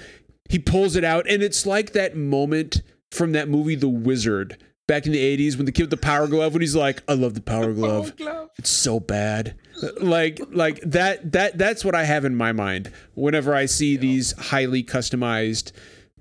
he 0.49 0.59
pulls 0.59 0.95
it 0.95 1.03
out, 1.03 1.29
and 1.29 1.43
it's 1.43 1.65
like 1.65 1.91
that 1.91 2.15
moment 2.15 2.81
from 3.11 3.33
that 3.33 3.49
movie 3.49 3.75
The 3.75 3.89
Wizard 3.89 4.57
back 4.87 5.05
in 5.05 5.11
the 5.11 5.37
'80s 5.37 5.57
when 5.57 5.65
the 5.65 5.71
kid 5.71 5.83
with 5.83 5.89
the 5.91 5.97
power 5.97 6.27
glove, 6.27 6.53
when 6.53 6.61
he's 6.61 6.75
like, 6.75 7.03
"I 7.07 7.13
love 7.13 7.33
the 7.33 7.41
power 7.41 7.71
glove." 7.73 8.13
it's 8.57 8.69
so 8.69 8.99
bad. 8.99 9.55
Like 9.99 10.39
like 10.51 10.81
that 10.81 11.31
that 11.33 11.57
that's 11.57 11.85
what 11.85 11.93
i 11.93 12.03
have 12.03 12.25
in 12.25 12.35
my 12.35 12.51
mind 12.51 12.91
whenever 13.13 13.53
i 13.53 13.67
see 13.67 13.95
these 13.95 14.31
highly 14.39 14.83
customized 14.83 15.71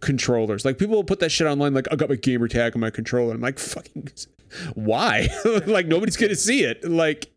controllers. 0.00 0.64
Like 0.64 0.76
people 0.78 0.96
will 0.96 1.04
put 1.04 1.20
that 1.20 1.30
shit 1.30 1.46
online 1.46 1.72
like 1.72 1.86
i 1.90 1.96
got 1.96 2.10
my 2.10 2.16
gamer 2.16 2.48
tag 2.48 2.74
on 2.74 2.80
my 2.80 2.90
controller. 2.90 3.34
I'm 3.34 3.40
like 3.40 3.58
fucking 3.58 4.10
why? 4.74 5.28
Like 5.66 5.86
nobody's 5.86 6.16
gonna 6.16 6.34
see 6.36 6.64
it. 6.64 6.84
Like 6.84 7.30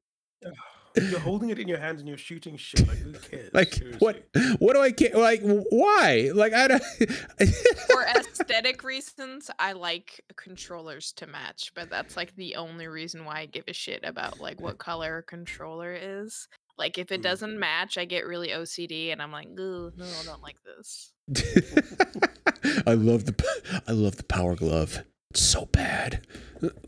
You're 0.96 1.20
holding 1.20 1.50
it 1.50 1.60
in 1.60 1.68
your 1.68 1.78
hands 1.78 2.00
and 2.00 2.08
you're 2.10 2.18
shooting 2.18 2.58
shit. 2.58 2.88
Like 2.88 2.98
who 2.98 3.14
cares? 3.14 3.52
like 3.54 3.74
what 4.00 4.24
Seriously. 4.34 4.58
what 4.60 4.74
do 4.74 4.82
i 4.82 4.92
care 4.92 5.12
like 5.16 5.42
why 5.44 6.32
like 6.34 6.54
i 6.54 6.68
don't 6.68 6.84
For 7.92 8.04
aesthetic 8.04 8.84
reasons, 8.84 9.50
I 9.60 9.74
like 9.74 10.22
controllers 10.36 11.12
to 11.14 11.28
match, 11.28 11.72
but 11.76 11.90
that's 11.90 12.16
like 12.18 12.36
the 12.36 12.56
only 12.56 12.88
reason 12.88 13.26
why 13.26 13.40
I 13.42 13.46
give 13.46 13.64
a 13.68 13.74
shit 13.74 14.02
about 14.04 14.40
like 14.40 14.60
what 14.62 14.78
color 14.78 15.18
a 15.18 15.24
controller 15.24 15.94
is. 15.94 16.48
Like 16.78 16.98
if 16.98 17.12
it 17.12 17.20
Mm. 17.20 17.24
doesn't 17.24 17.60
match, 17.60 17.98
I 17.98 18.06
get 18.06 18.26
really 18.26 18.50
OCD 18.50 19.12
and 19.12 19.22
I'm 19.22 19.32
like, 19.32 19.48
Ooh, 19.60 19.92
no, 19.96 20.06
I 20.06 20.26
don't 20.26 20.42
like 20.42 20.58
this. 20.64 21.12
I 22.88 22.94
love 22.94 23.26
the 23.26 23.82
I 23.88 23.92
love 23.92 24.16
the 24.18 24.24
power 24.24 24.56
glove. 24.56 25.04
It's 25.32 25.42
so 25.42 25.66
bad. 25.68 26.26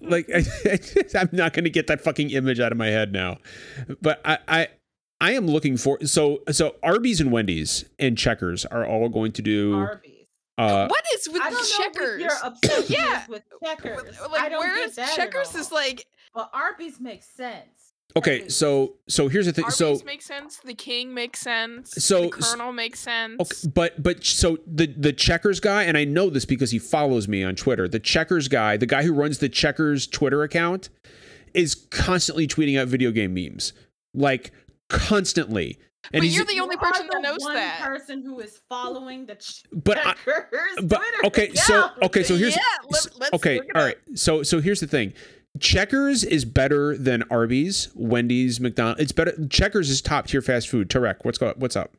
Like 0.02 0.30
I, 0.34 0.40
am 1.20 1.30
not 1.32 1.54
going 1.54 1.64
to 1.64 1.70
get 1.70 1.88
that 1.88 2.02
fucking 2.02 2.32
image 2.32 2.60
out 2.60 2.72
of 2.72 2.78
my 2.78 2.88
head 2.88 3.14
now. 3.14 3.38
But 4.02 4.20
I, 4.26 4.40
I 4.48 4.68
I 5.22 5.32
am 5.34 5.46
looking 5.46 5.78
for 5.78 6.00
so 6.06 6.42
so 6.52 6.76
Arby's 6.82 7.22
and 7.22 7.32
Wendy's 7.32 7.86
and 8.00 8.18
Checkers 8.18 8.66
are 8.66 8.86
all 8.86 9.10
going 9.10 9.32
to 9.34 9.42
do 9.44 9.76
Arby's. 9.76 10.26
uh 10.58 10.88
what 10.88 11.04
is 11.14 11.30
with 11.30 11.42
I 11.42 11.52
don't 11.52 11.54
know 11.62 11.86
checkers? 11.86 12.22
what 12.24 12.32
your 12.32 12.38
obsession 12.44 12.96
Yeah. 13.00 13.22
is 13.24 13.30
with 13.30 13.44
checkers. 13.64 13.98
With- 14.04 14.20
I 14.22 14.28
like 14.28 14.50
don't 14.52 14.60
where 14.60 14.76
get 14.78 14.90
is 14.90 14.96
that 14.96 15.10
at 15.12 15.16
checkers 15.16 15.54
is 15.56 15.72
like 15.72 16.08
But 16.34 16.50
Arby's 16.52 17.00
makes 17.00 17.28
sense. 17.28 17.81
Okay, 18.16 18.48
so 18.50 18.96
so 19.08 19.28
here's 19.28 19.46
the 19.46 19.54
thing 19.54 19.66
Arby's 19.66 19.78
so 19.78 20.00
makes 20.06 20.26
sense, 20.26 20.58
the 20.64 20.74
king 20.74 21.14
makes 21.14 21.40
sense, 21.40 21.92
So- 21.92 22.24
the 22.24 22.30
colonel 22.30 22.72
makes 22.72 23.00
sense. 23.00 23.40
Okay, 23.40 23.72
but 23.74 24.02
but 24.02 24.24
so 24.24 24.58
the 24.66 24.88
the 24.88 25.14
checkers 25.14 25.60
guy, 25.60 25.84
and 25.84 25.98
I 25.98 26.04
know 26.04 26.30
this 26.30 26.46
because 26.46 26.72
he 26.72 26.80
follows 26.80 27.28
me 27.28 27.44
on 27.44 27.56
Twitter. 27.56 27.88
The 27.88 28.00
checkers 28.00 28.48
guy, 28.48 28.78
the 28.78 28.86
guy 28.86 29.04
who 29.04 29.14
runs 29.14 29.38
the 29.40 29.50
checkers 29.50 30.08
Twitter 30.08 30.44
account, 30.44 30.90
is 31.54 31.76
constantly 31.76 32.48
tweeting 32.48 32.80
out 32.80 32.88
video 32.88 33.12
game 33.12 33.34
memes, 33.34 33.74
like 34.14 34.52
constantly. 34.90 35.80
And 36.14 36.22
But 36.22 36.30
you're 36.30 36.46
the 36.46 36.60
only 36.60 36.76
You 36.76 36.80
person 36.80 37.06
that 37.08 37.14
the 37.18 37.22
knows 37.22 37.38
one 37.42 37.54
that. 37.54 37.80
person 37.80 38.24
who 38.26 38.40
is 38.40 38.60
following 38.68 39.28
the 39.28 39.36
ch- 39.36 39.64
but 39.72 40.00
I, 40.00 40.14
checkers 40.26 40.72
but 40.84 40.98
Twitter 40.98 41.26
okay, 41.28 41.54
so 41.54 41.90
okay, 42.04 42.24
so 42.24 42.36
here's 42.36 42.56
yeah, 42.56 42.62
let, 42.90 43.20
let's 43.20 43.34
okay, 43.34 43.58
look 43.58 43.66
it 43.66 43.76
all 43.76 43.82
up. 43.84 43.88
right. 43.88 43.98
So 44.16 44.42
so 44.42 44.60
here's 44.60 44.80
the 44.80 44.88
thing. 44.88 45.14
Checkers 45.62 46.24
is 46.24 46.44
better 46.44 46.98
than 46.98 47.24
Arby's, 47.30 47.90
Wendy's, 47.94 48.60
McDonald's. 48.60 49.00
It's 49.00 49.12
better. 49.12 49.34
Checkers 49.48 49.90
is 49.92 50.02
top 50.02 50.26
tier 50.26 50.42
fast 50.42 50.68
food. 50.68 50.90
Tarek, 50.90 51.18
what's 51.22 51.38
go? 51.38 51.54
What's 51.56 51.76
up? 51.76 51.92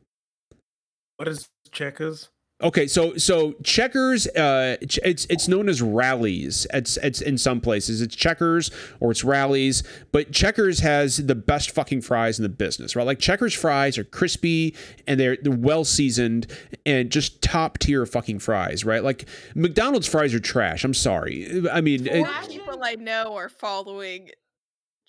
What 1.15 1.29
is 1.29 1.47
checkers? 1.71 2.29
Okay, 2.63 2.87
so 2.87 3.17
so 3.17 3.53
checkers, 3.61 4.25
uh, 4.27 4.77
it's 4.81 5.25
it's 5.25 5.47
known 5.49 5.67
as 5.67 5.81
rallies. 5.81 6.65
It's 6.73 6.95
it's 6.97 7.19
in 7.19 7.37
some 7.37 7.59
places 7.59 8.01
it's 8.01 8.15
checkers 8.15 8.71
or 9.01 9.11
it's 9.11 9.23
rallies, 9.25 9.83
but 10.13 10.31
checkers 10.31 10.79
has 10.79 11.17
the 11.17 11.35
best 11.35 11.71
fucking 11.71 12.01
fries 12.01 12.39
in 12.39 12.43
the 12.43 12.49
business, 12.49 12.95
right? 12.95 13.05
Like 13.05 13.19
checkers 13.19 13.53
fries 13.53 13.97
are 13.97 14.05
crispy 14.05 14.75
and 15.05 15.19
they're 15.19 15.37
they're 15.41 15.51
well 15.51 15.83
seasoned 15.83 16.47
and 16.85 17.09
just 17.09 17.41
top 17.41 17.79
tier 17.79 18.05
fucking 18.05 18.39
fries, 18.39 18.85
right? 18.85 19.03
Like 19.03 19.27
McDonald's 19.55 20.07
fries 20.07 20.33
are 20.33 20.39
trash. 20.39 20.85
I'm 20.85 20.93
sorry. 20.93 21.67
I 21.69 21.81
mean, 21.81 22.07
it- 22.07 22.25
people 22.47 22.79
I 22.81 22.95
know 22.95 23.35
are 23.35 23.49
following 23.49 24.29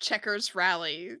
Checkers 0.01 0.53
Rally. 0.55 1.11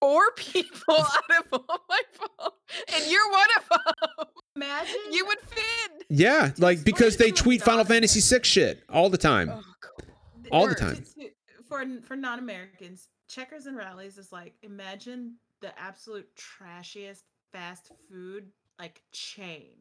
Four 0.00 0.22
people 0.36 0.94
out 0.98 1.30
of 1.52 1.60
all 1.68 1.80
my 1.88 2.00
phone, 2.12 2.50
and 2.94 3.10
you're 3.10 3.30
one 3.30 3.46
of 3.58 3.68
them. 3.68 4.26
Imagine 4.56 4.96
You 5.12 5.26
would 5.26 5.40
fit. 5.40 6.06
yeah, 6.08 6.52
like 6.58 6.84
because 6.84 7.16
they 7.16 7.28
explain 7.28 7.34
to 7.34 7.40
a 7.40 7.44
tweet 7.44 7.62
Final 7.62 7.84
Fantasy 7.84 8.20
VI 8.20 8.42
shit 8.42 8.82
all 8.88 9.08
the 9.10 9.18
time. 9.18 9.50
Oh, 9.52 9.62
God. 9.80 10.12
All 10.50 10.68
the 10.68 10.74
time. 10.74 10.96
to- 10.96 11.02
to- 11.02 11.30
for 11.68 11.84
for 12.02 12.16
non-Americans. 12.16 13.08
Checkers 13.28 13.66
and 13.66 13.76
Rallies 13.76 14.16
is 14.18 14.32
like 14.32 14.54
imagine 14.62 15.34
the 15.60 15.78
absolute 15.78 16.26
trashiest 16.36 17.24
fast 17.52 17.92
food 18.10 18.50
like 18.78 19.02
chain. 19.12 19.72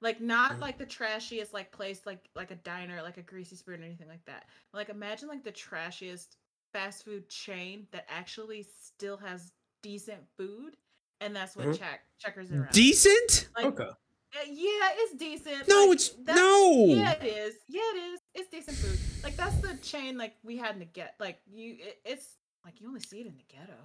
Like 0.00 0.20
not 0.20 0.52
Mm. 0.52 0.60
like 0.60 0.78
the 0.78 0.86
trashiest 0.86 1.52
like 1.52 1.72
place 1.72 2.02
like 2.06 2.28
like 2.36 2.50
a 2.52 2.56
diner, 2.56 3.02
like 3.02 3.16
a 3.16 3.22
greasy 3.22 3.56
spoon 3.56 3.80
or 3.82 3.84
anything 3.84 4.06
like 4.08 4.24
that. 4.26 4.44
Like 4.72 4.90
imagine 4.90 5.28
like 5.28 5.42
the 5.42 5.50
trashiest 5.50 6.36
fast 6.72 7.04
food 7.04 7.28
chain 7.28 7.86
that 7.92 8.06
actually 8.08 8.66
still 8.82 9.16
has 9.18 9.52
decent 9.82 10.20
food. 10.36 10.76
And 11.20 11.34
that's 11.34 11.56
what 11.56 11.66
Mhm. 11.66 11.78
check 11.78 12.00
checkers 12.18 12.50
and 12.50 12.68
Decent? 12.70 13.48
Like, 13.56 13.66
Okay. 13.66 13.84
uh, 13.88 13.94
yeah, 14.46 14.90
it's 14.94 15.14
decent. 15.16 15.66
No, 15.68 15.84
like, 15.86 15.94
it's 15.94 16.08
that's- 16.10 16.36
no. 16.36 16.84
Yeah, 16.86 17.12
it 17.12 17.24
is. 17.26 17.54
Yeah, 17.66 17.80
it 17.94 17.96
is. 18.12 18.20
It's 18.34 18.48
decent 18.50 18.76
food. 18.76 18.98
Like 19.24 19.36
that's 19.36 19.56
the 19.60 19.76
chain. 19.78 20.16
Like 20.16 20.36
we 20.44 20.56
had 20.56 20.74
in 20.74 20.78
the 20.80 20.84
get. 20.84 21.16
Like 21.18 21.40
you, 21.50 21.76
it, 21.80 22.00
it's 22.04 22.36
like 22.64 22.80
you 22.80 22.86
only 22.86 23.00
see 23.00 23.20
it 23.20 23.26
in 23.26 23.36
the 23.36 23.42
ghetto. 23.48 23.76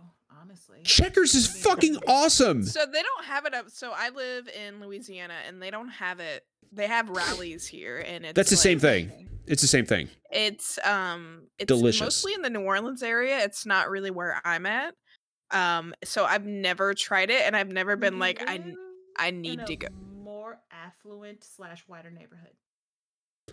Honestly. 0.41 0.81
Checkers 0.83 1.33
is 1.35 1.47
fucking 1.63 1.97
awesome. 2.07 2.63
So 2.65 2.85
they 2.85 3.01
don't 3.01 3.25
have 3.25 3.45
it 3.45 3.53
up. 3.53 3.69
So 3.69 3.91
I 3.95 4.09
live 4.09 4.47
in 4.47 4.79
Louisiana, 4.79 5.35
and 5.47 5.61
they 5.61 5.71
don't 5.71 5.89
have 5.89 6.19
it. 6.19 6.45
They 6.73 6.87
have 6.87 7.09
rallies 7.09 7.67
here, 7.67 7.99
and 7.99 8.25
it's 8.25 8.33
That's 8.35 8.49
the 8.49 8.55
same 8.57 8.79
thing. 8.79 9.11
It's 9.45 9.61
the 9.61 9.67
same 9.67 9.85
thing. 9.85 10.09
It's 10.31 10.79
um, 10.85 11.47
it's 11.59 11.67
Delicious. 11.67 12.01
mostly 12.01 12.33
in 12.33 12.41
the 12.41 12.49
New 12.49 12.61
Orleans 12.61 13.03
area. 13.03 13.39
It's 13.43 13.65
not 13.65 13.89
really 13.89 14.09
where 14.09 14.41
I'm 14.45 14.65
at. 14.65 14.95
Um, 15.51 15.93
so 16.03 16.25
I've 16.25 16.45
never 16.45 16.93
tried 16.93 17.29
it, 17.29 17.41
and 17.43 17.55
I've 17.55 17.71
never 17.71 17.95
been 17.95 18.17
like, 18.19 18.41
I 18.49 18.57
Live 18.57 18.75
I 19.17 19.27
in 19.27 19.41
need 19.41 19.59
a 19.59 19.65
to 19.65 19.75
go. 19.75 19.87
more 20.23 20.57
affluent 20.71 21.43
slash 21.43 21.83
wider 21.87 22.09
neighborhood. 22.09 22.53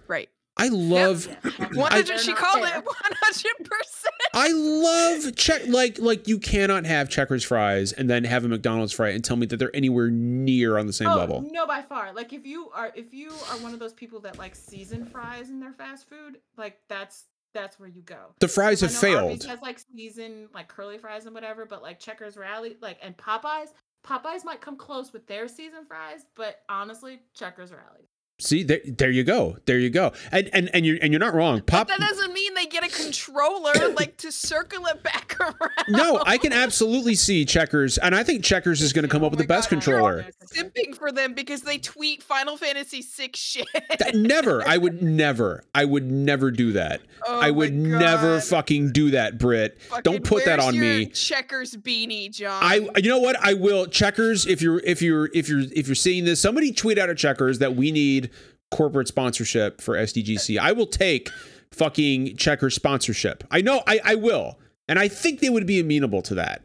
Right. 0.07 0.29
I 0.57 0.69
love 0.69 1.27
Yeah, 1.27 1.37
that's 1.43 1.59
What 1.59 1.91
why 1.93 1.97
did 1.97 2.07
they're 2.09 2.19
she 2.19 2.33
called 2.33 2.61
call 2.61 2.63
there. 2.63 2.79
it? 2.79 2.85
One 2.85 2.95
hundred 3.01 3.71
percent. 3.71 4.15
I 4.35 4.53
love 4.53 5.35
check 5.37 5.63
like 5.67 5.99
like 5.99 6.29
you 6.29 6.39
cannot 6.39 6.85
have 6.87 7.09
Checkers 7.09 7.45
fries 7.45 7.93
and 7.93 8.11
then 8.11 8.25
have 8.25 8.45
a 8.45 8.49
McDonald's 8.49 8.93
fry 8.93 9.11
and 9.11 9.25
tell 9.25 9.37
me 9.37 9.47
that 9.47 9.57
they're 9.57 9.75
anywhere 9.75 10.11
near 10.11 10.77
on 10.79 10.87
the 10.87 10.93
same 10.93 11.09
oh, 11.09 11.17
level. 11.17 11.49
No, 11.51 11.67
by 11.67 11.83
far. 11.83 12.13
Like 12.13 12.33
if 12.33 12.47
you 12.47 12.71
are 12.75 12.93
if 12.95 13.15
you 13.15 13.31
are 13.31 13.57
one 13.59 13.73
of 13.73 13.79
those 13.81 13.93
people 13.95 14.21
that 14.21 14.39
like 14.39 14.55
season 14.55 15.07
fries 15.07 15.49
in 15.51 15.61
their 15.61 15.73
fast 15.73 16.09
food, 16.09 16.39
like 16.57 16.79
that's 16.89 17.25
that's 17.55 17.81
where 17.81 17.89
you 17.89 18.03
go. 18.03 18.35
The 18.41 18.49
fries 18.49 18.83
I 18.83 18.87
have 18.87 19.03
know 19.03 19.17
Arby's 19.25 19.45
failed. 19.45 19.51
has 19.51 19.63
like 19.63 19.81
season 19.97 20.49
like 20.55 20.69
curly 20.69 20.99
fries 20.99 21.25
and 21.27 21.35
whatever, 21.35 21.65
but 21.67 21.83
like 21.83 21.99
Checkers 21.99 22.37
Rally, 22.37 22.77
like 22.81 22.99
and 23.03 23.17
Popeyes, 23.17 23.69
Popeyes 24.07 24.45
might 24.45 24.61
come 24.61 24.77
close 24.77 25.13
with 25.13 25.27
their 25.27 25.49
season 25.49 25.85
fries, 25.87 26.27
but 26.37 26.61
honestly, 26.69 27.21
Checkers 27.35 27.73
Rally. 27.73 28.09
See, 28.41 28.63
there, 28.63 28.81
there 28.85 29.11
you 29.11 29.25
go. 29.25 29.57
There 29.67 29.79
you 29.79 29.91
go. 29.91 30.13
And 30.33 30.51
and 30.53 30.71
and 30.75 30.85
you're 30.87 30.99
and 31.01 31.13
you're 31.13 31.21
not 31.21 31.35
wrong. 31.35 31.61
Pop 31.63 31.89
That 31.89 32.01
doesn't 32.01 32.33
mean 32.33 32.55
they 32.55 32.67
get 32.67 32.85
a 32.85 32.89
controller 32.89 33.73
like 33.97 34.17
to 34.19 34.33
circle 34.33 34.87
it 34.87 35.03
back 35.03 35.37
around. 35.41 35.71
No, 35.89 36.23
I 36.27 36.39
can 36.39 36.53
absolutely 36.53 37.15
see 37.15 37.45
Checkers 37.45 37.99
and 37.99 38.15
I 38.15 38.23
think 38.25 38.45
Checkers 38.45 38.81
is 38.83 38.93
going 38.93 39.03
to 39.05 39.09
come 39.09 39.23
Oh 39.23 39.27
up 39.27 39.33
with 39.33 39.39
the 39.39 39.45
oh 39.45 39.49
best 39.49 39.71
God, 39.71 39.85
you're 39.87 39.99
controller. 39.99 40.27
simping 40.47 40.95
for 40.97 41.13
them 41.13 41.35
because 41.35 41.63
they 41.63 41.79
tweet 41.79 42.23
Final 42.23 42.57
Fantasy 42.57 43.03
VI 43.03 43.31
shit. 43.35 43.67
That- 43.99 44.15
never. 44.15 44.67
I 44.67 44.77
would 44.79 45.03
never. 45.21 45.65
I 45.75 45.85
would 45.85 46.11
never 46.11 46.51
do 46.51 46.73
that. 46.73 47.03
Oh 47.27 47.41
I 47.41 47.51
would 47.51 47.75
never 47.75 48.41
fucking 48.41 48.93
do 48.93 49.11
that, 49.11 49.39
Brit. 49.39 49.81
Fucking 49.83 50.03
Don't 50.03 50.25
put 50.25 50.45
that 50.47 50.59
on 50.59 50.79
me. 50.79 51.07
Checkers 51.07 51.77
beanie, 51.77 52.31
John. 52.31 52.63
I 52.63 52.89
you 52.97 53.09
know 53.11 53.19
what 53.19 53.37
I 53.41 53.55
will 53.55 53.87
checkers 53.87 54.47
if 54.47 54.63
you're 54.63 54.81
if 54.81 55.03
you're 55.03 55.29
if 55.35 55.49
you're 55.49 55.61
if 55.75 55.87
you're 55.87 55.95
seeing 55.95 56.25
this 56.25 56.41
somebody 56.41 56.73
tweet 56.73 56.99
out 56.99 57.11
at 57.11 57.19
checkers 57.19 57.59
that 57.59 57.77
we 57.77 57.93
need 57.93 58.30
corporate 58.71 59.09
sponsorship 59.09 59.81
for 59.81 59.97
SDGC. 59.97 60.59
I 60.59 60.73
will 60.73 60.87
take 60.87 61.31
fucking 61.73 62.37
checker 62.37 62.71
sponsorship. 62.71 63.45
I 63.51 63.61
know 63.61 63.83
I 63.87 64.01
I 64.05 64.15
will. 64.15 64.59
And 64.89 64.99
I 64.99 65.07
think 65.07 65.39
they 65.41 65.51
would 65.51 65.67
be 65.67 65.79
amenable 65.79 66.21
to 66.23 66.35
that. 66.35 66.63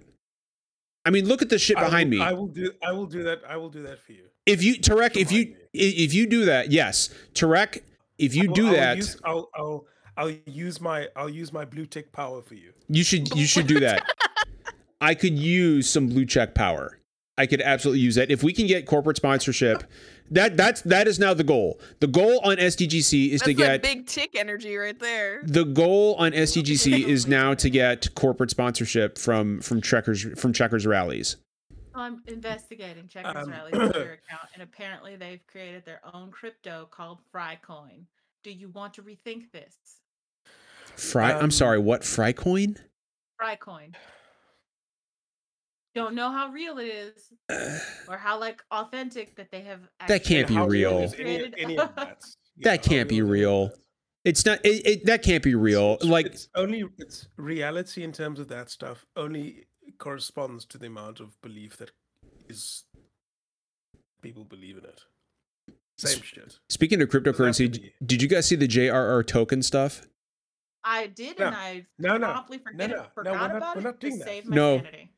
I 1.05 1.11
mean, 1.11 1.27
look 1.27 1.43
at 1.43 1.49
the 1.49 1.59
shit 1.59 1.77
I 1.77 1.81
will- 1.83 1.87
behind 1.89 2.09
me. 2.09 2.19
I 2.19 2.33
will 2.33 2.47
do. 2.47 2.71
I 2.83 2.91
will 2.91 3.05
do 3.05 3.21
that. 3.23 3.41
I 3.47 3.57
will 3.57 3.69
do 3.69 3.83
that 3.83 3.99
for 3.99 4.13
you. 4.13 4.23
if 4.47 4.63
you 4.63 4.75
Tarek, 4.79 5.15
if 5.15 5.31
you 5.31 5.45
me. 5.45 5.55
if 5.73 6.13
you 6.13 6.25
do 6.25 6.45
that, 6.45 6.71
yes. 6.71 7.09
Tarek, 7.33 7.81
if 8.17 8.33
you 8.35 8.47
will- 8.47 8.55
do 8.55 8.67
I 8.67 8.69
will 8.71 8.77
that, 8.77 8.97
use- 8.97 9.17
I'll, 9.23 9.49
I'll 9.55 9.85
I'll 10.17 10.31
use 10.47 10.81
my 10.81 11.07
I'll 11.15 11.29
use 11.29 11.53
my 11.53 11.65
blue 11.65 11.85
tick 11.85 12.11
power 12.11 12.41
for 12.41 12.55
you. 12.55 12.71
You 12.87 13.03
should 13.03 13.35
you 13.35 13.45
should 13.45 13.67
do 13.67 13.79
that. 13.81 14.03
I 15.01 15.13
could 15.13 15.37
use 15.37 15.87
some 15.89 16.07
blue 16.07 16.25
check 16.25 16.55
power. 16.55 16.97
I 17.37 17.45
could 17.45 17.61
absolutely 17.61 17.99
use 17.99 18.15
that. 18.15 18.31
If 18.31 18.41
we 18.43 18.53
can 18.53 18.65
get 18.65 18.85
corporate 18.87 19.17
sponsorship, 19.17 19.83
that 20.31 20.57
that's 20.57 20.81
that 20.81 21.07
is 21.07 21.19
now 21.19 21.33
the 21.33 21.43
goal. 21.43 21.79
The 21.99 22.07
goal 22.07 22.39
on 22.43 22.57
SDGC 22.57 23.29
is 23.29 23.41
That's 23.41 23.51
to 23.51 23.57
that 23.57 23.81
get 23.81 23.83
big 23.83 24.07
tick 24.07 24.31
energy 24.35 24.75
right 24.75 24.97
there. 24.99 25.41
the 25.43 25.63
goal 25.65 26.15
on 26.15 26.31
SDGC 26.31 27.03
is 27.07 27.27
now 27.27 27.53
to 27.53 27.69
get 27.69 28.13
corporate 28.15 28.49
sponsorship 28.49 29.17
from 29.17 29.61
from 29.61 29.81
checkers 29.81 30.23
from 30.39 30.53
checkers 30.53 30.85
rallies. 30.85 31.37
I'm 31.97 32.21
investigating 32.27 33.07
Checkers 33.07 33.45
Um, 33.45 33.49
Rally's 33.51 33.71
Twitter 33.73 34.19
account, 34.29 34.49
and 34.53 34.61
apparently 34.63 35.15
they've 35.15 35.39
created 35.47 35.85
their 35.85 36.01
own 36.13 36.29
crypto 36.29 36.89
called 36.91 37.19
Frycoin. 37.33 38.03
Do 38.43 38.51
you 38.51 38.67
want 38.69 38.93
to 38.95 39.01
rethink 39.01 39.51
this? 39.53 39.75
Fry 40.97 41.31
I'm 41.33 41.45
Um, 41.45 41.51
sorry, 41.51 41.79
what 41.79 42.01
Frycoin? 42.01 42.77
Frycoin. 43.41 43.93
Don't 45.95 46.13
know 46.13 46.29
how 46.29 46.49
real 46.51 46.77
it 46.77 46.87
is 46.87 47.31
or 48.09 48.17
how 48.17 48.37
like 48.39 48.61
authentic 48.69 49.35
that 49.37 49.49
they 49.51 49.61
have. 49.61 49.79
That 50.07 50.23
can't 50.25 50.47
be 50.47 50.57
real. 50.57 51.11
any, 51.17 51.51
any 51.57 51.75
that? 51.77 52.21
That 52.59 52.83
can't 52.83 53.07
be 53.09 53.15
is 53.15 53.19
any 53.21 53.21
of 53.21 53.29
real. 53.29 53.71
It's 54.25 54.45
not 54.45 54.59
it, 54.65 54.85
it, 54.85 55.05
that 55.05 55.23
can't 55.23 55.41
be 55.43 55.55
real. 55.55 55.93
It's- 55.93 56.09
Like 56.09 56.25
it's 56.27 56.49
only 56.53 56.83
it's 56.97 57.27
reality 57.37 58.03
in 58.03 58.11
terms 58.11 58.39
of 58.39 58.49
that 58.49 58.69
stuff 58.69 59.05
only 59.15 59.67
corresponds 59.97 60.65
to 60.65 60.77
the 60.77 60.87
amount 60.87 61.21
of 61.21 61.39
belief 61.41 61.77
that 61.77 61.91
is 62.49 62.83
people 64.21 64.43
believe 64.43 64.77
in 64.77 64.83
it. 64.83 65.01
Same 65.97 66.21
shit. 66.21 66.59
speaking 66.67 67.01
of 67.01 67.07
cryptocurrency, 67.07 67.71
be- 67.71 67.93
did 68.05 68.21
you 68.21 68.27
guys 68.27 68.45
see 68.47 68.57
the 68.57 68.67
JRR 68.67 69.25
token 69.25 69.61
stuff? 69.63 70.01
I 70.83 71.07
did, 71.07 71.39
No, 71.39 71.47
and 71.47 71.55
I 71.55 71.85
no, 71.97 72.17
no, 72.17 72.31
promptly 72.33 72.57
no, 72.57 72.63
forget, 72.63 72.89
no, 72.89 72.95
no, 72.97 73.05
forgot 73.15 73.31
we're 73.33 73.37
not- 73.47 73.55
about 73.55 73.75
we're 73.77 73.79
it 73.79 73.83
not 73.85 74.01
to 74.01 74.07
doing 74.07 74.19
that. 74.19 74.27
save 74.27 74.45
my 74.47 74.55
No. 74.57 74.77
sanity. 74.79 75.11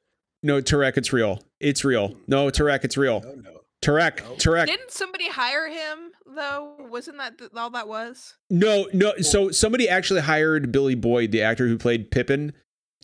No, 0.43 0.61
Tarek, 0.61 0.97
it's 0.97 1.11
real. 1.11 1.41
It's 1.59 1.83
real. 1.83 2.15
No, 2.27 2.47
Tarek, 2.47 2.83
it's 2.83 2.97
real. 2.97 3.21
No, 3.21 3.33
no. 3.33 3.53
Tarek, 3.81 4.23
No. 4.23 4.35
Tarek. 4.35 4.65
Didn't 4.67 4.91
somebody 4.91 5.29
hire 5.29 5.67
him 5.67 6.11
though? 6.25 6.75
Wasn't 6.79 7.17
that 7.17 7.37
th- 7.37 7.51
all 7.55 7.69
that 7.71 7.87
was? 7.87 8.35
No, 8.49 8.87
no. 8.93 9.13
So 9.21 9.51
somebody 9.51 9.87
actually 9.87 10.21
hired 10.21 10.71
Billy 10.71 10.95
Boyd, 10.95 11.31
the 11.31 11.41
actor 11.43 11.67
who 11.67 11.77
played 11.77 12.09
Pippin, 12.11 12.53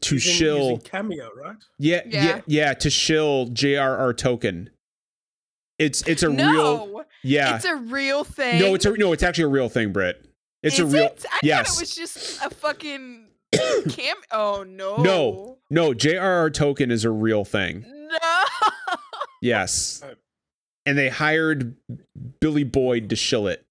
to 0.01 0.15
Using- 0.15 0.33
shill. 0.33 0.57
using 0.71 0.79
cameo, 0.81 1.29
right? 1.35 1.55
Yeah, 1.77 2.01
yeah, 2.07 2.23
Yeah. 2.25 2.41
yeah, 2.47 2.73
to 2.73 2.89
shill 2.89 3.47
JRR 3.49 4.13
token. 4.17 4.69
It's 5.79 6.01
it's 6.07 6.23
a 6.23 6.29
real. 6.29 6.37
no, 6.87 7.05
Yeah. 7.23 7.55
it's 7.55 7.65
a 7.65 7.75
real 7.75 8.23
thing. 8.23 8.59
no, 8.59 8.73
it's 8.75 8.85
a 8.85 8.95
no. 8.97 9.11
It's 9.13 9.23
actually 9.23 9.45
a 9.45 9.47
real 9.49 9.69
thing, 9.69 9.91
Britt. 9.91 10.25
It's 10.61 10.79
a 10.79 10.85
real. 10.85 11.05
It? 11.05 11.25
I 11.31 11.39
yes. 11.43 11.67
thought 11.69 11.77
it 11.77 11.81
was 11.81 11.95
just 11.95 12.41
a 12.43 12.49
fucking 12.49 13.27
cam. 13.89 14.15
Oh 14.31 14.63
no. 14.67 14.97
No. 14.97 15.57
No, 15.69 15.91
JRR 15.93 16.53
token 16.53 16.91
is 16.91 17.03
a 17.05 17.11
real 17.11 17.45
thing. 17.45 17.85
No. 17.87 18.17
Yes. 19.41 20.01
And 20.85 20.97
they 20.97 21.09
hired 21.09 21.75
Billy 22.39 22.63
Boyd 22.63 23.09
to 23.09 23.15
shill 23.17 23.47
it. 23.47 23.65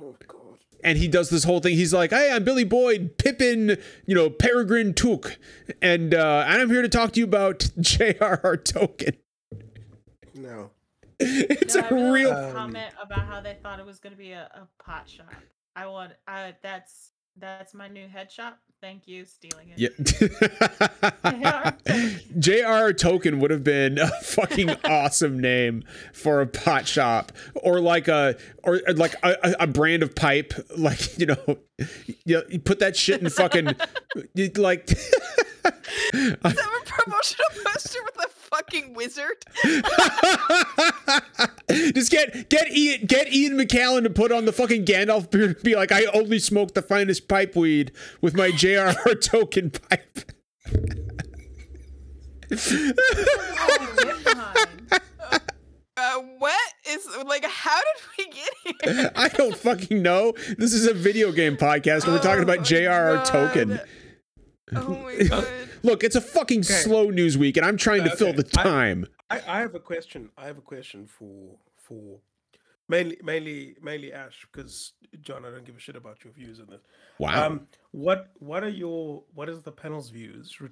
Oh 0.00 0.16
god. 0.26 0.58
and 0.82 0.96
he 0.96 1.08
does 1.08 1.28
this 1.28 1.44
whole 1.44 1.60
thing. 1.60 1.74
He's 1.76 1.92
like, 1.92 2.08
"Hey, 2.10 2.30
I'm 2.32 2.42
Billy 2.42 2.64
Boyd, 2.64 3.18
Pippin, 3.18 3.76
you 4.06 4.14
know, 4.14 4.30
Peregrine 4.30 4.94
Took, 4.94 5.38
and 5.82 6.14
uh, 6.14 6.44
and 6.46 6.62
I'm 6.62 6.70
here 6.70 6.80
to 6.80 6.88
talk 6.88 7.12
to 7.12 7.20
you 7.20 7.24
about 7.24 7.68
J.R.R. 7.80 8.56
Token." 8.56 9.16
No. 10.34 10.70
It's 11.18 11.74
No, 11.74 11.82
I 11.82 11.88
a 11.88 11.94
really 11.94 12.12
real. 12.24 12.30
want 12.30 12.40
to 12.42 12.48
Um, 12.48 12.54
comment 12.54 12.94
about 13.02 13.26
how 13.26 13.40
they 13.42 13.58
thought 13.62 13.78
it 13.78 13.84
was 13.84 13.98
going 14.00 14.12
to 14.14 14.18
be 14.18 14.32
a, 14.32 14.48
a 14.54 14.82
pot 14.82 15.06
shop. 15.08 15.28
I 15.76 15.86
want. 15.86 16.12
I 16.26 16.54
that's 16.62 17.12
that's 17.36 17.74
my 17.74 17.88
new 17.88 18.08
head 18.08 18.30
shop. 18.30 18.58
Thank 18.80 19.06
you, 19.06 19.26
stealing 19.26 19.74
it. 19.76 19.94
Yeah. 21.22 21.70
J.R.R. 22.38 22.92
Token 22.94 23.38
would 23.40 23.50
have 23.50 23.62
been 23.62 23.98
a 23.98 24.08
fucking 24.22 24.70
awesome 24.84 25.38
name 25.38 25.84
for 26.14 26.40
a 26.40 26.46
pot 26.46 26.88
shop, 26.88 27.32
or 27.54 27.80
like 27.80 28.08
a 28.08 28.36
or 28.64 28.80
or 28.86 28.94
like 28.94 29.14
a, 29.22 29.56
a- 29.60 29.66
brand 29.66 30.02
of 30.02 30.14
pipe, 30.14 30.54
like 30.76 31.18
you 31.18 31.26
know, 31.26 31.58
you, 32.24 32.42
you 32.48 32.58
put 32.58 32.78
that 32.78 32.96
shit 32.96 33.20
in 33.20 33.28
fucking 33.28 33.74
like. 34.56 34.90
Is 36.14 36.36
that 36.42 36.80
a 36.82 36.86
promotional 36.86 37.48
poster 37.64 37.98
with 38.04 38.24
a 38.24 38.28
fucking 38.28 38.94
wizard? 38.94 39.44
Just 41.94 42.10
get 42.10 42.48
get 42.48 42.70
Ian 42.72 43.06
get 43.06 43.32
Ian 43.32 43.56
McKellen 43.58 44.02
to 44.04 44.10
put 44.10 44.32
on 44.32 44.44
the 44.44 44.52
fucking 44.52 44.84
Gandalf 44.84 45.30
beard 45.30 45.56
and 45.56 45.62
be 45.62 45.76
like, 45.76 45.92
I 45.92 46.04
only 46.06 46.38
smoke 46.38 46.74
the 46.74 46.82
finest 46.82 47.28
pipe 47.28 47.54
weed 47.56 47.92
with 48.20 48.34
my 48.34 48.50
JRR 48.50 49.20
token 49.30 49.70
pipe. 49.70 50.32
Oh. 52.52 54.54
Uh, 55.96 56.14
what 56.38 56.72
is 56.88 57.06
like? 57.26 57.44
How 57.44 57.78
did 57.78 57.86
we 58.16 58.24
get 58.32 58.48
here? 58.94 59.10
I 59.14 59.28
don't 59.28 59.54
fucking 59.54 60.00
know. 60.00 60.32
This 60.56 60.72
is 60.72 60.86
a 60.86 60.94
video 60.94 61.30
game 61.30 61.58
podcast 61.58 62.04
and 62.04 62.14
we're 62.14 62.20
talking 62.20 62.40
Oh 62.40 62.44
about 62.44 62.60
my 62.60 62.60
JRR 62.60 63.22
token. 63.26 63.78
Oh 64.76 64.88
my 65.02 65.16
god. 65.28 65.46
Look, 65.82 66.04
it's 66.04 66.16
a 66.16 66.20
fucking 66.20 66.60
Okay. 66.60 66.74
slow 66.74 67.10
news 67.10 67.36
week, 67.38 67.56
and 67.56 67.64
I'm 67.66 67.76
trying 67.76 68.04
to 68.04 68.14
fill 68.16 68.28
Okay, 68.28 68.42
the 68.42 68.60
I- 68.60 68.62
time. 68.62 69.06
I, 69.30 69.36
I 69.46 69.60
have 69.60 69.74
a 69.74 69.80
question. 69.80 70.30
I 70.36 70.46
have 70.46 70.58
a 70.58 70.62
question 70.62 71.06
for 71.06 71.56
for 71.76 72.18
mainly 72.88 73.18
mainly 73.22 73.76
mainly 73.82 74.12
Ash 74.12 74.46
because 74.50 74.92
John, 75.22 75.44
I 75.44 75.50
don't 75.50 75.64
give 75.64 75.76
a 75.76 75.80
shit 75.80 75.96
about 75.96 76.24
your 76.24 76.32
views 76.32 76.60
on 76.60 76.66
this. 76.66 76.80
wow. 77.18 77.46
Um, 77.46 77.66
what 77.92 78.30
what 78.38 78.62
are 78.64 78.68
your 78.68 79.22
what 79.34 79.48
is 79.48 79.62
the 79.62 79.72
panel's 79.72 80.10
views 80.10 80.60
re- 80.60 80.68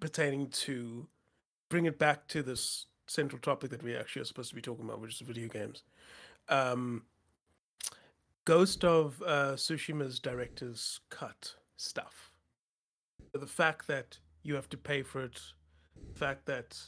pertaining 0.00 0.48
to 0.48 1.06
bring 1.68 1.86
it 1.86 1.98
back 1.98 2.26
to 2.28 2.42
this 2.42 2.86
central 3.06 3.40
topic 3.40 3.70
that 3.70 3.82
we 3.82 3.96
actually 3.96 4.22
are 4.22 4.24
supposed 4.26 4.48
to 4.50 4.54
be 4.56 4.60
talking 4.62 4.84
about, 4.84 5.00
which 5.00 5.14
is 5.20 5.26
video 5.26 5.48
games. 5.48 5.82
Um, 6.48 7.04
Ghost 8.44 8.84
of 8.84 9.22
uh, 9.24 9.52
Tsushima's 9.56 10.18
director's 10.18 11.00
cut 11.10 11.54
stuff. 11.76 12.29
The 13.32 13.46
fact 13.46 13.86
that 13.86 14.18
you 14.42 14.54
have 14.54 14.68
to 14.70 14.76
pay 14.76 15.02
for 15.02 15.22
it, 15.22 15.40
the 16.12 16.18
fact 16.18 16.46
that 16.46 16.78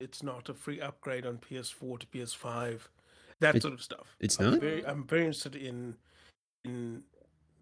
it's 0.00 0.22
not 0.22 0.48
a 0.48 0.54
free 0.54 0.80
upgrade 0.80 1.26
on 1.26 1.38
PS4 1.38 1.98
to 2.00 2.06
PS5, 2.06 2.88
that 3.40 3.54
It- 3.56 3.62
sort 3.62 3.74
of 3.74 3.82
stuff. 3.82 4.16
it's 4.20 4.38
I'm 4.40 4.52
not? 4.52 4.60
Very, 4.60 4.84
I'm 4.86 5.06
very 5.06 5.22
interested 5.22 5.56
in 5.56 5.96
in 6.64 7.04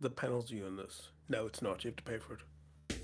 the 0.00 0.10
panel's 0.10 0.48
view 0.50 0.64
on 0.66 0.76
this. 0.76 1.10
No, 1.28 1.46
it's 1.46 1.60
not. 1.60 1.82
You 1.84 1.90
have 1.90 1.96
to 1.96 2.02
pay 2.04 2.18
for 2.18 2.34
it. 2.34 2.98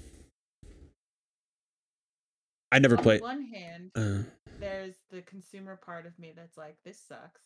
I 2.70 2.78
never 2.78 2.96
played. 2.96 3.22
On 3.22 3.28
played. 3.28 3.38
one 3.38 3.44
hand, 3.46 3.90
Uh, 3.96 4.22
there's 4.60 4.94
the 5.10 5.22
consumer 5.22 5.76
part 5.76 6.06
of 6.06 6.16
me 6.18 6.32
that's 6.36 6.56
like, 6.56 6.76
this 6.84 7.00
sucks. 7.00 7.40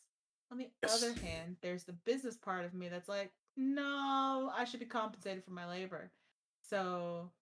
On 0.50 0.58
the 0.58 0.70
Yes. 0.82 1.02
other 1.02 1.14
hand, 1.14 1.56
there's 1.62 1.84
the 1.84 1.92
business 1.92 2.36
part 2.36 2.64
of 2.64 2.74
me 2.74 2.88
that's 2.88 3.08
like, 3.08 3.32
no, 3.56 4.50
I 4.54 4.64
should 4.64 4.80
be 4.80 4.86
compensated 4.86 5.44
for 5.44 5.52
my 5.52 5.66
labor. 5.66 6.10
So 6.62 7.32
if 7.32 7.41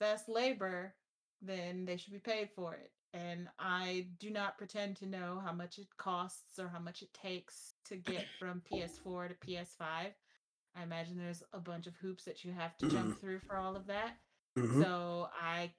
that's 0.00 0.28
labor, 0.28 0.94
then 1.42 1.84
they 1.84 1.96
should 1.96 2.12
be 2.12 2.18
paid 2.18 2.50
for 2.54 2.74
it. 2.74 2.90
And 3.14 3.48
I 3.58 4.08
do 4.18 4.30
not 4.30 4.58
pretend 4.58 4.96
to 4.96 5.06
know 5.06 5.40
how 5.44 5.52
much 5.52 5.78
it 5.78 5.86
costs 5.96 6.58
or 6.58 6.68
how 6.68 6.78
much 6.80 7.02
it 7.02 7.12
takes 7.14 7.74
to 7.86 7.96
get 7.96 8.24
from 8.38 8.62
PS4 8.70 9.28
to 9.28 9.34
PS5. 9.46 9.76
I 9.88 10.82
imagine 10.82 11.16
there's 11.16 11.42
a 11.54 11.58
bunch 11.58 11.86
of 11.86 11.94
hoops 11.96 12.24
that 12.24 12.44
you 12.44 12.52
have 12.52 12.76
to 12.78 12.88
jump 12.90 13.18
through 13.20 13.40
for 13.40 13.56
all 13.56 13.74
of 13.76 13.86
that. 13.86 14.18
Mhm. 14.58 14.82
So 14.82 15.28
I 15.40 15.72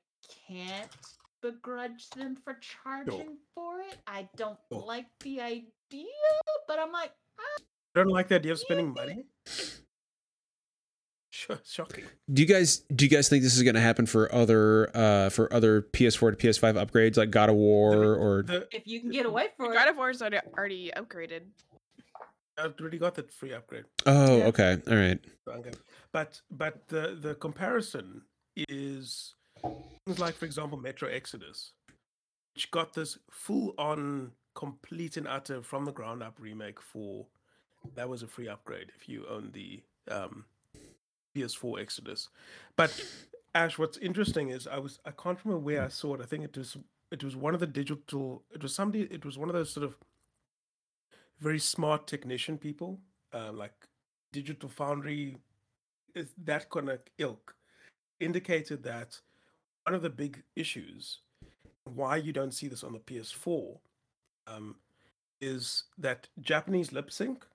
can't 0.48 0.90
begrudge 1.42 2.10
them 2.12 2.36
for 2.36 2.56
charging 2.56 3.38
for 3.54 3.80
it. 3.82 3.98
I 4.08 4.28
don't 4.36 4.58
like 4.72 5.06
the 5.20 5.40
idea, 5.42 6.08
but 6.68 6.80
I'm 6.80 6.92
like, 6.92 7.12
ah, 7.40 7.64
don't 7.94 8.08
like 8.08 8.30
the 8.30 8.36
idea 8.36 8.54
of 8.54 8.60
spending 8.60 8.94
money. 8.94 9.26
Sure, 11.48 11.60
shocking. 11.66 12.04
do 12.32 12.42
you 12.42 12.48
guys 12.48 12.80
do 12.94 13.06
you 13.06 13.10
guys 13.10 13.30
think 13.30 13.42
this 13.44 13.56
is 13.56 13.64
going 13.64 13.76
to 13.76 13.82
happen 13.82 14.06
for 14.06 14.34
other 14.34 14.90
uh 14.96 15.30
for 15.30 15.52
other 15.54 15.82
PS4 15.82 16.38
to 16.38 16.48
PS5 16.48 16.86
upgrades 16.86 17.18
like 17.18 17.32
God 17.32 17.50
of 17.50 17.56
War 17.56 18.16
or 18.16 18.44
The, 18.44 18.68
if 18.72 18.86
you 18.86 19.00
can 19.02 19.10
get 19.12 19.26
away 19.26 19.48
for 19.58 19.72
God 19.74 19.88
it. 19.88 19.92
of 19.92 19.98
War's 19.98 20.22
already, 20.22 20.40
already 20.58 20.92
upgraded. 20.96 21.42
I've 22.58 22.74
already 22.80 22.98
got 22.98 23.16
that 23.16 23.32
free 23.32 23.54
upgrade. 23.54 23.86
Oh, 24.06 24.38
Yeah. 24.40 24.46
okay. 24.46 24.78
All 24.90 24.96
right. 24.96 25.20
But 26.12 26.42
but 26.52 26.88
the 26.88 27.18
the 27.22 27.36
comparison 27.36 28.24
is 28.70 29.36
things 30.06 30.20
like, 30.20 30.36
for 30.36 30.46
example, 30.46 30.78
Metro 30.78 31.08
Exodus, 31.10 31.74
which 32.56 32.72
got 32.72 32.94
this 32.94 33.18
full 33.32 33.74
on, 33.78 34.32
complete 34.56 35.18
and 35.18 35.28
utter 35.28 35.62
from 35.62 35.86
the 35.86 35.92
ground 35.92 36.24
up 36.24 36.36
remake 36.40 36.82
for 36.82 37.28
that 37.96 38.10
was 38.10 38.24
a 38.24 38.28
free 38.28 38.48
upgrade 38.48 38.92
if 38.98 39.08
you 39.08 39.24
own 39.30 39.52
the 39.54 39.84
um, 40.10 40.46
PS4 41.38 41.82
Exodus. 41.82 42.30
But 42.76 43.04
Ash, 43.56 43.78
what's 43.78 43.98
interesting 43.98 44.50
is 44.50 44.68
I 44.68 44.78
was 44.78 45.00
I 45.06 45.12
can't 45.12 45.40
remember 45.44 45.64
where 45.64 45.84
I 45.84 45.88
saw 45.90 46.16
it. 46.16 46.22
I 46.22 46.26
think 46.26 46.44
it 46.44 46.58
was 46.58 46.78
it 47.12 47.24
was 47.24 47.36
one 47.36 47.54
of 47.54 47.60
the 47.60 47.68
digital. 47.68 48.44
It 48.54 48.62
was 48.64 48.74
somebody. 48.74 49.04
It 49.04 49.26
was 49.26 49.38
one 49.38 49.50
of 49.50 49.56
those 49.56 49.72
sort 49.72 49.86
of 49.86 49.98
very 51.40 51.60
smart 51.60 52.08
technician 52.08 52.58
people, 52.58 53.00
uh, 53.34 53.52
like 53.52 53.74
Digital 54.34 54.70
Foundry, 54.70 55.38
that 56.44 56.70
kind 56.70 56.90
of 56.90 57.00
ilk, 57.20 57.56
indicated 58.20 58.84
that 58.84 59.20
one 59.86 59.96
of 59.96 60.02
the 60.02 60.10
big 60.10 60.44
issues 60.56 61.20
why 61.96 62.18
you 62.18 62.34
don't 62.34 62.54
see 62.54 62.68
this 62.68 62.84
on 62.84 62.94
the 62.94 63.00
PS4 63.00 63.78
um, 64.48 64.76
is 65.42 65.84
that 65.98 66.28
Japanese 66.42 66.92
lip 66.92 67.12
sync. 67.12 67.46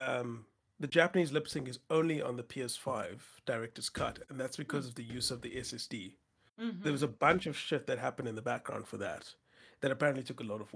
Um, 0.00 0.46
the 0.80 0.88
Japanese 0.88 1.30
lip 1.30 1.46
sync 1.46 1.68
is 1.68 1.78
only 1.90 2.22
on 2.22 2.36
the 2.36 2.42
PS5 2.42 3.20
director's 3.46 3.90
cut, 3.90 4.18
and 4.30 4.40
that's 4.40 4.56
because 4.56 4.86
of 4.86 4.94
the 4.94 5.04
use 5.04 5.30
of 5.30 5.42
the 5.42 5.56
SSD. 5.56 6.16
There 6.56 6.72
Mhm. 6.72 6.92
was 6.92 7.02
a 7.02 7.08
bunch 7.08 7.46
of 7.46 7.56
shit 7.56 7.86
that 7.86 7.98
happened 7.98 8.28
in 8.28 8.34
the 8.34 8.42
background 8.42 8.88
for 8.88 8.96
that, 8.98 9.34
that 9.80 9.90
apparently 9.90 10.22
took 10.24 10.40
a 10.40 10.44
lot 10.44 10.60
of 10.60 10.74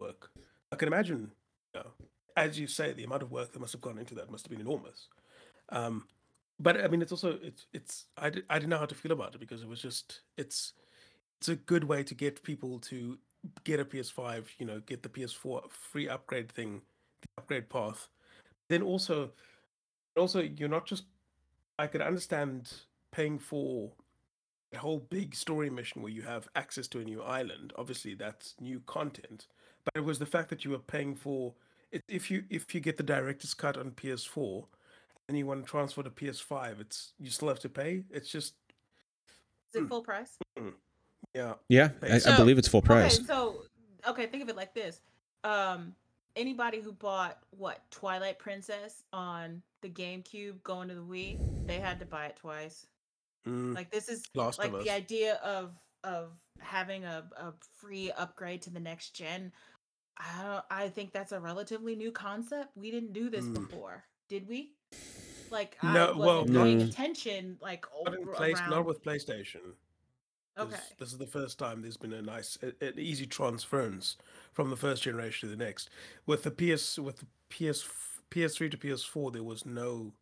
work. 0.00 0.30
I 0.70 0.76
can 0.76 0.88
imagine, 0.88 1.32
you 1.74 1.80
know, 1.80 1.92
as 2.36 2.58
you 2.58 2.66
say, 2.66 2.92
the 2.92 3.04
amount 3.04 3.22
of 3.22 3.30
work 3.30 3.52
that 3.52 3.60
must 3.60 3.72
have 3.72 3.82
gone 3.82 3.98
into 3.98 4.14
that 4.14 4.30
must 4.30 4.44
have 4.46 4.50
been 4.50 4.60
enormous. 4.60 5.08
Um, 5.68 6.08
but 6.58 6.80
I 6.80 6.88
mean, 6.88 7.02
it's 7.02 7.12
also 7.12 7.38
it's 7.42 7.66
it's 7.72 8.06
I, 8.16 8.30
di- 8.30 8.42
I 8.48 8.58
didn't 8.58 8.70
know 8.70 8.78
how 8.78 8.86
to 8.86 8.94
feel 8.94 9.12
about 9.12 9.34
it 9.34 9.38
because 9.38 9.62
it 9.62 9.68
was 9.68 9.80
just 9.82 10.22
it's 10.36 10.74
it's 11.40 11.48
a 11.48 11.56
good 11.56 11.84
way 11.84 12.04
to 12.04 12.14
get 12.14 12.42
people 12.42 12.78
to 12.80 13.18
get 13.64 13.80
a 13.80 13.84
PS5, 13.84 14.48
you 14.58 14.66
know, 14.66 14.80
get 14.80 15.02
the 15.02 15.08
PS4 15.08 15.70
free 15.70 16.08
upgrade 16.08 16.50
thing, 16.52 16.82
upgrade 17.42 17.68
path. 17.68 18.08
Then 18.68 18.82
also, 18.82 19.30
also 20.16 20.40
you're 20.40 20.68
not 20.68 20.86
just. 20.86 21.04
I 21.78 21.86
could 21.86 22.00
understand 22.02 22.72
paying 23.10 23.38
for 23.38 23.90
a 24.74 24.78
whole 24.78 25.00
big 25.10 25.34
story 25.34 25.68
mission 25.70 26.00
where 26.02 26.12
you 26.12 26.22
have 26.22 26.46
access 26.54 26.86
to 26.88 27.00
a 27.00 27.04
new 27.04 27.22
island. 27.22 27.72
Obviously, 27.76 28.14
that's 28.14 28.54
new 28.60 28.80
content. 28.86 29.46
But 29.84 29.96
it 29.96 30.04
was 30.04 30.18
the 30.18 30.26
fact 30.26 30.48
that 30.50 30.64
you 30.64 30.70
were 30.70 30.78
paying 30.78 31.16
for 31.16 31.54
it. 31.90 32.02
If 32.08 32.30
you 32.30 32.44
if 32.50 32.74
you 32.74 32.80
get 32.80 32.96
the 32.96 33.02
director's 33.02 33.54
cut 33.54 33.76
on 33.76 33.90
PS4 33.92 34.64
and 35.28 35.36
you 35.36 35.46
want 35.46 35.64
to 35.64 35.70
transfer 35.70 36.02
to 36.02 36.10
PS5, 36.10 36.80
it's 36.80 37.12
you 37.18 37.30
still 37.30 37.48
have 37.48 37.58
to 37.60 37.68
pay. 37.68 38.04
It's 38.10 38.28
just 38.30 38.54
Is 39.74 39.80
it 39.80 39.84
Mm. 39.84 39.88
full 39.88 40.02
price? 40.02 40.36
yeah. 41.34 41.54
Yeah, 41.68 41.90
I, 42.02 42.20
I 42.26 42.36
believe 42.36 42.58
it's 42.58 42.68
full 42.68 42.82
price. 42.82 43.16
Okay, 43.16 43.26
so 43.26 43.62
okay, 44.06 44.26
think 44.26 44.42
of 44.42 44.48
it 44.50 44.56
like 44.56 44.74
this. 44.74 45.00
Um 45.42 45.94
anybody 46.36 46.80
who 46.80 46.92
bought 46.92 47.38
what 47.50 47.80
Twilight 47.90 48.38
Princess 48.38 49.02
on 49.12 49.62
the 49.82 49.88
GameCube 49.88 50.62
going 50.62 50.88
to 50.88 50.94
the 50.94 51.02
Wii, 51.02 51.38
they 51.66 51.78
had 51.78 51.98
to 52.00 52.06
buy 52.06 52.26
it 52.26 52.36
twice. 52.36 52.86
Mm, 53.46 53.74
Like 53.74 53.90
this 53.90 54.08
is 54.08 54.22
Last 54.34 54.58
like 54.58 54.72
the 54.84 54.90
idea 54.90 55.34
of 55.42 55.72
of 56.04 56.32
having 56.60 57.04
a, 57.04 57.24
a 57.36 57.52
free 57.76 58.10
upgrade 58.12 58.62
to 58.62 58.70
the 58.70 58.80
next 58.80 59.10
gen. 59.14 59.52
I 60.18 60.42
don't, 60.42 60.64
I 60.70 60.88
think 60.88 61.12
that's 61.12 61.32
a 61.32 61.40
relatively 61.40 61.94
new 61.96 62.12
concept. 62.12 62.70
We 62.76 62.90
didn't 62.90 63.12
do 63.12 63.30
this 63.30 63.44
Mm. 63.46 63.54
before, 63.54 64.04
did 64.28 64.48
we? 64.48 64.72
Like 65.50 65.76
No, 65.82 65.88
I 65.88 66.16
wasn't 66.16 66.18
well, 66.18 66.64
paying 66.64 66.78
No. 66.78 66.84
attention 66.84 67.58
like 67.60 67.84
not, 68.04 68.14
in 68.14 68.20
over, 68.22 68.32
place, 68.32 68.58
around. 68.58 68.70
not 68.70 68.84
with 68.84 69.02
PlayStation. 69.02 69.74
Okay. 70.58 70.76
This 70.98 71.12
is 71.12 71.18
the 71.18 71.26
first 71.26 71.58
time 71.58 71.80
there's 71.82 71.96
been 71.96 72.12
a 72.12 72.22
nice, 72.22 72.58
a- 72.62 72.84
an 72.86 72.98
easy 72.98 73.26
transference 73.26 74.16
from 74.52 74.70
the 74.70 74.76
first 74.76 75.02
generation 75.02 75.48
to 75.48 75.56
the 75.56 75.64
next. 75.64 75.90
With 76.26 76.42
the 76.42 76.50
PS, 76.50 76.98
with 76.98 77.18
the 77.18 77.26
PS, 77.48 77.88
PS3 78.30 78.70
to 78.70 78.76
PS4, 78.76 79.32
there 79.32 79.42
was 79.42 79.64
no, 79.66 80.12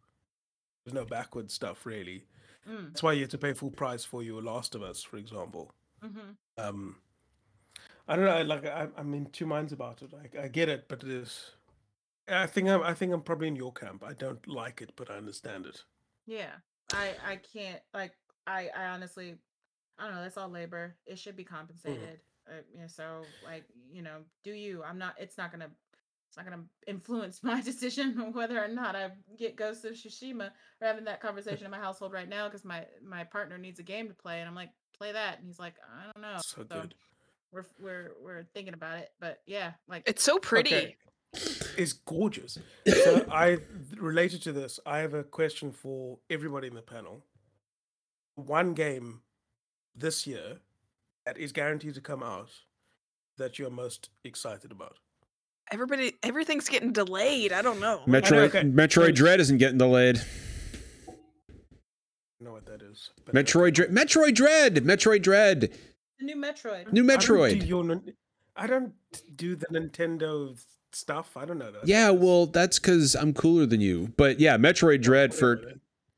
there's 0.85 0.94
no 0.94 1.05
backward 1.05 1.51
stuff 1.51 1.86
really. 1.86 2.24
Mm, 2.69 2.89
That's 2.89 3.02
why 3.02 3.12
you 3.12 3.23
had 3.23 3.31
to 3.31 3.39
pay 3.39 3.52
full 3.55 3.70
price 3.70 4.05
for 4.05 4.23
your 4.23 4.43
Last 4.43 4.74
of 4.74 4.82
Us, 4.82 5.02
for 5.02 5.16
example. 5.16 5.73
hmm 6.02 6.32
Um, 6.59 6.97
I 8.09 8.16
don't 8.16 8.24
know. 8.24 8.43
Like 8.43 8.66
I, 8.66 8.89
I'm 8.97 9.15
in 9.15 9.27
two 9.27 9.47
minds 9.47 9.73
about 9.73 10.02
it. 10.02 10.11
I, 10.12 10.44
I 10.44 10.48
get 10.48 10.69
it, 10.69 10.86
but 10.89 11.02
it 11.05 11.09
is. 11.11 11.52
I 12.28 12.47
think 12.47 12.69
I'm. 12.69 12.82
I 12.82 12.93
think 12.94 13.12
I'm 13.12 13.23
probably 13.23 13.48
in 13.48 13.57
your 13.57 13.73
camp. 13.73 14.02
I 14.05 14.12
don't 14.12 14.47
like 14.48 14.82
it, 14.82 14.93
but 14.97 15.11
I 15.11 15.15
understand 15.15 15.66
it. 15.66 15.85
Yeah, 16.27 16.51
I 16.93 17.15
I 17.27 17.36
can't 17.36 17.81
like 17.94 18.12
I 18.47 18.69
I 18.77 18.86
honestly 18.86 19.36
I 20.01 20.06
don't 20.06 20.14
know. 20.16 20.22
That's 20.22 20.36
all 20.36 20.48
labor. 20.48 20.97
It 21.06 21.18
should 21.18 21.36
be 21.36 21.44
compensated. 21.44 22.20
Uh, 22.48 22.62
yeah, 22.74 22.86
so 22.86 23.22
like 23.44 23.64
you 23.93 24.02
know, 24.02 24.18
do 24.43 24.52
you? 24.52 24.82
I'm 24.82 24.98
not. 24.98 25.14
It's 25.18 25.36
not 25.36 25.52
gonna. 25.52 25.68
It's 26.28 26.36
not 26.36 26.47
gonna 26.47 26.62
influence 26.86 27.40
my 27.43 27.60
decision 27.60 28.18
on 28.20 28.32
whether 28.32 28.62
or 28.62 28.68
not 28.68 28.97
I 28.97 29.10
get 29.39 29.56
Ghost 29.56 29.85
of 29.85 29.93
Tsushima. 29.93 30.51
We're 30.81 30.86
having 30.86 31.05
that 31.05 31.20
conversation 31.22 31.64
in 31.64 31.70
my 31.70 31.78
household 31.78 32.12
right 32.12 32.28
now 32.28 32.48
because 32.48 32.64
my 32.64 32.86
my 33.05 33.24
partner 33.24 33.59
needs 33.59 33.78
a 33.78 33.85
game 33.85 34.09
to 34.09 34.14
play, 34.14 34.40
and 34.40 34.48
I'm 34.48 34.55
like, 34.55 34.70
play 34.97 35.12
that, 35.12 35.39
and 35.39 35.47
he's 35.47 35.59
like, 35.59 35.74
I 36.01 36.05
don't 36.05 36.22
know. 36.22 36.39
So 36.43 36.64
good. 36.64 36.94
We're 37.52 37.66
we're 37.81 38.12
we're 38.22 38.44
thinking 38.55 38.74
about 38.74 38.98
it, 38.98 39.10
but 39.20 39.40
yeah, 39.47 39.72
like 39.89 40.05
It's 40.06 40.22
so 40.22 40.39
pretty. 40.39 40.74
Okay. 40.74 40.97
It's 41.77 41.93
gorgeous. 41.93 42.59
So 42.86 43.24
I 43.32 43.59
related 43.97 44.43
to 44.43 44.52
this. 44.52 44.81
I 44.85 44.98
have 44.98 45.14
a 45.14 45.22
question 45.22 45.72
for 45.72 46.18
everybody 46.28 46.66
in 46.66 46.74
the 46.74 46.82
panel. 46.82 47.24
One 48.35 48.74
game 48.74 49.20
this 49.94 50.26
year 50.26 50.58
that 51.26 51.36
is 51.38 51.52
guaranteed 51.52 51.94
to 51.94 52.00
come 52.00 52.22
out 52.22 52.50
that 53.38 53.58
you're 53.58 53.70
most 53.70 54.10
excited 54.24 54.70
about. 54.70 54.96
everybody 55.72 56.12
everything's 56.22 56.68
getting 56.68 56.92
delayed. 56.92 57.52
I 57.52 57.62
don't 57.62 57.80
know. 57.80 58.02
Metroid 58.06 58.48
okay. 58.48 58.62
Metroid 58.62 59.14
Dread 59.14 59.40
isn't 59.40 59.58
getting 59.58 59.78
delayed. 59.78 60.20
I 61.08 62.44
know 62.44 62.52
what 62.52 62.66
that 62.66 62.82
is. 62.82 63.10
but. 63.24 63.34
Metroid 63.34 63.74
Dread 63.74 63.90
Metroid 63.90 64.34
Dread 64.34 64.74
Metroid 64.76 65.22
Dread 65.22 65.60
The 66.18 66.24
new 66.24 66.36
Metroid. 66.36 66.92
New 66.92 67.04
I 67.04 67.16
don't 67.16 67.26
do 67.26 67.34
Metroid. 67.34 67.68
your 67.68 68.00
I 68.56 68.66
don't 68.66 68.92
do 69.36 69.56
the 69.56 69.66
Nintendo 69.66 70.58
stuff. 70.92 71.36
I 71.36 71.44
don't 71.44 71.58
know 71.58 71.70
that. 71.70 71.86
Yeah, 71.86 72.10
well, 72.10 72.46
that's 72.46 72.78
because 72.78 73.14
I'm 73.14 73.32
cooler 73.32 73.66
than 73.66 73.80
you. 73.80 74.12
But 74.16 74.40
yeah, 74.40 74.56
Metroid 74.58 75.02
Dread 75.02 75.34
for 75.34 75.60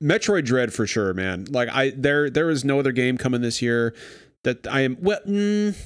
Metroid 0.02 0.44
Dread 0.44 0.72
for 0.72 0.86
sure, 0.86 1.14
man. 1.14 1.46
Like 1.50 1.68
I 1.70 1.90
there 1.96 2.28
there 2.28 2.50
is 2.50 2.64
no 2.64 2.78
other 2.78 2.92
game 2.92 3.16
coming 3.16 3.40
this 3.40 3.62
year 3.62 3.94
that 4.44 4.66
I 4.66 4.80
am. 4.80 4.96
Well, 5.00 5.20
mm, 5.26 5.76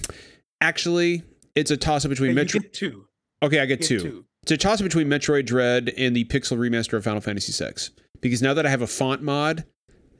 actually, 0.60 1.22
it's 1.54 1.70
a 1.70 1.76
toss 1.76 2.04
up 2.04 2.08
between 2.10 2.30
you 2.30 2.34
Metro. 2.36 2.60
get 2.60 2.72
two. 2.72 3.06
Okay, 3.42 3.60
I 3.60 3.66
get 3.66 3.80
Get 3.80 3.88
two. 3.88 4.00
two. 4.00 4.24
It's 4.42 4.52
a 4.52 4.56
toss 4.56 4.80
up 4.80 4.84
between 4.84 5.08
Metroid 5.08 5.44
Dread 5.46 5.92
and 5.96 6.14
the 6.16 6.24
pixel 6.24 6.56
remaster 6.56 6.94
of 6.94 7.04
Final 7.04 7.20
Fantasy 7.20 7.52
VI. 7.52 7.72
Because 8.20 8.40
now 8.40 8.54
that 8.54 8.64
I 8.64 8.70
have 8.70 8.80
a 8.82 8.86
font 8.86 9.22
mod 9.22 9.64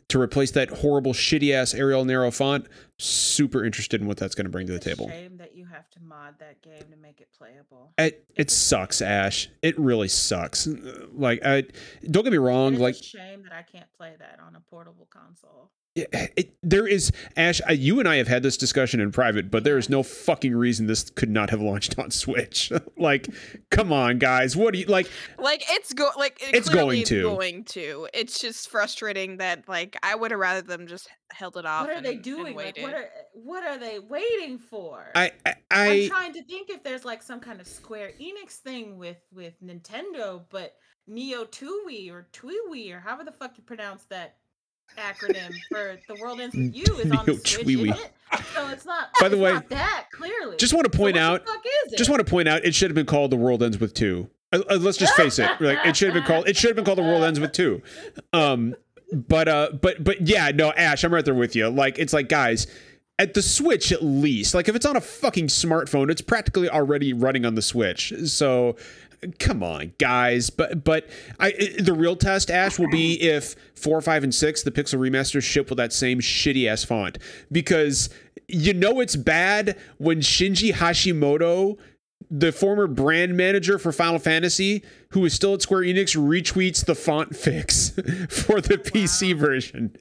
to 0.08 0.20
replace 0.20 0.52
that 0.52 0.70
horrible 0.70 1.12
shitty 1.12 1.52
ass 1.52 1.74
Arial 1.74 2.04
Narrow 2.04 2.30
font, 2.30 2.66
super 2.98 3.64
interested 3.64 4.00
in 4.00 4.06
what 4.06 4.16
that's 4.16 4.34
going 4.34 4.44
to 4.44 4.50
bring 4.50 4.66
to 4.66 4.72
the 4.72 4.76
It's 4.76 4.86
table. 4.86 5.08
Shame 5.08 5.36
that 5.38 5.56
you 5.56 5.66
have 5.66 5.90
to 5.90 6.00
mod 6.02 6.34
that 6.38 6.62
game 6.62 6.84
to 6.90 6.96
make 6.96 7.20
it 7.20 7.28
playable. 7.36 7.92
It 7.98 8.24
it 8.36 8.50
sucks, 8.50 9.02
Ash. 9.02 9.48
It 9.62 9.78
really 9.78 10.08
sucks. 10.08 10.68
Like 11.12 11.44
I 11.44 11.64
don't 12.10 12.22
get 12.22 12.32
me 12.32 12.38
wrong. 12.38 12.74
It's 12.74 12.82
Like 12.82 12.94
a 12.94 13.02
shame 13.02 13.42
that 13.42 13.52
I 13.52 13.62
can't 13.62 13.92
play 13.96 14.14
that 14.18 14.38
on 14.46 14.54
a 14.54 14.60
portable 14.60 15.08
console. 15.10 15.70
It, 15.96 16.32
it, 16.36 16.54
there 16.62 16.86
is 16.86 17.10
Ash. 17.36 17.60
I, 17.66 17.72
you 17.72 17.98
and 17.98 18.08
I 18.08 18.16
have 18.16 18.28
had 18.28 18.42
this 18.42 18.56
discussion 18.56 19.00
in 19.00 19.10
private, 19.10 19.50
but 19.50 19.64
there 19.64 19.78
is 19.78 19.88
no 19.88 20.02
fucking 20.02 20.54
reason 20.54 20.86
this 20.86 21.10
could 21.10 21.30
not 21.30 21.50
have 21.50 21.60
launched 21.60 21.98
on 21.98 22.10
Switch. 22.10 22.70
like, 22.98 23.28
come 23.70 23.92
on, 23.92 24.18
guys. 24.18 24.56
What 24.56 24.74
do 24.74 24.80
you 24.80 24.86
like? 24.86 25.10
Like 25.38 25.64
it's 25.70 25.92
go 25.92 26.10
like 26.16 26.40
it 26.42 26.54
It's 26.54 26.68
going 26.68 27.04
to. 27.04 27.22
going 27.22 27.64
to. 27.64 28.08
It's 28.14 28.38
just 28.38 28.68
frustrating 28.68 29.38
that 29.38 29.68
like 29.68 29.96
I 30.02 30.14
would 30.14 30.30
have 30.30 30.40
rather 30.40 30.62
them 30.62 30.86
just 30.86 31.08
held 31.32 31.56
it 31.56 31.66
off. 31.66 31.86
What 31.86 31.96
are 31.96 32.00
they 32.00 32.08
and- 32.10 32.16
and 32.16 32.22
doing? 32.24 32.56
Like, 32.56 32.78
what 32.78 32.94
are 32.94 33.08
what 33.32 33.64
are 33.64 33.78
they 33.78 33.98
waiting 33.98 34.58
for? 34.58 35.10
I 35.14 35.32
I, 35.44 35.54
I'm 35.70 36.08
trying 36.08 36.32
to 36.34 36.42
think 36.44 36.70
if 36.70 36.84
there's 36.84 37.04
like 37.04 37.22
some 37.22 37.40
kind 37.40 37.60
of 37.60 37.66
Square 37.66 38.12
Enix 38.20 38.56
thing 38.56 38.98
with 38.98 39.18
with 39.32 39.54
Nintendo, 39.62 40.42
but 40.50 40.74
Neo 41.06 41.44
Tui 41.44 42.10
or 42.10 42.26
Tui 42.32 42.90
or 42.92 43.00
however 43.00 43.24
the 43.24 43.32
fuck 43.32 43.56
you 43.56 43.62
pronounce 43.62 44.04
that 44.06 44.36
acronym 44.98 45.54
for 45.70 45.98
the 46.08 46.14
world 46.20 46.40
ends 46.40 46.54
with 46.54 46.74
you 46.74 46.84
is 46.84 47.10
on 47.10 47.26
the 47.26 47.34
Switch, 47.44 47.68
isn't 47.68 47.88
it? 47.90 48.12
So 48.54 48.68
it's 48.68 48.84
not. 48.84 49.08
By 49.20 49.28
the 49.28 49.38
way, 49.38 49.58
that 49.68 50.06
clearly. 50.12 50.56
just 50.56 50.74
want 50.74 50.90
to 50.90 50.96
point 50.96 51.16
what 51.16 51.22
out. 51.22 51.46
The 51.46 51.52
fuck 51.52 51.64
is 51.86 51.92
it? 51.92 51.98
Just 51.98 52.10
want 52.10 52.24
to 52.24 52.30
point 52.30 52.48
out. 52.48 52.64
It 52.64 52.74
should 52.74 52.90
have 52.90 52.94
been 52.94 53.06
called 53.06 53.30
"The 53.30 53.36
World 53.36 53.62
Ends 53.62 53.78
with 53.78 53.94
Two. 53.94 54.28
Uh, 54.52 54.62
uh, 54.70 54.76
let's 54.80 54.98
just 54.98 55.14
face 55.14 55.38
it. 55.38 55.50
Like 55.60 55.78
it 55.84 55.96
should 55.96 56.12
have 56.12 56.14
been 56.14 56.24
called. 56.24 56.48
It 56.48 56.56
should 56.56 56.68
have 56.70 56.76
been 56.76 56.84
called 56.84 56.98
"The 56.98 57.02
World 57.02 57.22
Ends 57.24 57.40
with 57.40 57.52
Two. 57.52 57.82
Um, 58.32 58.74
but 59.12 59.48
uh, 59.48 59.70
but 59.80 60.02
but 60.02 60.26
yeah, 60.26 60.50
no, 60.54 60.72
Ash, 60.72 61.04
I'm 61.04 61.12
right 61.14 61.24
there 61.24 61.34
with 61.34 61.54
you. 61.56 61.68
Like 61.68 61.98
it's 61.98 62.12
like 62.12 62.28
guys. 62.28 62.66
At 63.18 63.32
the 63.32 63.40
Switch, 63.40 63.92
at 63.92 64.04
least, 64.04 64.54
like 64.54 64.68
if 64.68 64.76
it's 64.76 64.84
on 64.84 64.94
a 64.94 65.00
fucking 65.00 65.46
smartphone, 65.46 66.10
it's 66.10 66.20
practically 66.20 66.68
already 66.68 67.14
running 67.14 67.46
on 67.46 67.54
the 67.54 67.62
Switch. 67.62 68.12
So, 68.26 68.76
come 69.38 69.62
on, 69.62 69.92
guys. 69.98 70.50
But 70.50 70.84
but 70.84 71.08
I 71.38 71.52
the 71.78 71.94
real 71.94 72.16
test, 72.16 72.50
Ash, 72.50 72.78
will 72.78 72.90
be 72.90 73.20
if 73.20 73.54
four, 73.74 74.00
five, 74.00 74.24
and 74.24 74.34
six, 74.34 74.62
the 74.62 74.70
Pixel 74.70 74.98
remasters 74.98 75.42
ship 75.42 75.68
with 75.70 75.78
that 75.78 75.92
same 75.92 76.20
shitty 76.20 76.68
ass 76.68 76.84
font, 76.84 77.18
because 77.50 78.10
you 78.48 78.72
know 78.74 79.00
it's 79.00 79.16
bad 79.16 79.76
when 79.98 80.20
Shinji 80.20 80.72
Hashimoto 80.72 81.78
the 82.30 82.50
former 82.52 82.86
brand 82.86 83.36
manager 83.36 83.78
for 83.78 83.92
Final 83.92 84.18
Fantasy, 84.18 84.82
who 85.10 85.24
is 85.24 85.32
still 85.32 85.54
at 85.54 85.62
Square 85.62 85.82
Enix, 85.82 86.16
retweets 86.16 86.84
the 86.84 86.94
font 86.94 87.36
fix 87.36 87.90
for 88.28 88.60
the 88.60 88.76
PC 88.78 89.36
version, 89.36 89.94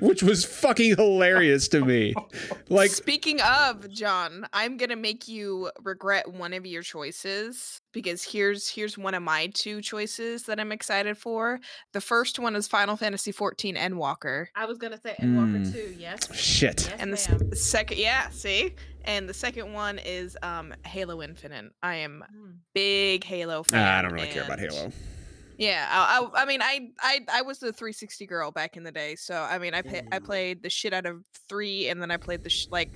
which 0.00 0.22
was 0.22 0.44
fucking 0.44 0.96
hilarious 0.96 1.68
to 1.68 1.84
me. 1.84 2.14
Like, 2.70 2.90
Speaking 2.90 3.40
of 3.40 3.88
John, 3.88 4.46
I'm 4.52 4.76
gonna 4.76 4.94
make 4.96 5.26
you 5.26 5.70
regret 5.82 6.30
one 6.30 6.52
of 6.52 6.66
your 6.66 6.82
choices 6.82 7.80
because 7.92 8.22
here's 8.22 8.68
here's 8.68 8.98
one 8.98 9.14
of 9.14 9.22
my 9.22 9.46
two 9.54 9.80
choices 9.80 10.42
that 10.44 10.60
I'm 10.60 10.70
excited 10.70 11.16
for. 11.16 11.60
The 11.94 12.02
first 12.02 12.38
one 12.38 12.54
is 12.56 12.68
Final 12.68 12.96
Fantasy 12.96 13.32
14 13.32 13.74
Endwalker. 13.76 14.48
I 14.54 14.66
was 14.66 14.76
gonna 14.76 15.00
say 15.00 15.14
Endwalker 15.18 15.64
Mm. 15.66 15.72
two. 15.72 15.94
Yes. 15.98 16.34
shit. 16.36 16.86
Yes, 16.90 16.96
And 17.00 17.10
the 17.10 17.16
s- 17.54 17.60
second, 17.62 17.96
yeah, 17.98 18.28
see, 18.28 18.74
and 19.08 19.28
the 19.28 19.34
second 19.34 19.72
one 19.72 19.98
is 19.98 20.36
um 20.42 20.72
Halo 20.86 21.20
Infinite. 21.22 21.72
I 21.82 21.96
am 21.96 22.22
Mm. 22.32 22.58
big 22.74 23.24
Halo 23.24 23.64
fan. 23.64 23.82
Ah, 23.84 23.98
I 23.98 24.02
don't 24.02 24.12
really 24.12 24.28
care 24.28 24.44
about 24.44 24.60
and- 24.60 24.70
Halo. 24.72 24.92
Yeah, 25.60 25.88
I, 25.90 26.20
I, 26.20 26.42
I 26.42 26.44
mean, 26.44 26.62
I, 26.62 26.90
I, 27.00 27.18
I 27.32 27.42
was 27.42 27.58
the 27.58 27.72
360 27.72 28.26
girl 28.26 28.52
back 28.52 28.76
in 28.76 28.84
the 28.84 28.92
day, 28.92 29.16
so 29.16 29.34
I 29.34 29.58
mean, 29.58 29.74
I, 29.74 29.82
pa- 29.82 30.06
I 30.12 30.20
played 30.20 30.62
the 30.62 30.70
shit 30.70 30.92
out 30.92 31.04
of 31.04 31.24
three, 31.48 31.88
and 31.88 32.00
then 32.00 32.12
I 32.12 32.16
played 32.16 32.44
the 32.44 32.48
sh- 32.48 32.68
like, 32.70 32.92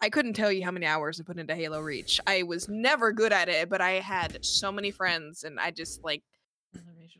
I 0.00 0.08
couldn't 0.08 0.32
tell 0.32 0.50
you 0.50 0.64
how 0.64 0.70
many 0.70 0.86
hours 0.86 1.20
I 1.20 1.24
put 1.24 1.38
into 1.38 1.54
Halo 1.54 1.78
Reach. 1.82 2.18
I 2.26 2.42
was 2.44 2.70
never 2.70 3.12
good 3.12 3.34
at 3.34 3.50
it, 3.50 3.68
but 3.68 3.82
I 3.82 4.00
had 4.00 4.42
so 4.42 4.72
many 4.72 4.90
friends, 4.90 5.44
and 5.44 5.60
I 5.60 5.70
just 5.70 6.02
like 6.04 6.22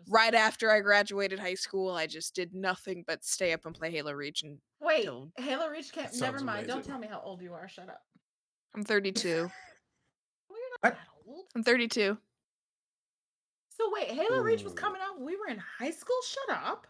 right 0.08 0.34
after 0.34 0.70
I 0.70 0.80
graduated 0.80 1.38
high 1.40 1.54
school, 1.56 1.90
I 1.92 2.06
just 2.06 2.34
did 2.34 2.54
nothing 2.54 3.04
but 3.06 3.22
stay 3.22 3.52
up 3.52 3.66
and 3.66 3.74
play 3.74 3.90
Halo 3.90 4.12
Reach, 4.12 4.44
and 4.44 4.56
Wait, 4.80 5.02
till- 5.02 5.30
Halo 5.36 5.68
Reach 5.68 5.92
can't. 5.92 6.10
That 6.10 6.20
Never 6.22 6.38
sounds 6.38 6.46
mind. 6.46 6.66
Don't 6.68 6.76
amazing. 6.76 6.90
tell 6.92 7.00
me 7.00 7.08
how 7.08 7.20
old 7.22 7.42
you 7.42 7.52
are. 7.52 7.68
Shut 7.68 7.90
up. 7.90 8.00
I'm 8.76 8.84
32. 8.84 9.50
Well, 10.48 10.58
you're 10.60 10.90
not 10.92 10.98
What? 11.24 11.44
I'm 11.56 11.62
32. 11.64 12.16
So 13.76 13.90
wait, 13.92 14.08
Halo 14.08 14.40
Reach 14.42 14.62
was 14.62 14.72
coming 14.72 15.00
out 15.02 15.16
when 15.16 15.26
we 15.26 15.36
were 15.36 15.48
in 15.48 15.58
high 15.78 15.90
school. 15.90 16.16
Shut 16.26 16.56
up. 16.64 16.86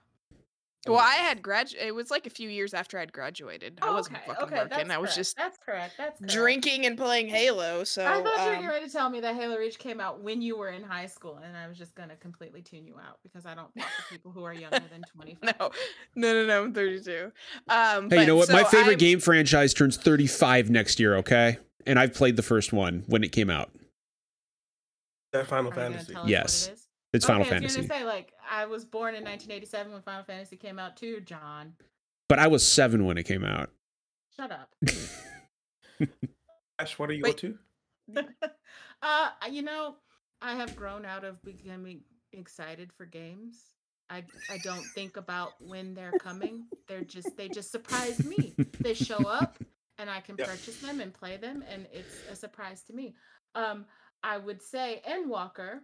Well, 0.86 0.98
I 1.00 1.14
had 1.14 1.42
grad. 1.42 1.72
It 1.76 1.92
was 1.92 2.12
like 2.12 2.28
a 2.28 2.30
few 2.30 2.48
years 2.48 2.72
after 2.72 2.96
I'd 3.00 3.12
graduated. 3.12 3.80
I 3.82 3.88
Oh, 3.88 3.94
wasn't 3.94 4.18
okay, 4.18 4.26
fucking 4.28 4.44
okay, 4.44 4.54
working. 4.56 4.68
that's 4.86 4.90
I 4.90 4.98
was 4.98 5.08
correct, 5.08 5.16
just 5.16 5.36
that's 5.36 5.58
correct. 5.58 5.94
That's 5.98 6.18
correct. 6.20 6.32
drinking 6.32 6.86
and 6.86 6.96
playing 6.96 7.26
Halo. 7.28 7.82
So 7.82 8.06
I 8.06 8.22
thought 8.22 8.38
you 8.38 8.50
were 8.50 8.66
um, 8.68 8.72
getting 8.74 8.86
to 8.88 8.92
tell 8.92 9.10
me 9.10 9.18
that 9.20 9.34
Halo 9.34 9.56
Reach 9.58 9.80
came 9.80 10.00
out 10.00 10.20
when 10.22 10.40
you 10.40 10.56
were 10.56 10.68
in 10.68 10.84
high 10.84 11.06
school, 11.06 11.40
and 11.44 11.56
I 11.56 11.66
was 11.66 11.76
just 11.76 11.96
gonna 11.96 12.14
completely 12.14 12.62
tune 12.62 12.86
you 12.86 12.94
out 13.04 13.18
because 13.24 13.46
I 13.46 13.56
don't 13.56 13.66
fuck 13.76 13.88
with 13.98 14.10
people 14.10 14.30
who 14.30 14.44
are 14.44 14.54
younger 14.54 14.78
than 14.88 15.02
twenty 15.12 15.34
five. 15.34 15.54
No, 15.58 15.70
no, 16.14 16.32
no, 16.34 16.46
no. 16.46 16.62
I'm 16.66 16.72
32. 16.72 17.32
Um, 17.68 18.08
Hey, 18.08 18.20
you 18.20 18.26
know 18.28 18.36
what? 18.36 18.48
My 18.52 18.62
favorite 18.62 18.90
I'm- 18.92 18.98
game 18.98 19.18
franchise 19.18 19.74
turns 19.74 19.96
35 19.96 20.70
next 20.70 21.00
year, 21.00 21.16
okay? 21.16 21.58
And 21.86 21.98
I've 21.98 22.14
played 22.14 22.36
the 22.36 22.42
first 22.42 22.72
one 22.72 23.04
when 23.06 23.22
it 23.24 23.30
came 23.32 23.48
out. 23.50 23.70
That 25.32 25.46
Final 25.46 25.70
Are 25.70 25.74
you 25.74 25.80
Fantasy. 25.80 26.12
tell 26.12 26.22
us 26.22 26.24
what 26.24 26.30
Yes. 26.30 26.66
it 26.68 26.72
is? 26.74 26.88
It's 27.12 27.24
Final 27.24 27.42
okay, 27.42 27.50
I 27.50 27.54
was 27.60 27.72
Fantasy. 27.74 27.88
gonna 27.88 28.00
say 28.00 28.04
like 28.06 28.32
I 28.50 28.66
was 28.66 28.84
born 28.84 29.14
in 29.14 29.22
1987 29.24 29.92
when 29.92 30.02
Final 30.02 30.24
Fantasy 30.24 30.56
came 30.56 30.78
out 30.78 30.96
too. 30.96 31.20
John, 31.20 31.74
But 32.28 32.38
I 32.38 32.48
was 32.48 32.66
seven 32.66 33.04
when 33.06 33.16
it 33.18 33.22
came 33.24 33.44
out. 33.44 33.70
shut 34.36 34.50
up. 34.50 34.74
Ash, 36.78 36.98
what 36.98 37.08
are 37.08 37.14
you 37.14 37.22
Wait. 37.22 37.30
up 37.34 37.40
to? 37.40 37.58
uh, 39.02 39.30
you 39.50 39.62
know, 39.62 39.96
I 40.42 40.54
have 40.56 40.76
grown 40.76 41.04
out 41.06 41.24
of 41.24 41.42
becoming 41.42 42.02
excited 42.32 42.92
for 42.92 43.06
games. 43.06 43.70
I 44.10 44.24
I 44.50 44.58
don't 44.58 44.84
think 44.94 45.16
about 45.16 45.52
when 45.60 45.94
they're 45.94 46.12
coming. 46.20 46.66
They're 46.86 47.02
just 47.02 47.36
they 47.36 47.48
just 47.48 47.70
surprise 47.72 48.24
me. 48.24 48.54
They 48.80 48.94
show 48.94 49.16
up 49.26 49.56
and 49.98 50.10
I 50.10 50.20
can 50.20 50.36
Yep. 50.38 50.48
purchase 50.48 50.78
them 50.80 51.00
and 51.00 51.12
play 51.12 51.36
them 51.36 51.62
and 51.68 51.86
it's 51.92 52.14
a 52.30 52.36
surprise 52.36 52.82
to 52.84 52.92
me. 52.92 53.14
Um 53.54 53.86
I 54.22 54.38
would 54.38 54.62
say 54.62 55.02
Endwalker. 55.08 55.80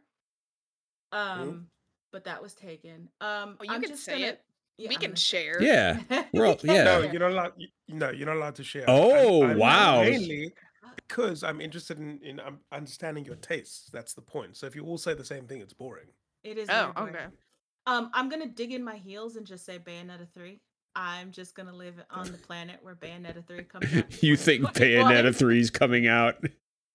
Um 1.13 1.67
but 2.13 2.25
that 2.25 2.43
was 2.43 2.55
taken. 2.55 3.09
Um 3.21 3.57
Oh, 3.61 3.65
you 3.65 3.73
I'm 3.73 3.81
can 3.81 3.91
just 3.91 4.05
say 4.05 4.13
gonna, 4.21 4.27
it. 4.33 4.41
Yeah, 4.79 4.89
we 4.89 4.95
I'm 4.97 5.01
can 5.01 5.11
gonna- 5.11 5.17
share. 5.21 5.63
Yeah. 5.63 6.01
We 6.33 6.41
We're 6.41 6.47
all- 6.47 6.59
yeah. 6.63 6.85
No, 6.85 7.01
you're 7.03 7.21
not 7.21 7.31
allowed. 7.33 7.53
y- 7.59 7.67
No, 7.89 8.11
you're 8.11 8.27
not 8.27 8.37
allowed 8.37 8.55
to 8.57 8.65
share. 8.65 8.85
Oh, 8.89 9.43
I'm- 9.43 9.51
I'm 9.53 9.59
wow. 9.59 10.03
Mainly 10.03 10.53
because 11.09 11.43
I'm 11.45 11.61
interested 11.61 11.99
in, 11.99 12.21
in 12.23 12.41
um, 12.41 12.61
understanding 12.71 13.25
your 13.25 13.37
tastes. 13.37 13.89
That's 13.93 14.15
the 14.15 14.23
point. 14.23 14.57
So 14.57 14.67
if 14.67 14.75
you 14.75 14.85
all 14.85 14.99
say 14.99 15.15
the 15.15 15.25
same 15.25 15.47
thing, 15.47 15.61
it's 15.61 15.73
boring. 15.75 16.09
It 16.43 16.59
is. 16.59 16.69
Oh, 16.71 16.93
okay. 16.97 17.27
Um, 17.87 18.11
I'm 18.15 18.29
gonna 18.29 18.47
dig 18.49 18.73
in 18.73 18.83
my 18.85 18.97
heels 18.97 19.37
and 19.37 19.47
just 19.47 19.65
say 19.65 19.79
Bayonetta 19.79 20.27
three. 20.33 20.61
I'm 20.95 21.31
just 21.31 21.55
gonna 21.55 21.75
live 21.75 21.95
on 22.11 22.27
the 22.31 22.39
planet 22.39 22.79
where 22.83 22.95
Bayonetta 22.95 23.47
three 23.47 23.65
comes 23.65 23.87
out. 23.97 24.23
you 24.23 24.37
think 24.37 24.65
Bayonetta 24.75 25.35
3 25.35 25.59
is 25.61 25.71
coming 25.71 26.07
out? 26.07 26.37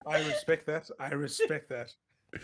I 0.06 0.18
respect 0.26 0.66
that. 0.66 0.88
I 1.00 1.08
respect 1.08 1.68
that. 1.70 1.92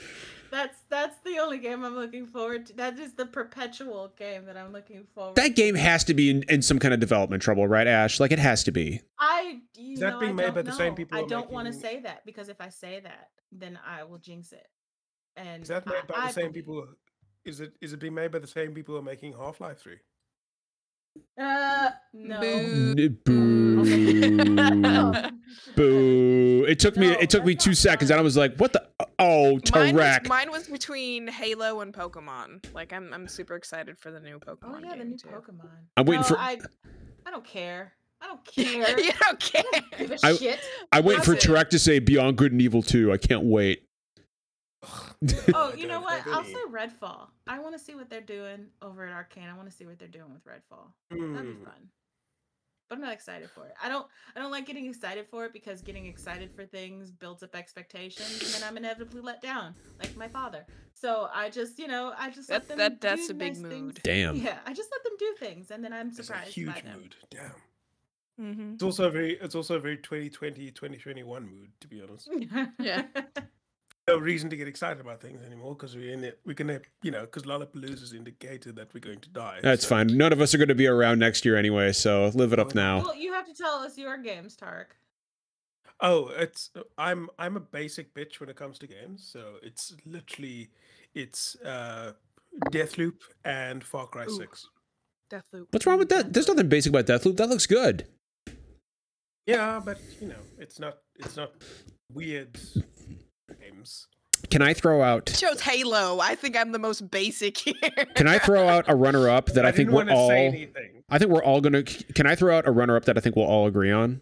That's 0.51 0.79
that's 0.89 1.19
the 1.25 1.39
only 1.41 1.59
game 1.59 1.85
I'm 1.85 1.95
looking 1.95 2.27
forward 2.27 2.67
to. 2.67 2.73
That 2.75 2.99
is 2.99 3.13
the 3.15 3.27
perpetual 3.27 4.13
game 4.17 4.47
that 4.47 4.57
I'm 4.57 4.73
looking 4.73 5.05
forward. 5.15 5.35
That 5.37 5.49
to. 5.49 5.51
game 5.53 5.75
has 5.75 6.05
to 6.05 6.15
be 6.15 6.31
in, 6.31 6.43
in 6.49 6.63
some 6.63 6.79
kind 6.79 6.95
of 6.95 7.01
development 7.01 7.43
trouble, 7.43 7.67
right, 7.69 7.87
Ash? 7.87 8.19
Like 8.19 8.33
it 8.33 8.39
has 8.39 8.65
to 8.65 8.73
be. 8.73 9.03
I 9.19 9.61
you 9.77 9.95
Is 9.95 10.01
that 10.01 10.15
know, 10.15 10.21
being 10.21 10.33
I 10.33 10.35
made 10.37 10.43
don't 10.45 10.55
by 10.55 10.63
the 10.63 10.73
same 10.73 10.95
people 10.95 11.19
I 11.19 11.25
don't 11.27 11.51
want 11.51 11.67
to 11.67 11.73
say 11.73 12.01
that 12.01 12.25
because 12.25 12.49
if 12.49 12.61
I 12.61 12.69
say 12.71 13.01
that, 13.01 13.29
then 13.53 13.79
I 13.87 14.05
will 14.05 14.17
jinx 14.19 14.53
it. 14.53 14.67
And 15.37 15.63
Is 15.63 15.69
that 15.69 15.83
I- 15.87 15.91
made 15.91 16.07
by 16.07 16.15
I 16.17 16.27
the 16.29 16.33
same 16.33 16.43
believe- 16.53 16.55
people? 16.55 16.87
Is 17.45 17.61
it 17.61 17.73
is 17.83 17.93
it 17.93 18.01
being 18.01 18.15
made 18.15 18.33
by 18.33 18.39
the 18.39 18.47
same 18.47 18.73
people 18.73 18.95
who 18.95 19.01
are 19.01 19.05
making 19.05 19.35
Half 19.35 19.61
Life 19.61 19.81
Three? 19.81 19.99
Uh, 21.39 21.91
no. 22.13 22.41
Boo. 22.41 22.95
N- 22.99 23.19
Boo. 23.25 23.85
Boo. 25.77 26.65
It 26.69 26.79
took 26.79 26.97
me 26.97 27.09
No, 27.09 27.19
it 27.19 27.29
took 27.31 27.45
me 27.45 27.55
2 27.55 27.71
not 27.71 27.77
seconds 27.77 28.11
and 28.11 28.19
I 28.21 28.23
was 28.23 28.37
like, 28.37 28.57
"What 28.57 28.73
the 28.73 28.87
Oh 29.01 29.05
Oh, 29.19 29.61
Mine 29.73 29.95
was, 29.97 30.05
Tarek. 30.05 30.29
mine 30.29 30.51
was 30.51 30.69
between 30.69 31.27
Halo 31.29 31.81
and 31.81 31.93
Pokemon. 31.93 32.73
Like 32.75 32.93
I'm 32.93 33.13
I'm 33.13 33.27
super 33.29 33.57
excited 33.57 33.99
for 33.99 34.11
the 34.11 34.21
new 34.21 34.39
Pokemon. 34.39 34.59
Oh 34.77 34.79
yeah, 34.83 34.97
the 34.97 35.05
new 35.05 35.17
too. 35.17 35.29
Pokemon. 35.29 35.69
I'm 35.97 36.07
waiting 36.07 36.23
No, 36.23 36.29
for 36.29 36.39
I, 36.39 36.59
I 37.27 37.31
don't 37.31 37.45
care. 37.45 37.93
I 38.21 38.27
don't 38.29 38.45
care. 38.55 39.01
you 39.01 39.13
don't 39.21 39.41
care. 39.41 39.63
I 39.75 39.81
don't 39.81 39.99
give 39.99 40.11
a 40.13 40.27
I- 40.27 40.37
shit. 40.37 40.61
I'm 40.93 41.05
waiting 41.05 41.23
for 41.25 41.35
Listen. 41.35 41.55
Tarek 41.55 41.69
to 41.71 41.79
say 41.79 41.99
Beyond 41.99 42.39
Good 42.39 42.53
and 42.53 42.63
Evil 42.63 42.83
2. 42.83 43.13
I 43.13 43.17
can't 43.17 43.45
wait. 43.45 43.83
Oh, 45.55 45.73
you 45.77 45.87
know 45.87 46.01
what? 46.01 46.27
I'll 46.27 46.41
any. 46.41 46.53
say 46.53 46.59
Redfall. 46.71 47.29
I 47.47 47.59
want 47.59 47.75
to 47.75 47.79
see 47.79 47.95
what 47.95 48.09
they're 48.11 48.21
doing 48.21 48.67
over 48.83 49.07
at 49.07 49.13
Arkane. 49.13 49.51
I 49.53 49.57
want 49.57 49.71
to 49.71 49.77
see 49.77 49.87
what 49.87 49.99
they're 49.99 50.09
doing 50.09 50.33
with 50.33 50.45
Redfall. 50.45 50.87
That'd 51.11 51.25
be 51.25 51.53
Hmm. 51.55 51.65
fun. 51.65 51.89
But 52.89 52.97
I'm 52.97 53.01
not 53.01 53.15
excited 53.15 53.49
for 53.51 53.67
it. 53.67 53.73
I 53.83 53.89
don't. 53.89 54.07
I 54.37 54.41
don't 54.41 54.51
like 54.51 54.67
getting 54.67 54.85
excited 54.87 55.27
for 55.31 55.47
it 55.47 55.55
because 55.55 55.81
getting 55.81 56.05
excited 56.05 56.51
for 56.55 56.67
things 56.67 57.11
builds 57.11 57.43
up 57.43 57.55
expectations, 57.57 58.31
and 58.43 58.53
then 58.63 58.69
I'm 58.69 58.77
inevitably 58.77 59.23
let 59.23 59.41
down, 59.41 59.75
like 59.99 60.15
my 60.17 60.29
father. 60.29 60.67
So 60.93 61.29
I 61.35 61.49
just, 61.49 61.79
you 61.79 61.89
know, 61.89 62.13
I 62.19 62.29
just 62.31 62.51
let 62.51 62.69
them. 62.69 62.77
that- 62.79 63.01
that's 63.01 63.29
do 63.29 63.33
a 63.33 63.35
big 63.37 63.55
nice 63.55 63.63
mood. 63.63 63.73
things. 63.73 63.95
Damn. 64.03 64.37
Yeah, 64.37 64.59
I 64.67 64.75
just 64.75 64.91
let 64.93 65.03
them 65.03 65.15
do 65.19 65.35
things, 65.39 65.71
and 65.71 65.83
then 65.83 65.95
I'm 65.95 66.09
It's 66.09 66.19
a 66.19 66.25
surprised 66.25 66.53
huge 66.53 66.75
by 66.75 66.81
them. 66.83 67.01
mood. 67.01 67.17
Damn. 67.31 67.53
Mm-hmm. 68.39 68.75
It's 68.75 68.83
also 68.83 69.07
a 69.07 69.11
very 69.11 69.35
it's 69.41 69.55
also 69.55 69.77
a 69.77 69.81
very 69.81 69.97
2020 69.97 70.71
2021 70.73 71.43
mood 71.49 71.71
to 71.81 71.89
be 71.89 72.03
honest. 72.03 72.29
Yeah. 72.79 73.05
No 74.07 74.19
reason 74.19 74.51
to 74.51 74.57
get 74.57 74.69
excited 74.69 75.01
about 75.01 75.23
things 75.23 75.43
anymore 75.43 75.75
because 75.75 75.97
we're 75.97 76.13
in 76.13 76.25
it. 76.25 76.39
We're 76.45 76.53
gonna 76.55 76.81
you 77.03 77.11
know 77.11 77.23
because 77.23 77.45
Lollapalooza 77.45 78.01
has 78.01 78.13
indicated 78.13 78.77
that 78.77 78.93
we're 78.93 79.01
going 79.01 79.21
to 79.21 79.29
die. 79.31 79.61
That's 79.63 79.85
so- 79.85 79.89
fine. 79.91 80.09
None 80.09 80.33
of 80.33 80.41
us 80.43 80.55
are 80.55 80.59
going 80.59 80.69
to 80.69 80.75
be 80.75 80.87
around 80.87 81.19
next 81.21 81.45
year 81.45 81.57
anyway, 81.57 81.93
so 81.93 82.31
live 82.35 82.53
it 82.53 82.59
up 82.59 82.75
now. 82.75 82.99
well, 82.99 83.17
you 83.17 83.33
have 83.33 83.47
to 83.47 83.55
tell 83.55 83.77
us 83.77 83.97
your 83.97 84.19
games, 84.19 84.57
Tark. 84.57 84.97
Oh, 86.01 86.29
it's 86.37 86.71
I'm 86.99 87.31
I'm 87.39 87.57
a 87.57 87.61
basic 87.61 88.13
bitch 88.15 88.41
when 88.41 88.51
it 88.51 88.57
comes 88.57 88.79
to 88.81 88.87
games. 88.87 89.27
So 89.33 89.55
it's 89.63 89.95
literally 90.05 90.69
it's 91.15 91.57
uh 91.65 92.13
Deathloop 92.71 93.21
and 93.45 93.83
Far 93.83 94.07
Cry 94.07 94.27
Ooh. 94.27 94.37
6. 94.37 94.69
Deathloop. 95.33 95.67
What's 95.71 95.87
wrong 95.87 95.99
with 95.99 96.11
that? 96.11 96.33
There's 96.33 96.47
nothing 96.47 96.69
basic 96.69 96.91
about 96.91 97.07
Deathloop. 97.07 97.39
That 97.39 97.49
looks 97.49 97.67
good. 97.67 98.07
Yeah, 99.47 99.81
but 99.83 99.99
you 100.21 100.29
know, 100.29 100.43
it's 100.59 100.79
not 100.79 100.99
it's 101.17 101.37
not 101.37 101.53
weird 102.13 102.59
games. 103.75 104.07
Can 104.51 104.63
I 104.63 104.75
throw 104.75 105.03
out? 105.03 105.27
chose 105.27 105.61
Halo. 105.61 106.21
I 106.21 106.35
think 106.35 106.57
I'm 106.57 106.73
the 106.73 106.79
most 106.79 107.11
basic 107.11 107.57
here. 107.59 107.75
Can 108.15 108.29
I 108.29 108.39
throw 108.39 108.69
out 108.69 108.85
a 108.89 108.95
runner-up 108.95 109.47
that 109.47 109.65
I, 109.65 109.73
think 109.73 109.91
we're 109.91 110.09
all? 110.11 110.31
I 110.31 111.19
think 111.19 111.31
we're 111.31 111.43
all 111.43 111.61
gonna. 111.61 111.83
Can 111.83 112.27
I 112.27 112.35
throw 112.35 112.57
out 112.57 112.67
a 112.67 112.71
runner-up 112.71 113.07
that 113.07 113.17
I 113.17 113.21
think 113.21 113.37
we'll 113.37 113.47
all 113.47 113.67
agree 113.67 113.91
on? 113.93 114.21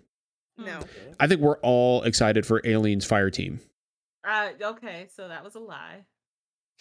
no. 0.56 0.80
I 1.18 1.26
think 1.26 1.40
we're 1.40 1.58
all 1.58 2.02
excited 2.02 2.46
for 2.46 2.60
Aliens 2.64 3.04
Fire 3.04 3.30
Team. 3.30 3.60
Uh, 4.24 4.50
okay, 4.60 5.08
so 5.14 5.28
that 5.28 5.42
was 5.42 5.54
a 5.56 5.60
lie. 5.60 6.04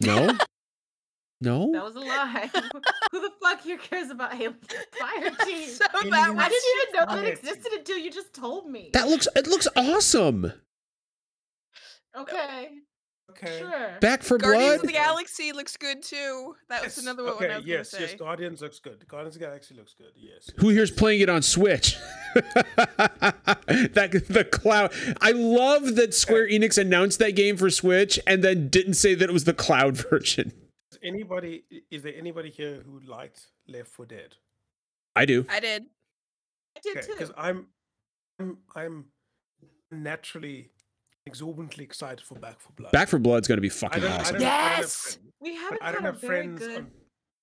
No, 0.01 0.37
No, 1.41 1.71
That 1.71 1.83
was 1.83 1.95
a 1.95 1.99
lie. 1.99 2.49
Who 3.11 3.19
the 3.19 3.31
fuck 3.41 3.61
here 3.61 3.77
cares 3.77 4.11
about 4.11 4.35
Alien 4.35 4.57
Fire 4.99 5.31
Team? 5.45 5.67
So 5.69 5.85
that 5.91 6.05
Aliens 6.05 6.39
I 6.39 6.49
didn't 6.49 6.69
even 6.83 6.93
know 6.93 7.15
that 7.15 7.25
existed 7.25 7.73
until 7.73 7.97
you 7.97 8.11
just 8.11 8.33
told 8.33 8.69
me. 8.69 8.91
That 8.93 9.07
looks. 9.07 9.27
It 9.35 9.47
looks 9.47 9.67
awesome. 9.75 10.53
Okay, 12.15 12.69
Okay. 13.29 13.59
sure. 13.59 13.97
Back 14.01 14.23
for 14.23 14.37
Guardians 14.37 14.65
Blood. 14.67 14.75
of 14.81 14.87
the 14.87 14.91
Galaxy 14.93 15.53
looks 15.53 15.77
good 15.77 16.01
too. 16.03 16.55
That 16.69 16.83
was 16.83 16.97
Yes, 16.97 17.03
another 17.05 17.23
one 17.23 17.33
okay, 17.33 17.49
I 17.51 17.57
was 17.57 17.65
yes, 17.65 17.91
gonna 17.91 18.01
yes, 18.01 18.11
say. 18.11 18.17
Guardians 18.17 18.61
looks 18.61 18.79
good. 18.79 19.07
Guardians 19.07 19.35
of 19.35 19.39
the 19.39 19.45
Galaxy 19.47 19.73
looks 19.75 19.93
good. 19.93 20.11
Yes. 20.17 20.49
Who 20.57 20.69
here's 20.69 20.91
playing 20.91 21.21
it 21.21 21.29
on 21.29 21.41
Switch? 21.41 21.95
that 22.35 24.23
the 24.29 24.45
cloud. 24.51 24.91
I 25.21 25.31
love 25.31 25.95
that 25.95 26.13
Square 26.13 26.49
Enix 26.49 26.77
announced 26.77 27.19
that 27.19 27.31
game 27.35 27.57
for 27.57 27.69
Switch 27.69 28.19
and 28.27 28.43
then 28.43 28.67
didn't 28.69 28.95
say 28.95 29.15
that 29.15 29.29
it 29.29 29.33
was 29.33 29.45
the 29.45 29.53
cloud 29.53 29.95
version. 30.09 30.51
Is 30.91 30.99
anybody 31.03 31.63
is 31.89 32.03
there 32.03 32.13
anybody 32.15 32.49
here 32.49 32.81
who 32.85 32.99
liked 33.09 33.47
Left 33.67 33.87
4 33.89 34.05
Dead? 34.07 34.35
I 35.15 35.25
do. 35.25 35.45
I 35.49 35.59
did. 35.59 35.85
I 36.75 36.79
did 36.81 36.97
Okay, 36.97 37.07
too. 37.07 37.13
because 37.13 37.31
I'm 37.37 37.67
I'm 38.39 38.57
I'm 38.75 39.05
naturally 39.91 40.69
exorbitantly 41.25 41.83
excited 41.83 42.21
for 42.21 42.35
Back 42.35 42.59
4 42.59 42.71
Blood. 42.75 42.91
Back 42.91 43.09
4 43.09 43.19
Blood's 43.19 43.47
gonna 43.47 43.61
be 43.61 43.69
fucking 43.69 44.03
awesome. 44.03 44.35
don't, 44.39 44.45
I 44.45 44.49
don't 44.49 44.49
have 44.49 44.77
Yes! 44.79 45.19
we 45.39 45.55
haven't 45.55 45.81
I 45.81 45.85
had 45.87 45.95
a 45.95 46.01
have 46.01 46.21
very 46.21 46.43
friends 46.47 46.59
good, 46.59 46.77
on 46.77 46.91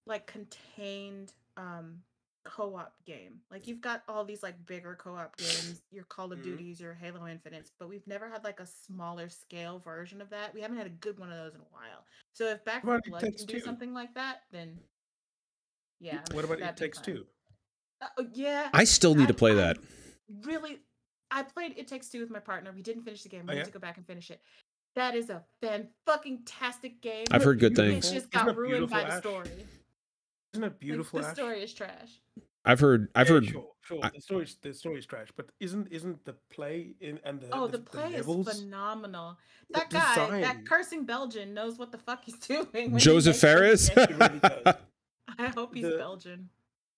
like, 0.07 0.27
contained 0.27 1.33
um 1.57 1.99
co-op 2.45 2.95
game. 3.05 3.41
Like 3.51 3.67
you've 3.67 3.83
got 3.83 4.03
all 4.09 4.25
these 4.25 4.43
like 4.43 4.55
bigger 4.65 4.97
co-op 4.99 5.37
games, 5.37 5.83
your 5.91 6.05
Call 6.05 6.33
of 6.33 6.39
Mhm. 6.39 6.45
Duties, 6.45 6.81
your 6.81 6.95
Halo 6.95 7.27
Infinites, 7.27 7.73
but 7.79 7.89
we've 7.91 8.07
never 8.07 8.31
had 8.31 8.43
like 8.43 8.59
a 8.61 8.67
smaller 8.67 9.29
scale 9.29 9.81
version 9.81 10.23
of 10.23 10.31
that. 10.31 10.55
We 10.55 10.63
haven't 10.63 10.79
had 10.79 10.87
a 10.87 10.91
good 10.91 11.19
one 11.19 11.31
of 11.31 11.37
those 11.37 11.55
in 11.55 11.61
a 11.61 11.65
while. 11.71 12.07
So 12.33 12.47
if 12.47 12.65
Back 12.65 12.85
4 12.85 13.01
Blood 13.07 13.21
Takes 13.21 13.37
can 13.43 13.47
do 13.47 13.55
Two? 13.55 13.65
something 13.65 13.93
like 13.93 14.15
that, 14.15 14.43
then 14.51 14.79
yeah. 16.01 16.21
What 16.33 16.45
about 16.45 16.61
It 16.61 16.77
Takes 16.77 16.99
fun. 16.99 17.05
Two? 17.05 17.27
Uh, 18.01 18.07
oh, 18.19 18.27
yeah. 18.33 18.71
I 18.73 18.85
still 18.85 19.15
need 19.15 19.29
to 19.29 19.35
play 19.35 19.51
I 19.51 19.55
that. 19.55 19.79
Really, 20.43 20.79
I 21.31 21.43
played 21.43 21.75
It 21.77 21.87
Takes 21.89 22.09
Two 22.09 22.21
with 22.21 22.31
my 22.31 22.39
partner. 22.41 22.73
We 22.75 22.83
didn't 22.83 23.03
finish 23.03 23.23
the 23.23 23.29
game. 23.29 23.47
We 23.47 23.55
Oh, 23.55 23.57
need 23.59 23.65
to 23.67 23.71
go 23.71 23.79
back 23.79 23.97
and 23.97 24.07
finish 24.07 24.31
it. 24.31 24.41
That 24.95 25.15
is 25.15 25.31
a 25.31 25.45
fan 25.61 25.89
fucking 26.07 26.43
tastic 26.45 27.01
game. 27.03 27.27
I've 27.31 27.45
heard 27.45 27.61
good 27.61 27.77
things. 27.77 28.07
It 28.07 28.11
things. 28.11 28.25
just 28.25 28.35
Isn't 28.35 28.47
got 28.47 28.57
ruined 28.57 28.89
by 28.91 29.05
beautiful, 29.05 29.15
the 29.15 29.21
story. 29.45 29.67
Isn't 30.55 30.65
it 30.65 30.67
Like, 30.67 30.79
beautiful? 30.81 31.21
the 31.21 31.35
story 31.35 31.63
is 31.63 31.73
trash. 31.75 32.21
I've 32.65 32.81
heard. 32.81 33.09
I've 33.15 33.29
Yeah, 33.29 33.35
heard. 33.35 33.47
Sure, 33.47 33.69
sure. 33.83 34.01
I- 34.03 34.11
the 34.15 34.21
story's 34.21 34.57
the 34.61 34.73
story's 34.75 35.07
trash, 35.07 35.29
but 35.37 35.51
isn't 35.61 35.89
isn't 35.93 36.25
the 36.25 36.35
play 36.51 36.95
in 37.01 37.19
and 37.25 37.41
the 37.41 37.49
Oh, 37.55 37.67
the, 37.67 37.79
the 37.79 37.85
play 37.85 38.15
is 38.15 38.27
levels? 38.27 38.61
phenomenal. 38.61 39.39
the 39.71 39.79
That 39.79 39.91
guy, 39.91 40.15
design- 40.15 40.41
that 40.43 40.67
cursing 40.67 41.05
Belgian, 41.05 41.55
knows 41.55 41.79
what 41.79 41.93
the 41.93 41.99
fuck 41.99 42.25
he's 42.25 42.39
doing. 42.47 42.67
when 42.73 42.93
he 42.95 42.99
Josef 42.99 43.39
Fares. 43.39 43.89
games. 43.91 44.09
He 44.09 44.15
really. 44.15 44.41
I 45.39 45.49
hope 45.49 45.75
he's 45.75 45.85
The- 45.85 45.97
Belgian. 45.99 46.49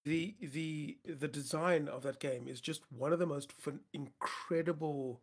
The 0.05 0.35
the 0.40 0.98
the 1.05 1.28
design 1.28 1.89
of 1.89 2.02
that 2.02 2.20
game 2.20 2.48
is 2.48 2.60
just 2.60 2.82
one 2.90 3.12
of 3.12 3.18
the 3.18 3.27
most 3.27 3.52
fun, 3.52 3.81
incredible. 3.93 5.20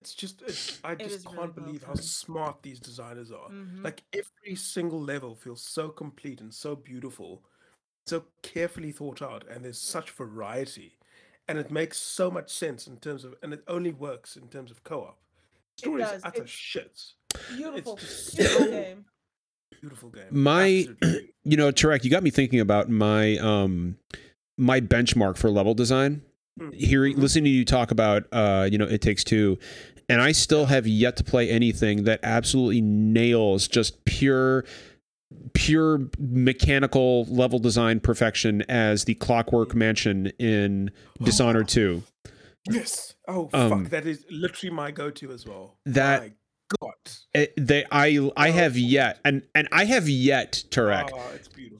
It's 0.00 0.14
just 0.14 0.42
it's, 0.42 0.80
I 0.82 0.96
just 0.96 1.24
can't 1.24 1.36
well 1.38 1.46
believe 1.48 1.84
how 1.84 1.94
smart 1.94 2.62
these 2.62 2.80
designers 2.80 3.30
are. 3.30 3.48
Mhm. 3.50 3.84
Like 3.84 4.02
every 4.12 4.56
single 4.56 5.00
level 5.00 5.34
feels 5.34 5.62
so 5.62 5.88
complete 5.88 6.40
and 6.40 6.52
so 6.52 6.74
beautiful, 6.74 7.44
so 8.06 8.24
carefully 8.42 8.92
thought 8.92 9.22
out, 9.22 9.46
and 9.48 9.64
there's 9.64 9.78
such 9.78 10.10
variety, 10.10 10.98
and 11.48 11.56
it 11.58 11.70
makes 11.70 11.98
so 11.98 12.30
much 12.30 12.50
sense 12.50 12.86
in 12.86 12.98
terms 12.98 13.24
of, 13.24 13.34
and 13.42 13.52
it 13.52 13.62
only 13.68 13.92
works 13.92 14.36
in 14.36 14.48
terms 14.48 14.70
of 14.70 14.82
co-op. 14.84 15.18
Story 15.78 16.02
is 16.02 16.22
utter 16.24 16.46
shit. 16.46 17.14
Beautiful, 17.48 17.96
beautiful 17.96 18.66
game. 18.66 19.04
Beautiful 19.82 20.10
game. 20.10 20.24
My- 20.30 20.86
Absolutely. 20.88 21.30
you 21.44 21.56
know, 21.56 21.70
Tarek, 21.72 22.04
you 22.04 22.10
got 22.10 22.22
me 22.22 22.30
thinking 22.30 22.60
about 22.60 22.88
my 22.88 23.36
um 23.38 23.98
my 24.56 24.80
benchmark 24.80 25.36
for 25.36 25.50
level 25.50 25.74
design. 25.74 26.22
Mm, 26.60 26.74
Hearing, 26.74 27.16
mhm. 27.16 27.18
listening 27.20 27.44
to 27.44 27.50
you 27.50 27.64
talk 27.64 27.90
about, 27.90 28.24
uh, 28.30 28.68
you 28.70 28.78
know, 28.78 28.84
it 28.84 29.00
takes 29.00 29.24
two, 29.24 29.58
and 30.08 30.20
I 30.22 30.32
still 30.32 30.66
have 30.66 30.86
yet 30.86 31.16
to 31.16 31.24
play 31.24 31.48
anything 31.50 32.04
that 32.04 32.20
absolutely 32.22 32.80
nails 32.82 33.66
just 33.66 34.04
pure, 34.04 34.64
pure 35.54 36.08
mechanical 36.18 37.24
level 37.24 37.58
design 37.58 38.00
perfection 38.00 38.62
as 38.68 39.04
the 39.04 39.14
Clockwork 39.14 39.74
Mansion 39.74 40.26
in 40.38 40.90
Dishonored 41.22 41.68
Two. 41.68 42.02
Yes. 42.70 43.14
Oh 43.26 43.48
Um, 43.54 43.84
fuck, 43.84 43.90
that 43.90 44.06
is 44.06 44.24
literally 44.30 44.72
my 44.74 44.90
go-to 44.92 45.32
as 45.32 45.46
well. 45.46 45.78
that- 45.86 46.30
God. 46.80 46.92
It, 47.34 47.52
eh, 47.56 47.60
they, 47.62 47.84
I, 47.90 48.30
I 48.36 48.50
have 48.50 48.76
yet, 48.76 49.20
and 49.24 49.42
and 49.54 49.68
I 49.72 49.84
have 49.84 50.08
yet, 50.08 50.64
Tarek, 50.70 51.10
Oh, 51.12 51.32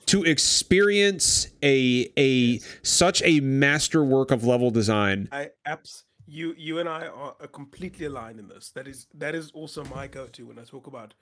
to 0.07 0.25
experience 0.25 1.49
a 1.63 2.11
a 2.17 2.29
Yes. 2.29 2.67
such 2.83 3.23
a 3.25 3.41
masterwork 3.41 4.31
of 4.31 4.45
level 4.45 4.71
design. 4.71 5.29
I 5.33 5.51
abs 5.65 6.05
you 6.27 6.55
you 6.57 6.79
and 6.79 6.89
I 6.89 7.07
are 7.07 7.35
completely 7.49 8.07
aligned 8.07 8.39
in 8.39 8.49
this. 8.49 8.71
That 8.71 8.89
is 8.89 9.07
that 9.15 9.35
is 9.35 9.51
also 9.53 9.85
my 9.85 10.07
go-to 10.07 10.47
when 10.47 10.59
I 10.59 10.65
talk 10.65 10.87
about 10.87 11.15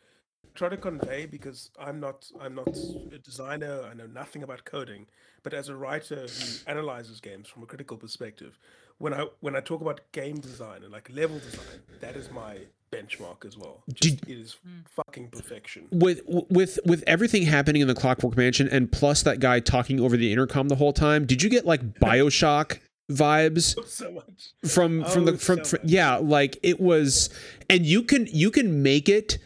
try 0.55 0.69
to 0.69 0.77
convey 0.77 1.27
because 1.27 1.71
I'm 1.79 2.01
not 2.01 2.31
I'm 2.41 2.55
not 2.55 2.69
a 2.69 3.19
designer. 3.19 3.83
I 3.83 3.95
know 3.95 4.07
nothing 4.07 4.43
about 4.43 4.65
coding, 4.65 5.07
but 5.43 5.55
as 5.55 5.69
a 5.69 5.77
writer 5.77 6.23
who 6.23 6.71
analyzes 6.71 7.21
games 7.21 7.49
from 7.49 7.63
a 7.63 7.67
critical 7.67 7.97
perspective, 7.97 8.59
when 8.99 9.15
I 9.15 9.27
when 9.41 9.57
I 9.57 9.61
talk 9.61 9.81
about 9.81 10.01
game 10.13 10.41
design 10.41 10.83
and 10.83 10.93
like 10.93 11.11
level 11.11 11.39
design, 11.39 11.81
that 12.01 12.17
is 12.17 12.31
my 12.31 12.59
benchmark 13.01 13.45
as 13.47 13.57
well. 13.57 13.83
Just, 13.93 14.23
it 14.23 14.29
is 14.29 14.57
Mm. 14.67 14.89
fucking 14.89 15.29
perfection. 15.29 15.87
with 15.93 16.23
with 16.27 16.79
with 16.85 17.03
everything 17.07 17.45
happening 17.45 17.83
in 17.83 17.89
the 17.89 17.95
Clockwork 17.95 18.37
Mansion, 18.37 18.69
and 18.69 18.91
plus 18.91 19.23
that 19.23 19.41
guy 19.41 19.61
talking 19.61 20.01
over 20.01 20.17
the 20.17 20.33
intercom 20.33 20.69
the 20.69 20.77
whole 20.77 20.93
time, 20.93 21.27
did 21.27 21.43
you 21.43 21.49
get 21.51 21.65
like 21.67 21.95
Bioshock 22.01 22.79
vibes 23.11 23.75
So 23.89 24.11
much. 24.13 24.53
from 24.73 25.05
from 25.05 25.25
the 25.25 25.33
Oh, 25.33 25.37
from, 25.37 25.65
so 25.65 25.77
from 25.79 25.89
yeah, 25.89 26.17
like 26.17 26.59
it 26.63 26.81
was, 26.81 27.31
and 27.69 27.85
you 27.87 28.03
can 28.03 28.27
you 28.33 28.51
can 28.51 28.83
make 28.83 29.09
it 29.09 29.39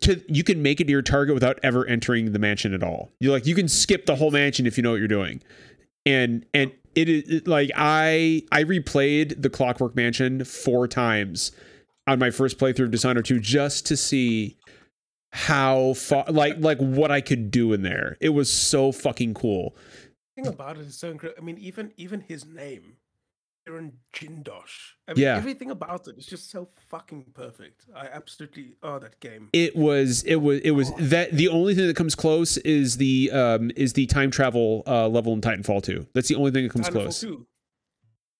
to 0.00 0.22
you 0.28 0.42
can 0.44 0.62
make 0.62 0.80
it 0.80 0.84
to 0.84 0.90
your 0.90 1.02
target 1.02 1.34
without 1.34 1.58
ever 1.62 1.86
entering 1.86 2.32
the 2.32 2.38
mansion 2.38 2.72
at 2.72 2.82
all. 2.82 3.10
You 3.20 3.32
like 3.32 3.46
you 3.46 3.54
can 3.54 3.68
skip 3.68 4.06
the 4.06 4.16
whole 4.16 4.30
mansion 4.30 4.66
if 4.66 4.76
you 4.76 4.82
know 4.82 4.92
what 4.92 4.98
you're 4.98 5.08
doing, 5.08 5.42
and 6.04 6.46
and 6.54 6.72
it 6.94 7.08
is 7.08 7.46
like 7.46 7.70
I 7.76 8.42
I 8.52 8.64
replayed 8.64 9.42
the 9.42 9.50
Clockwork 9.50 9.94
Mansion 9.96 10.44
four 10.44 10.88
times 10.88 11.52
on 12.06 12.18
my 12.18 12.30
first 12.30 12.58
playthrough 12.58 12.84
of 12.84 12.90
Dishonored 12.90 13.24
2 13.24 13.40
just 13.40 13.86
to 13.86 13.96
see 13.96 14.56
how 15.32 15.92
far 15.94 16.24
like 16.28 16.56
like 16.58 16.78
what 16.78 17.10
I 17.10 17.20
could 17.20 17.50
do 17.50 17.72
in 17.72 17.82
there. 17.82 18.16
It 18.20 18.30
was 18.30 18.50
so 18.50 18.92
fucking 18.92 19.34
cool. 19.34 19.74
The 20.36 20.42
thing 20.44 20.52
about 20.52 20.78
it 20.78 20.86
is 20.86 20.96
so 20.98 21.10
incredible. 21.10 21.42
I 21.42 21.44
mean, 21.44 21.58
even 21.58 21.92
even 21.96 22.20
his 22.20 22.46
name, 22.46 22.94
Kirin 23.68 23.92
Jindosh. 24.14 24.92
I 25.08 25.12
mean, 25.14 25.22
Yeah. 25.24 25.36
everything 25.36 25.70
about 25.70 26.06
it 26.08 26.16
is 26.16 26.24
just 26.26 26.50
so 26.50 26.68
fucking 26.88 27.26
perfect. 27.34 27.84
I 27.94 28.06
absolutely 28.06 28.76
oh 28.82 28.98
that 29.00 29.20
game. 29.20 29.50
It 29.52 29.76
was 29.76 30.22
it 30.22 30.36
was 30.36 30.60
it 30.60 30.70
was 30.70 30.90
Oh. 30.92 30.96
that 31.00 31.32
the 31.32 31.48
only 31.48 31.74
thing 31.74 31.86
that 31.88 31.96
comes 31.96 32.14
close 32.14 32.56
is 32.58 32.96
the 32.96 33.30
um 33.32 33.70
is 33.76 33.92
the 33.94 34.06
time 34.06 34.30
travel 34.30 34.84
uh 34.86 35.08
level 35.08 35.32
in 35.34 35.40
Titanfall 35.40 35.82
2. 35.82 36.06
That's 36.14 36.28
the 36.28 36.36
only 36.36 36.52
thing 36.52 36.62
that 36.64 36.72
comes 36.72 36.88
Titanfall 36.88 36.92
close. 37.02 37.20
2. 37.20 37.46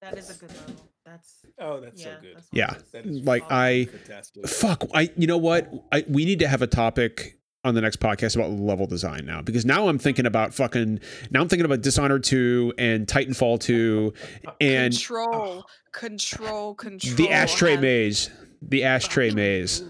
That 0.02 0.16
is 0.16 0.30
a 0.30 0.34
good 0.34 0.50
level. 0.54 0.74
That's 1.16 1.46
Oh, 1.58 1.80
that's 1.80 2.00
yeah. 2.02 2.14
so 2.16 2.20
good. 2.20 2.36
that's 2.36 2.48
Yeah. 2.52 2.66
one 2.66 2.76
of 2.76 2.82
those- 2.82 2.90
That 2.92 3.06
is 3.06 3.24
Like, 3.24 3.42
fucking 3.42 3.56
I- 3.56 3.84
fantastic. 3.86 4.46
Fuck, 4.48 4.84
I 4.94 5.10
you 5.16 5.26
know 5.26 5.38
what? 5.38 5.70
I 5.92 6.04
we 6.08 6.24
need 6.24 6.38
to 6.40 6.48
have 6.48 6.62
a 6.62 6.66
topic 6.66 7.38
on 7.64 7.74
the 7.74 7.80
next 7.80 7.98
podcast 7.98 8.36
about 8.36 8.50
level 8.50 8.86
design 8.86 9.24
now 9.26 9.42
because 9.42 9.64
now 9.64 9.88
I'm 9.88 9.98
thinking 9.98 10.26
about 10.26 10.54
fucking 10.54 11.00
now 11.30 11.40
I'm 11.40 11.48
thinking 11.48 11.64
about 11.64 11.80
Dishonored 11.80 12.22
2 12.24 12.74
and 12.78 13.06
Titanfall 13.06 13.58
2 13.60 14.12
and 14.60 14.92
control, 14.92 15.64
control, 15.92 16.74
control. 16.74 17.16
the 17.16 17.30
ashtray 17.32 17.72
has- 17.72 17.80
maze. 17.80 18.30
The 18.62 18.84
ashtray 18.84 19.30
maze. 19.30 19.82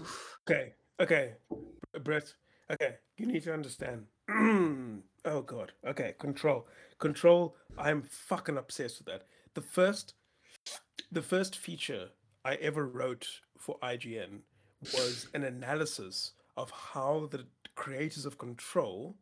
Okay, 0.49 0.73
okay, 0.99 1.33
Brett. 2.03 2.33
Okay, 2.71 2.95
you 3.17 3.25
need 3.27 3.43
to 3.43 3.53
understand. 3.53 4.05
oh 5.25 5.41
god. 5.45 5.71
Okay, 5.85 6.15
control, 6.19 6.67
control. 6.99 7.55
I'm 7.77 8.03
fucking 8.03 8.57
obsessed 8.57 8.99
with 8.99 9.07
that. 9.07 9.23
The 9.53 9.61
first, 9.61 10.13
the 11.11 11.21
first 11.21 11.55
feature 11.55 12.09
I 12.43 12.55
ever 12.55 12.85
wrote 12.85 13.27
for 13.57 13.77
IGN 13.81 14.39
was 14.93 15.27
an 15.33 15.43
analysis 15.43 16.33
of 16.55 16.71
how 16.71 17.27
the 17.31 17.45
creators 17.75 18.25
of 18.25 18.37
Control 18.37 19.15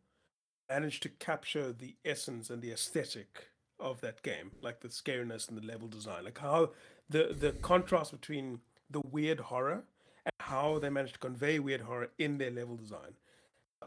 managed 0.68 1.02
to 1.02 1.08
capture 1.08 1.72
the 1.72 1.96
essence 2.04 2.50
and 2.50 2.62
the 2.62 2.72
aesthetic 2.72 3.48
of 3.78 4.00
that 4.00 4.22
game, 4.22 4.52
like 4.62 4.80
the 4.80 4.88
scariness 4.88 5.48
and 5.48 5.56
the 5.56 5.66
level 5.66 5.88
design, 5.88 6.24
like 6.24 6.38
how 6.38 6.70
the 7.08 7.36
the 7.38 7.52
contrast 7.52 8.10
between 8.12 8.60
the 8.90 9.00
weird 9.00 9.40
horror 9.40 9.84
and 10.24 10.32
how 10.40 10.78
they 10.78 10.88
managed 10.88 11.14
to 11.14 11.20
convey 11.20 11.58
weird 11.58 11.82
horror 11.82 12.10
in 12.18 12.38
their 12.38 12.50
level 12.50 12.76
design. 12.76 13.14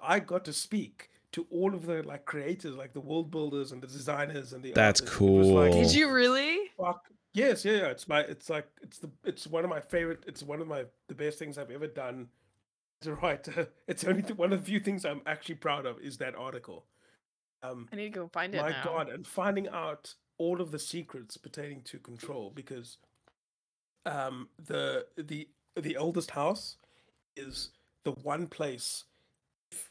I 0.02 0.20
got 0.20 0.46
to 0.46 0.54
speak 0.54 1.10
to 1.32 1.46
all 1.52 1.74
of 1.74 1.86
the 1.86 2.04
like 2.04 2.26
creators, 2.26 2.76
like 2.76 2.94
the 2.94 3.02
world 3.02 3.32
builders 3.32 3.72
and 3.72 3.82
the 3.82 3.88
designers 3.88 4.54
and 4.54 4.64
the 4.64 4.72
That's 4.72 5.02
artists. 5.02 5.20
It 5.22 5.32
was 5.32 5.48
like, 5.48 5.72
cool. 5.72 5.84
Did 5.84 5.94
you 5.94 6.12
really? 6.12 6.58
fuck 6.78 7.10
yes 7.40 7.66
yeah, 7.66 7.74
yeah 7.74 7.88
it's 7.88 8.08
my 8.08 8.22
it's 8.22 8.50
like 8.50 8.68
it's 8.82 9.00
the 9.00 9.10
it's 9.24 9.48
one 9.48 9.64
of 9.64 9.70
my 9.70 9.80
favorite 9.80 10.24
it's 10.28 10.44
one 10.44 10.62
of 10.62 10.68
my 10.68 10.84
the 11.08 11.16
best 11.16 11.40
things 11.40 11.58
i've 11.58 11.72
ever 11.72 11.88
done 11.88 12.28
to 13.02 13.16
write 13.16 13.48
it's 13.88 14.04
only 14.04 14.22
th- 14.22 14.38
one 14.38 14.52
of 14.54 14.60
the 14.60 14.66
few 14.66 14.80
things 14.80 15.06
i'm 15.06 15.22
actually 15.26 15.56
proud 15.56 15.86
of 15.86 16.00
is 16.00 16.18
that 16.18 16.36
article 16.36 16.86
um 17.64 17.88
I 17.92 17.96
need 17.96 18.14
to 18.14 18.20
go 18.20 18.30
find 18.32 18.54
it 18.54 18.62
my 18.62 18.70
now. 18.72 18.84
god 18.84 19.10
and 19.10 19.26
finding 19.26 19.68
out 19.70 20.16
all 20.38 20.62
of 20.62 20.72
the 20.72 20.80
secrets 20.80 21.38
pertaining 21.38 21.82
to 21.84 21.98
control 22.00 22.52
because 22.56 22.98
um 24.06 24.50
the 24.64 25.06
the 25.18 25.48
the 25.76 25.98
oldest 25.98 26.32
house 26.32 26.78
is 27.36 27.70
the 28.04 28.12
one 28.12 28.48
place 28.48 29.06
if 29.72 29.90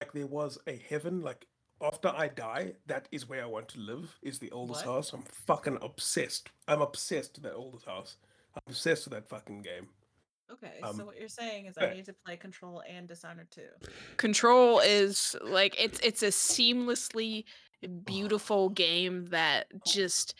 like 0.00 0.12
there 0.12 0.26
was 0.26 0.58
a 0.66 0.76
heaven 0.88 1.20
like 1.20 1.46
after 1.82 2.08
i 2.08 2.28
die 2.28 2.72
that 2.86 3.06
is 3.12 3.28
where 3.28 3.42
i 3.42 3.46
want 3.46 3.68
to 3.68 3.78
live 3.78 4.18
is 4.22 4.38
the 4.38 4.50
oldest 4.50 4.86
What? 4.86 4.94
house 4.94 5.12
i'm 5.12 5.22
fucking 5.46 5.78
obsessed 5.82 6.50
i'm 6.68 6.80
obsessed 6.80 7.34
with 7.36 7.44
that 7.44 7.54
oldest 7.54 7.84
house 7.86 8.16
i'm 8.54 8.62
obsessed 8.68 9.04
with 9.06 9.12
that 9.14 9.28
fucking 9.28 9.62
game 9.62 9.88
Okay, 10.48 10.78
Um, 10.80 10.96
so 10.96 11.04
what 11.04 11.18
you're 11.18 11.28
saying 11.28 11.66
is. 11.66 11.76
I 11.76 11.92
need 11.92 12.04
to 12.04 12.14
play 12.24 12.36
Control 12.36 12.80
and 12.88 13.08
Dishonored 13.08 13.50
2. 13.50 13.62
Control 14.16 14.78
is 14.78 15.34
like 15.42 15.74
it's 15.76 15.98
it's 16.04 16.22
a 16.22 16.28
seamlessly 16.28 17.46
beautiful 18.04 18.68
game 18.84 19.26
that 19.30 19.66
just 19.84 20.36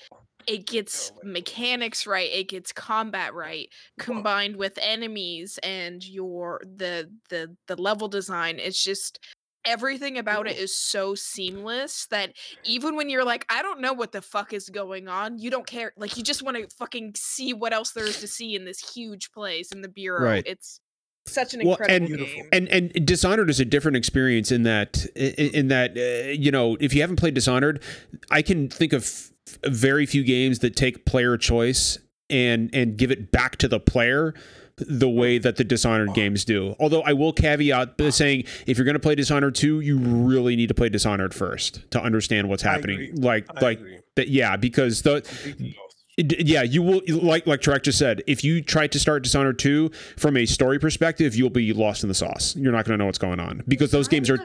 it 0.46 0.64
gets 0.66 1.10
Oh 1.10 1.16
my 1.16 1.22
God. 1.24 1.32
mechanics 1.32 2.06
right, 2.06 2.30
it 2.32 2.48
gets 2.48 2.72
combat 2.72 3.34
right, 3.34 3.68
combined 3.98 4.54
with 4.54 4.78
enemies 4.80 5.58
and 5.64 6.06
your 6.06 6.60
the 6.76 7.10
the 7.28 7.56
the 7.66 7.74
level 7.74 8.06
design. 8.06 8.60
It's 8.60 8.82
just 8.84 9.18
everything 9.66 10.16
about 10.16 10.46
it 10.46 10.56
is 10.56 10.74
so 10.76 11.14
seamless 11.14 12.06
that 12.10 12.32
even 12.64 12.96
when 12.96 13.10
you're 13.10 13.24
like, 13.24 13.44
I 13.50 13.62
don't 13.62 13.80
know 13.80 13.92
what 13.92 14.12
the 14.12 14.22
fuck 14.22 14.52
is 14.52 14.68
going 14.70 15.08
on, 15.08 15.38
you 15.38 15.50
don't 15.50 15.66
care. 15.66 15.92
Like 15.96 16.16
you 16.16 16.22
just 16.22 16.42
want 16.42 16.56
to 16.56 16.66
fucking 16.76 17.12
see 17.16 17.52
what 17.52 17.72
else 17.72 17.90
there 17.92 18.06
is 18.06 18.20
to 18.20 18.28
see 18.28 18.54
in 18.54 18.64
this 18.64 18.94
huge 18.94 19.30
place 19.32 19.72
in 19.72 19.82
the 19.82 19.88
bureau. 19.88 20.24
Right. 20.24 20.44
It's 20.46 20.80
such 21.26 21.54
an 21.54 21.60
Well, 21.64 21.76
incredible 21.76 22.06
and- 22.14 22.26
game. 22.26 22.48
and 22.52 22.68
and 22.68 23.06
dishonored 23.06 23.50
is 23.50 23.58
a 23.58 23.64
different 23.64 23.96
experience 23.96 24.52
in 24.52 24.62
that 24.62 25.04
in, 25.16 25.50
in 25.54 25.68
that 25.68 25.96
uh, 25.98 26.30
you 26.30 26.52
know 26.52 26.76
if 26.78 26.94
you 26.94 27.00
haven't 27.00 27.16
played 27.16 27.34
dishonored 27.34 27.82
i 28.30 28.40
can 28.42 28.68
think 28.68 28.92
of 28.92 29.02
f- 29.02 29.32
very 29.66 30.06
few 30.06 30.22
games 30.22 30.60
that 30.60 30.76
take 30.76 31.04
player 31.04 31.36
choice 31.36 31.98
and 32.30 32.70
and 32.72 32.96
give 32.96 33.10
it 33.10 33.32
back 33.32 33.56
to 33.56 33.66
the 33.66 33.80
player 33.80 34.34
the 34.78 35.08
way 35.08 35.38
that 35.38 35.56
the 35.56 35.64
dishonored 35.64 36.12
games 36.14 36.44
do 36.44 36.74
although 36.78 37.00
i 37.02 37.12
will 37.12 37.32
caveat 37.32 37.96
by 37.96 38.10
saying 38.10 38.44
if 38.66 38.76
you're 38.76 38.84
going 38.84 38.92
to 38.94 39.00
play 39.00 39.14
dishonored 39.14 39.54
2 39.54 39.80
you 39.80 39.98
really 39.98 40.54
need 40.56 40.66
to 40.68 40.74
play 40.74 40.88
dishonored 40.88 41.32
first 41.32 41.90
to 41.90 42.00
understand 42.02 42.48
what's 42.48 42.64
I 42.64 42.72
happening 42.72 43.00
agree. 43.00 43.12
like 43.22 43.46
I 43.56 43.60
like 43.60 43.78
agree. 43.78 43.98
that 44.16 44.28
yeah 44.28 44.56
because 44.56 45.02
the 45.02 45.22
Completely 45.22 45.76
lost. 45.78 45.82
D- 46.18 46.36
yeah, 46.46 46.62
you 46.62 46.80
will 46.82 47.02
like 47.08 47.46
like 47.46 47.60
Tarek 47.60 47.82
just 47.82 47.98
said. 47.98 48.22
If 48.26 48.42
you 48.42 48.62
try 48.62 48.86
to 48.86 48.98
start 48.98 49.22
Dishonored 49.22 49.58
two 49.58 49.90
from 50.16 50.38
a 50.38 50.46
story 50.46 50.78
perspective, 50.78 51.36
you'll 51.36 51.50
be 51.50 51.74
lost 51.74 52.02
in 52.04 52.08
the 52.08 52.14
sauce. 52.14 52.56
You're 52.56 52.72
not 52.72 52.86
going 52.86 52.94
to 52.94 53.02
know 53.02 53.04
what's 53.04 53.18
going 53.18 53.38
on 53.38 53.62
because 53.68 53.90
those 53.90 54.08
games 54.08 54.30
are 54.30 54.38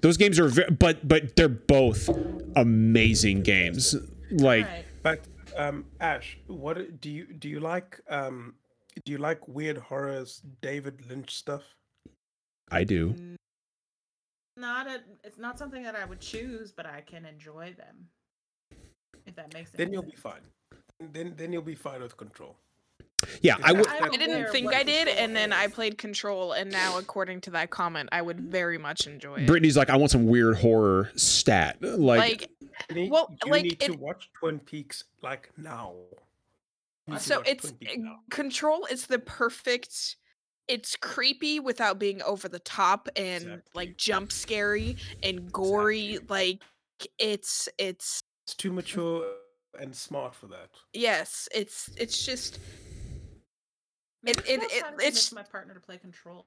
those 0.00 0.16
games 0.16 0.38
are 0.38 0.48
ve- 0.48 0.70
but 0.70 1.06
but 1.06 1.36
they're 1.36 1.50
both 1.50 2.08
amazing 2.56 3.42
games. 3.42 3.94
Like 4.30 4.66
But 5.02 5.20
um, 5.54 5.84
Ash, 6.00 6.38
what 6.46 7.00
do 7.00 7.10
you 7.10 7.26
do? 7.26 7.50
You 7.50 7.60
like 7.60 8.00
um, 8.08 8.54
do 9.04 9.12
you 9.12 9.18
like 9.18 9.46
weird 9.48 9.78
horrors, 9.78 10.42
David 10.60 11.08
Lynch 11.08 11.34
stuff? 11.34 11.62
I 12.70 12.84
do. 12.84 13.10
Mm, 13.10 13.36
Not 14.56 14.86
a 14.86 15.00
it's 15.24 15.38
not 15.38 15.58
something 15.58 15.82
that 15.82 15.96
I 15.96 16.04
would 16.04 16.20
choose, 16.20 16.72
but 16.72 16.86
I 16.86 17.00
can 17.00 17.24
enjoy 17.24 17.74
them. 17.76 18.08
If 19.26 19.34
that 19.36 19.52
makes 19.52 19.70
sense. 19.70 19.78
Then 19.78 19.92
you'll 19.92 20.02
be 20.02 20.16
fine. 20.16 20.40
Then 21.12 21.34
then 21.36 21.52
you'll 21.52 21.62
be 21.62 21.74
fine 21.74 22.02
with 22.02 22.16
control. 22.16 22.56
Yeah, 23.42 23.56
I 23.62 23.72
would. 23.72 23.86
I'm 23.86 24.04
I 24.04 24.08
didn't 24.16 24.50
think 24.50 24.74
I 24.74 24.82
did, 24.82 25.08
and 25.08 25.34
then 25.34 25.52
I 25.52 25.66
played 25.66 25.98
Control, 25.98 26.52
and 26.52 26.70
now, 26.70 26.98
according 26.98 27.42
to 27.42 27.50
that 27.50 27.70
comment, 27.70 28.08
I 28.12 28.22
would 28.22 28.40
very 28.40 28.78
much 28.78 29.06
enjoy 29.06 29.36
it. 29.36 29.46
Brittany's 29.46 29.76
like, 29.76 29.90
I 29.90 29.96
want 29.96 30.10
some 30.10 30.26
weird 30.26 30.56
horror 30.56 31.10
stat. 31.16 31.76
Like, 31.82 32.18
like, 32.18 32.50
need, 32.94 33.10
Well, 33.10 33.34
you 33.44 33.52
like, 33.52 33.62
need 33.64 33.80
to 33.80 33.92
watch 33.92 34.30
Twin 34.38 34.58
Peaks 34.58 35.04
like 35.22 35.50
now. 35.56 35.94
You 37.10 37.14
need 37.14 37.20
to 37.20 37.24
so 37.24 37.42
it's 37.42 37.62
Twin 37.64 37.74
Peaks 37.78 37.96
now. 37.98 38.16
Control 38.30 38.86
is 38.86 39.06
the 39.06 39.18
perfect. 39.18 40.16
It's 40.68 40.94
creepy 40.96 41.58
without 41.58 41.98
being 41.98 42.22
over 42.22 42.48
the 42.48 42.60
top 42.60 43.08
and 43.16 43.42
Exactly. 43.42 43.62
like 43.74 43.96
jump 43.96 44.30
scary 44.30 44.96
and 45.22 45.50
gory. 45.52 46.14
Exactly. 46.14 46.28
Like 46.28 46.62
it's 47.18 47.68
it's 47.78 48.20
It's 48.46 48.54
too 48.54 48.72
mature 48.72 49.26
and 49.80 49.94
smart 49.94 50.34
for 50.34 50.46
that. 50.48 50.70
yes, 50.92 51.48
it's 51.52 51.90
it's 51.96 52.24
just 52.24 52.58
Maybe 54.22 54.38
it- 54.38 54.44
it's 54.48 54.48
it- 54.48 54.52
it- 54.76 54.80
time 54.82 54.92
to 54.92 54.96
convince 54.98 55.16
it's- 55.18 55.32
my 55.32 55.42
partner 55.42 55.74
to 55.74 55.80
play 55.80 55.98
Control. 55.98 56.46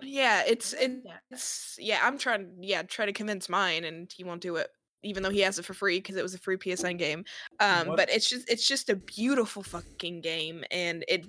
yeah, 0.00 0.42
it's 0.46 0.74
I 0.74 0.78
like 0.78 0.90
it, 0.90 1.02
it's 1.30 1.76
yeah. 1.78 2.00
I'm 2.02 2.18
trying 2.18 2.56
yeah 2.62 2.82
try 2.82 3.06
to 3.06 3.12
convince 3.12 3.48
mine, 3.48 3.84
and 3.84 4.10
he 4.12 4.24
won't 4.24 4.40
do 4.40 4.56
it. 4.56 4.70
Even 5.02 5.22
though 5.22 5.30
he 5.30 5.40
has 5.40 5.58
it 5.58 5.64
for 5.64 5.74
free 5.74 5.98
because 5.98 6.16
it 6.16 6.22
was 6.22 6.34
a 6.34 6.38
free 6.38 6.56
PSN 6.56 6.98
game, 6.98 7.24
um, 7.58 7.88
What- 7.88 7.96
but 7.96 8.10
it's 8.10 8.28
just 8.28 8.48
it's 8.50 8.66
just 8.66 8.90
a 8.90 8.96
beautiful 8.96 9.62
fucking 9.62 10.20
game, 10.20 10.64
and 10.70 11.04
it 11.08 11.26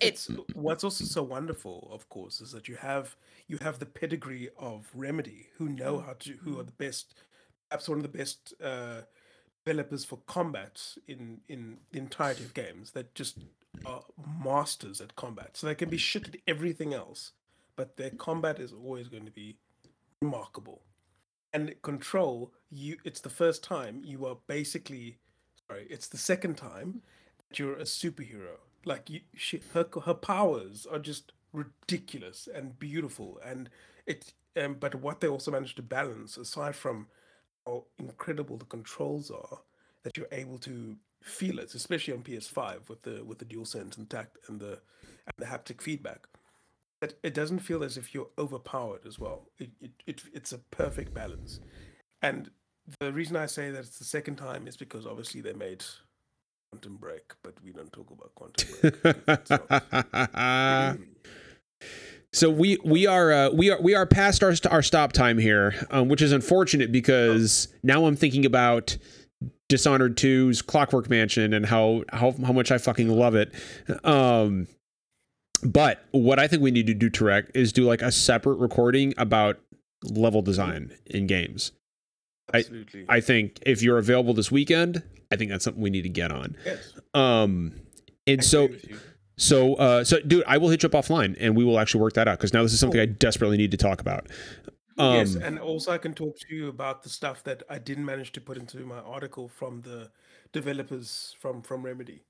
it's 0.00 0.28
what's 0.54 0.84
also 0.84 1.04
so 1.04 1.22
wonderful 1.22 1.88
of 1.92 2.08
course 2.08 2.40
is 2.40 2.50
that 2.52 2.68
you 2.68 2.76
have 2.76 3.16
you 3.46 3.58
have 3.60 3.78
the 3.78 3.86
pedigree 3.86 4.48
of 4.58 4.90
remedy 4.94 5.48
who 5.56 5.68
know 5.68 6.00
how 6.00 6.14
to 6.14 6.32
who 6.42 6.58
are 6.58 6.64
the 6.64 6.72
best 6.72 7.14
perhaps 7.68 7.88
one 7.88 7.98
of 7.98 8.02
the 8.02 8.08
best 8.18 8.52
uh 8.62 9.02
developers 9.64 10.04
for 10.04 10.18
combat 10.26 10.82
in 11.06 11.40
in 11.48 11.78
the 11.92 11.98
entirety 11.98 12.42
of 12.44 12.52
games 12.52 12.90
that 12.92 13.14
just 13.14 13.38
are 13.86 14.04
masters 14.44 15.00
at 15.00 15.16
combat. 15.16 15.56
So 15.56 15.66
they 15.66 15.74
can 15.74 15.88
be 15.88 15.96
shit 15.96 16.28
at 16.28 16.36
everything 16.46 16.92
else 16.92 17.32
but 17.76 17.96
their 17.96 18.10
combat 18.10 18.58
is 18.58 18.72
always 18.72 19.08
going 19.08 19.24
to 19.24 19.30
be 19.30 19.56
remarkable 20.20 20.82
and 21.52 21.74
control 21.82 22.52
you 22.70 22.96
it's 23.04 23.20
the 23.20 23.30
first 23.30 23.62
time 23.62 24.02
you 24.04 24.26
are 24.26 24.36
basically 24.46 25.18
sorry 25.68 25.86
it's 25.90 26.08
the 26.08 26.18
second 26.18 26.56
time 26.56 27.02
that 27.48 27.58
you're 27.58 27.76
a 27.76 27.84
superhero. 27.84 28.56
Like 28.84 29.10
you 29.10 29.20
she 29.34 29.60
her 29.74 29.86
her 30.04 30.14
powers 30.14 30.86
are 30.90 30.98
just 30.98 31.32
ridiculous 31.52 32.48
and 32.52 32.78
beautiful 32.78 33.38
and 33.44 33.68
it 34.06 34.32
um, 34.56 34.74
but 34.74 34.94
what 34.94 35.20
they 35.20 35.28
also 35.28 35.50
managed 35.50 35.76
to 35.76 35.82
balance 35.82 36.36
aside 36.36 36.74
from 36.74 37.06
how 37.66 37.84
incredible 37.98 38.56
the 38.56 38.64
controls 38.64 39.30
are 39.30 39.60
that 40.02 40.16
you're 40.16 40.26
able 40.32 40.58
to 40.58 40.96
feel 41.22 41.58
it 41.58 41.74
especially 41.74 42.14
on 42.14 42.22
PS5 42.22 42.88
with 42.88 43.02
the 43.02 43.22
with 43.24 43.38
the 43.38 43.44
dual 43.44 43.64
sense 43.64 43.96
and 43.96 44.10
tact 44.10 44.38
and 44.48 44.60
the 44.60 44.80
and 45.26 45.38
the 45.38 45.46
haptic 45.46 45.80
feedback 45.80 46.26
that 47.02 47.14
it 47.22 47.34
doesn't 47.34 47.58
feel 47.58 47.84
as 47.84 47.98
if 47.98 48.14
you're 48.14 48.28
overpowered 48.38 49.04
as 49.06 49.18
well. 49.18 49.48
It, 49.58 49.70
it, 49.80 49.90
it 50.06 50.22
it's 50.32 50.52
a 50.52 50.58
perfect 50.70 51.12
balance, 51.12 51.60
and 52.22 52.50
the 53.00 53.12
reason 53.12 53.36
I 53.36 53.46
say 53.46 53.70
that 53.70 53.80
it's 53.80 53.98
the 53.98 54.04
second 54.04 54.36
time 54.36 54.66
is 54.66 54.76
because 54.76 55.06
obviously 55.06 55.40
they 55.42 55.52
made 55.52 55.84
Quantum 56.72 56.96
Break, 56.96 57.34
but 57.42 57.54
we 57.62 57.72
don't 57.72 57.92
talk 57.92 58.10
about 58.10 58.34
Quantum 58.34 58.68
Break. 58.80 59.02
'cause 59.02 59.14
it's 59.28 59.50
not- 59.50 60.98
so 62.32 62.48
we 62.48 62.78
we 62.84 63.06
are 63.06 63.30
uh, 63.32 63.50
we 63.50 63.70
are 63.70 63.80
we 63.82 63.94
are 63.94 64.06
past 64.06 64.42
our 64.42 64.54
our 64.70 64.82
stop 64.82 65.12
time 65.12 65.38
here, 65.38 65.74
um, 65.90 66.08
which 66.08 66.22
is 66.22 66.32
unfortunate 66.32 66.90
because 66.92 67.68
now 67.82 68.06
I'm 68.06 68.16
thinking 68.16 68.46
about 68.46 68.96
Dishonored 69.68 70.16
2's 70.16 70.62
Clockwork 70.62 71.10
Mansion 71.10 71.52
and 71.52 71.66
how 71.66 72.04
how 72.12 72.32
how 72.32 72.52
much 72.52 72.70
I 72.70 72.78
fucking 72.78 73.08
love 73.08 73.34
it. 73.34 73.52
Um, 74.04 74.66
but 75.62 76.04
what 76.10 76.38
I 76.38 76.46
think 76.48 76.62
we 76.62 76.70
need 76.70 76.86
to 76.88 76.94
do, 76.94 77.10
Tarek, 77.10 77.50
is 77.54 77.72
do 77.72 77.84
like 77.84 78.02
a 78.02 78.12
separate 78.12 78.56
recording 78.56 79.14
about 79.16 79.60
level 80.04 80.42
design 80.42 80.92
in 81.06 81.26
games. 81.26 81.72
I- 82.52 82.58
Absolutely. 82.58 83.06
I 83.08 83.20
think 83.20 83.58
if 83.64 83.82
you're 83.82 83.98
available 83.98 84.34
this 84.34 84.50
weekend, 84.50 85.02
I 85.30 85.36
think 85.36 85.50
that's 85.50 85.64
something 85.64 85.82
we 85.82 85.90
need 85.90 86.02
to 86.02 86.08
get 86.08 86.30
on. 86.30 86.56
yes. 86.64 86.92
Um, 87.14 87.72
and 88.26 88.40
I 88.40 88.44
so 88.44 88.64
agree 88.64 88.76
with 88.76 88.90
you. 88.90 88.98
so, 89.38 89.74
uh, 89.76 90.04
so, 90.04 90.20
dude, 90.20 90.44
I 90.46 90.58
will 90.58 90.68
hit 90.68 90.82
you 90.82 90.88
up 90.88 90.92
offline, 90.92 91.36
and 91.40 91.56
we 91.56 91.64
will 91.64 91.78
actually 91.78 92.02
work 92.02 92.12
that 92.14 92.28
out 92.28 92.38
because 92.38 92.52
now 92.52 92.62
this 92.62 92.72
is 92.72 92.80
something 92.80 93.00
I 93.00 93.06
desperately 93.06 93.56
need 93.56 93.70
to 93.70 93.76
talk 93.76 94.00
about. 94.00 94.28
Um, 94.98 95.16
yes, 95.16 95.34
and 95.36 95.58
also 95.58 95.90
I 95.90 95.98
can 95.98 96.12
talk 96.12 96.38
to 96.40 96.54
you 96.54 96.68
about 96.68 97.02
the 97.02 97.08
stuff 97.08 97.42
that 97.44 97.62
I 97.70 97.78
didn't 97.78 98.04
manage 98.04 98.32
to 98.32 98.40
put 98.40 98.58
into 98.58 98.78
my 98.80 98.98
article 98.98 99.48
from 99.48 99.80
the 99.80 100.10
developers 100.52 101.34
from 101.40 101.62
from 101.62 101.82
Remedy. 101.82 102.22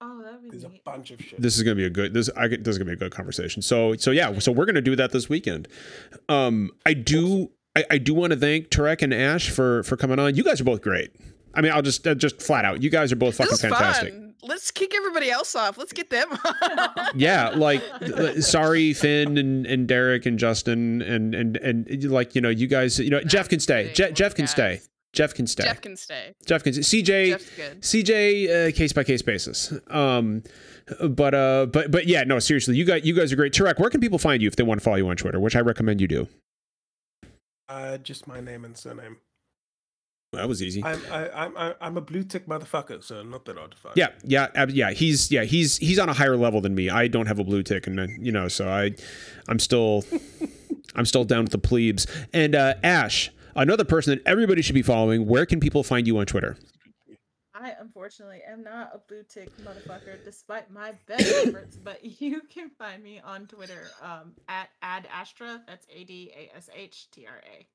Oh, 0.00 0.22
that'd 0.22 0.42
be 0.42 0.50
There's 0.50 0.64
a 0.64 0.68
neat. 0.68 0.84
bunch 0.84 1.10
of 1.10 1.20
shit. 1.20 1.40
this 1.42 1.56
is 1.56 1.62
gonna 1.64 1.74
be 1.74 1.84
a 1.84 1.90
good 1.90 2.14
this 2.14 2.30
I 2.36 2.46
get- 2.48 2.62
this 2.64 2.72
is 2.72 2.78
gonna 2.78 2.90
be 2.90 2.94
a 2.94 2.96
good 2.96 3.10
conversation. 3.12 3.62
So, 3.62 3.96
so 3.96 4.10
yeah, 4.12 4.38
so 4.38 4.52
we're 4.52 4.66
gonna 4.66 4.80
do 4.80 4.94
that 4.96 5.10
this 5.12 5.28
weekend. 5.28 5.66
Um, 6.28 6.70
I 6.86 6.94
do, 6.94 7.50
I, 7.76 7.84
I 7.90 7.98
do 7.98 8.14
want 8.14 8.32
to 8.32 8.38
thank 8.38 8.68
Tarek 8.68 9.02
and 9.02 9.12
Ash 9.12 9.50
for 9.50 9.82
for 9.82 9.96
coming 9.96 10.18
on. 10.18 10.34
You 10.36 10.44
guys 10.44 10.60
are 10.60 10.64
both 10.64 10.82
great. 10.82 11.10
I 11.54 11.60
mean, 11.62 11.72
I'll 11.72 11.82
just 11.82 12.06
uh, 12.06 12.14
just 12.14 12.40
flat 12.40 12.64
out, 12.64 12.82
you 12.82 12.90
guys 12.90 13.10
are 13.12 13.16
both 13.16 13.36
fucking 13.36 13.56
fantastic. 13.56 14.12
fun. 14.12 14.24
Let's 14.44 14.70
kick 14.70 14.94
everybody 14.94 15.30
else 15.32 15.56
off. 15.56 15.76
Let's 15.78 15.92
get 15.92 16.10
them. 16.10 16.28
on. 16.30 16.90
Yeah, 17.16 17.48
like 17.48 17.82
sorry, 18.40 18.92
Finn 18.92 19.36
and, 19.36 19.66
and 19.66 19.88
Derek 19.88 20.26
and 20.26 20.38
Justin 20.38 21.02
and 21.02 21.34
and 21.34 21.56
and 21.56 22.04
like 22.04 22.36
you 22.36 22.40
know 22.40 22.48
you 22.50 22.68
guys 22.68 23.00
you 23.00 23.10
know 23.10 23.20
Jeff 23.24 23.48
can 23.48 23.58
stay. 23.58 23.90
Je- 23.94 24.12
Jeff 24.12 24.36
can 24.36 24.44
guys. 24.44 24.50
stay. 24.52 24.80
Jeff 25.18 25.34
can 25.34 25.48
stay. 25.48 25.64
Jeff 25.64 25.80
can 25.80 25.96
stay. 25.96 26.32
Jeff 26.46 26.62
can 26.62 26.72
stay. 26.72 27.02
CJ 27.02 27.30
Jeff's 27.30 27.56
good. 27.56 27.80
CJ 27.82 28.68
uh, 28.68 28.72
case 28.72 28.92
by 28.92 29.02
case 29.02 29.20
basis. 29.20 29.72
Um, 29.90 30.44
but 31.10 31.34
uh, 31.34 31.66
but 31.66 31.90
but 31.90 32.06
yeah, 32.06 32.22
no, 32.22 32.38
seriously, 32.38 32.76
you 32.76 32.84
guys 32.84 33.04
you 33.04 33.14
guys 33.14 33.32
are 33.32 33.36
great. 33.36 33.52
Tarek, 33.52 33.80
where 33.80 33.90
can 33.90 34.00
people 34.00 34.20
find 34.20 34.40
you 34.40 34.46
if 34.46 34.54
they 34.54 34.62
want 34.62 34.78
to 34.80 34.84
follow 34.84 34.94
you 34.94 35.08
on 35.08 35.16
Twitter? 35.16 35.40
Which 35.40 35.56
I 35.56 35.60
recommend 35.60 36.00
you 36.00 36.06
do. 36.06 36.28
Uh, 37.68 37.98
just 37.98 38.28
my 38.28 38.40
name 38.40 38.64
and 38.64 38.76
surname. 38.76 39.16
That 40.34 40.48
was 40.48 40.62
easy. 40.62 40.84
I'm 40.84 41.02
I, 41.10 41.30
I'm 41.30 41.56
I, 41.56 41.74
I'm 41.80 41.96
a 41.96 42.00
blue 42.00 42.22
tick 42.22 42.46
motherfucker, 42.46 43.02
so 43.02 43.24
not 43.24 43.44
that 43.46 43.56
hard 43.58 43.72
to 43.72 43.76
find. 43.76 43.96
Yeah, 43.96 44.10
yeah, 44.22 44.46
ab- 44.54 44.70
yeah. 44.70 44.92
He's 44.92 45.32
yeah 45.32 45.42
he's 45.42 45.78
he's 45.78 45.98
on 45.98 46.08
a 46.08 46.12
higher 46.12 46.36
level 46.36 46.60
than 46.60 46.76
me. 46.76 46.90
I 46.90 47.08
don't 47.08 47.26
have 47.26 47.40
a 47.40 47.44
blue 47.44 47.64
tick, 47.64 47.88
and 47.88 47.98
uh, 47.98 48.06
you 48.20 48.30
know, 48.30 48.46
so 48.46 48.68
I 48.68 48.94
I'm 49.48 49.58
still 49.58 50.04
I'm 50.94 51.06
still 51.06 51.24
down 51.24 51.42
with 51.42 51.52
the 51.52 51.58
plebes. 51.58 52.06
And 52.32 52.54
uh, 52.54 52.74
Ash, 52.84 53.32
another 53.58 53.84
person 53.84 54.14
that 54.14 54.26
everybody 54.26 54.62
should 54.62 54.74
be 54.74 54.82
following. 54.82 55.26
Where 55.26 55.44
can 55.44 55.60
people 55.60 55.82
find 55.82 56.06
you 56.06 56.18
on 56.18 56.26
Twitter? 56.26 56.56
I 57.54 57.74
unfortunately 57.80 58.40
am 58.48 58.62
not 58.62 58.92
a 58.94 58.98
blue 58.98 59.24
tick 59.28 59.50
motherfucker, 59.58 60.24
despite 60.24 60.70
my 60.70 60.92
best 61.06 61.32
efforts. 61.46 61.76
But 61.76 62.20
you 62.20 62.42
can 62.42 62.70
find 62.70 63.02
me 63.02 63.20
on 63.24 63.46
Twitter 63.46 63.88
um, 64.00 64.32
at 64.48 64.68
Ad 64.82 65.08
Astra. 65.12 65.60
That's 65.66 65.86
A 65.92 66.04
D 66.04 66.32
A 66.36 66.56
S 66.56 66.70
H 66.74 67.10
T 67.10 67.26
R 67.26 67.42
A. 67.44 67.66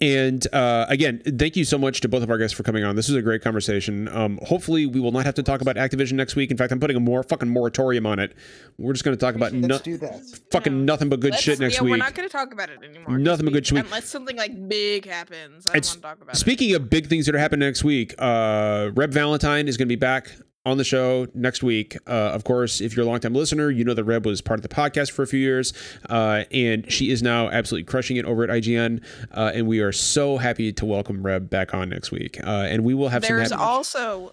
And 0.00 0.46
uh, 0.54 0.86
again, 0.88 1.22
thank 1.38 1.56
you 1.56 1.64
so 1.64 1.78
much 1.78 2.00
to 2.02 2.08
both 2.08 2.22
of 2.22 2.30
our 2.30 2.38
guests 2.38 2.56
for 2.56 2.62
coming 2.62 2.84
on. 2.84 2.96
This 2.96 3.08
was 3.08 3.16
a 3.16 3.22
great 3.22 3.42
conversation. 3.42 4.08
Um, 4.08 4.38
hopefully, 4.42 4.86
we 4.86 5.00
will 5.00 5.12
not 5.12 5.24
have 5.26 5.34
to 5.36 5.42
talk 5.42 5.60
about 5.60 5.76
Activision 5.76 6.12
next 6.12 6.36
week. 6.36 6.50
In 6.50 6.56
fact, 6.56 6.72
I'm 6.72 6.80
putting 6.80 6.96
a 6.96 7.00
more 7.00 7.22
fucking 7.22 7.48
moratorium 7.48 8.06
on 8.06 8.18
it. 8.18 8.34
We're 8.78 8.92
just 8.92 9.04
going 9.04 9.16
to 9.16 9.20
talk 9.20 9.34
about 9.34 9.52
no, 9.52 9.68
Let's 9.68 9.82
do 9.82 9.96
that. 9.98 10.20
fucking 10.50 10.84
nothing 10.84 11.08
but 11.08 11.20
good 11.20 11.32
Let's- 11.32 11.42
shit 11.42 11.60
next 11.60 11.74
yeah, 11.76 11.82
week. 11.82 11.90
we're 11.92 11.96
not 11.96 12.14
going 12.14 12.28
to 12.28 12.32
talk 12.32 12.52
about 12.52 12.70
it 12.70 12.78
anymore. 12.82 13.18
Nothing 13.18 13.46
but 13.46 13.52
good 13.52 13.66
shit. 13.66 13.78
Unless 13.78 14.06
something 14.06 14.36
like 14.36 14.68
big 14.68 15.06
happens. 15.06 15.66
I 15.66 15.72
don't 15.72 15.74
want 15.74 15.84
to 15.84 16.00
talk 16.00 16.20
about 16.22 16.36
Speaking 16.36 16.74
of 16.74 16.90
big 16.90 17.08
things 17.08 17.26
that 17.26 17.34
are 17.34 17.38
happening 17.38 17.66
next 17.66 17.84
week, 17.84 18.14
uh, 18.18 18.90
Reb 18.94 19.12
Valentine 19.12 19.68
is 19.68 19.76
going 19.76 19.86
to 19.88 19.92
be 19.92 19.96
back 19.96 20.32
on 20.66 20.76
the 20.76 20.84
show 20.84 21.28
next 21.32 21.62
week. 21.62 21.96
Uh, 22.06 22.10
of 22.10 22.44
course, 22.44 22.80
if 22.80 22.96
you're 22.96 23.06
a 23.06 23.08
longtime 23.08 23.32
listener, 23.32 23.70
you 23.70 23.84
know 23.84 23.94
that 23.94 24.04
Reb 24.04 24.26
was 24.26 24.40
part 24.42 24.58
of 24.58 24.62
the 24.62 24.68
podcast 24.68 25.12
for 25.12 25.22
a 25.22 25.26
few 25.26 25.38
years, 25.38 25.72
uh, 26.10 26.42
and 26.50 26.90
she 26.92 27.10
is 27.10 27.22
now 27.22 27.48
absolutely 27.48 27.84
crushing 27.84 28.16
it 28.16 28.24
over 28.26 28.42
at 28.42 28.50
IGN. 28.50 29.02
Uh, 29.30 29.52
and 29.54 29.66
we 29.66 29.80
are 29.80 29.92
so 29.92 30.36
happy 30.36 30.72
to 30.72 30.84
welcome 30.84 31.22
Reb 31.22 31.48
back 31.48 31.72
on 31.72 31.88
next 31.88 32.10
week. 32.10 32.38
Uh, 32.44 32.66
and 32.68 32.84
we 32.84 32.92
will 32.92 33.08
have 33.08 33.22
There's 33.22 33.48
some. 33.50 33.60
also 33.60 34.32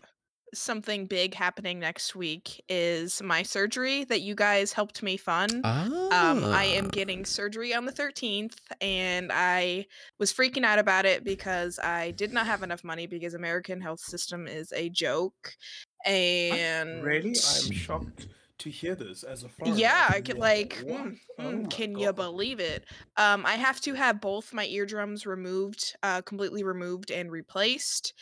something 0.54 1.06
big 1.06 1.34
happening 1.34 1.80
next 1.80 2.16
week 2.16 2.64
is 2.70 3.22
my 3.22 3.44
surgery 3.44 4.04
that 4.06 4.22
you 4.22 4.36
guys 4.36 4.72
helped 4.72 5.02
me 5.04 5.18
fund. 5.18 5.62
Ah. 5.64 6.32
Um, 6.32 6.44
I 6.46 6.66
am 6.66 6.88
getting 6.90 7.26
surgery 7.26 7.74
on 7.74 7.86
the 7.86 7.92
13th, 7.92 8.56
and 8.82 9.32
I 9.34 9.88
was 10.20 10.32
freaking 10.32 10.64
out 10.64 10.80
about 10.80 11.06
it 11.06 11.24
because 11.24 11.80
I 11.80 12.12
did 12.12 12.34
not 12.34 12.46
have 12.46 12.64
enough 12.64 12.84
money 12.84 13.08
because 13.08 13.34
American 13.34 13.82
health 13.82 14.00
system 14.00 14.48
is 14.48 14.72
a 14.74 14.90
joke. 14.90 15.56
And 16.06 17.04
Really, 17.04 17.34
I'm 17.44 17.72
shocked 17.72 18.28
to 18.60 18.70
hear 18.70 18.96
this 18.96 19.24
as 19.24 19.44
a 19.44 19.50
foreigner. 19.50 19.78
yeah, 19.80 20.10
I 20.12 20.22
could 20.22 20.38
like, 20.38 20.84
What? 20.86 21.06
mm, 21.08 21.18
Oh 21.40 21.44
mm, 21.44 21.70
can 21.70 21.98
you 21.98 22.14
believe 22.14 22.60
it? 22.60 22.86
Um, 23.18 23.46
I 23.46 23.56
have 23.56 23.82
to 23.82 23.94
have 23.94 24.22
both 24.22 24.54
my 24.54 24.66
eardrums 24.66 25.26
removed, 25.26 25.96
uh, 26.04 26.22
completely 26.22 26.64
removed 26.64 27.12
and 27.12 27.32
replaced. 27.32 28.14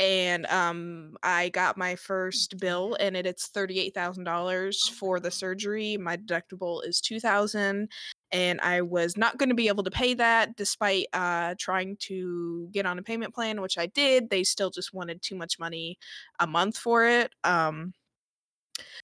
And 0.00 0.46
um, 0.46 1.18
I 1.22 1.50
got 1.50 1.76
my 1.76 1.94
first 1.94 2.58
bill, 2.58 2.96
and 2.98 3.14
it, 3.14 3.26
it's 3.26 3.48
thirty 3.48 3.78
eight 3.78 3.94
thousand 3.94 4.24
dollars 4.24 4.88
for 4.88 5.20
the 5.20 5.30
surgery. 5.30 5.98
My 5.98 6.16
deductible 6.16 6.82
is 6.86 7.02
two 7.02 7.20
thousand, 7.20 7.90
and 8.32 8.62
I 8.62 8.80
was 8.80 9.18
not 9.18 9.36
going 9.36 9.50
to 9.50 9.54
be 9.54 9.68
able 9.68 9.84
to 9.84 9.90
pay 9.90 10.14
that, 10.14 10.56
despite 10.56 11.04
uh, 11.12 11.54
trying 11.58 11.98
to 12.08 12.70
get 12.72 12.86
on 12.86 12.98
a 12.98 13.02
payment 13.02 13.34
plan, 13.34 13.60
which 13.60 13.76
I 13.76 13.88
did. 13.88 14.30
They 14.30 14.42
still 14.42 14.70
just 14.70 14.94
wanted 14.94 15.20
too 15.20 15.36
much 15.36 15.58
money 15.58 15.98
a 16.38 16.46
month 16.46 16.78
for 16.78 17.04
it. 17.04 17.30
Um, 17.44 17.92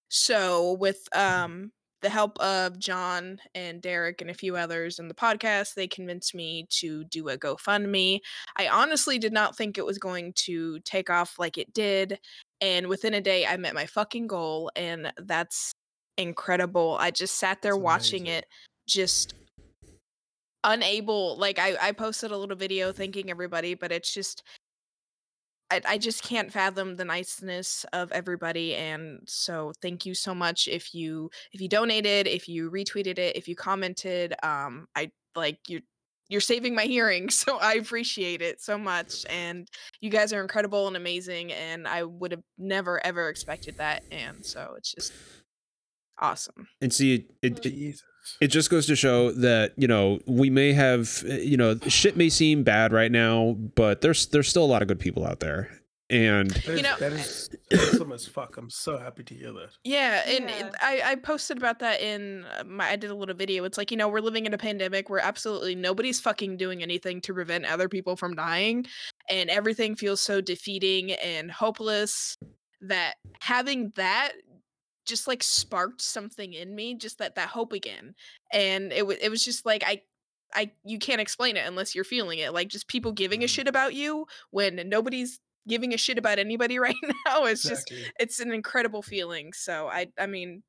so 0.08 0.78
with 0.80 1.06
um 1.14 1.72
the 2.06 2.10
help 2.10 2.38
of 2.38 2.78
John 2.78 3.40
and 3.56 3.82
Derek 3.82 4.20
and 4.20 4.30
a 4.30 4.34
few 4.34 4.54
others 4.54 5.00
in 5.00 5.08
the 5.08 5.14
podcast, 5.14 5.74
they 5.74 5.88
convinced 5.88 6.36
me 6.36 6.64
to 6.70 7.02
do 7.06 7.30
a 7.30 7.36
GoFundMe. 7.36 8.20
I 8.56 8.68
honestly 8.68 9.18
did 9.18 9.32
not 9.32 9.56
think 9.56 9.76
it 9.76 9.84
was 9.84 9.98
going 9.98 10.32
to 10.34 10.78
take 10.84 11.10
off 11.10 11.36
like 11.36 11.58
it 11.58 11.74
did. 11.74 12.20
And 12.60 12.86
within 12.86 13.14
a 13.14 13.20
day, 13.20 13.44
I 13.44 13.56
met 13.56 13.74
my 13.74 13.86
fucking 13.86 14.28
goal. 14.28 14.70
And 14.76 15.12
that's 15.16 15.72
incredible. 16.16 16.96
I 17.00 17.10
just 17.10 17.40
sat 17.40 17.60
there 17.60 17.72
That's 17.72 17.82
watching 17.82 18.22
amazing. 18.28 18.38
it, 18.38 18.46
just 18.86 19.34
unable. 20.62 21.36
Like, 21.38 21.58
I, 21.58 21.76
I 21.82 21.90
posted 21.90 22.30
a 22.30 22.38
little 22.38 22.54
video 22.54 22.92
thanking 22.92 23.30
everybody, 23.30 23.74
but 23.74 23.90
it's 23.90 24.14
just. 24.14 24.44
I, 25.70 25.80
I 25.86 25.98
just 25.98 26.22
can't 26.22 26.52
fathom 26.52 26.96
the 26.96 27.04
niceness 27.04 27.84
of 27.92 28.12
everybody 28.12 28.74
and 28.74 29.20
so 29.26 29.72
thank 29.82 30.06
you 30.06 30.14
so 30.14 30.34
much 30.34 30.68
if 30.68 30.94
you 30.94 31.30
if 31.52 31.60
you 31.60 31.68
donated 31.68 32.26
if 32.26 32.48
you 32.48 32.70
retweeted 32.70 33.18
it 33.18 33.36
if 33.36 33.48
you 33.48 33.56
commented 33.56 34.34
um 34.42 34.86
i 34.94 35.10
like 35.34 35.58
you're 35.68 35.80
you're 36.28 36.40
saving 36.40 36.74
my 36.74 36.84
hearing 36.84 37.30
so 37.30 37.58
i 37.58 37.74
appreciate 37.74 38.42
it 38.42 38.60
so 38.60 38.78
much 38.78 39.26
and 39.30 39.68
you 40.00 40.10
guys 40.10 40.32
are 40.32 40.40
incredible 40.40 40.86
and 40.86 40.96
amazing 40.96 41.52
and 41.52 41.86
i 41.88 42.02
would 42.02 42.32
have 42.32 42.42
never 42.58 43.04
ever 43.04 43.28
expected 43.28 43.76
that 43.78 44.02
and 44.10 44.44
so 44.44 44.74
it's 44.76 44.92
just 44.92 45.12
awesome 46.18 46.68
and 46.80 46.92
see, 46.92 47.26
it, 47.42 47.64
it, 47.64 48.00
it, 48.40 48.48
just 48.48 48.70
goes 48.70 48.86
to 48.86 48.96
show 48.96 49.30
that 49.32 49.72
you 49.76 49.86
know 49.88 50.18
we 50.26 50.50
may 50.50 50.72
have 50.72 51.24
uh, 51.28 51.34
you 51.34 51.56
know 51.56 51.78
shit 51.88 52.16
may 52.16 52.28
seem 52.28 52.62
bad 52.62 52.92
right 52.92 53.12
now, 53.12 53.56
but 53.74 54.00
there's 54.00 54.26
there's 54.26 54.48
still 54.48 54.64
a 54.64 54.66
lot 54.66 54.82
of 54.82 54.88
good 54.88 54.98
people 54.98 55.26
out 55.26 55.40
there, 55.40 55.70
and 56.10 56.50
That 56.50 56.68
is, 56.68 56.82
know- 56.82 56.96
that 56.98 57.12
is 57.12 57.50
awesome 57.72 58.12
as 58.12 58.26
fuck. 58.26 58.56
I'm 58.56 58.70
so 58.70 58.98
happy 58.98 59.22
to 59.24 59.34
hear 59.34 59.52
that. 59.52 59.70
Yeah, 59.84 60.22
and 60.26 60.48
Yeah. 60.50 60.70
I, 60.80 61.02
I 61.04 61.14
posted 61.16 61.56
about 61.58 61.78
that 61.80 62.00
in 62.00 62.44
uh, 62.58 62.64
my. 62.64 62.90
I 62.90 62.96
did 62.96 63.10
a 63.10 63.14
little 63.14 63.34
video. 63.34 63.64
It's 63.64 63.78
like 63.78 63.90
you 63.90 63.96
know 63.96 64.08
we're 64.08 64.20
living 64.20 64.46
in 64.46 64.54
a 64.54 64.58
pandemic 64.58 65.08
where 65.10 65.20
absolutely 65.20 65.74
nobody's 65.74 66.20
fucking 66.20 66.56
doing 66.56 66.82
anything 66.82 67.20
to 67.22 67.34
prevent 67.34 67.64
other 67.66 67.88
people 67.88 68.16
from 68.16 68.34
dying, 68.34 68.86
and 69.28 69.50
everything 69.50 69.96
feels 69.96 70.20
so 70.20 70.40
defeating 70.40 71.12
and 71.12 71.50
hopeless. 71.50 72.36
That 72.82 73.14
having 73.40 73.92
that 73.96 74.32
just 75.06 75.26
like 75.26 75.42
sparked 75.42 76.02
something 76.02 76.52
in 76.52 76.74
me, 76.74 76.94
just 76.96 77.18
that 77.18 77.34
that 77.36 77.48
hope 77.48 77.72
again, 77.72 78.14
and 78.52 78.92
it 78.92 79.06
was 79.06 79.16
it 79.20 79.30
was 79.30 79.44
just 79.44 79.64
like 79.66 79.82
I. 79.86 80.02
I 80.54 80.70
you 80.84 81.00
can't 81.00 81.20
explain 81.20 81.56
it 81.56 81.66
unless 81.66 81.92
you're 81.94 82.04
feeling 82.04 82.38
it. 82.38 82.52
Like 82.54 82.68
just 82.68 82.86
people 82.86 83.10
giving 83.10 83.42
a 83.42 83.46
Mhm. 83.46 83.50
shit 83.50 83.66
about 83.68 83.94
you 83.94 84.26
when 84.50 84.80
nobody's 84.88 85.40
giving 85.66 85.92
a 85.92 85.96
shit 85.96 86.18
about 86.18 86.38
anybody 86.38 86.78
right 86.86 86.94
now. 87.26 87.44
It's 87.46 87.64
just 87.64 87.92
it's 88.20 88.38
an 88.38 88.52
incredible 88.52 89.02
feeling. 89.02 89.52
So 89.52 89.88
I 89.88 90.06
I 90.16 90.26
mean, 90.26 90.62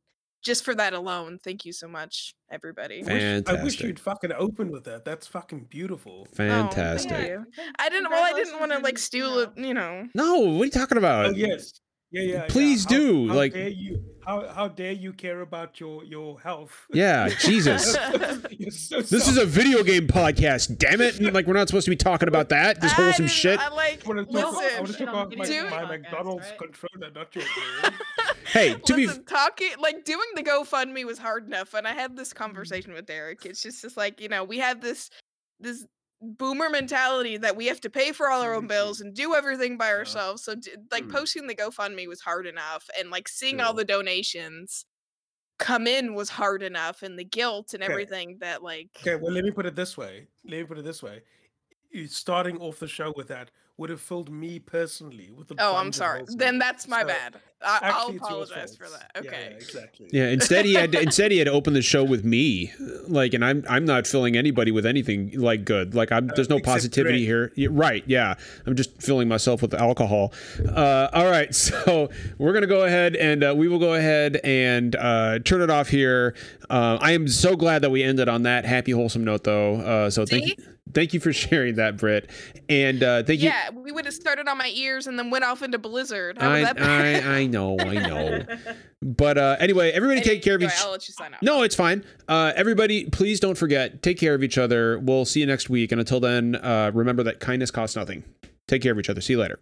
just 0.44 0.66
for 0.66 0.74
that 0.74 0.94
alone, 0.94 1.38
thank 1.44 1.64
you 1.64 1.74
so 1.74 1.88
much, 1.88 2.34
everybody. 2.52 3.04
I 3.08 3.14
wish- 3.14 3.44
I 3.48 3.64
wish 3.64 3.80
you'd 3.82 4.00
fucking 4.00 4.32
open 4.34 4.72
with 4.72 4.84
that. 4.86 5.06
That's 5.06 5.28
fucking 5.28 5.66
beautiful. 5.70 6.26
Fantastic. 6.34 7.12
Oh. 7.38 7.46
I 7.78 7.90
didn't. 7.90 8.10
Well, 8.10 8.24
I 8.24 8.34
didn't 8.34 8.60
want 8.60 8.72
to 8.72 8.80
like 8.80 8.98
steal 8.98 9.38
it. 9.40 9.52
You 9.58 9.76
know. 9.76 10.08
No, 10.16 10.40
what 10.40 10.62
are 10.64 10.66
you 10.66 10.72
talking 10.72 10.98
about? 10.98 11.28
Oh 11.28 11.30
yes. 11.32 11.80
Yeah, 12.12 12.22
yeah. 12.22 12.34
yeah. 12.36 12.46
Please 12.48 12.84
How- 12.86 12.90
do, 12.90 13.28
How 13.30 13.36
like- 13.36 13.54
dare 13.54 13.68
you? 13.70 14.04
How 14.26 14.46
how 14.50 14.68
dare 14.68 14.92
you 14.92 15.14
care 15.14 15.40
about 15.40 15.80
your 15.80 16.04
your 16.04 16.38
health? 16.42 16.86
Yeah, 16.94 17.30
Jesus. 17.40 17.94
So 17.94 19.02
This 19.02 19.26
is 19.30 19.38
a 19.38 19.46
video 19.46 19.84
game 19.84 20.06
podcast, 20.08 20.78
damn 20.78 21.00
it. 21.00 21.18
And, 21.20 21.34
like 21.34 21.48
we're 21.48 21.54
not 21.54 21.70
supposed 21.70 21.86
to 21.86 21.92
be 21.92 21.96
talking 21.96 22.28
about 22.28 22.50
that. 22.50 22.82
This 22.82 22.92
I 22.92 22.96
wholesome 22.96 23.26
didn't- 23.28 23.32
shit. 23.32 23.58
I 23.60 23.70
like. 23.70 24.06
I 24.06 24.08
want 24.10 24.28
to 24.30 24.34
talk, 24.36 24.56
I 24.56 24.80
want 24.82 24.88
to 24.88 24.94
talk 24.98 25.08
about 25.08 25.38
my, 25.38 25.46
Dude. 25.46 25.70
my 25.70 25.86
McDonald's 25.86 26.46
right? 26.50 26.58
controller, 26.58 27.12
not 27.14 27.34
your. 27.36 27.46
Hey, 28.52 28.76
to 28.86 28.96
be 28.96 29.08
Listen, 29.08 29.26
talking 29.26 29.70
like 29.80 30.04
doing 30.06 30.28
the 30.36 30.42
GoFundMe 30.44 31.06
was 31.06 31.18
hard 31.20 31.48
enough, 31.48 31.74
and 31.74 31.86
I 31.86 31.94
had 31.94 32.16
this 32.16 32.32
conversation 32.34 32.94
with 32.94 33.06
Derek. 33.06 33.46
It's 33.46 33.62
just, 33.62 33.82
just 33.82 33.98
like 33.98 34.20
you 34.22 34.30
know 34.30 34.44
we 34.46 34.58
have 34.60 34.80
this 34.82 35.10
this 35.60 35.86
boomer 36.22 36.70
mentality 36.70 37.38
that 37.38 37.56
we 37.56 37.68
have 37.68 37.82
to 37.82 37.90
pay 37.90 38.12
for 38.12 38.30
all 38.30 38.42
our 38.42 38.56
own 38.56 38.68
Mhm. 38.68 38.68
bills 38.68 39.02
and 39.02 39.14
do 39.16 39.36
everything 39.36 39.78
by 39.78 39.90
ourselves. 39.92 40.44
So 40.44 40.56
like 40.92 41.10
Mm. 41.10 41.10
posting 41.10 41.48
the 41.48 41.56
GoFundMe 41.56 42.08
was 42.08 42.22
hard 42.22 42.48
enough, 42.48 42.90
and 42.98 43.12
like 43.12 43.28
seeing 43.28 43.62
all 43.62 43.74
the 43.76 43.86
donations 43.86 44.86
come 45.60 45.88
in 45.88 46.16
was 46.16 46.30
hard 46.32 46.64
enough, 46.64 47.04
and 47.04 47.20
the 47.20 47.26
guilt 47.26 47.74
and 47.76 47.84
Okay. 47.90 48.00
everything 48.00 48.40
that 48.42 48.64
like 48.64 48.92
Okay, 49.02 49.16
well, 49.16 49.34
let 49.34 49.44
me 49.46 49.52
put 49.52 49.66
it 49.66 49.76
this 49.76 49.98
way. 49.98 50.28
Let 50.46 50.52
me 50.60 50.64
put 50.66 50.80
it 50.80 50.84
this 50.86 51.04
way. 51.04 51.24
You 51.92 52.08
starting 52.08 52.58
off 52.60 52.80
the 52.80 52.88
show 52.88 53.14
with 53.16 53.28
that 53.30 53.52
would 53.78 53.90
have 53.90 54.02
filled 54.02 54.32
me 54.32 54.60
personally 54.60 55.30
with 55.36 55.48
the. 55.50 55.56
oh 55.60 55.76
I'm 55.78 55.92
sorry, 55.94 56.20
wholesome- 56.20 56.38
then 56.38 56.60
that's 56.60 56.88
my 56.88 57.02
So, 57.02 57.08
bad. 57.08 57.36
I- 57.60 57.80
I'll 57.82 57.84
Actually, 57.84 57.98
it's 58.00 58.08
your 58.10 58.16
apologize 58.28 58.76
for 58.76 58.88
that. 58.90 59.12
Okay. 59.18 59.48
yeah, 59.52 59.56
exactly. 59.58 60.10
Yeah, 60.12 60.28
instead 60.28 60.66
he 60.66 60.76
had 60.76 60.94
instead 60.94 61.32
he 61.32 61.40
had 61.40 61.48
opened 61.48 61.76
the 61.76 61.82
show 61.82 62.04
with 62.04 62.24
me. 62.24 62.72
Like 63.08 63.34
and 63.34 63.44
I'm 63.44 63.64
I'm 63.68 63.84
not 63.86 64.06
filling 64.06 64.36
anybody 64.38 64.72
with 64.72 64.86
anything 64.86 65.32
like 65.40 65.66
good. 65.66 65.96
Like 65.96 66.12
I'm 66.12 66.28
there's 66.36 66.50
no 66.50 66.58
except 66.58 66.74
positivity 66.76 67.26
here. 67.26 67.52
Yeah, 67.56 67.70
right, 67.72 68.04
yeah. 68.06 68.36
I'm 68.68 68.76
just 68.76 69.02
filling 69.02 69.28
myself 69.28 69.64
with 69.64 69.74
alcohol. 69.74 70.34
Uh, 70.68 71.10
all 71.14 71.30
right, 71.32 71.54
so 71.66 72.10
we're 72.38 72.52
going 72.54 72.62
to 72.62 72.68
go 72.68 72.84
ahead 72.86 73.16
and 73.16 73.44
uh, 73.44 73.56
we 73.58 73.68
will 73.68 73.80
go 73.80 73.96
ahead 73.96 74.40
and 74.44 74.96
uh, 74.96 75.40
turn 75.40 75.62
it 75.62 75.72
off 75.72 75.88
here. 75.90 76.36
Uh, 76.70 77.00
I 77.02 77.14
am 77.14 77.28
so 77.28 77.56
glad 77.56 77.82
that 77.82 77.90
we 77.90 78.04
ended 78.04 78.30
on 78.30 78.44
that 78.44 78.66
happy 78.66 78.92
wholesome 78.92 79.24
note 79.24 79.44
though. 79.46 79.76
Uh, 79.78 80.10
so 80.12 80.26
thank 80.26 80.46
you 80.46 80.56
See? 80.58 80.72
Thank 80.94 81.14
you 81.14 81.20
for 81.20 81.34
sharing 81.48 81.76
that, 81.76 81.98
Britt. 81.98 82.30
And 82.70 83.02
uh, 83.04 83.24
thank 83.24 83.40
you 83.40 83.50
Yeah, 83.50 83.70
we 83.72 83.92
would 83.92 84.06
have 84.06 84.14
started 84.14 84.48
on 84.48 84.58
my 84.58 84.72
ears 84.76 85.08
and 85.08 85.18
then 85.18 85.30
went 85.30 85.44
off 85.44 85.62
into 85.62 85.78
Blizzard. 85.78 86.38
How 86.40 86.52
I, 86.52 86.62
that? 86.62 86.82
I 86.82 87.38
I 87.40 87.46
know, 87.46 87.78
I 87.80 87.94
know. 87.94 88.46
But 89.02 89.38
uh, 89.38 89.56
anyway, 89.60 89.92
everybody 89.92 90.22
take 90.22 90.42
care 90.42 90.56
of 90.56 90.64
each 90.64 90.72
I'll 90.80 90.92
let 90.92 91.08
you 91.08 91.14
sign 91.14 91.34
off. 91.34 91.42
No, 91.42 91.64
it's 91.64 91.76
fine. 91.76 92.04
Uh, 92.28 92.54
everybody, 92.56 93.06
please 93.06 93.40
don't 93.40 93.58
forget, 93.58 94.02
take 94.02 94.18
care 94.18 94.34
of 94.34 94.44
each 94.44 94.58
other. 94.58 95.00
We'll 95.00 95.26
see 95.26 95.40
you 95.40 95.46
next 95.46 95.70
week. 95.70 95.92
And 95.92 96.00
until 96.00 96.20
then, 96.20 96.56
uh, 96.56 96.92
remember 96.94 97.24
that 97.24 97.40
kindness 97.40 97.72
costs 97.72 97.96
nothing. 97.96 98.24
Take 98.68 98.82
care 98.82 98.92
of 98.92 99.00
each 99.00 99.10
other. 99.10 99.22
See 99.22 99.34
you 99.34 99.40
later. 99.40 99.60